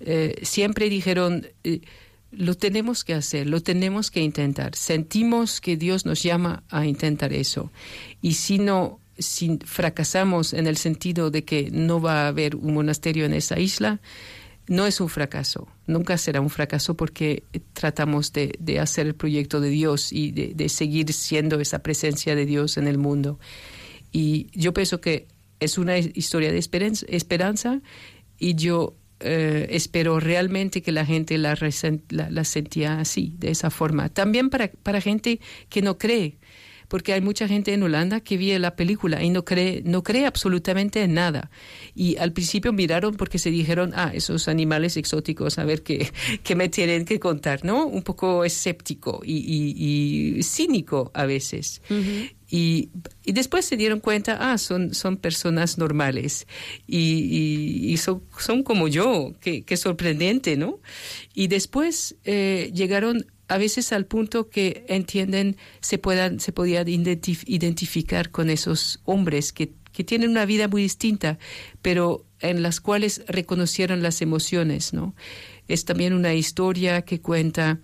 Eh, 0.00 0.40
siempre 0.42 0.88
dijeron, 0.88 1.46
eh, 1.64 1.82
lo 2.32 2.54
tenemos 2.54 3.04
que 3.04 3.14
hacer, 3.14 3.46
lo 3.46 3.60
tenemos 3.60 4.10
que 4.10 4.20
intentar. 4.20 4.74
Sentimos 4.76 5.60
que 5.60 5.76
Dios 5.76 6.06
nos 6.06 6.22
llama 6.22 6.62
a 6.68 6.86
intentar 6.86 7.32
eso. 7.32 7.72
Y 8.22 8.34
si 8.34 8.58
no, 8.58 9.00
si 9.18 9.58
fracasamos 9.64 10.52
en 10.52 10.66
el 10.66 10.76
sentido 10.76 11.30
de 11.30 11.44
que 11.44 11.70
no 11.70 12.00
va 12.00 12.24
a 12.24 12.28
haber 12.28 12.56
un 12.56 12.74
monasterio 12.74 13.24
en 13.24 13.34
esa 13.34 13.58
isla, 13.58 14.00
no 14.68 14.86
es 14.86 15.00
un 15.00 15.08
fracaso, 15.08 15.66
nunca 15.88 16.16
será 16.16 16.40
un 16.40 16.48
fracaso 16.48 16.94
porque 16.94 17.42
tratamos 17.72 18.32
de, 18.32 18.78
hacer 18.78 19.08
el 19.08 19.14
proyecto 19.16 19.60
de 19.60 19.68
Dios 19.68 20.12
y 20.12 20.30
de, 20.30 20.68
seguir 20.68 21.12
siendo 21.12 21.58
esa 21.58 21.80
presencia 21.80 22.36
de 22.36 22.46
Dios 22.46 22.76
en 22.76 22.86
el 22.86 22.96
mundo. 22.96 23.40
Y 24.12 24.46
yo 24.52 24.72
pienso 24.72 25.00
que 25.00 25.26
es 25.58 25.76
una 25.76 25.98
historia 25.98 26.52
de 26.52 26.58
esperanza 26.58 27.80
y 28.38 28.54
yo 28.54 28.94
eh, 29.20 29.68
espero 29.70 30.20
realmente 30.20 30.82
que 30.82 30.92
la 30.92 31.04
gente 31.04 31.38
la, 31.38 31.56
la, 32.08 32.30
la 32.30 32.44
sentía 32.44 33.00
así, 33.00 33.34
de 33.38 33.50
esa 33.50 33.70
forma. 33.70 34.08
También 34.08 34.50
para, 34.50 34.68
para 34.68 35.00
gente 35.00 35.40
que 35.68 35.82
no 35.82 35.98
cree, 35.98 36.38
porque 36.90 37.12
hay 37.14 37.20
mucha 37.22 37.46
gente 37.48 37.72
en 37.72 37.82
Holanda 37.82 38.20
que 38.20 38.36
vio 38.36 38.58
la 38.58 38.74
película 38.76 39.22
y 39.22 39.30
no 39.30 39.44
cree, 39.44 39.80
no 39.86 40.02
cree 40.02 40.26
absolutamente 40.26 41.02
en 41.02 41.14
nada. 41.14 41.50
Y 41.94 42.16
al 42.18 42.32
principio 42.32 42.72
miraron 42.72 43.14
porque 43.16 43.38
se 43.38 43.50
dijeron, 43.50 43.92
ah, 43.94 44.10
esos 44.12 44.48
animales 44.48 44.96
exóticos, 44.98 45.58
a 45.58 45.64
ver 45.64 45.82
qué, 45.82 46.10
qué 46.42 46.54
me 46.56 46.68
tienen 46.68 47.04
que 47.04 47.18
contar, 47.20 47.64
¿no? 47.64 47.86
Un 47.86 48.02
poco 48.02 48.44
escéptico 48.44 49.22
y, 49.24 49.36
y- 49.38 50.38
y 50.38 50.42
cínico 50.42 51.10
a 51.14 51.24
veces. 51.26 51.80
Y, 52.52 52.88
y 53.24 53.30
después 53.32 53.64
se 53.64 53.76
dieron 53.76 54.00
cuenta, 54.00 54.36
ah, 54.40 54.58
son, 54.58 54.92
son 54.92 55.16
personas 55.16 55.78
normales 55.78 56.48
y, 56.88 56.98
y- 56.98 57.92
y 57.92 57.96
son, 57.98 58.22
son 58.36 58.64
como 58.64 58.88
yo, 58.88 59.34
qué, 59.40 59.62
qué 59.62 59.76
sorprendente, 59.76 60.56
¿no? 60.56 60.80
Y 61.32 61.46
después 61.46 62.16
eh, 62.24 62.72
llegaron 62.74 63.24
a 63.50 63.58
veces 63.58 63.92
al 63.92 64.06
punto 64.06 64.48
que 64.48 64.84
entienden, 64.88 65.56
se, 65.80 65.98
puedan, 65.98 66.38
se 66.38 66.52
podían 66.52 66.86
identif- 66.86 67.44
identificar 67.46 68.30
con 68.30 68.48
esos 68.48 69.00
hombres 69.04 69.52
que, 69.52 69.72
que 69.92 70.04
tienen 70.04 70.30
una 70.30 70.46
vida 70.46 70.68
muy 70.68 70.82
distinta, 70.82 71.38
pero 71.82 72.24
en 72.38 72.62
las 72.62 72.80
cuales 72.80 73.22
reconocieron 73.26 74.02
las 74.02 74.22
emociones, 74.22 74.92
¿no? 74.92 75.14
Es 75.68 75.84
también 75.84 76.12
una 76.14 76.32
historia 76.32 77.02
que 77.02 77.20
cuenta 77.20 77.80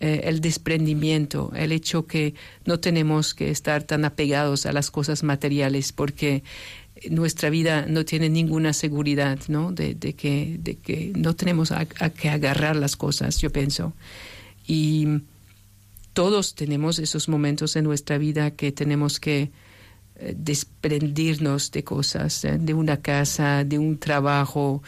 eh, 0.00 0.20
el 0.24 0.40
desprendimiento, 0.40 1.52
el 1.56 1.72
hecho 1.72 2.06
que 2.06 2.34
no 2.64 2.78
tenemos 2.78 3.34
que 3.34 3.50
estar 3.50 3.82
tan 3.82 4.04
apegados 4.04 4.66
a 4.66 4.72
las 4.72 4.90
cosas 4.90 5.22
materiales 5.24 5.92
porque 5.92 6.42
nuestra 7.10 7.50
vida 7.50 7.86
no 7.86 8.04
tiene 8.04 8.28
ninguna 8.28 8.72
seguridad, 8.72 9.38
¿no? 9.48 9.72
De, 9.72 9.94
de 9.94 10.14
que, 10.14 10.56
de 10.60 10.76
que 10.76 11.12
no 11.16 11.34
tenemos 11.34 11.70
a, 11.72 11.86
a 12.00 12.10
que 12.10 12.28
agarrar 12.28 12.76
las 12.76 12.96
cosas, 12.96 13.38
yo 13.40 13.50
pienso. 13.50 13.92
Y 14.68 15.22
todos 16.12 16.54
tenemos 16.54 16.98
esos 16.98 17.28
momentos 17.28 17.74
en 17.74 17.84
nuestra 17.84 18.18
vida 18.18 18.50
que 18.52 18.70
tenemos 18.70 19.18
que 19.18 19.50
eh, 20.16 20.34
desprendirnos 20.36 21.70
de 21.70 21.82
cosas, 21.84 22.44
eh, 22.44 22.58
de 22.60 22.74
una 22.74 22.98
casa, 23.00 23.64
de 23.64 23.78
un 23.78 23.98
trabajo, 23.98 24.82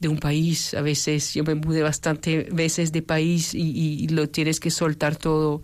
de 0.00 0.08
un 0.08 0.18
país. 0.18 0.74
A 0.74 0.82
veces 0.82 1.32
yo 1.34 1.42
me 1.44 1.54
mudé 1.54 1.82
bastante 1.82 2.48
veces 2.52 2.92
de 2.92 3.02
país 3.02 3.54
y, 3.54 3.62
y- 4.04 4.08
lo 4.08 4.28
tienes 4.28 4.60
que 4.60 4.70
soltar 4.70 5.16
todo. 5.16 5.62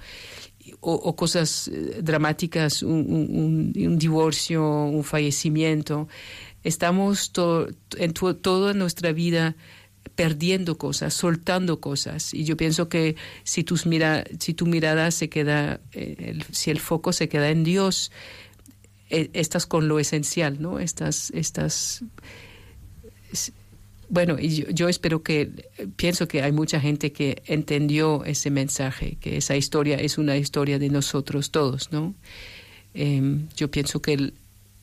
O, 0.80 0.94
o 0.94 1.16
cosas 1.16 1.68
eh, 1.68 2.00
dramáticas, 2.02 2.82
un, 2.82 3.72
divorcio, 3.98 4.62
un 4.84 5.02
fallecimiento. 5.04 6.06
Estamos 6.62 7.32
en 7.96 8.12
toda 8.12 8.72
nuestra 8.74 9.12
vida 9.12 9.56
perdiendo 10.20 10.76
cosas, 10.76 11.14
soltando 11.14 11.80
cosas. 11.80 12.34
Y 12.34 12.44
yo 12.44 12.54
pienso 12.54 12.90
que 12.90 13.16
si, 13.42 13.64
tus 13.64 13.86
mira, 13.86 14.24
si 14.38 14.52
tu 14.52 14.66
mirada 14.66 15.10
se 15.12 15.30
queda, 15.30 15.80
eh, 15.94 16.38
si 16.52 16.70
el 16.70 16.78
foco 16.78 17.14
se 17.14 17.30
queda 17.30 17.48
en 17.48 17.64
Dios, 17.64 18.12
eh, 19.08 19.30
estás 19.32 19.64
con 19.64 19.88
lo 19.88 19.98
esencial, 19.98 20.60
¿no? 20.60 20.78
Estás, 20.78 21.30
estás 21.30 22.04
es- 23.32 23.52
bueno, 24.10 24.36
yo 24.38 24.90
espero 24.90 25.22
que, 25.22 25.48
pienso 25.96 26.28
que 26.28 26.42
hay 26.42 26.52
mucha 26.52 26.80
gente 26.80 27.12
que 27.12 27.42
entendió 27.46 28.22
ese 28.26 28.50
mensaje, 28.50 29.16
que 29.22 29.38
esa 29.38 29.56
historia 29.56 29.96
es 29.96 30.18
una 30.18 30.36
historia 30.36 30.78
de 30.78 30.90
nosotros 30.90 31.50
todos, 31.50 31.92
¿no? 31.92 32.14
Em, 32.92 33.48
yo 33.56 33.70
pienso 33.70 34.02
que 34.02 34.12
el- 34.12 34.34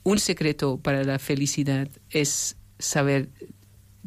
un 0.03 0.17
secreto 0.17 0.77
para 0.81 1.03
la 1.03 1.19
felicidad 1.19 1.89
es 2.09 2.55
saber 2.79 3.27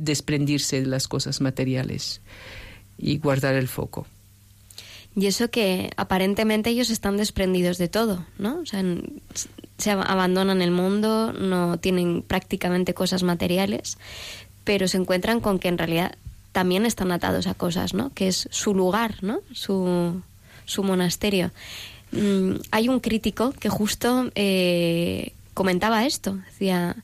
desprendirse 0.01 0.81
de 0.81 0.87
las 0.87 1.09
cosas 1.09 1.41
materiales 1.41 2.21
y 2.99 3.19
guardar 3.19 3.55
el 3.55 3.69
foco. 3.69 4.07
Y 5.17 5.27
eso 5.27 5.51
que 5.51 5.91
aparentemente 5.97 6.71
ellos 6.71 6.89
están 6.91 7.17
desprendidos 7.17 7.79
de 7.79 7.89
todo, 7.89 8.25
¿no? 8.39 8.61
O 8.61 8.67
sea, 8.67 8.83
se 9.79 9.91
ab- 9.91 10.05
abandonan 10.07 10.63
el 10.63 10.71
mundo, 10.71 11.33
no 11.33 11.79
tienen 11.79 12.23
prácticamente 12.23 12.95
cosas 12.95 13.23
materiales, 13.25 13.99
pero 14.65 14.87
se 14.87 14.99
encuentran 14.99 15.41
con 15.41 15.59
que 15.59 15.69
en 15.69 15.79
realidad 15.79 16.15
también 16.53 16.87
están 16.87 17.11
atados 17.11 17.47
a 17.49 17.55
cosas, 17.55 17.93
¿no? 17.93 18.13
Que 18.15 18.29
es 18.29 18.49
su 18.53 18.75
lugar, 18.75 19.17
¿no? 19.23 19.41
Su, 19.53 20.23
su 20.65 20.83
monasterio. 20.85 21.51
Mm, 22.13 22.55
hay 22.71 22.89
un 22.89 23.01
crítico 23.01 23.53
que 23.53 23.69
justo 23.69 24.31
eh, 24.37 25.33
comentaba 25.55 26.07
esto, 26.07 26.39
decía, 26.47 26.97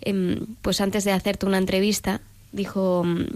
em, 0.00 0.46
pues 0.62 0.80
antes 0.80 1.02
de 1.04 1.12
hacerte 1.12 1.46
una 1.46 1.58
entrevista, 1.58 2.20
dijo, 2.52 3.04
mm, 3.04 3.26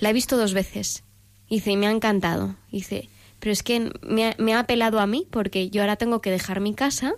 la 0.00 0.10
he 0.10 0.12
visto 0.12 0.36
dos 0.36 0.54
veces, 0.54 1.04
dice, 1.48 1.72
y 1.72 1.76
me 1.76 1.86
ha 1.86 1.90
encantado, 1.90 2.56
dice, 2.70 3.08
pero 3.40 3.52
es 3.52 3.62
que 3.62 3.90
me 4.02 4.26
ha, 4.26 4.34
me 4.38 4.54
ha 4.54 4.60
apelado 4.60 5.00
a 5.00 5.06
mí 5.06 5.26
porque 5.30 5.70
yo 5.70 5.82
ahora 5.82 5.96
tengo 5.96 6.20
que 6.20 6.30
dejar 6.30 6.60
mi 6.60 6.74
casa, 6.74 7.14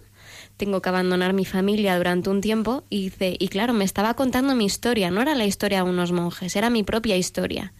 tengo 0.57 0.81
que 0.83 0.89
abandonar 0.89 1.33
mi 1.33 1.45
familia 1.45 1.97
durante 1.97 2.31
un 2.31 2.41
tiempo 2.41 2.85
y 2.91 3.05
dice, 3.05 3.37
y 3.39 3.49
claro, 3.49 3.73
me 3.75 3.85
estaba 3.85 4.15
contando 4.15 4.55
mi 4.55 4.65
historia, 4.65 5.11
no 5.11 5.23
era 5.23 5.35
la 5.35 5.45
historia 5.45 5.85
de 5.85 5.91
unos 5.91 6.13
monjes, 6.13 6.57
era 6.57 6.71
mi 6.71 6.83
propia 6.83 7.17
historia. 7.17 7.73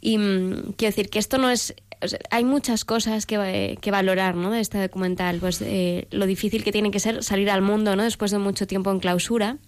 Y 0.00 0.18
mm, 0.18 0.74
quiero 0.76 0.92
decir 0.92 1.10
que 1.10 1.18
esto 1.18 1.38
no 1.38 1.50
es. 1.50 1.74
hay 2.30 2.44
muchas 2.44 2.84
cosas 2.84 3.26
que, 3.26 3.78
que 3.80 3.90
valorar 3.90 4.36
¿no? 4.36 4.50
de 4.50 4.60
este 4.60 4.80
documental. 4.80 5.38
Pues 5.40 5.60
eh, 5.62 6.06
lo 6.10 6.26
difícil 6.26 6.62
que 6.62 6.72
tiene 6.72 6.90
que 6.90 7.00
ser 7.00 7.22
salir 7.24 7.50
al 7.50 7.62
mundo 7.62 7.96
¿no? 7.96 8.04
después 8.04 8.30
de 8.30 8.38
mucho 8.38 8.66
tiempo 8.66 8.90
en 8.90 9.00
clausura, 9.00 9.58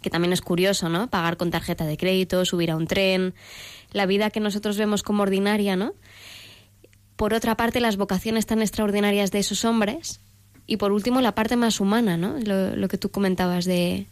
que 0.00 0.10
también 0.10 0.32
es 0.32 0.40
curioso, 0.40 0.88
¿no? 0.88 1.08
Pagar 1.08 1.36
con 1.36 1.50
tarjeta 1.50 1.84
de 1.86 1.96
crédito, 1.96 2.44
subir 2.44 2.70
a 2.70 2.76
un 2.76 2.86
tren, 2.86 3.34
la 3.92 4.06
vida 4.06 4.30
que 4.30 4.40
nosotros 4.40 4.76
vemos 4.76 5.02
como 5.02 5.22
ordinaria, 5.22 5.76
¿no? 5.76 5.92
Por 7.16 7.34
otra 7.34 7.56
parte, 7.56 7.80
las 7.80 7.96
vocaciones 7.96 8.46
tan 8.46 8.60
extraordinarias 8.60 9.30
de 9.30 9.38
esos 9.38 9.64
hombres. 9.64 10.20
Y 10.66 10.78
por 10.78 10.92
último, 10.92 11.20
la 11.20 11.34
parte 11.34 11.56
más 11.56 11.80
humana, 11.80 12.16
¿no? 12.16 12.38
Lo, 12.38 12.74
lo 12.74 12.88
que 12.88 12.98
tú 12.98 13.10
comentabas 13.10 13.64
de 13.64 14.06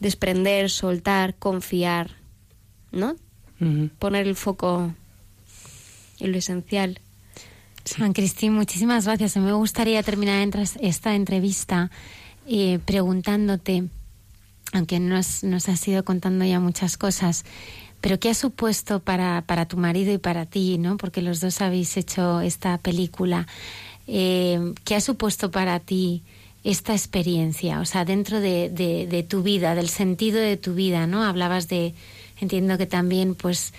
desprender, 0.00 0.68
soltar, 0.68 1.34
confiar, 1.36 2.10
¿no? 2.90 3.16
Poner 4.00 4.26
el 4.26 4.34
foco 4.34 4.92
en 6.18 6.32
lo 6.32 6.38
esencial. 6.38 7.00
San 7.84 8.12
Cristín, 8.12 8.54
muchísimas 8.54 9.06
gracias. 9.06 9.36
Me 9.36 9.52
gustaría 9.52 10.02
terminar 10.02 10.48
esta 10.80 11.14
entrevista 11.14 11.90
eh, 12.46 12.80
preguntándote, 12.84 13.84
aunque 14.72 14.98
nos, 15.00 15.44
nos 15.44 15.68
has 15.68 15.86
ido 15.86 16.04
contando 16.04 16.44
ya 16.44 16.58
muchas 16.60 16.96
cosas, 16.96 17.44
pero 18.00 18.18
¿qué 18.18 18.30
ha 18.30 18.34
supuesto 18.34 19.00
para, 19.00 19.42
para 19.46 19.66
tu 19.66 19.76
marido 19.76 20.12
y 20.12 20.18
para 20.18 20.46
ti, 20.46 20.76
¿no? 20.78 20.96
Porque 20.96 21.22
los 21.22 21.40
dos 21.40 21.60
habéis 21.60 21.96
hecho 21.96 22.40
esta 22.40 22.78
película. 22.78 23.46
Eh, 24.08 24.72
¿Qué 24.84 24.96
ha 24.96 25.00
supuesto 25.00 25.50
para 25.52 25.78
ti 25.78 26.22
esta 26.64 26.92
experiencia? 26.94 27.78
O 27.80 27.84
sea, 27.84 28.04
dentro 28.04 28.40
de, 28.40 28.70
de- 28.70 29.06
de 29.06 29.22
tu 29.22 29.42
vida, 29.44 29.74
del 29.76 29.88
sentido 29.88 30.40
de 30.40 30.56
tu 30.56 30.74
vida, 30.74 31.06
¿no? 31.06 31.22
Hablabas 31.22 31.68
de, 31.68 31.94
entiendo 32.40 32.76
que 32.76 32.86
también, 32.86 33.36
pues, 33.36 33.72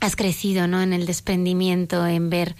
has 0.00 0.16
crecido, 0.16 0.66
¿no? 0.66 0.82
En 0.82 0.92
el 0.92 1.06
desprendimiento, 1.06 2.04
en 2.06 2.30
ver 2.30 2.56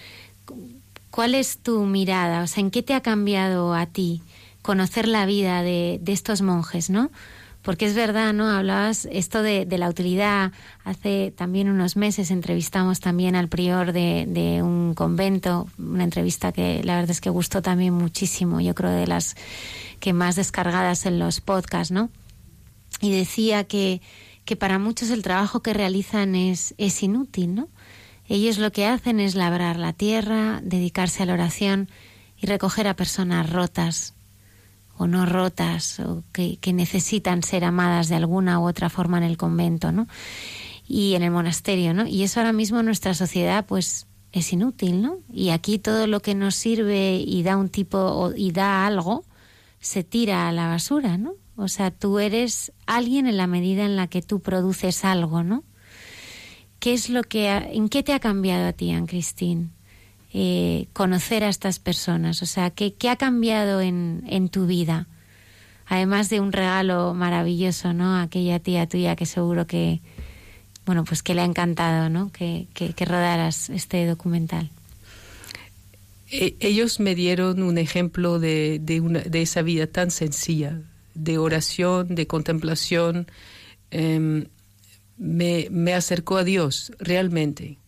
cuál 1.10 1.34
es 1.34 1.58
tu 1.58 1.84
mirada, 1.86 2.42
o 2.42 2.46
sea, 2.46 2.60
en 2.60 2.70
qué 2.70 2.82
te 2.82 2.94
ha 2.94 3.00
cambiado 3.00 3.74
a 3.74 3.86
ti 3.86 4.22
conocer 4.62 5.08
la 5.08 5.26
vida 5.26 5.62
de, 5.62 5.98
de 6.02 6.12
estos 6.12 6.42
monjes, 6.42 6.90
¿no? 6.90 7.10
Porque 7.62 7.84
es 7.84 7.94
verdad, 7.94 8.32
¿no? 8.32 8.48
Hablabas 8.48 9.06
esto 9.10 9.42
de, 9.42 9.66
de 9.66 9.76
la 9.76 9.90
utilidad. 9.90 10.52
Hace 10.82 11.30
también 11.36 11.68
unos 11.68 11.94
meses 11.96 12.30
entrevistamos 12.30 13.00
también 13.00 13.36
al 13.36 13.48
prior 13.48 13.92
de, 13.92 14.24
de 14.26 14.62
un 14.62 14.94
convento, 14.94 15.68
una 15.78 16.04
entrevista 16.04 16.52
que 16.52 16.82
la 16.84 16.94
verdad 16.94 17.10
es 17.10 17.20
que 17.20 17.28
gustó 17.28 17.60
también 17.60 17.92
muchísimo, 17.92 18.60
yo 18.60 18.74
creo 18.74 18.90
de 18.90 19.06
las 19.06 19.36
que 19.98 20.14
más 20.14 20.36
descargadas 20.36 21.04
en 21.04 21.18
los 21.18 21.42
podcasts, 21.42 21.92
¿no? 21.92 22.10
y 23.00 23.10
decía 23.10 23.64
que, 23.64 24.00
que 24.44 24.56
para 24.56 24.78
muchos 24.78 25.10
el 25.10 25.22
trabajo 25.22 25.60
que 25.60 25.74
realizan 25.74 26.34
es, 26.34 26.74
es 26.78 27.02
inútil, 27.02 27.54
¿no? 27.54 27.68
Ellos 28.28 28.58
lo 28.58 28.70
que 28.70 28.86
hacen 28.86 29.18
es 29.18 29.34
labrar 29.34 29.76
la 29.76 29.92
tierra, 29.92 30.60
dedicarse 30.62 31.22
a 31.22 31.26
la 31.26 31.32
oración 31.32 31.88
y 32.40 32.46
recoger 32.46 32.86
a 32.86 32.94
personas 32.94 33.50
rotas 33.50 34.14
o 35.00 35.06
no 35.06 35.24
rotas 35.24 35.98
o 36.00 36.22
que, 36.32 36.58
que 36.58 36.72
necesitan 36.74 37.42
ser 37.42 37.64
amadas 37.64 38.08
de 38.08 38.16
alguna 38.16 38.60
u 38.60 38.68
otra 38.68 38.90
forma 38.90 39.16
en 39.18 39.24
el 39.24 39.36
convento, 39.38 39.92
¿no? 39.92 40.06
Y 40.86 41.14
en 41.14 41.22
el 41.22 41.30
monasterio, 41.30 41.94
¿no? 41.94 42.06
Y 42.06 42.22
eso 42.22 42.40
ahora 42.40 42.52
mismo 42.52 42.82
nuestra 42.82 43.14
sociedad, 43.14 43.64
pues 43.66 44.06
es 44.32 44.52
inútil, 44.52 45.00
¿no? 45.00 45.16
Y 45.32 45.50
aquí 45.50 45.78
todo 45.78 46.06
lo 46.06 46.20
que 46.20 46.34
nos 46.34 46.54
sirve 46.54 47.16
y 47.16 47.42
da 47.42 47.56
un 47.56 47.68
tipo 47.70 47.96
o- 47.98 48.34
y 48.36 48.52
da 48.52 48.86
algo 48.86 49.24
se 49.80 50.04
tira 50.04 50.48
a 50.48 50.52
la 50.52 50.66
basura, 50.68 51.16
¿no? 51.16 51.32
O 51.56 51.68
sea, 51.68 51.90
tú 51.90 52.18
eres 52.18 52.72
alguien 52.86 53.26
en 53.26 53.36
la 53.38 53.46
medida 53.46 53.84
en 53.86 53.96
la 53.96 54.06
que 54.06 54.20
tú 54.22 54.40
produces 54.40 55.04
algo, 55.04 55.42
¿no? 55.42 55.64
¿Qué 56.78 56.92
es 56.92 57.10
lo 57.10 57.22
que, 57.22 57.48
ha- 57.48 57.66
en 57.70 57.88
qué 57.88 58.02
te 58.02 58.12
ha 58.12 58.20
cambiado 58.20 58.66
a 58.68 58.72
ti, 58.72 58.90
Anne 58.90 59.06
Christine, 59.06 59.68
eh, 60.32 60.86
conocer 60.92 61.44
a 61.44 61.48
estas 61.48 61.78
personas? 61.78 62.42
O 62.42 62.46
sea, 62.46 62.70
¿qué, 62.70 62.94
qué 62.94 63.08
ha 63.10 63.16
cambiado 63.16 63.80
en, 63.80 64.22
en 64.26 64.48
tu 64.48 64.66
vida? 64.66 65.06
Además 65.86 66.28
de 66.30 66.40
un 66.40 66.52
regalo 66.52 67.14
maravilloso, 67.14 67.92
¿no? 67.92 68.16
Aquella 68.20 68.60
tía 68.60 68.86
tuya 68.88 69.16
que 69.16 69.26
seguro 69.26 69.66
que, 69.66 70.00
bueno, 70.86 71.04
pues 71.04 71.22
que 71.22 71.34
le 71.34 71.40
ha 71.40 71.44
encantado, 71.44 72.08
¿no? 72.08 72.30
Que, 72.30 72.68
que, 72.74 72.92
rodaras 73.04 73.70
este 73.70 74.06
documental. 74.06 74.70
E- 76.30 76.54
ellos 76.60 77.00
me 77.00 77.14
dieron 77.16 77.62
un 77.62 77.76
ejemplo 77.76 78.38
de, 78.38 78.78
de, 78.80 79.00
una- 79.00 79.20
de 79.22 79.42
esa 79.42 79.62
vida 79.62 79.88
tan 79.88 80.12
sencilla, 80.12 80.78
de 81.14 81.38
oración, 81.38 82.14
de 82.14 82.28
contemplación. 82.28 83.26
Em, 83.90 84.46
me, 85.18 85.66
me 85.72 85.92
acercó 85.94 86.36
a 86.36 86.44
Dios 86.44 86.92
realmente, 87.00 87.78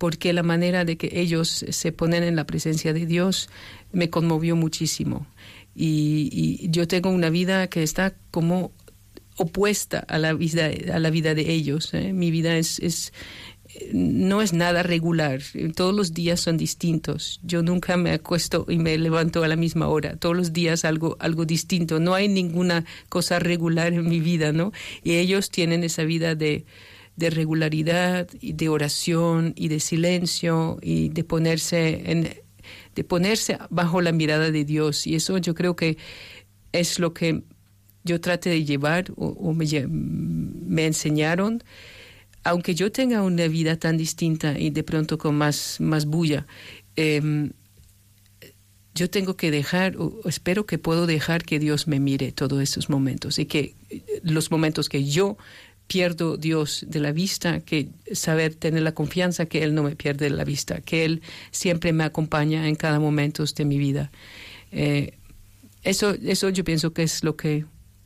porque 0.00 0.32
la 0.32 0.42
manera 0.42 0.86
de 0.86 0.96
que 0.96 1.10
ellos 1.20 1.66
se 1.68 1.92
ponen 1.92 2.22
en 2.22 2.34
la 2.34 2.44
presencia 2.46 2.94
de 2.94 3.04
Dios 3.04 3.50
me 3.92 4.08
conmovió 4.08 4.56
muchísimo. 4.56 5.26
Y, 5.74 6.30
y 6.32 6.70
yo 6.70 6.88
tengo 6.88 7.10
una 7.10 7.28
vida 7.28 7.66
que 7.66 7.82
está 7.82 8.14
como 8.30 8.72
opuesta 9.36 9.98
a 10.08 10.16
la 10.16 10.32
vida, 10.32 10.70
a 10.94 10.98
la 11.00 11.10
vida 11.10 11.34
de 11.34 11.52
ellos. 11.52 11.92
¿eh? 11.92 12.14
Mi 12.14 12.30
vida 12.30 12.56
es, 12.56 12.78
es, 12.78 13.12
no 13.92 14.40
es 14.40 14.54
nada 14.54 14.82
regular. 14.82 15.42
Todos 15.76 15.94
los 15.94 16.14
días 16.14 16.40
son 16.40 16.56
distintos. 16.56 17.38
Yo 17.42 17.62
nunca 17.62 17.98
me 17.98 18.12
acuesto 18.12 18.64
y 18.70 18.78
me 18.78 18.96
levanto 18.96 19.44
a 19.44 19.48
la 19.48 19.56
misma 19.56 19.88
hora. 19.88 20.16
Todos 20.16 20.34
los 20.34 20.54
días 20.54 20.86
algo, 20.86 21.18
algo 21.20 21.44
distinto. 21.44 22.00
No 22.00 22.14
hay 22.14 22.26
ninguna 22.26 22.86
cosa 23.10 23.38
regular 23.38 23.92
en 23.92 24.08
mi 24.08 24.20
vida, 24.20 24.52
¿no? 24.52 24.72
Y 25.04 25.16
ellos 25.16 25.50
tienen 25.50 25.84
esa 25.84 26.04
vida 26.04 26.34
de, 26.34 26.64
de 27.16 27.30
regularidad 27.30 28.28
y 28.40 28.52
de 28.54 28.68
oración 28.68 29.52
y 29.56 29.68
de 29.68 29.80
silencio 29.80 30.78
y 30.80 31.10
de 31.10 31.24
ponerse 31.24 32.10
en, 32.10 32.28
de 32.94 33.04
ponerse 33.04 33.58
bajo 33.68 34.00
la 34.00 34.12
mirada 34.12 34.50
de 34.50 34.64
Dios. 34.64 35.06
Y 35.06 35.14
eso 35.14 35.38
yo 35.38 35.54
creo 35.54 35.76
que 35.76 35.98
es 36.72 36.98
lo 36.98 37.12
que 37.12 37.42
yo 38.04 38.20
traté 38.20 38.50
de 38.50 38.64
llevar 38.64 39.12
o, 39.16 39.52
me, 39.52 39.66
me 39.86 40.86
enseñaron 40.86 41.62
aunque 42.42 42.74
yo 42.74 42.90
tenga 42.90 43.22
una 43.22 43.48
vida 43.48 43.76
tan 43.76 43.96
distinta 43.96 44.58
y 44.58 44.70
de 44.70 44.82
pronto 44.82 45.18
con 45.18 45.34
más, 45.34 45.78
más 45.80 46.06
bulla, 46.06 46.46
em, 46.96 47.52
yo 48.94 49.08
tengo 49.08 49.36
que 49.36 49.50
dejar, 49.50 49.96
o 49.98 50.20
espero 50.24 50.66
que 50.66 50.78
puedo 50.78 51.06
dejar 51.06 51.44
que 51.44 51.58
Dios 51.58 51.86
me 51.86 52.00
mire 52.00 52.32
todos 52.32 52.60
estos 52.60 52.90
momentos 52.90 53.38
y 53.38 53.46
que 53.46 53.74
eh, 53.88 54.20
los 54.22 54.50
momentos 54.50 54.88
que 54.88 55.04
yo 55.04 55.36
pierdo 55.90 56.36
Dios 56.36 56.84
de 56.86 57.00
la 57.00 57.10
vista, 57.10 57.58
que 57.58 57.88
saber 58.12 58.54
tener 58.54 58.82
la 58.82 58.92
confianza 58.92 59.46
que 59.46 59.64
Él 59.64 59.74
no 59.74 59.82
me 59.82 59.96
pierde 59.96 60.26
de 60.26 60.30
la 60.30 60.44
vista, 60.44 60.80
que 60.82 61.04
Él 61.04 61.20
siempre 61.50 61.92
me 61.92 62.04
acompaña 62.04 62.68
en 62.68 62.76
cada 62.76 63.00
momento 63.00 63.44
de 63.44 63.64
mi 63.64 63.76
vida. 63.76 64.12
Eh, 64.70 65.18
eso, 65.82 66.14
eso 66.22 66.48
yo 66.50 66.62
pienso 66.62 66.92
que 66.92 67.02
es 67.02 67.24
lo 67.24 67.34
que 67.34 67.64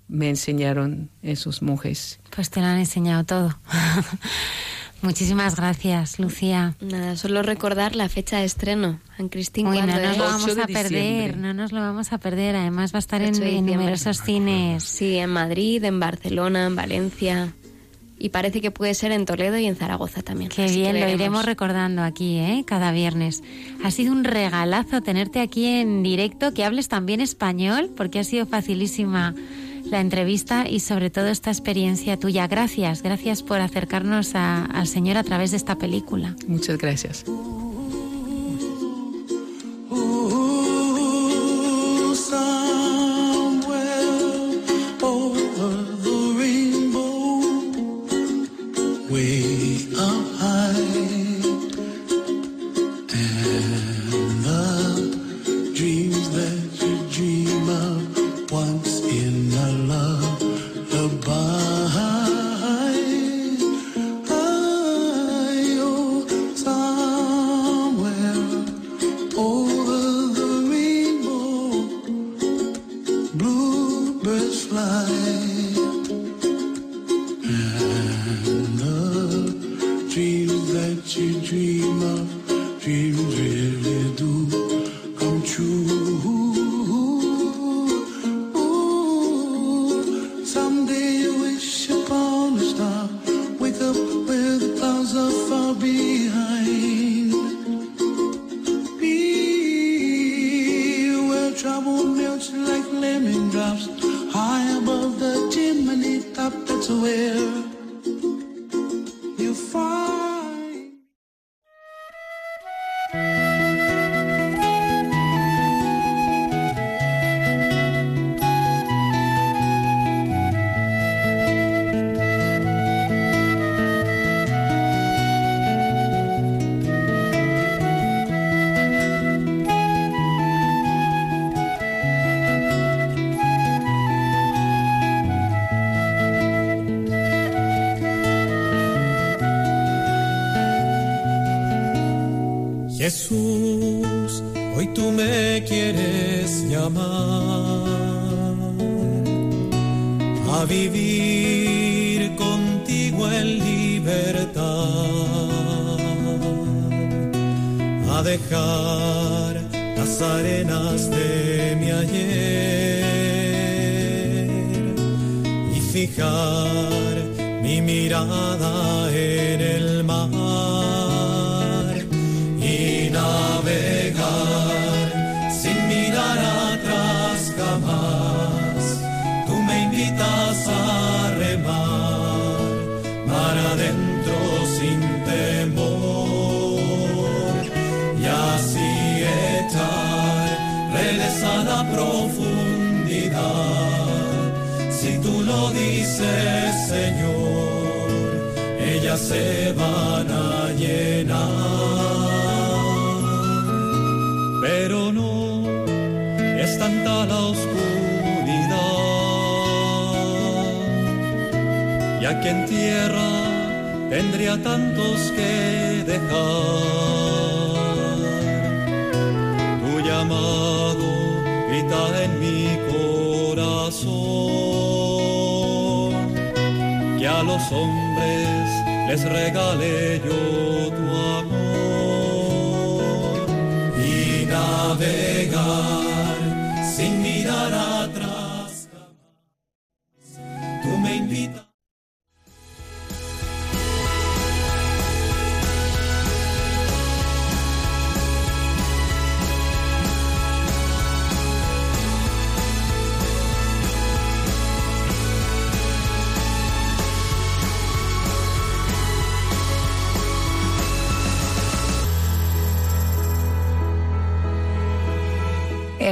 me 0.09 0.31
enseñaron 0.31 1.11
esos 1.21 1.61
monjes. 1.61 2.21
Pues 2.35 2.49
te 2.49 2.61
lo 2.61 2.67
han 2.69 2.79
enseñado 2.79 3.25
todo. 3.25 3.59
Muchísimas 5.03 5.55
gracias, 5.57 6.19
Lucía. 6.19 6.77
Nada, 6.81 7.17
solo 7.17 7.43
recordar 7.43 7.95
la 7.95 8.09
fecha 8.09 8.39
de 8.39 8.47
estreno. 8.47 8.99
San 9.19 9.29
Cristín, 9.29 9.67
Uy, 9.67 9.77
no 9.77 9.85
¿cuándo 9.85 10.03
nos 10.03 10.13
es? 10.13 10.17
lo 10.17 10.25
8 10.25 10.33
vamos 10.33 10.59
a 10.59 10.67
perder, 10.67 10.89
diciembre. 10.89 11.37
no 11.37 11.53
nos 11.53 11.73
lo 11.73 11.81
vamos 11.81 12.13
a 12.15 12.19
perder. 12.19 12.57
Además 12.57 12.95
va 12.95 12.97
a 12.97 13.01
estar 13.01 13.21
en, 13.21 13.35
8 13.35 13.41
de 13.43 13.57
en 13.59 13.67
numerosos 13.67 14.23
cines. 14.23 14.85
Sí, 14.85 15.19
en 15.19 15.29
Madrid, 15.29 15.85
en 15.85 16.01
Barcelona, 16.01 16.65
en 16.65 16.77
Valencia. 16.77 17.53
Y 18.25 18.31
parece 18.31 18.63
que 18.63 18.71
puede 18.71 18.95
ser 18.95 19.13
en 19.13 19.27
Toledo 19.27 19.59
y 19.59 19.67
en 19.67 19.77
Zaragoza 19.77 20.23
también. 20.23 20.49
Qué 20.49 20.65
Así 20.65 20.77
que 20.77 20.81
bien, 20.81 20.95
lo 20.95 21.01
veremos. 21.01 21.21
iremos 21.21 21.45
recordando 21.45 22.01
aquí, 22.03 22.39
¿eh? 22.39 22.65
Cada 22.67 22.91
viernes. 22.91 23.43
Ha 23.85 23.91
sido 23.91 24.13
un 24.13 24.25
regalazo 24.25 25.03
tenerte 25.03 25.41
aquí 25.41 25.67
en 25.67 26.03
directo, 26.03 26.55
que 26.55 26.65
hables 26.65 26.89
también 26.89 27.21
español, 27.21 27.91
porque 27.95 28.21
ha 28.21 28.25
sido 28.25 28.47
facilísima 28.47 29.35
la 29.85 30.01
entrevista 30.01 30.67
y 30.67 30.81
sobre 30.81 31.11
todo 31.11 31.27
esta 31.27 31.51
experiencia 31.51 32.17
tuya. 32.19 32.47
Gracias, 32.47 33.03
gracias 33.03 33.43
por 33.43 33.61
acercarnos 33.61 34.35
a- 34.35 34.65
al 34.65 34.87
Señor 34.87 35.19
a 35.19 35.23
través 35.23 35.51
de 35.51 35.59
esta 35.59 35.77
película. 35.77 36.35
Muchas 36.49 36.79
gracias. 36.79 37.27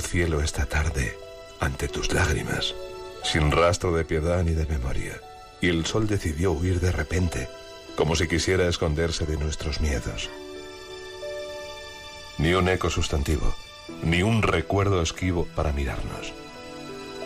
Cielo 0.00 0.40
esta 0.40 0.66
tarde 0.66 1.16
ante 1.60 1.88
tus 1.88 2.12
lágrimas, 2.12 2.74
sin 3.24 3.50
rastro 3.50 3.92
de 3.92 4.04
piedad 4.04 4.42
ni 4.44 4.52
de 4.52 4.66
memoria, 4.66 5.20
y 5.60 5.68
el 5.68 5.86
sol 5.86 6.06
decidió 6.06 6.52
huir 6.52 6.80
de 6.80 6.92
repente, 6.92 7.48
como 7.96 8.14
si 8.14 8.28
quisiera 8.28 8.68
esconderse 8.68 9.26
de 9.26 9.36
nuestros 9.36 9.80
miedos. 9.80 10.30
Ni 12.38 12.54
un 12.54 12.68
eco 12.68 12.90
sustantivo, 12.90 13.54
ni 14.02 14.22
un 14.22 14.42
recuerdo 14.42 15.02
esquivo 15.02 15.48
para 15.56 15.72
mirarnos. 15.72 16.32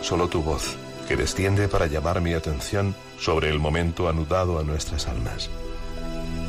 Solo 0.01 0.27
tu 0.27 0.41
voz, 0.41 0.75
que 1.07 1.15
desciende 1.15 1.67
para 1.67 1.87
llamar 1.87 2.21
mi 2.21 2.33
atención 2.33 2.95
sobre 3.19 3.49
el 3.49 3.59
momento 3.59 4.09
anudado 4.09 4.59
a 4.59 4.63
nuestras 4.63 5.07
almas 5.07 5.49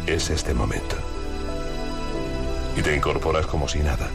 es 0.06 0.30
este 0.30 0.52
momento. 0.52 0.96
Y 2.76 2.82
te 2.82 2.94
incorporas 2.94 3.46
como 3.46 3.68
si 3.68 3.78
nada, 3.78 4.08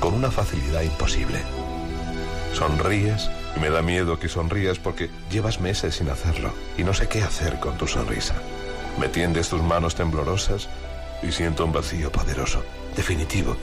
con 0.00 0.14
una 0.14 0.30
facilidad 0.30 0.82
imposible. 0.82 1.40
Sonríes 2.54 3.30
y 3.56 3.60
me 3.60 3.70
da 3.70 3.82
miedo 3.82 4.18
que 4.18 4.28
sonrías 4.28 4.78
porque 4.78 5.10
llevas 5.30 5.60
meses 5.60 5.96
sin 5.96 6.10
hacerlo 6.10 6.52
y 6.76 6.84
no 6.84 6.94
sé 6.94 7.08
qué 7.08 7.22
hacer 7.22 7.60
con 7.60 7.76
tu 7.78 7.86
sonrisa. 7.86 8.34
Me 8.98 9.08
tiendes 9.08 9.48
tus 9.48 9.62
manos 9.62 9.94
temblorosas 9.94 10.68
y 11.22 11.30
siento 11.32 11.64
un 11.64 11.72
vacío 11.72 12.10
poderoso, 12.10 12.64
definitivo. 12.96 13.56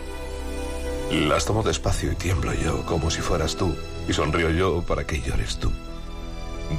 Las 1.11 1.45
tomo 1.45 1.63
despacio 1.63 2.11
y 2.11 2.15
tiemblo 2.15 2.53
yo 2.53 2.85
como 2.85 3.09
si 3.09 3.21
fueras 3.21 3.55
tú 3.55 3.75
y 4.07 4.13
sonrío 4.13 4.51
yo 4.51 4.81
para 4.83 5.05
que 5.05 5.21
llores 5.21 5.57
tú. 5.57 5.71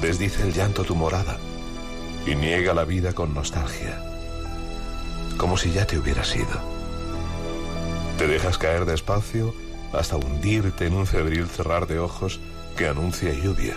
Desdice 0.01 0.43
el 0.43 0.53
llanto 0.53 0.85
tu 0.85 0.95
morada 0.95 1.37
y 2.27 2.35
niega 2.35 2.75
la 2.75 2.85
vida 2.85 3.13
con 3.13 3.35
nostalgia 3.35 4.03
como 5.39 5.57
si 5.57 5.71
ya 5.71 5.87
te 5.87 5.97
hubieras 5.97 6.35
ido. 6.37 6.78
Te 8.19 8.27
dejas 8.27 8.59
caer 8.59 8.85
despacio 8.85 9.55
hasta 9.93 10.17
hundirte 10.17 10.87
en 10.87 10.95
un 10.95 11.07
febril 11.07 11.47
cerrar 11.47 11.87
de 11.87 12.01
ojos 12.01 12.41
que 12.77 12.89
anuncia 12.89 13.33
lluvia, 13.33 13.77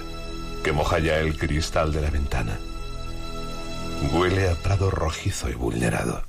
que 0.64 0.72
moja 0.72 0.98
ya 0.98 1.20
el 1.20 1.38
cristal 1.38 1.94
de 1.94 2.02
la 2.02 2.10
ventana. 2.10 2.58
Huele 4.12 4.50
a 4.50 4.56
prado 4.56 4.90
rojizo 4.90 5.48
y 5.48 5.54
vulnerado, 5.54 6.24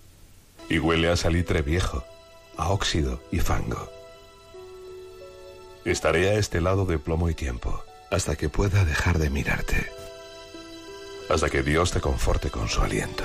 y 0.68 0.78
huele 0.78 1.08
a 1.08 1.16
salitre 1.16 1.62
viejo, 1.62 2.04
a 2.58 2.68
óxido 2.68 3.22
y 3.32 3.40
fango. 3.40 3.90
Estaré 5.86 6.28
a 6.28 6.34
este 6.34 6.60
lado 6.60 6.84
de 6.84 6.98
plomo 6.98 7.30
y 7.30 7.34
tiempo, 7.34 7.82
hasta 8.10 8.36
que 8.36 8.50
pueda 8.50 8.84
dejar 8.84 9.18
de 9.18 9.30
mirarte, 9.30 9.90
hasta 11.30 11.48
que 11.48 11.62
Dios 11.62 11.92
te 11.92 12.02
conforte 12.02 12.50
con 12.50 12.68
su 12.68 12.82
aliento. 12.82 13.24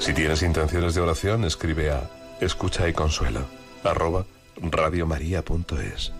Si 0.00 0.14
tienes 0.14 0.42
intenciones 0.42 0.94
de 0.94 1.02
oración, 1.02 1.44
escribe 1.44 1.90
a 1.90 2.08
escucha 2.40 2.88
y 2.88 2.94
consuelo 2.94 3.42
arroba 3.84 4.24
radiomaria.es. 4.56 6.12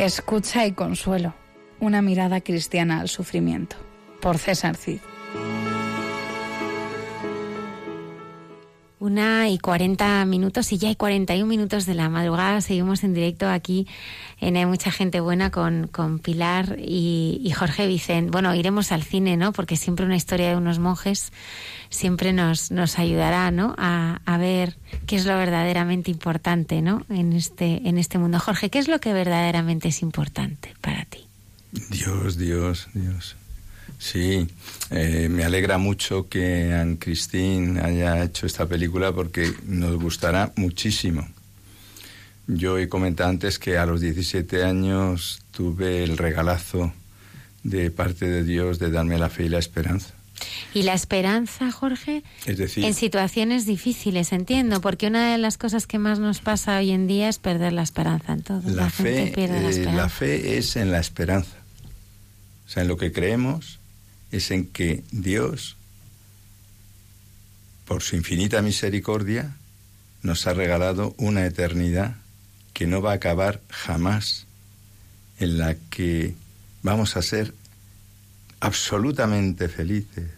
Escucha 0.00 0.64
y 0.64 0.72
consuelo. 0.72 1.34
Una 1.78 2.00
mirada 2.00 2.40
cristiana 2.40 3.00
al 3.00 3.10
sufrimiento, 3.10 3.76
por 4.22 4.38
César 4.38 4.74
Cid. 4.74 5.00
Una 9.10 9.48
y 9.48 9.58
cuarenta 9.58 10.24
minutos 10.24 10.70
y 10.70 10.78
ya 10.78 10.86
hay 10.86 10.94
41 10.94 11.44
minutos 11.44 11.84
de 11.84 11.94
la 11.94 12.08
madrugada. 12.08 12.60
Seguimos 12.60 13.02
en 13.02 13.12
directo 13.12 13.48
aquí 13.48 13.88
en 14.40 14.56
Hay 14.56 14.66
Mucha 14.66 14.92
Gente 14.92 15.18
Buena 15.18 15.50
con, 15.50 15.88
con 15.88 16.20
Pilar 16.20 16.76
y, 16.78 17.40
y, 17.42 17.50
Jorge 17.50 17.88
Vicente. 17.88 18.30
Bueno, 18.30 18.54
iremos 18.54 18.92
al 18.92 19.02
cine, 19.02 19.36
¿no? 19.36 19.52
Porque 19.52 19.74
siempre 19.74 20.06
una 20.06 20.14
historia 20.14 20.50
de 20.50 20.56
unos 20.56 20.78
monjes 20.78 21.32
siempre 21.88 22.32
nos, 22.32 22.70
nos 22.70 23.00
ayudará, 23.00 23.50
¿no? 23.50 23.74
A, 23.78 24.20
a 24.26 24.38
ver 24.38 24.76
qué 25.08 25.16
es 25.16 25.26
lo 25.26 25.36
verdaderamente 25.36 26.12
importante, 26.12 26.80
¿no? 26.80 27.04
En 27.08 27.32
este, 27.32 27.88
en 27.88 27.98
este 27.98 28.16
mundo. 28.18 28.38
Jorge, 28.38 28.70
¿qué 28.70 28.78
es 28.78 28.86
lo 28.86 29.00
que 29.00 29.12
verdaderamente 29.12 29.88
es 29.88 30.02
importante 30.02 30.72
para 30.80 31.04
ti? 31.06 31.26
Dios, 31.72 32.38
Dios, 32.38 32.86
Dios. 32.94 33.34
Sí, 34.00 34.48
eh, 34.88 35.28
me 35.28 35.44
alegra 35.44 35.76
mucho 35.76 36.26
que 36.26 36.72
Anne 36.72 36.96
Christine 36.98 37.82
haya 37.82 38.24
hecho 38.24 38.46
esta 38.46 38.66
película 38.66 39.12
porque 39.12 39.52
nos 39.66 39.96
gustará 40.00 40.54
muchísimo. 40.56 41.28
Yo 42.46 42.78
he 42.78 42.88
comentado 42.88 43.28
antes 43.28 43.58
que 43.58 43.76
a 43.76 43.84
los 43.84 44.00
17 44.00 44.64
años 44.64 45.42
tuve 45.50 46.02
el 46.02 46.16
regalazo 46.16 46.94
de 47.62 47.90
parte 47.90 48.24
de 48.24 48.42
Dios 48.42 48.78
de 48.78 48.90
darme 48.90 49.18
la 49.18 49.28
fe 49.28 49.44
y 49.44 49.48
la 49.50 49.58
esperanza. 49.58 50.14
Y 50.72 50.84
la 50.84 50.94
esperanza, 50.94 51.70
Jorge, 51.70 52.24
es 52.46 52.56
decir, 52.56 52.86
en 52.86 52.94
situaciones 52.94 53.66
difíciles, 53.66 54.32
entiendo, 54.32 54.80
porque 54.80 55.08
una 55.08 55.30
de 55.30 55.36
las 55.36 55.58
cosas 55.58 55.86
que 55.86 55.98
más 55.98 56.18
nos 56.18 56.40
pasa 56.40 56.78
hoy 56.78 56.92
en 56.92 57.06
día 57.06 57.28
es 57.28 57.38
perder 57.38 57.74
la 57.74 57.82
esperanza 57.82 58.32
en 58.32 58.42
todo. 58.42 58.62
La, 58.64 58.84
la 58.84 58.90
fe, 58.90 59.14
gente 59.14 59.32
pierde 59.32 59.60
la 59.60 59.68
eh, 59.68 59.70
esperanza. 59.70 60.02
la 60.02 60.08
fe 60.08 60.56
es 60.56 60.76
en 60.76 60.90
la 60.90 61.00
esperanza. 61.00 61.58
O 62.66 62.70
sea, 62.70 62.82
en 62.82 62.88
lo 62.88 62.96
que 62.96 63.12
creemos 63.12 63.79
es 64.32 64.50
en 64.50 64.66
que 64.66 65.02
Dios, 65.10 65.76
por 67.84 68.02
su 68.02 68.16
infinita 68.16 68.62
misericordia, 68.62 69.56
nos 70.22 70.46
ha 70.46 70.54
regalado 70.54 71.14
una 71.18 71.46
eternidad 71.46 72.16
que 72.72 72.86
no 72.86 73.02
va 73.02 73.12
a 73.12 73.16
acabar 73.16 73.60
jamás, 73.68 74.46
en 75.38 75.58
la 75.58 75.74
que 75.74 76.34
vamos 76.82 77.16
a 77.16 77.22
ser 77.22 77.54
absolutamente 78.60 79.68
felices, 79.68 80.30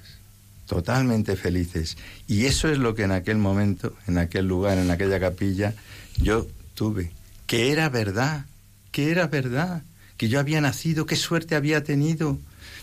totalmente 0.66 1.36
felices. 1.36 1.96
Y 2.26 2.46
eso 2.46 2.68
es 2.68 2.78
lo 2.78 2.94
que 2.94 3.02
en 3.02 3.12
aquel 3.12 3.36
momento, 3.36 3.96
en 4.06 4.18
aquel 4.18 4.46
lugar, 4.46 4.78
en 4.78 4.90
aquella 4.90 5.20
capilla, 5.20 5.74
yo 6.16 6.46
tuve, 6.74 7.10
que 7.46 7.72
era 7.72 7.88
verdad, 7.88 8.46
que 8.92 9.10
era 9.10 9.26
verdad, 9.26 9.82
que 10.16 10.28
yo 10.28 10.38
había 10.38 10.60
nacido, 10.60 11.04
qué 11.04 11.16
suerte 11.16 11.56
había 11.56 11.82
tenido, 11.82 12.38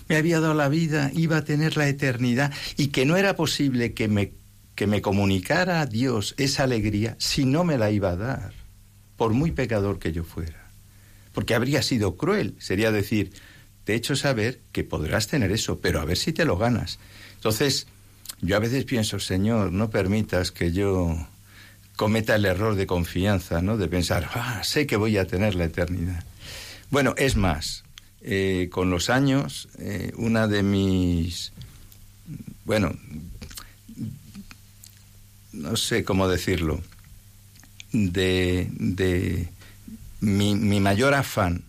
me 0.10 0.18
había 0.18 0.40
dado 0.40 0.56
la 0.56 0.68
vida, 0.70 1.12
iba 1.14 1.38
a 1.38 1.46
tener 1.46 1.78
la 1.78 1.88
eternidad, 1.88 2.52
y 2.76 2.88
que 2.88 3.06
no 3.06 3.16
era 3.16 3.36
posible 3.36 3.94
que 3.94 4.08
me, 4.08 4.34
que 4.76 4.88
me 4.88 5.02
comunicara 5.02 5.82
a 5.82 5.86
Dios 5.86 6.34
esa 6.38 6.64
alegría 6.64 7.16
si 7.20 7.46
no 7.46 7.64
me 7.64 7.78
la 7.78 7.92
iba 7.92 8.10
a 8.10 8.16
dar, 8.16 8.54
por 9.16 9.34
muy 9.34 9.52
pecador 9.52 10.00
que 10.00 10.12
yo 10.12 10.24
fuera. 10.24 10.68
Porque 11.32 11.54
habría 11.54 11.84
sido 11.84 12.18
cruel, 12.18 12.56
sería 12.60 12.92
decir, 12.92 13.32
te 13.84 13.94
he 13.94 13.96
hecho 13.96 14.16
saber 14.16 14.60
que 14.72 14.84
podrás 14.84 15.28
tener 15.28 15.52
eso, 15.52 15.80
pero 15.80 16.02
a 16.02 16.06
ver 16.06 16.18
si 16.18 16.34
te 16.34 16.44
lo 16.44 16.58
ganas. 16.58 17.00
Entonces, 17.36 17.88
yo 18.42 18.56
a 18.56 18.60
veces 18.60 18.86
pienso, 18.86 19.20
Señor, 19.20 19.72
no 19.72 19.92
permitas 19.92 20.52
que 20.52 20.72
yo 20.72 21.16
cometa 21.96 22.36
el 22.36 22.46
error 22.46 22.76
de 22.76 22.88
confianza, 22.88 23.62
¿no? 23.62 23.78
De 23.78 23.88
pensar, 23.88 24.30
ah, 24.34 24.62
sé 24.64 24.88
que 24.88 24.96
voy 24.96 25.18
a 25.18 25.28
tener 25.28 25.54
la 25.56 25.66
eternidad. 25.66 26.24
Bueno, 26.90 27.14
es 27.18 27.36
más, 27.36 27.84
eh, 28.22 28.68
con 28.72 28.90
los 28.90 29.10
años, 29.10 29.70
eh, 29.78 30.12
una 30.18 30.48
de 30.48 30.64
mis, 30.64 31.52
bueno, 32.66 32.94
no 35.54 35.76
sé 35.76 36.04
cómo 36.04 36.28
decirlo, 36.28 36.82
de, 37.92 38.68
de 38.72 39.50
mi, 40.20 40.56
mi 40.56 40.80
mayor 40.80 41.14
afán 41.14 41.64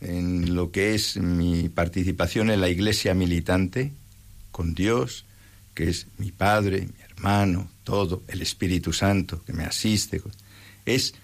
en 0.00 0.54
lo 0.54 0.70
que 0.70 0.94
es 0.94 1.16
mi 1.16 1.68
participación 1.68 2.50
en 2.50 2.60
la 2.60 2.68
iglesia 2.68 3.14
militante, 3.14 3.92
con 4.52 4.74
Dios, 4.74 5.24
que 5.74 5.88
es 5.88 6.06
mi 6.18 6.30
Padre, 6.30 6.82
mi 6.82 7.02
hermano, 7.10 7.68
todo, 7.84 8.22
el 8.28 8.42
Espíritu 8.42 8.92
Santo 8.92 9.42
que 9.44 9.52
me 9.52 9.64
asiste, 9.64 10.22
es 10.84 11.14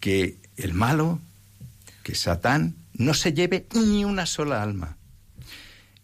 que 0.00 0.36
el 0.56 0.74
malo, 0.74 1.20
que 2.02 2.14
Satán, 2.14 2.74
no 2.94 3.14
se 3.14 3.32
lleve 3.32 3.66
ni 3.74 4.04
una 4.04 4.26
sola 4.26 4.62
alma. 4.62 4.96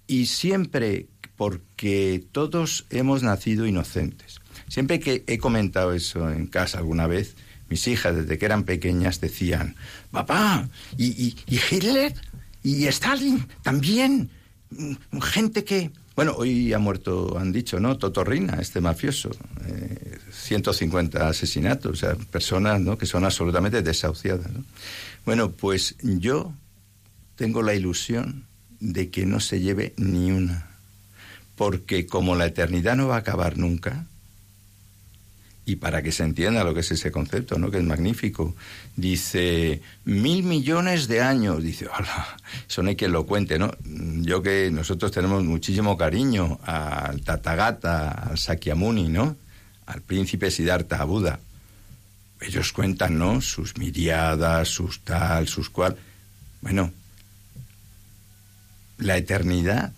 Y 0.06 0.26
siempre, 0.26 1.08
porque 1.36 2.24
todos 2.32 2.86
hemos 2.90 3.22
nacido 3.22 3.66
inocentes, 3.66 4.40
siempre 4.68 5.00
que 5.00 5.24
he 5.26 5.38
comentado 5.38 5.92
eso 5.92 6.30
en 6.30 6.46
casa 6.46 6.78
alguna 6.78 7.06
vez, 7.06 7.36
mis 7.68 7.86
hijas 7.88 8.16
desde 8.16 8.38
que 8.38 8.46
eran 8.46 8.64
pequeñas 8.64 9.20
decían, 9.20 9.76
papá, 10.10 10.68
¿y, 10.96 11.06
y, 11.46 11.60
Hitler? 11.70 12.14
¿Y 12.62 12.86
Stalin 12.86 13.46
también? 13.62 14.30
Gente 15.22 15.64
que... 15.64 15.90
Bueno, 16.16 16.34
hoy 16.36 16.72
ha 16.72 16.78
muerto, 16.78 17.38
han 17.38 17.52
dicho, 17.52 17.78
¿no? 17.78 17.96
Totorrina, 17.96 18.58
este 18.60 18.80
mafioso. 18.80 19.30
Eh, 19.66 20.18
150 20.32 21.28
asesinatos, 21.28 21.92
o 21.92 21.96
sea, 21.96 22.16
personas 22.16 22.80
¿no? 22.80 22.98
que 22.98 23.06
son 23.06 23.24
absolutamente 23.24 23.82
desahuciadas. 23.82 24.50
¿no? 24.50 24.64
Bueno, 25.24 25.52
pues 25.52 25.94
yo 26.02 26.52
tengo 27.38 27.62
la 27.62 27.74
ilusión 27.74 28.44
de 28.80 29.10
que 29.10 29.24
no 29.24 29.38
se 29.38 29.60
lleve 29.60 29.94
ni 29.96 30.32
una. 30.32 30.66
Porque 31.54 32.06
como 32.06 32.34
la 32.34 32.46
eternidad 32.46 32.96
no 32.96 33.06
va 33.06 33.14
a 33.14 33.20
acabar 33.20 33.56
nunca, 33.56 34.06
y 35.64 35.76
para 35.76 36.02
que 36.02 36.12
se 36.12 36.24
entienda 36.24 36.64
lo 36.64 36.72
que 36.74 36.80
es 36.80 36.90
ese 36.90 37.12
concepto, 37.12 37.58
¿no? 37.58 37.70
que 37.70 37.76
es 37.76 37.84
magnífico. 37.84 38.56
Dice, 38.96 39.82
mil 40.06 40.42
millones 40.42 41.08
de 41.08 41.20
años. 41.20 41.62
Dice, 41.62 41.86
hola, 41.86 42.38
eso 42.66 42.82
no 42.82 42.88
hay 42.88 42.96
quien 42.96 43.12
lo 43.12 43.26
cuente, 43.26 43.58
¿no? 43.58 43.70
Yo 43.84 44.42
que 44.42 44.70
nosotros 44.72 45.12
tenemos 45.12 45.44
muchísimo 45.44 45.98
cariño 45.98 46.58
al 46.64 47.20
Tathagata, 47.20 48.08
al 48.12 48.38
Sakyamuni, 48.38 49.10
¿no? 49.10 49.36
Al 49.84 50.00
príncipe 50.00 50.50
Siddhartha 50.50 51.04
Buda. 51.04 51.38
Ellos 52.40 52.72
cuentan, 52.72 53.18
¿no? 53.18 53.42
Sus 53.42 53.76
miriadas, 53.76 54.68
sus 54.68 55.00
tal, 55.00 55.48
sus 55.48 55.68
cual. 55.68 55.98
Bueno, 56.62 56.92
la 58.98 59.16
eternidad, 59.16 59.92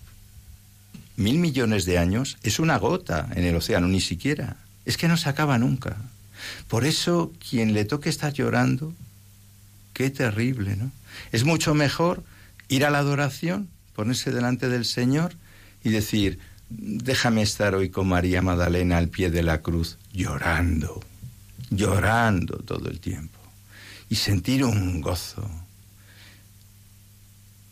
mil 1.17 1.39
millones 1.39 1.85
de 1.85 1.99
años, 1.99 2.39
es 2.43 2.59
una 2.59 2.79
gota 2.79 3.29
en 3.35 3.45
el 3.45 3.57
océano, 3.57 3.89
ni 3.89 4.01
siquiera 4.01 4.57
es 4.85 4.97
que 4.97 5.09
no 5.09 5.17
se 5.17 5.29
acaba 5.29 5.59
nunca. 5.59 5.97
Por 6.69 6.85
eso, 6.85 7.33
quien 7.49 7.75
le 7.75 7.85
toque 7.85 8.09
estar 8.09 8.33
llorando, 8.33 8.93
qué 9.93 10.11
terrible, 10.11 10.77
¿no? 10.77 10.91
Es 11.33 11.45
mucho 11.45 11.75
mejor 11.75 12.25
ir 12.69 12.85
a 12.85 12.91
la 12.91 12.99
adoración, 12.99 13.69
ponerse 13.95 14.31
delante 14.31 14.69
del 14.69 14.85
Señor 14.85 15.35
y 15.85 15.91
decir, 15.91 16.39
déjame 16.71 17.43
estar 17.43 17.75
hoy 17.75 17.91
con 17.91 18.09
María 18.09 18.43
Magdalena 18.43 18.99
al 18.99 19.09
pie 19.09 19.31
de 19.31 19.43
la 19.43 19.61
cruz, 19.61 19.99
llorando, 20.13 21.03
llorando 21.71 22.59
todo 22.59 22.89
el 22.89 23.01
tiempo, 23.01 23.39
y 24.09 24.15
sentir 24.15 24.65
un 24.65 25.01
gozo. 25.01 25.49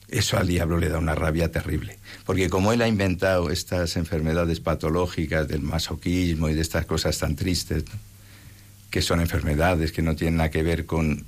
Eso 0.08 0.38
al 0.38 0.48
diablo 0.48 0.78
le 0.78 0.88
da 0.88 0.98
una 0.98 1.14
rabia 1.14 1.52
terrible, 1.52 1.98
porque 2.24 2.48
como 2.48 2.72
él 2.72 2.80
ha 2.80 2.88
inventado 2.88 3.50
estas 3.50 3.96
enfermedades 3.96 4.58
patológicas 4.60 5.46
del 5.46 5.60
masoquismo 5.60 6.48
y 6.48 6.54
de 6.54 6.62
estas 6.62 6.86
cosas 6.86 7.18
tan 7.18 7.36
tristes, 7.36 7.84
que 8.90 9.02
son 9.02 9.20
enfermedades 9.20 9.92
que 9.92 10.00
no 10.00 10.16
tienen 10.16 10.38
nada 10.38 10.50
que 10.50 10.62
ver 10.62 10.86
con, 10.86 11.26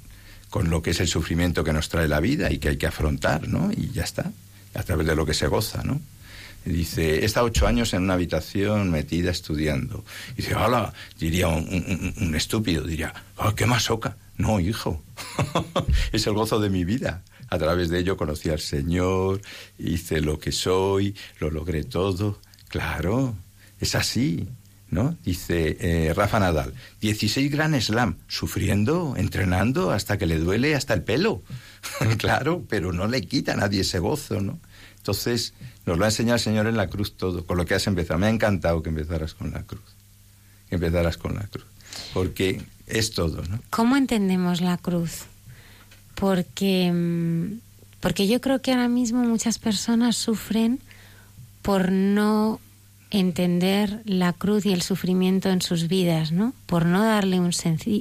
con 0.48 0.70
lo 0.70 0.80
que 0.80 0.90
es 0.90 1.00
el 1.00 1.08
sufrimiento 1.08 1.62
que 1.62 1.74
nos 1.74 1.90
trae 1.90 2.08
la 2.08 2.20
vida 2.20 2.50
y 2.50 2.58
que 2.58 2.70
hay 2.70 2.76
que 2.78 2.86
afrontar, 2.86 3.48
¿no? 3.48 3.70
Y 3.70 3.90
ya 3.90 4.04
está, 4.04 4.32
a 4.74 4.82
través 4.82 5.06
de 5.06 5.14
lo 5.14 5.26
que 5.26 5.34
se 5.34 5.46
goza, 5.46 5.82
¿no? 5.84 6.00
Dice, 6.64 7.20
he 7.20 7.24
estado 7.24 7.46
ocho 7.46 7.66
años 7.66 7.92
en 7.94 8.02
una 8.02 8.14
habitación 8.14 8.90
metida 8.90 9.30
estudiando. 9.30 10.04
Y 10.32 10.42
dice, 10.42 10.54
hola, 10.54 10.92
diría 11.18 11.48
un 11.48 12.34
estúpido, 12.34 12.84
diría, 12.84 13.14
oh, 13.36 13.54
qué 13.54 13.66
masoca. 13.66 14.16
No, 14.36 14.60
hijo, 14.60 15.02
es 16.12 16.26
el 16.26 16.34
gozo 16.34 16.60
de 16.60 16.70
mi 16.70 16.84
vida. 16.84 17.22
A 17.50 17.58
través 17.58 17.90
de 17.90 17.98
ello 17.98 18.16
conocí 18.16 18.48
al 18.48 18.60
Señor, 18.60 19.42
hice 19.78 20.20
lo 20.20 20.38
que 20.38 20.52
soy, 20.52 21.16
lo 21.40 21.50
logré 21.50 21.82
todo. 21.84 22.38
Claro, 22.68 23.34
es 23.80 23.96
así, 23.96 24.48
¿no? 24.88 25.16
Dice 25.24 25.76
eh, 25.80 26.14
Rafa 26.14 26.38
Nadal, 26.38 26.74
16 27.00 27.50
Gran 27.50 27.80
Slam, 27.80 28.16
sufriendo, 28.28 29.14
entrenando 29.16 29.90
hasta 29.90 30.16
que 30.16 30.26
le 30.26 30.38
duele 30.38 30.76
hasta 30.76 30.94
el 30.94 31.02
pelo. 31.02 31.42
claro, 32.18 32.64
pero 32.68 32.92
no 32.92 33.08
le 33.08 33.22
quita 33.22 33.54
a 33.54 33.56
nadie 33.56 33.80
ese 33.80 33.98
gozo, 33.98 34.40
¿no? 34.40 34.60
Entonces, 34.96 35.54
nos 35.86 35.98
lo 35.98 36.04
ha 36.04 36.08
enseñado 36.08 36.36
el 36.36 36.40
Señor 36.40 36.66
en 36.66 36.76
la 36.76 36.88
cruz 36.88 37.16
todo, 37.16 37.46
con 37.46 37.56
lo 37.56 37.64
que 37.64 37.74
has 37.74 37.86
empezado. 37.86 38.18
Me 38.18 38.26
ha 38.26 38.30
encantado 38.30 38.82
que 38.82 38.90
empezaras 38.90 39.34
con 39.34 39.50
la 39.50 39.62
cruz. 39.62 39.96
Que 40.68 40.76
empezaras 40.76 41.16
con 41.16 41.34
la 41.34 41.46
cruz. 41.46 41.66
Porque 42.12 42.62
es 42.86 43.12
todo, 43.12 43.42
¿no? 43.48 43.60
¿Cómo 43.70 43.96
entendemos 43.96 44.60
la 44.60 44.76
cruz? 44.76 45.24
Porque 46.20 46.92
Porque 48.00 48.28
yo 48.28 48.40
creo 48.40 48.62
que 48.62 48.72
ahora 48.72 48.88
mismo 48.88 49.24
muchas 49.24 49.58
personas 49.58 50.16
sufren 50.16 50.80
por 51.62 51.90
no 51.90 52.60
entender 53.10 54.00
la 54.04 54.32
cruz 54.32 54.64
y 54.66 54.72
el 54.72 54.82
sufrimiento 54.82 55.50
en 55.50 55.62
sus 55.62 55.88
vidas, 55.88 56.30
¿no? 56.30 56.54
Por 56.66 56.86
no 56.86 57.02
darle 57.04 57.40
un, 57.40 57.50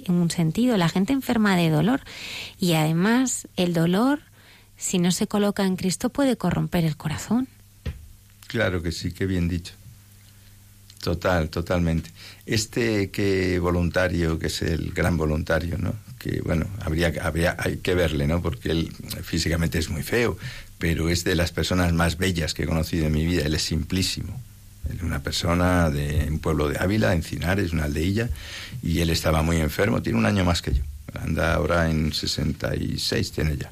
un 0.07 0.31
sentido. 0.31 0.77
La 0.77 0.89
gente 0.89 1.13
enferma 1.13 1.57
de 1.57 1.69
dolor 1.69 2.01
y 2.59 2.73
además 2.73 3.47
el 3.57 3.73
dolor, 3.73 4.19
si 4.77 4.99
no 4.99 5.11
se 5.11 5.27
coloca 5.27 5.65
en 5.65 5.75
Cristo, 5.75 6.09
puede 6.09 6.37
corromper 6.37 6.85
el 6.85 6.95
corazón. 6.95 7.47
Claro 8.47 8.81
que 8.81 8.91
sí, 8.91 9.11
qué 9.11 9.25
bien 9.25 9.47
dicho. 9.47 9.73
Total, 11.01 11.49
totalmente. 11.49 12.11
Este 12.45 13.09
que 13.09 13.57
voluntario, 13.59 14.37
que 14.37 14.47
es 14.47 14.61
el 14.61 14.91
gran 14.91 15.17
voluntario, 15.17 15.77
¿no? 15.77 15.93
Que 16.19 16.41
bueno, 16.41 16.67
habría, 16.81 17.13
habría 17.21 17.55
hay 17.57 17.77
que 17.77 17.95
verle, 17.95 18.27
¿no? 18.27 18.41
Porque 18.41 18.71
él 18.71 18.93
físicamente 19.23 19.79
es 19.79 19.89
muy 19.89 20.03
feo, 20.03 20.37
pero 20.77 21.09
es 21.09 21.23
de 21.23 21.35
las 21.35 21.51
personas 21.51 21.93
más 21.93 22.17
bellas 22.17 22.53
que 22.53 22.63
he 22.63 22.67
conocido 22.67 23.07
en 23.07 23.13
mi 23.13 23.25
vida. 23.25 23.43
Él 23.45 23.55
es 23.55 23.63
simplísimo. 23.63 24.39
Él 24.89 24.97
es 24.97 25.03
una 25.03 25.21
persona 25.21 25.89
de 25.89 26.27
un 26.29 26.39
pueblo 26.39 26.69
de 26.69 26.77
Ávila, 26.79 27.13
Encinares, 27.13 27.73
una 27.73 27.85
aldeilla, 27.85 28.29
y 28.83 28.99
él 28.99 29.09
estaba 29.09 29.41
muy 29.41 29.57
enfermo, 29.57 30.01
tiene 30.01 30.19
un 30.19 30.25
año 30.25 30.43
más 30.45 30.61
que 30.61 30.73
yo. 30.73 30.83
Anda 31.13 31.53
ahora 31.53 31.89
en 31.89 32.13
66, 32.13 33.31
tiene 33.31 33.57
ya. 33.57 33.71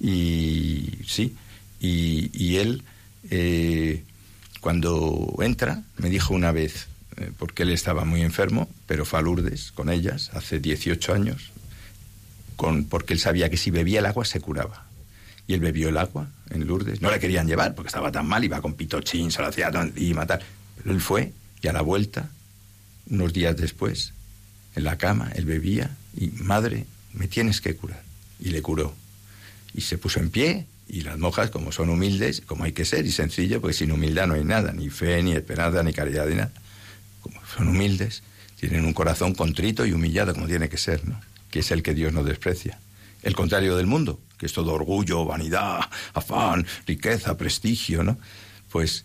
Y 0.00 1.00
sí, 1.06 1.36
y, 1.80 2.56
él 2.56 2.82
eh, 3.30 4.02
cuando 4.60 5.36
entra, 5.40 5.82
me 5.96 6.10
dijo 6.10 6.34
una 6.34 6.52
vez, 6.52 6.86
eh, 7.16 7.30
porque 7.38 7.62
él 7.62 7.70
estaba 7.70 8.04
muy 8.04 8.22
enfermo, 8.22 8.68
pero 8.86 9.04
fue 9.04 9.18
a 9.18 9.22
Lourdes 9.22 9.72
con 9.72 9.90
ellas 9.90 10.30
hace 10.34 10.60
18 10.60 11.14
años, 11.14 11.50
porque 12.88 13.14
él 13.14 13.20
sabía 13.20 13.48
que 13.48 13.56
si 13.56 13.70
bebía 13.70 14.00
el 14.00 14.06
agua 14.06 14.24
se 14.24 14.40
curaba. 14.40 14.86
Y 15.46 15.54
él 15.54 15.60
bebió 15.60 15.88
el 15.88 15.96
agua 15.96 16.28
en 16.50 16.66
Lourdes. 16.66 17.00
No 17.00 17.10
le 17.10 17.18
querían 17.18 17.46
llevar 17.46 17.74
porque 17.74 17.88
estaba 17.88 18.12
tan 18.12 18.26
mal, 18.26 18.44
iba 18.44 18.60
con 18.60 18.74
pitochín, 18.74 19.30
se 19.30 19.40
lo 19.40 19.48
hacía 19.48 19.70
y 19.96 20.12
matar. 20.12 20.42
Pero 20.76 20.90
él 20.92 21.00
fue 21.00 21.32
y 21.62 21.68
a 21.68 21.72
la 21.72 21.80
vuelta, 21.80 22.30
unos 23.08 23.32
días 23.32 23.56
después, 23.56 24.12
en 24.74 24.84
la 24.84 24.98
cama, 24.98 25.30
él 25.34 25.44
bebía 25.44 25.96
y, 26.14 26.28
madre, 26.28 26.86
me 27.14 27.28
tienes 27.28 27.60
que 27.60 27.74
curar. 27.74 28.02
Y 28.38 28.50
le 28.50 28.60
curó. 28.60 28.94
Y 29.74 29.80
se 29.80 29.96
puso 29.96 30.20
en 30.20 30.30
pie 30.30 30.66
y 30.88 31.02
las 31.02 31.18
monjas, 31.18 31.50
como 31.50 31.72
son 31.72 31.90
humildes, 31.90 32.42
como 32.46 32.64
hay 32.64 32.72
que 32.72 32.84
ser, 32.84 33.06
y 33.06 33.12
sencillo, 33.12 33.60
porque 33.60 33.74
sin 33.74 33.92
humildad 33.92 34.26
no 34.26 34.34
hay 34.34 34.44
nada, 34.44 34.72
ni 34.72 34.88
fe, 34.88 35.22
ni 35.22 35.32
esperanza, 35.32 35.82
ni 35.82 35.92
caridad, 35.92 36.26
ni 36.26 36.36
nada. 36.36 36.52
Como 37.20 37.40
son 37.56 37.68
humildes, 37.68 38.22
tienen 38.58 38.84
un 38.84 38.92
corazón 38.92 39.34
contrito 39.34 39.84
y 39.84 39.92
humillado, 39.92 40.34
como 40.34 40.46
tiene 40.46 40.68
que 40.68 40.78
ser, 40.78 41.06
¿no? 41.06 41.20
Es 41.58 41.70
el 41.70 41.82
que 41.82 41.94
Dios 41.94 42.12
no 42.12 42.24
desprecia. 42.24 42.78
El 43.22 43.34
contrario 43.34 43.76
del 43.76 43.86
mundo, 43.86 44.20
que 44.38 44.46
es 44.46 44.52
todo 44.52 44.72
orgullo, 44.72 45.24
vanidad, 45.24 45.80
afán, 46.14 46.64
riqueza, 46.86 47.36
prestigio, 47.36 48.04
¿no? 48.04 48.18
Pues 48.70 49.04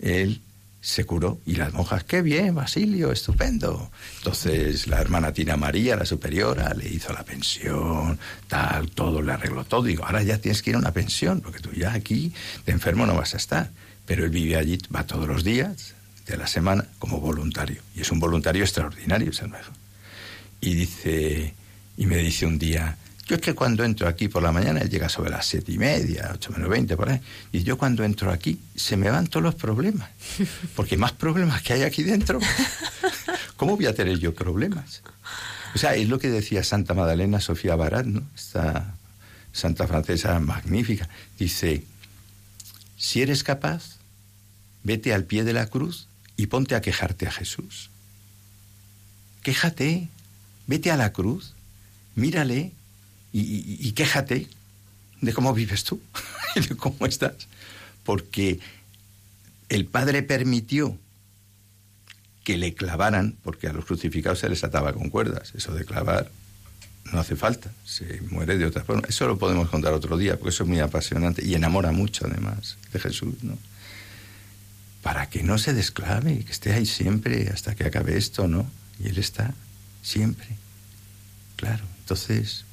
él 0.00 0.40
se 0.80 1.04
curó. 1.04 1.38
Y 1.46 1.54
las 1.54 1.72
monjas, 1.72 2.02
qué 2.02 2.22
bien, 2.22 2.56
Basilio, 2.56 3.12
estupendo. 3.12 3.90
Entonces 4.18 4.88
la 4.88 5.00
hermana 5.00 5.32
Tina 5.32 5.56
María, 5.56 5.94
la 5.96 6.04
superiora, 6.04 6.74
le 6.74 6.88
hizo 6.88 7.12
la 7.12 7.22
pensión, 7.22 8.18
tal, 8.48 8.90
todo, 8.90 9.22
le 9.22 9.32
arregló 9.32 9.64
todo. 9.64 9.84
Digo, 9.84 10.04
ahora 10.04 10.22
ya 10.24 10.38
tienes 10.38 10.60
que 10.60 10.70
ir 10.70 10.76
a 10.76 10.80
una 10.80 10.92
pensión, 10.92 11.40
porque 11.40 11.60
tú 11.60 11.70
ya 11.70 11.92
aquí 11.92 12.32
de 12.66 12.72
enfermo 12.72 13.06
no 13.06 13.14
vas 13.14 13.34
a 13.34 13.36
estar. 13.36 13.70
Pero 14.04 14.24
él 14.24 14.30
vive 14.30 14.56
allí, 14.56 14.78
va 14.94 15.06
todos 15.06 15.28
los 15.28 15.44
días 15.44 15.94
de 16.26 16.36
la 16.36 16.48
semana 16.48 16.84
como 16.98 17.20
voluntario. 17.20 17.80
Y 17.94 18.00
es 18.00 18.10
un 18.10 18.18
voluntario 18.18 18.64
extraordinario, 18.64 19.30
el 19.40 19.48
mejor. 19.48 19.72
Y 20.60 20.74
dice, 20.74 21.54
y 21.96 22.06
me 22.06 22.16
dice 22.16 22.46
un 22.46 22.58
día, 22.58 22.96
yo 23.26 23.36
es 23.36 23.42
que 23.42 23.54
cuando 23.54 23.84
entro 23.84 24.08
aquí 24.08 24.28
por 24.28 24.42
la 24.42 24.52
mañana, 24.52 24.80
él 24.80 24.90
llega 24.90 25.08
sobre 25.08 25.30
las 25.30 25.46
siete 25.46 25.72
y 25.72 25.78
media, 25.78 26.30
ocho 26.34 26.50
menos 26.52 26.68
veinte, 26.68 26.96
por 26.96 27.08
ahí, 27.08 27.20
y 27.52 27.62
yo 27.62 27.78
cuando 27.78 28.04
entro 28.04 28.30
aquí, 28.30 28.60
se 28.74 28.96
me 28.96 29.10
van 29.10 29.26
todos 29.26 29.42
los 29.42 29.54
problemas. 29.54 30.10
Porque 30.74 30.96
más 30.96 31.12
problemas 31.12 31.62
que 31.62 31.74
hay 31.74 31.82
aquí 31.82 32.02
dentro, 32.02 32.40
¿cómo 33.56 33.76
voy 33.76 33.86
a 33.86 33.94
tener 33.94 34.18
yo 34.18 34.34
problemas? 34.34 35.02
O 35.74 35.78
sea, 35.78 35.94
es 35.94 36.08
lo 36.08 36.18
que 36.18 36.28
decía 36.28 36.64
Santa 36.64 36.94
Madalena 36.94 37.40
Sofía 37.40 37.76
Barat, 37.76 38.06
¿no? 38.06 38.22
Esta 38.34 38.94
santa 39.52 39.86
francesa 39.86 40.38
magnífica. 40.40 41.08
Dice, 41.38 41.84
si 42.96 43.22
eres 43.22 43.44
capaz, 43.44 43.96
vete 44.82 45.14
al 45.14 45.24
pie 45.24 45.44
de 45.44 45.52
la 45.52 45.66
cruz 45.66 46.08
y 46.36 46.46
ponte 46.46 46.74
a 46.74 46.80
quejarte 46.80 47.26
a 47.26 47.30
Jesús. 47.30 47.90
Quéjate, 49.42 50.08
vete 50.66 50.90
a 50.90 50.96
la 50.96 51.12
cruz, 51.12 51.54
mírale 52.14 52.72
y, 53.32 53.92
quéjate 53.92 54.46
de 55.20 55.32
cómo 55.32 55.54
vives 55.54 55.84
tú 55.84 56.00
y 56.56 56.60
de 56.60 56.76
cómo 56.76 57.06
estás. 57.06 57.48
Porque 58.04 58.60
el 59.68 59.86
Padre 59.86 60.22
permitió 60.22 60.98
que 62.44 62.58
le 62.58 62.74
clavaran, 62.74 63.36
porque 63.42 63.68
a 63.68 63.72
los 63.72 63.84
crucificados 63.84 64.40
se 64.40 64.48
les 64.48 64.64
ataba 64.64 64.92
con 64.92 65.08
cuerdas. 65.08 65.52
Eso 65.54 65.72
de 65.72 65.84
clavar 65.84 66.30
no 67.12 67.20
hace 67.20 67.36
falta, 67.36 67.70
se 67.84 68.20
muere 68.30 68.58
de 68.58 68.66
otra 68.66 68.84
forma. 68.84 69.02
Eso 69.08 69.26
lo 69.26 69.38
podemos 69.38 69.68
contar 69.68 69.92
otro 69.92 70.16
día, 70.16 70.36
porque 70.36 70.50
eso 70.50 70.64
es 70.64 70.68
muy 70.68 70.80
apasionante 70.80 71.44
y 71.44 71.54
enamora 71.54 71.92
mucho 71.92 72.26
además 72.26 72.76
de 72.92 72.98
Jesús, 72.98 73.42
¿no? 73.42 73.58
Para 75.02 75.28
que 75.28 75.42
no 75.42 75.58
se 75.58 75.72
desclave, 75.72 76.32
y 76.32 76.44
que 76.44 76.52
esté 76.52 76.72
ahí 76.72 76.86
siempre 76.86 77.48
hasta 77.48 77.74
que 77.74 77.84
acabe 77.84 78.16
esto, 78.16 78.46
¿no? 78.46 78.70
Y 79.02 79.08
Él 79.08 79.18
está 79.18 79.54
siempre. 80.02 80.48
Claro, 81.62 81.84
entonces 82.00 82.64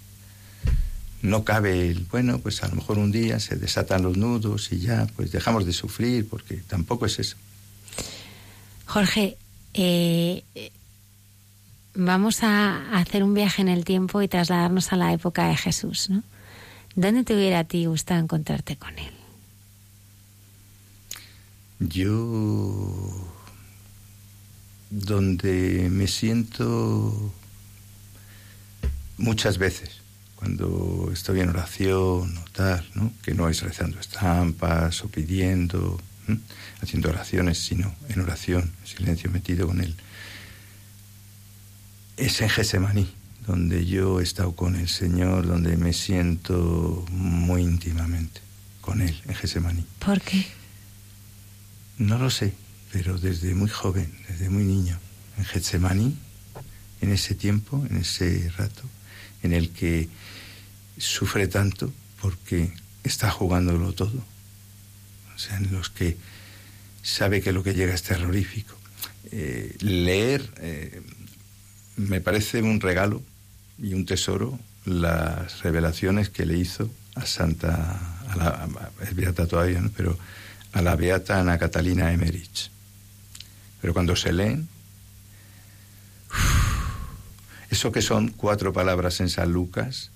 no 1.22 1.44
cabe 1.44 1.92
el, 1.92 2.06
bueno, 2.06 2.40
pues 2.40 2.64
a 2.64 2.70
lo 2.70 2.76
mejor 2.78 2.98
un 2.98 3.12
día 3.12 3.40
se 3.40 3.56
desatan 3.56 4.02
los 4.02 4.18
nudos 4.18 4.72
y 4.72 4.80
ya, 4.80 5.06
pues 5.16 5.32
dejamos 5.32 5.68
de 5.68 5.74
sufrir, 5.74 6.28
porque 6.28 6.56
tampoco 6.56 7.06
es 7.06 7.20
eso. 7.20 7.38
Jorge, 8.88 9.38
eh, 9.76 10.44
vamos 11.94 12.42
a 12.42 12.98
hacer 12.98 13.24
un 13.24 13.36
viaje 13.36 13.62
en 13.62 13.68
el 13.68 13.86
tiempo 13.86 14.24
y 14.24 14.28
trasladarnos 14.28 14.92
a 14.92 14.96
la 14.96 15.14
época 15.14 15.48
de 15.50 15.56
Jesús, 15.56 16.10
¿no? 16.10 16.24
¿Dónde 16.96 17.24
te 17.24 17.36
hubiera 17.36 17.60
a 17.60 17.64
ti 17.66 17.86
gustado 17.86 18.22
encontrarte 18.22 18.76
con 18.76 18.98
él? 18.98 19.14
Yo 21.78 23.30
donde 24.90 25.90
me 25.92 26.08
siento 26.08 27.32
muchas 29.20 29.58
veces 29.58 30.02
cuando 30.36 31.10
estoy 31.12 31.42
en 31.42 31.50
oración 31.50 32.38
o 32.38 32.46
tal, 32.54 32.90
¿no? 32.96 33.12
que 33.22 33.34
no 33.34 33.50
es 33.50 33.62
rezando 33.62 34.00
estampas 34.00 35.04
o 35.04 35.10
pidiendo, 35.10 36.00
haciendo 36.82 37.10
oraciones, 37.10 37.58
sino 37.58 37.94
en 38.08 38.22
oración, 38.22 38.72
en 38.82 38.88
silencio 38.88 39.30
metido 39.30 39.68
con 39.68 39.82
Él. 39.82 39.94
Es 42.16 42.40
en 42.40 42.50
Gesemaní, 42.50 43.14
donde 43.46 43.86
yo 43.86 44.22
he 44.22 44.24
estado 44.24 44.56
con 44.56 44.78
el 44.78 44.88
Señor, 44.88 45.46
donde 45.46 45.76
me 45.76 45.92
siento 45.92 47.06
muy 47.12 47.64
íntimamente 47.64 48.40
con 48.80 49.02
Él, 49.02 49.22
en 49.28 49.36
Gesemaní. 49.36 49.86
¿Por 50.00 50.22
qué? 50.22 50.48
No 51.98 52.18
lo 52.18 52.30
sé, 52.30 52.54
pero 52.94 53.18
desde 53.18 53.54
muy 53.56 53.70
joven, 53.70 54.10
desde 54.30 54.50
muy 54.50 54.64
niño, 54.64 54.98
en 55.38 55.44
Getsemaní, 55.44 56.18
en 57.02 57.12
ese 57.12 57.36
tiempo, 57.36 57.86
en 57.90 57.98
ese 57.98 58.50
rato, 58.58 58.84
en 59.44 59.54
el 59.54 59.70
que 59.70 60.10
sufre 60.98 61.48
tanto 61.48 61.92
porque 62.22 62.72
está 63.04 63.32
jugándolo 63.32 63.94
todo. 63.94 64.24
O 65.36 65.40
sea, 65.40 65.58
en 65.58 65.72
los 65.72 65.90
que 65.90 66.18
sabe 67.02 67.42
que 67.42 67.54
lo 67.54 67.64
que 67.64 67.74
llega 67.74 67.94
es 67.94 68.04
terrorífico. 68.04 68.76
Eh, 69.32 69.76
leer 69.80 70.50
eh, 70.58 71.02
me 71.98 72.22
parece 72.22 72.62
un 72.62 72.82
regalo 72.82 73.22
y 73.78 73.94
un 73.94 74.06
tesoro 74.06 74.60
las 74.86 75.62
revelaciones 75.62 76.30
que 76.30 76.46
le 76.46 76.58
hizo 76.58 76.90
a 77.16 77.26
Santa, 77.26 78.00
a 78.30 78.36
la, 78.36 78.70
es 79.02 79.16
beata 79.16 79.46
todavía, 79.46 79.82
¿no? 79.82 79.92
pero 79.96 80.18
a 80.74 80.82
la 80.82 80.96
beata 80.96 81.40
Ana 81.40 81.58
Catalina 81.58 82.12
Emerich. 82.12 82.72
Pero 83.82 83.94
cuando 83.94 84.16
se 84.16 84.34
leen, 84.34 84.68
eso 87.70 87.92
que 87.92 88.02
son 88.02 88.30
cuatro 88.30 88.74
palabras 88.74 89.20
en 89.20 89.30
San 89.30 89.52
Lucas, 89.52 90.12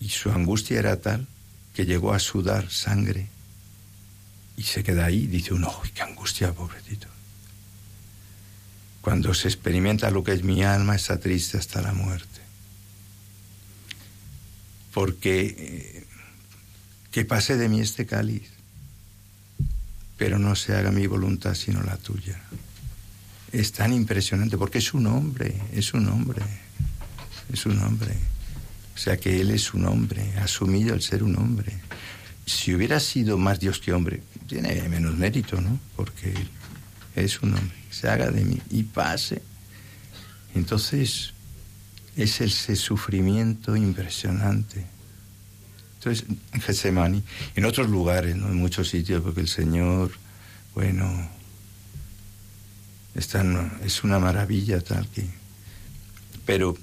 y 0.00 0.08
su 0.08 0.30
angustia 0.30 0.78
era 0.78 1.00
tal 1.00 1.26
que 1.74 1.86
llegó 1.86 2.12
a 2.12 2.18
sudar 2.18 2.70
sangre 2.70 3.28
y 4.56 4.62
se 4.64 4.82
queda 4.82 5.06
ahí, 5.06 5.26
dice 5.26 5.54
uno, 5.54 5.72
¡uy, 5.82 5.90
qué 5.90 6.02
angustia, 6.02 6.52
pobrecito! 6.52 7.06
Cuando 9.00 9.32
se 9.32 9.48
experimenta 9.48 10.10
lo 10.10 10.22
que 10.22 10.32
es 10.32 10.42
mi 10.42 10.62
alma, 10.62 10.94
está 10.94 11.18
triste 11.18 11.56
hasta 11.56 11.80
la 11.80 11.92
muerte. 11.92 12.40
Porque 14.92 15.46
eh, 15.58 16.06
que 17.10 17.24
pase 17.24 17.56
de 17.56 17.68
mí 17.68 17.80
este 17.80 18.04
cáliz, 18.04 18.50
pero 20.18 20.38
no 20.38 20.54
se 20.54 20.74
haga 20.74 20.90
mi 20.90 21.06
voluntad 21.06 21.54
sino 21.54 21.82
la 21.82 21.96
tuya. 21.96 22.38
Es 23.52 23.72
tan 23.72 23.92
impresionante 23.92 24.56
porque 24.56 24.78
es 24.78 24.94
un 24.94 25.06
hombre, 25.06 25.54
es 25.72 25.92
un 25.94 26.08
hombre, 26.08 26.42
es 27.52 27.66
un 27.66 27.80
hombre. 27.80 28.14
O 28.94 28.98
sea 28.98 29.16
que 29.16 29.40
él 29.40 29.50
es 29.50 29.74
un 29.74 29.86
hombre, 29.86 30.34
ha 30.38 30.44
asumido 30.44 30.94
el 30.94 31.02
ser 31.02 31.22
un 31.22 31.36
hombre. 31.36 31.72
si 32.46 32.74
hubiera 32.74 33.00
sido 33.00 33.38
más 33.38 33.60
Dios 33.60 33.78
que 33.78 33.92
hombre, 33.92 34.22
tiene 34.46 34.88
menos 34.88 35.16
mérito, 35.16 35.60
¿no? 35.60 35.78
Porque 35.96 36.34
es 37.14 37.40
un 37.42 37.54
hombre, 37.54 37.76
se 37.90 38.08
haga 38.08 38.30
de 38.30 38.44
mí 38.44 38.58
y 38.70 38.82
pase. 38.82 39.42
Entonces, 40.54 41.32
es 42.16 42.40
ese 42.40 42.76
sufrimiento 42.76 43.76
impresionante. 43.76 44.84
Entonces, 45.98 46.26
en 46.84 47.24
en 47.56 47.64
otros 47.64 47.88
lugares, 47.88 48.34
¿no? 48.36 48.48
en 48.48 48.56
muchos 48.56 48.88
sitios, 48.88 49.22
porque 49.22 49.40
el 49.40 49.48
Señor, 49.48 50.12
bueno, 50.74 51.28
es 53.14 54.04
una 54.04 54.18
maravilla 54.18 54.80
tal 54.80 55.08
que... 55.08 55.26
Pero 56.46 56.76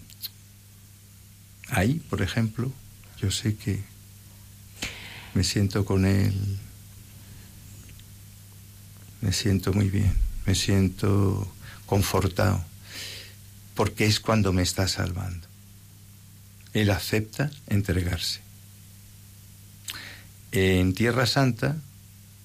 ahí, 1.70 1.96
por 2.10 2.22
ejemplo, 2.22 2.72
yo 3.20 3.32
sé 3.32 3.56
que 3.56 3.82
me 5.34 5.44
siento 5.44 5.86
con 5.86 6.06
Él, 6.06 6.34
me 9.22 9.32
siento 9.32 9.74
muy 9.74 9.90
bien, 9.90 10.14
me 10.46 10.56
siento 10.56 11.52
confortado, 11.86 12.64
porque 13.76 14.06
es 14.06 14.20
cuando 14.20 14.54
me 14.54 14.62
está 14.64 14.88
salvando. 14.88 15.48
Él 16.74 16.92
acepta 16.92 17.52
entregarse. 17.68 18.42
En 20.52 20.94
Tierra 20.94 21.26
Santa 21.26 21.78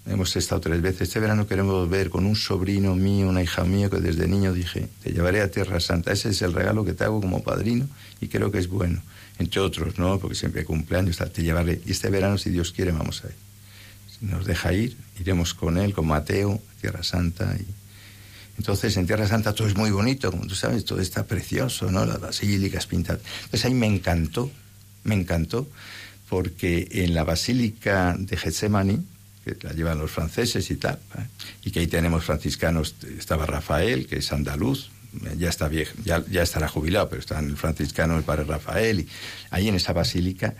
hemos 0.07 0.35
estado 0.37 0.61
tres 0.61 0.81
veces. 0.83 1.03
Este 1.03 1.21
verano 1.21 1.47
queremos 1.47 1.89
ver 1.89 2.11
con 2.11 2.27
un 2.27 2.37
sobrino 2.37 2.95
mío, 2.95 3.29
una 3.29 3.43
hija 3.43 3.65
mía, 3.65 3.89
que 3.89 4.01
desde 4.01 4.27
niño 4.27 4.53
dije, 4.53 4.89
te 5.03 5.13
llevaré 5.13 5.41
a 5.41 5.51
Tierra 5.51 5.81
Santa. 5.81 6.13
Ese 6.13 6.31
es 6.31 6.43
el 6.43 6.53
regalo 6.53 6.85
que 6.85 6.93
te 6.93 7.05
hago 7.05 7.21
como 7.21 7.43
padrino 7.43 7.89
y 8.21 8.29
creo 8.29 8.51
que 8.51 8.59
es 8.59 8.69
bueno. 8.69 9.03
Entre 9.39 9.61
otros, 9.61 9.99
¿no? 9.99 10.19
Porque 10.19 10.35
siempre 10.35 10.65
cumpleaños, 10.65 11.19
te 11.33 11.43
llevaré. 11.43 11.81
Y 11.87 11.93
este 11.93 12.11
verano, 12.11 12.39
si 12.39 12.51
Dios 12.51 12.73
quiere, 12.73 12.93
vamos 12.93 13.25
a 13.25 13.29
ir. 13.29 13.35
Si 14.19 14.27
nos 14.27 14.47
deja 14.47 14.73
ir, 14.73 14.97
iremos 15.19 15.55
con 15.55 15.79
él, 15.79 15.95
con 15.95 16.07
Mateo, 16.07 16.61
a 16.77 16.81
Tierra 16.81 17.03
Santa. 17.03 17.57
Y... 17.59 17.65
Entonces, 18.59 18.97
en 18.97 19.07
Tierra 19.07 19.27
Santa 19.27 19.55
todo 19.55 19.67
es 19.67 19.77
muy 19.77 19.91
bonito, 19.91 20.31
como 20.31 20.47
tú 20.47 20.55
sabes, 20.55 20.85
todo 20.85 21.01
está 21.01 21.27
precioso, 21.27 21.91
¿no? 21.91 22.05
Las 22.05 22.21
basílicas 22.21 22.87
pintadas. 22.87 23.23
Entonces 23.45 23.65
ahí 23.65 23.75
me 23.75 23.87
encantó, 23.87 24.51
me 25.05 25.15
encantó, 25.15 25.69
porque 26.29 26.89
en 26.93 27.15
la 27.15 27.25
basílica 27.25 28.15
de 28.19 28.37
Getsemani, 28.37 29.05
que 29.45 29.57
la 29.63 29.73
llevan 29.73 29.99
los 29.99 30.11
franceses 30.11 30.71
y 30.71 30.77
tal, 30.77 30.99
¿eh? 31.19 31.27
y 31.65 31.71
que 31.71 31.81
ahí 31.81 31.87
tenemos 31.87 32.25
franciscanos, 32.25 32.95
estaba 33.19 33.47
Rafael, 33.47 34.07
que 34.07 34.17
es 34.19 34.33
andaluz, 34.33 34.91
ya 35.37 35.49
está 35.49 35.69
viejo, 35.69 35.95
ya, 36.05 36.25
estará 36.43 36.69
jubilado, 36.69 37.09
pero 37.09 37.21
está 37.21 37.39
en 37.39 37.51
el 37.51 37.57
franciscano 37.57 38.17
el 38.17 38.25
padre 38.25 38.45
Rafael, 38.45 39.01
y 39.01 39.09
ahí 39.51 39.69
en 39.69 39.75
esa 39.75 39.93
basílica, 39.93 40.55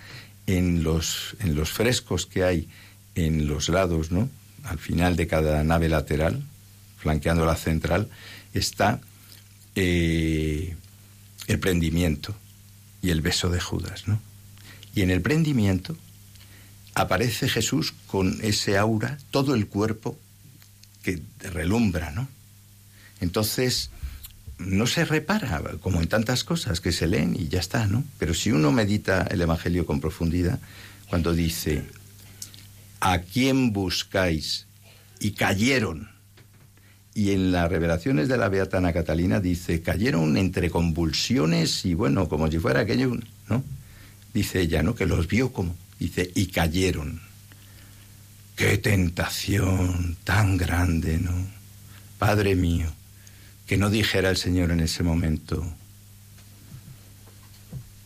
en 0.47 0.83
los, 0.83 1.37
en 1.41 1.55
los 1.55 1.71
frescos 1.71 2.27
que 2.27 2.45
hay 2.45 2.69
en 3.15 3.47
los 3.47 3.69
lados, 3.69 4.11
¿no? 4.11 4.29
Al 4.65 4.79
final 4.79 5.17
de 5.17 5.27
cada 5.27 5.63
nave 5.65 5.89
lateral, 5.89 6.43
flanqueando 6.99 7.47
la 7.47 7.57
central, 7.57 8.09
está 8.55 9.01
eh, 9.75 10.77
el 11.47 11.59
prendimiento 11.59 12.35
y 13.01 13.11
el 13.11 13.21
beso 13.21 13.51
de 13.51 13.61
Judas, 13.61 14.07
¿no? 14.07 14.21
Y 14.95 15.03
en 15.03 15.11
el 15.11 15.23
prendimiento 15.23 15.97
aparece 16.95 17.49
Jesús 17.49 17.95
con 18.07 18.39
ese 18.43 18.79
aura, 18.79 19.19
todo 19.31 19.55
el 19.55 19.67
cuerpo 19.67 20.19
que 21.03 21.21
relumbra, 21.41 22.11
¿no? 22.11 22.29
Entonces, 23.21 23.91
no 24.59 24.87
se 24.87 25.05
repara, 25.05 25.63
como 25.81 26.01
en 26.01 26.09
tantas 26.09 26.45
cosas 26.45 26.81
que 26.81 26.93
se 26.93 27.07
leen 27.07 27.37
y 27.39 27.49
ya 27.49 27.61
está, 27.61 27.87
¿no? 27.87 28.05
Pero 28.19 28.35
si 28.35 28.51
uno 28.51 28.73
medita 28.73 29.27
el 29.31 29.41
Evangelio 29.41 29.87
con 29.87 30.01
profundidad, 30.01 30.61
cuando 31.09 31.33
dice, 31.33 31.85
¿a 33.01 33.19
quién 33.19 33.73
buscáis? 33.73 34.67
Y 35.21 35.33
cayeron. 35.33 36.11
Y 37.15 37.33
en 37.33 37.53
las 37.53 37.71
revelaciones 37.71 38.29
de 38.29 38.39
la 38.39 38.49
Beata 38.49 38.79
Ana 38.79 38.93
Catalina 38.93 39.39
dice, 39.41 39.83
cayeron 39.83 40.37
entre 40.37 40.71
convulsiones 40.71 41.85
y 41.85 41.95
bueno, 41.95 42.29
como 42.29 42.51
si 42.51 42.59
fuera 42.59 42.81
aquello, 42.81 43.17
¿no? 43.49 43.63
Dice 44.33 44.61
ella, 44.61 44.83
¿no? 44.83 44.95
Que 44.95 45.07
los 45.07 45.29
vio 45.29 45.53
como, 45.53 45.77
dice, 46.05 46.31
y 46.35 46.47
cayeron. 46.47 47.21
Qué 48.57 48.79
tentación 48.79 50.17
tan 50.25 50.57
grande, 50.57 51.19
¿no? 51.19 51.35
Padre 52.19 52.55
mío, 52.55 52.93
que 53.67 53.77
no 53.77 53.91
dijera 53.91 54.31
el 54.31 54.37
Señor 54.37 54.71
en 54.71 54.81
ese 54.81 55.03
momento, 55.03 55.65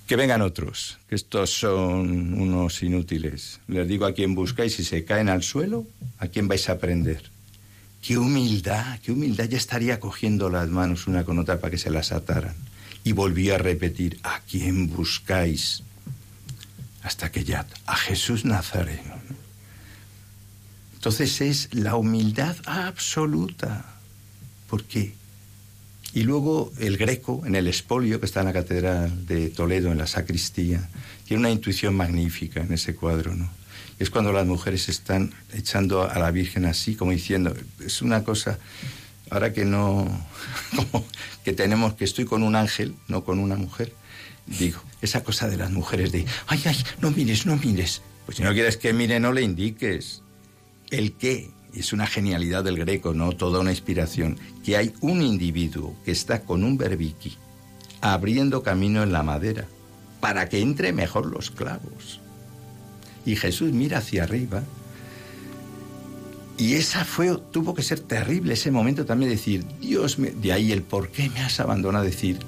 que 0.07 0.17
vengan 0.17 0.41
otros, 0.41 0.99
que 1.09 1.17
estos 1.17 1.51
son 1.51 2.35
unos 2.35 2.83
inútiles. 2.83 3.61
Les 3.67 3.89
digo 3.89 4.07
a 4.07 4.15
quién 4.15 4.35
buscáis, 4.35 4.77
si 4.77 4.85
se 4.85 5.05
caen 5.05 5.29
al 5.29 5.43
suelo, 5.43 5.85
¿a 6.19 6.29
quién 6.29 6.47
vais 6.47 6.69
a 6.69 6.73
aprender? 6.73 7.31
Qué 8.01 8.17
humildad, 8.17 9.01
qué 9.01 9.11
humildad, 9.11 9.47
ya 9.47 9.59
estaría 9.59 9.99
cogiendo 9.99 10.49
las 10.49 10.69
manos 10.69 11.09
una 11.09 11.25
con 11.25 11.41
otra 11.41 11.59
para 11.59 11.73
que 11.73 11.79
se 11.79 11.91
las 11.91 12.13
ataran. 12.13 12.55
Y 13.03 13.13
volvió 13.13 13.57
a 13.57 13.59
repetir, 13.59 14.21
¿a 14.23 14.41
quién 14.49 14.89
buscáis? 14.89 15.83
Hasta 17.07 17.31
que 17.31 17.45
ya, 17.45 17.65
a 17.87 17.97
Jesús 17.97 18.45
Nazareno. 18.45 19.15
¿no? 19.29 19.37
Entonces 20.95 21.41
es 21.41 21.69
la 21.73 21.95
humildad 21.95 22.57
absoluta. 22.67 23.85
¿Por 24.69 24.83
qué? 24.83 25.15
Y 26.15 26.25
luego 26.25 26.73
el 26.81 26.97
greco, 26.97 27.45
en 27.47 27.55
el 27.55 27.69
espolio 27.69 28.19
que 28.19 28.27
está 28.27 28.41
en 28.41 28.47
la 28.47 28.53
catedral 28.53 29.25
de 29.25 29.51
Toledo, 29.51 29.93
en 29.93 29.99
la 29.99 30.09
sacristía, 30.09 30.89
tiene 31.27 31.43
una 31.43 31.51
intuición 31.51 31.95
magnífica 31.95 32.63
en 32.63 32.73
ese 32.73 32.97
cuadro, 32.97 33.37
¿no? 33.37 33.49
Es 34.01 34.11
cuando 34.11 34.33
las 34.33 34.47
mujeres 34.47 34.89
están 34.89 35.33
echando 35.53 36.11
a 36.11 36.19
la 36.19 36.33
Virgen 36.33 36.65
así, 36.65 36.97
como 36.97 37.13
diciendo, 37.13 37.55
es 37.85 38.03
una 38.03 38.25
cosa, 38.25 38.59
ahora 39.31 39.53
que 39.53 39.65
no, 39.65 40.09
como 40.75 41.07
que 41.45 41.53
tenemos, 41.53 41.95
que 41.95 42.05
estoy 42.05 42.25
con 42.25 42.43
un 42.43 42.57
ángel, 42.57 42.97
no 43.07 43.23
con 43.23 43.39
una 43.39 43.55
mujer, 43.55 43.93
digo, 44.47 44.81
esa 45.03 45.23
cosa 45.23 45.49
de 45.49 45.57
las 45.57 45.71
mujeres 45.71 46.13
de, 46.13 46.25
ay, 46.47 46.63
ay, 46.65 46.77
no 47.01 47.11
mires, 47.11 47.47
no 47.47 47.57
mires. 47.57 48.03
Pues 48.25 48.39
si 48.39 48.43
no 48.43 48.53
quieres 48.53 48.77
que 48.77 48.93
mire, 48.93 49.21
no 49.21 49.33
le 49.33 49.43
indiques. 49.43 50.23
El 50.91 51.13
qué, 51.13 51.51
es 51.75 51.93
una 51.93 52.07
genialidad 52.07 52.65
del 52.65 52.79
greco, 52.79 53.15
¿no? 53.15 53.33
Toda 53.33 53.61
una 53.61 53.71
inspiración. 53.71 54.39
Que 54.65 54.77
hay 54.77 54.93
un 55.01 55.23
individuo 55.23 55.97
que 56.05 56.11
está 56.11 56.43
con 56.43 56.65
un 56.65 56.77
berbiqui 56.77 57.37
abriendo 58.01 58.63
camino 58.63 59.03
en 59.03 59.13
la 59.13 59.23
madera 59.23 59.67
para 60.21 60.49
que 60.49 60.61
entre 60.61 60.93
mejor 60.93 61.27
los 61.27 61.51
clavos. 61.51 62.21
Y 63.25 63.37
Jesús 63.37 63.73
mira 63.73 63.99
hacia 63.99 64.25
arriba. 64.25 64.63
Y 66.59 66.75
esa 66.75 67.05
fue, 67.05 67.37
tuvo 67.53 67.75
que 67.75 67.83
ser 67.83 68.01
terrible 68.01 68.55
ese 68.55 68.71
momento 68.71 69.05
también 69.05 69.31
decir, 69.31 69.65
Dios, 69.81 70.19
me, 70.19 70.31
de 70.31 70.53
ahí 70.53 70.73
el 70.73 70.83
por 70.83 71.11
qué 71.11 71.29
me 71.29 71.41
has 71.41 71.61
abandonado, 71.61 72.05
decir, 72.05 72.39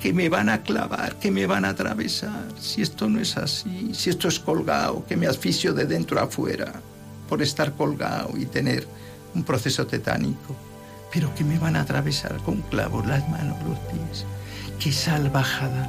que 0.00 0.12
me 0.12 0.28
van 0.28 0.48
a 0.48 0.62
clavar, 0.62 1.16
que 1.16 1.30
me 1.30 1.46
van 1.46 1.64
a 1.64 1.70
atravesar, 1.70 2.46
si 2.60 2.82
esto 2.82 3.08
no 3.08 3.20
es 3.20 3.36
así, 3.36 3.90
si 3.94 4.10
esto 4.10 4.28
es 4.28 4.38
colgado, 4.38 5.04
que 5.06 5.16
me 5.16 5.26
asfixio 5.26 5.74
de 5.74 5.86
dentro 5.86 6.20
a 6.20 6.24
afuera 6.24 6.72
por 7.28 7.42
estar 7.42 7.72
colgado 7.72 8.36
y 8.36 8.46
tener 8.46 8.86
un 9.34 9.44
proceso 9.44 9.86
tetánico, 9.86 10.56
pero 11.12 11.34
que 11.34 11.44
me 11.44 11.58
van 11.58 11.76
a 11.76 11.82
atravesar 11.82 12.36
con 12.38 12.62
clavos 12.62 13.06
las 13.06 13.28
manos, 13.28 13.56
los 13.64 13.78
pies. 13.78 14.24
¡Qué 14.78 14.92
salvajada! 14.92 15.88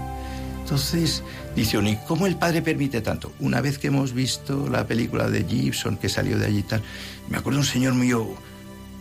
Entonces, 0.62 1.24
dice 1.56 1.78
Oni, 1.78 1.98
¿cómo 2.08 2.28
el 2.28 2.36
padre 2.36 2.62
permite 2.62 3.02
tanto? 3.02 3.34
Una 3.40 3.62
vez 3.62 3.80
que 3.80 3.88
hemos 3.88 4.14
visto 4.14 4.70
la 4.70 4.86
película 4.86 5.30
de 5.30 5.44
Gibson, 5.44 5.98
que 5.98 6.10
salió 6.10 6.38
de 6.38 6.46
allí 6.46 6.60
y 6.60 6.64
tal, 6.64 6.84
me 7.30 7.38
acuerdo 7.38 7.60
un 7.60 7.66
señor 7.66 7.94
mío, 7.96 8.28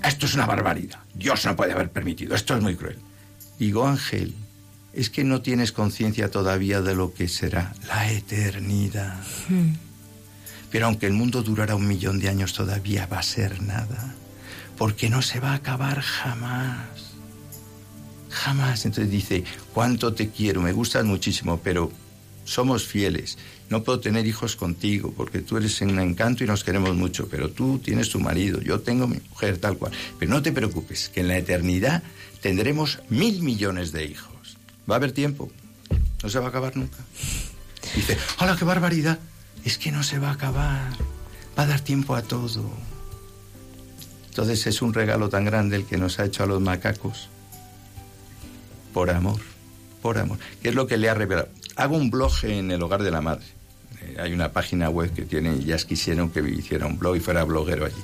esto 0.02 0.26
es 0.26 0.35
una 0.35 0.47
barbaridad, 0.47 1.01
Dios 1.14 1.44
no 1.44 1.56
puede 1.56 1.72
haber 1.72 1.90
permitido, 1.90 2.35
esto 2.35 2.56
es 2.56 2.62
muy 2.62 2.74
cruel. 2.74 2.98
Digo, 3.59 3.86
Ángel, 3.86 4.35
es 4.99 5.11
que 5.11 5.23
no 5.23 5.43
tienes 5.43 5.70
conciencia 5.70 6.29
todavía 6.29 6.83
de 6.83 6.97
lo 6.97 7.15
que 7.15 7.29
será 7.29 7.73
la 7.87 8.11
eternidad. 8.11 9.23
Mm. 9.49 9.75
Pero 10.73 10.87
aunque 10.87 11.07
el 11.07 11.12
mundo 11.12 11.45
durara 11.45 11.77
un 11.77 11.87
millón 11.87 12.19
de 12.19 12.29
años, 12.29 12.53
todavía 12.53 13.07
va 13.07 13.20
a 13.20 13.23
ser 13.23 13.62
nada. 13.62 14.16
Porque 14.77 15.09
no 15.09 15.23
se 15.23 15.39
va 15.39 15.53
a 15.53 15.55
acabar 15.55 16.01
jamás. 16.01 17.15
Jamás. 18.29 18.85
Entonces 18.87 19.09
dice, 19.09 19.45
cuánto 19.73 20.15
te 20.15 20.31
quiero, 20.31 20.61
me 20.62 20.73
gustas 20.73 21.05
muchísimo, 21.05 21.61
pero 21.62 21.93
somos 22.45 22.85
fieles. 22.85 23.39
No 23.70 23.85
puedo 23.85 24.01
tener 24.01 24.27
hijos 24.27 24.57
contigo 24.57 25.15
porque 25.16 25.43
tú 25.43 25.59
eres 25.59 25.81
un 25.81 26.01
encanto 26.01 26.43
y 26.43 26.49
nos 26.49 26.65
queremos 26.65 26.97
mucho, 26.97 27.29
pero 27.29 27.51
tú 27.51 27.79
tienes 27.79 28.09
tu 28.09 28.19
marido, 28.19 28.61
yo 28.61 28.81
tengo 28.81 29.07
mi 29.07 29.20
mujer, 29.31 29.59
tal 29.59 29.79
cual. 29.79 29.93
Pero 30.19 30.33
no 30.33 30.43
te 30.43 30.51
preocupes, 30.51 31.09
que 31.09 31.20
en 31.20 31.29
la 31.29 31.39
eternidad 31.39 32.03
tendremos 32.41 32.99
mil 33.09 33.43
millones 33.43 33.93
de 33.93 34.07
hijos. 34.07 34.27
Va 34.89 34.94
a 34.94 34.97
haber 34.97 35.12
tiempo, 35.12 35.51
no 36.23 36.28
se 36.28 36.39
va 36.39 36.47
a 36.47 36.48
acabar 36.48 36.77
nunca. 36.77 36.97
Dice, 37.94 38.16
¡hola, 38.40 38.56
qué 38.56 38.65
barbaridad! 38.65 39.19
Es 39.65 39.77
que 39.78 39.90
no 39.93 40.02
se 40.02 40.19
va 40.19 40.31
a 40.31 40.32
acabar, 40.32 40.93
va 41.59 41.62
a 41.65 41.66
dar 41.66 41.81
tiempo 41.81 42.15
a 42.15 42.23
todo. 42.23 42.70
Entonces 44.28 44.66
es 44.66 44.82
un 44.82 44.94
regalo 44.94 45.28
tan 45.28 45.44
grande 45.44 45.77
el 45.77 45.85
que 45.85 45.97
nos 45.98 46.19
ha 46.20 46.24
hecho 46.24 46.44
a 46.44 46.47
los 46.47 46.60
macacos. 46.60 47.28
Por 48.94 49.10
amor, 49.10 49.40
por 50.01 50.16
amor. 50.19 50.39
¿Qué 50.62 50.69
es 50.70 50.74
lo 50.74 50.86
que 50.86 50.97
le 50.97 51.09
ha 51.10 51.15
revelado? 51.15 51.48
Hago 51.77 51.97
un 51.97 52.10
blog 52.10 52.32
en 52.44 52.70
el 52.70 52.82
hogar 52.82 53.02
de 53.02 53.10
la 53.10 53.20
madre. 53.20 53.44
eh, 54.01 54.16
hay 54.20 54.32
una 54.32 54.52
página 54.52 54.89
web 54.90 55.12
que 55.12 55.23
tiene, 55.23 55.56
y 55.56 55.65
ya 55.65 55.77
quisieron 55.77 56.31
que 56.31 56.40
hiciera 56.40 56.86
un 56.86 56.98
blog 56.98 57.16
y 57.16 57.20
fuera 57.20 57.44
bloguero 57.44 57.85
allí, 57.86 58.02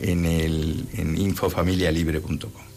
en, 0.00 0.24
el, 0.26 0.86
en 0.94 1.16
infofamilialibre.com. 1.18 2.69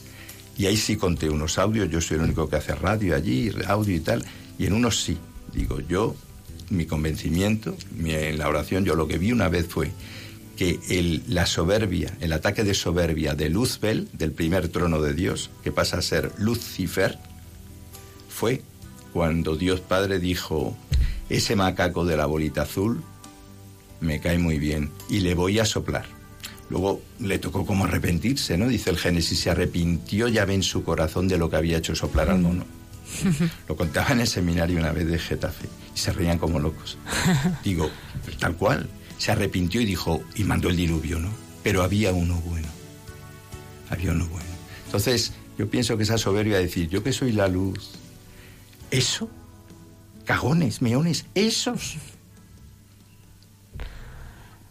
Y 0.57 0.67
ahí 0.67 0.77
sí 0.77 0.97
conté 0.97 1.30
unos 1.30 1.57
audios, 1.57 1.89
yo 1.89 1.99
soy 1.99 2.17
el 2.17 2.23
único 2.23 2.49
que 2.49 2.57
hace 2.57 2.75
radio 2.75 3.15
allí, 3.15 3.51
audio 3.67 3.95
y 3.95 3.99
tal, 3.99 4.23
y 4.57 4.67
en 4.67 4.73
unos 4.73 5.01
sí. 5.01 5.17
Digo, 5.53 5.80
yo, 5.81 6.15
mi 6.69 6.85
convencimiento, 6.85 7.75
mi, 7.95 8.13
en 8.13 8.38
la 8.38 8.49
oración, 8.49 8.85
yo 8.85 8.95
lo 8.95 9.07
que 9.07 9.17
vi 9.17 9.31
una 9.31 9.49
vez 9.49 9.67
fue 9.67 9.91
que 10.55 11.21
la 11.27 11.45
soberbia, 11.45 12.15
el 12.21 12.34
ataque 12.34 12.63
de 12.63 12.73
soberbia 12.73 13.34
de 13.34 13.49
Luzbel, 13.49 14.07
del 14.13 14.31
primer 14.31 14.69
trono 14.69 15.01
de 15.01 15.13
Dios, 15.13 15.49
que 15.63 15.71
pasa 15.71 15.97
a 15.97 16.01
ser 16.01 16.31
Lucifer, 16.38 17.17
fue 18.30 18.61
cuando 19.13 19.55
Dios 19.55 19.80
Padre 19.80 20.19
dijo, 20.19 20.77
ese 21.30 21.55
macaco 21.55 22.05
de 22.05 22.17
la 22.17 22.25
bolita 22.25 22.63
azul 22.63 23.03
me 24.01 24.19
cae 24.19 24.38
muy 24.38 24.59
bien 24.59 24.91
y 25.09 25.19
le 25.21 25.34
voy 25.34 25.59
a 25.59 25.65
soplar. 25.65 26.05
Luego 26.69 27.02
le 27.19 27.40
tocó 27.40 27.65
como 27.65 27.85
arrepentirse, 27.85 28.57
¿no? 28.57 28.68
Dice 28.68 28.90
el 28.90 28.98
Génesis, 28.98 29.40
se 29.40 29.49
arrepintió 29.49 30.27
ya 30.27 30.45
ve 30.45 30.56
en 30.56 30.64
su 30.64 30.84
corazón 30.84 31.27
de 31.27 31.38
lo 31.38 31.49
que 31.49 31.57
había 31.57 31.77
hecho 31.77 31.95
soplar 31.95 32.30
al 32.30 32.40
mono. 32.40 32.65
Lo 33.68 33.76
contaba 33.76 34.10
en 34.10 34.22
el 34.22 34.27
seminario 34.27 34.80
una 34.80 34.91
vez 34.91 35.07
de 35.07 35.19
Getafe 35.19 35.68
y 35.94 35.99
se 35.99 36.11
reían 36.11 36.40
como 36.40 36.60
locos. 36.60 36.98
Digo, 37.64 37.90
tal 38.40 38.56
cual, 38.56 38.90
se 39.18 39.31
arrepintió 39.31 39.81
y 39.81 39.85
dijo, 39.85 40.23
y 40.35 40.44
mandó 40.44 40.69
el 40.69 40.77
diluvio, 40.77 41.19
¿no? 41.19 41.30
Pero 41.64 41.84
había 41.84 42.11
uno 42.11 42.41
bueno. 42.41 42.68
Había 43.90 44.11
uno 44.11 44.26
bueno. 44.27 44.49
Entonces, 44.85 45.34
yo 45.57 45.69
pienso 45.69 45.98
que 45.98 46.03
esa 46.03 46.18
soberbia 46.18 46.57
de 46.57 46.64
decir, 46.64 46.90
yo 46.90 47.03
que 47.03 47.14
soy 47.14 47.31
la 47.31 47.48
luz, 47.48 47.91
eso, 48.91 49.30
cagones, 50.26 50.81
meones, 50.81 51.26
esos. 51.35 51.98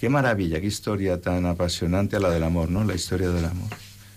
Qué 0.03 0.09
maravilla, 0.09 0.61
qué 0.61 0.67
historia 0.67 1.21
tan 1.21 1.47
apasionante 1.47 2.17
a 2.17 2.19
la 2.19 2.29
del 2.29 2.43
amor, 2.43 2.69
¿no? 2.69 2.83
La 2.83 2.93
historia 2.93 3.31
del 3.31 3.45
amor. 3.45 3.69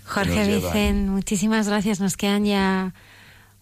Jorge 0.04 0.56
Vicen, 0.56 1.10
muchísimas 1.10 1.68
gracias. 1.68 2.00
Nos 2.00 2.18
quedan 2.18 2.44
ya 2.44 2.96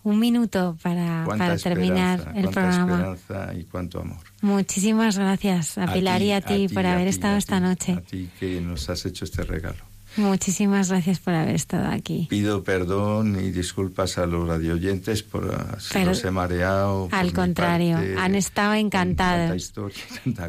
un 0.03 0.19
minuto 0.19 0.77
para, 0.81 1.25
para 1.27 1.57
terminar 1.57 2.31
el 2.33 2.47
programa. 2.47 3.13
Esperanza 3.13 3.53
y 3.53 3.65
cuánto 3.65 3.99
amor. 3.99 4.19
Muchísimas 4.39 5.17
gracias 5.17 5.77
a, 5.77 5.91
Pilar 5.91 6.21
y 6.21 6.31
a 6.31 6.39
ti, 6.39 6.69
por 6.69 6.85
haber 6.85 7.09
estado 7.09 7.35
esta 7.35 7.59
noche. 7.59 7.91
A 7.91 7.99
ti 7.99 8.29
que 8.39 8.61
nos 8.61 8.89
has 8.89 9.05
hecho 9.05 9.25
este 9.25 9.43
regalo. 9.43 9.83
Muchísimas 10.15 10.89
gracias 10.89 11.19
por 11.19 11.33
haber 11.33 11.55
estado 11.55 11.89
aquí. 11.89 12.27
Pido 12.29 12.63
perdón 12.63 13.39
y 13.39 13.51
disculpas 13.51 14.17
a 14.17 14.25
los 14.25 14.47
radioyentes 14.47 15.23
por 15.23 15.77
si 15.79 16.03
los 16.03 16.23
he 16.23 16.31
mareado. 16.31 17.09
Al 17.11 17.33
contrario, 17.33 17.97
han 18.17 18.35
estado 18.35 18.73
encantados. 18.73 19.73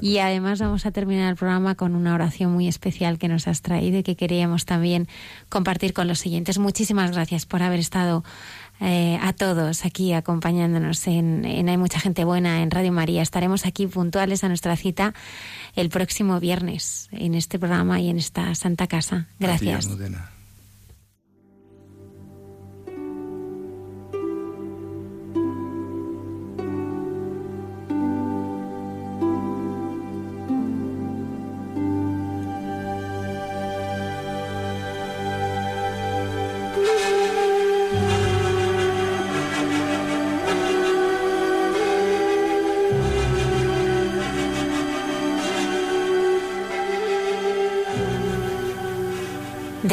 y 0.00 0.18
además 0.18 0.60
vamos 0.60 0.86
a 0.86 0.90
terminar 0.90 1.30
el 1.30 1.36
programa 1.36 1.74
con 1.74 1.94
una 1.94 2.14
oración 2.14 2.52
muy 2.52 2.68
especial 2.68 3.18
que 3.18 3.28
nos 3.28 3.48
has 3.48 3.62
traído 3.62 3.98
y 3.98 4.02
que 4.02 4.16
queríamos 4.16 4.64
también 4.64 5.08
compartir 5.48 5.92
con 5.92 6.08
los 6.08 6.18
siguientes. 6.18 6.58
Muchísimas 6.58 7.12
gracias 7.12 7.46
por 7.46 7.62
haber 7.62 7.80
estado 7.80 8.24
eh, 8.80 9.18
a 9.22 9.32
todos 9.32 9.84
aquí 9.84 10.12
acompañándonos 10.12 11.06
en, 11.06 11.44
en, 11.44 11.68
Hay 11.68 11.76
mucha 11.76 12.00
gente 12.00 12.24
buena 12.24 12.62
en 12.62 12.70
Radio 12.70 12.92
María. 12.92 13.22
Estaremos 13.22 13.66
aquí 13.66 13.86
puntuales 13.86 14.44
a 14.44 14.48
nuestra 14.48 14.76
cita 14.76 15.14
el 15.76 15.88
próximo 15.88 16.40
viernes 16.40 17.08
en 17.12 17.34
este 17.34 17.58
programa 17.58 18.00
y 18.00 18.10
en 18.10 18.18
esta 18.18 18.54
Santa 18.54 18.86
Casa. 18.86 19.28
Gracias. 19.38 19.88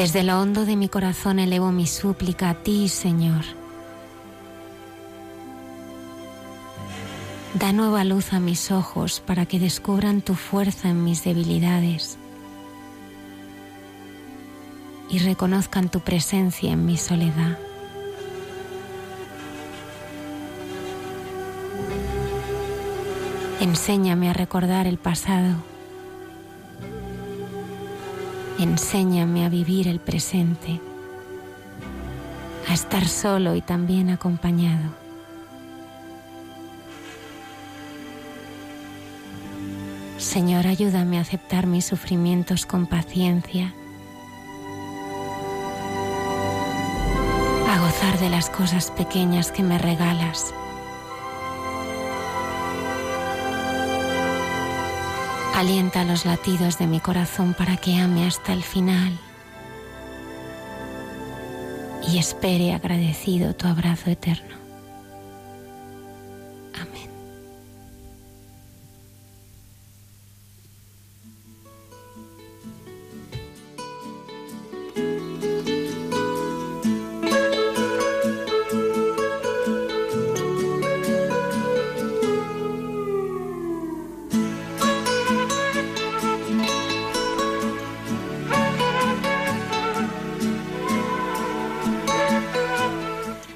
Desde 0.02 0.24
lo 0.24 0.42
hondo 0.42 0.66
de 0.66 0.76
mi 0.76 0.90
corazón 0.90 1.38
elevo 1.38 1.72
mi 1.72 1.86
súplica 1.86 2.50
a 2.50 2.54
ti, 2.56 2.90
Señor. 2.90 3.46
Da 7.54 7.72
nueva 7.72 8.04
luz 8.04 8.34
a 8.34 8.40
mis 8.40 8.72
ojos 8.72 9.20
para 9.20 9.46
que 9.46 9.60
descubran 9.60 10.24
tu 10.24 10.34
fuerza 10.34 10.90
en 10.90 11.04
mis 11.04 11.24
debilidades 11.24 12.18
y 15.08 15.20
reconozcan 15.20 15.90
tu 15.90 16.00
presencia 16.00 16.72
en 16.72 16.84
mi 16.84 16.98
soledad. 16.98 17.60
Enséñame 23.60 24.32
a 24.32 24.34
recordar 24.34 24.88
el 24.88 24.98
pasado 24.98 25.71
Enséñame 28.62 29.44
a 29.44 29.50
vivir 29.50 29.88
el 29.88 30.00
presente, 30.00 30.80
a 32.70 32.74
estar 32.76 33.08
solo 33.08 33.56
y 33.56 33.62
también 33.62 34.12
acompañado. 34.12 34.94
Señor, 40.20 40.68
ayúdame 40.68 41.18
a 41.18 41.22
aceptar 41.22 41.66
mis 41.66 41.86
sufrimientos 41.86 42.68
con 42.68 42.86
paciencia, 42.86 43.74
a 47.68 47.80
gozar 47.80 48.20
de 48.20 48.30
las 48.30 48.52
cosas 48.52 48.92
pequeñas 48.92 49.52
que 49.52 49.64
me 49.64 49.80
regalas 49.80 50.54
Alienta 55.62 56.04
los 56.06 56.26
latidos 56.26 56.80
de 56.80 56.88
mi 56.88 57.00
corazón 57.00 57.54
para 57.54 57.78
que 57.78 57.96
ame 57.96 58.26
hasta 58.26 58.52
el 58.52 58.64
final 58.64 59.16
y 62.12 62.18
espere 62.18 62.74
agradecido 62.74 63.54
tu 63.54 63.68
abrazo 63.68 64.10
eterno. 64.10 64.61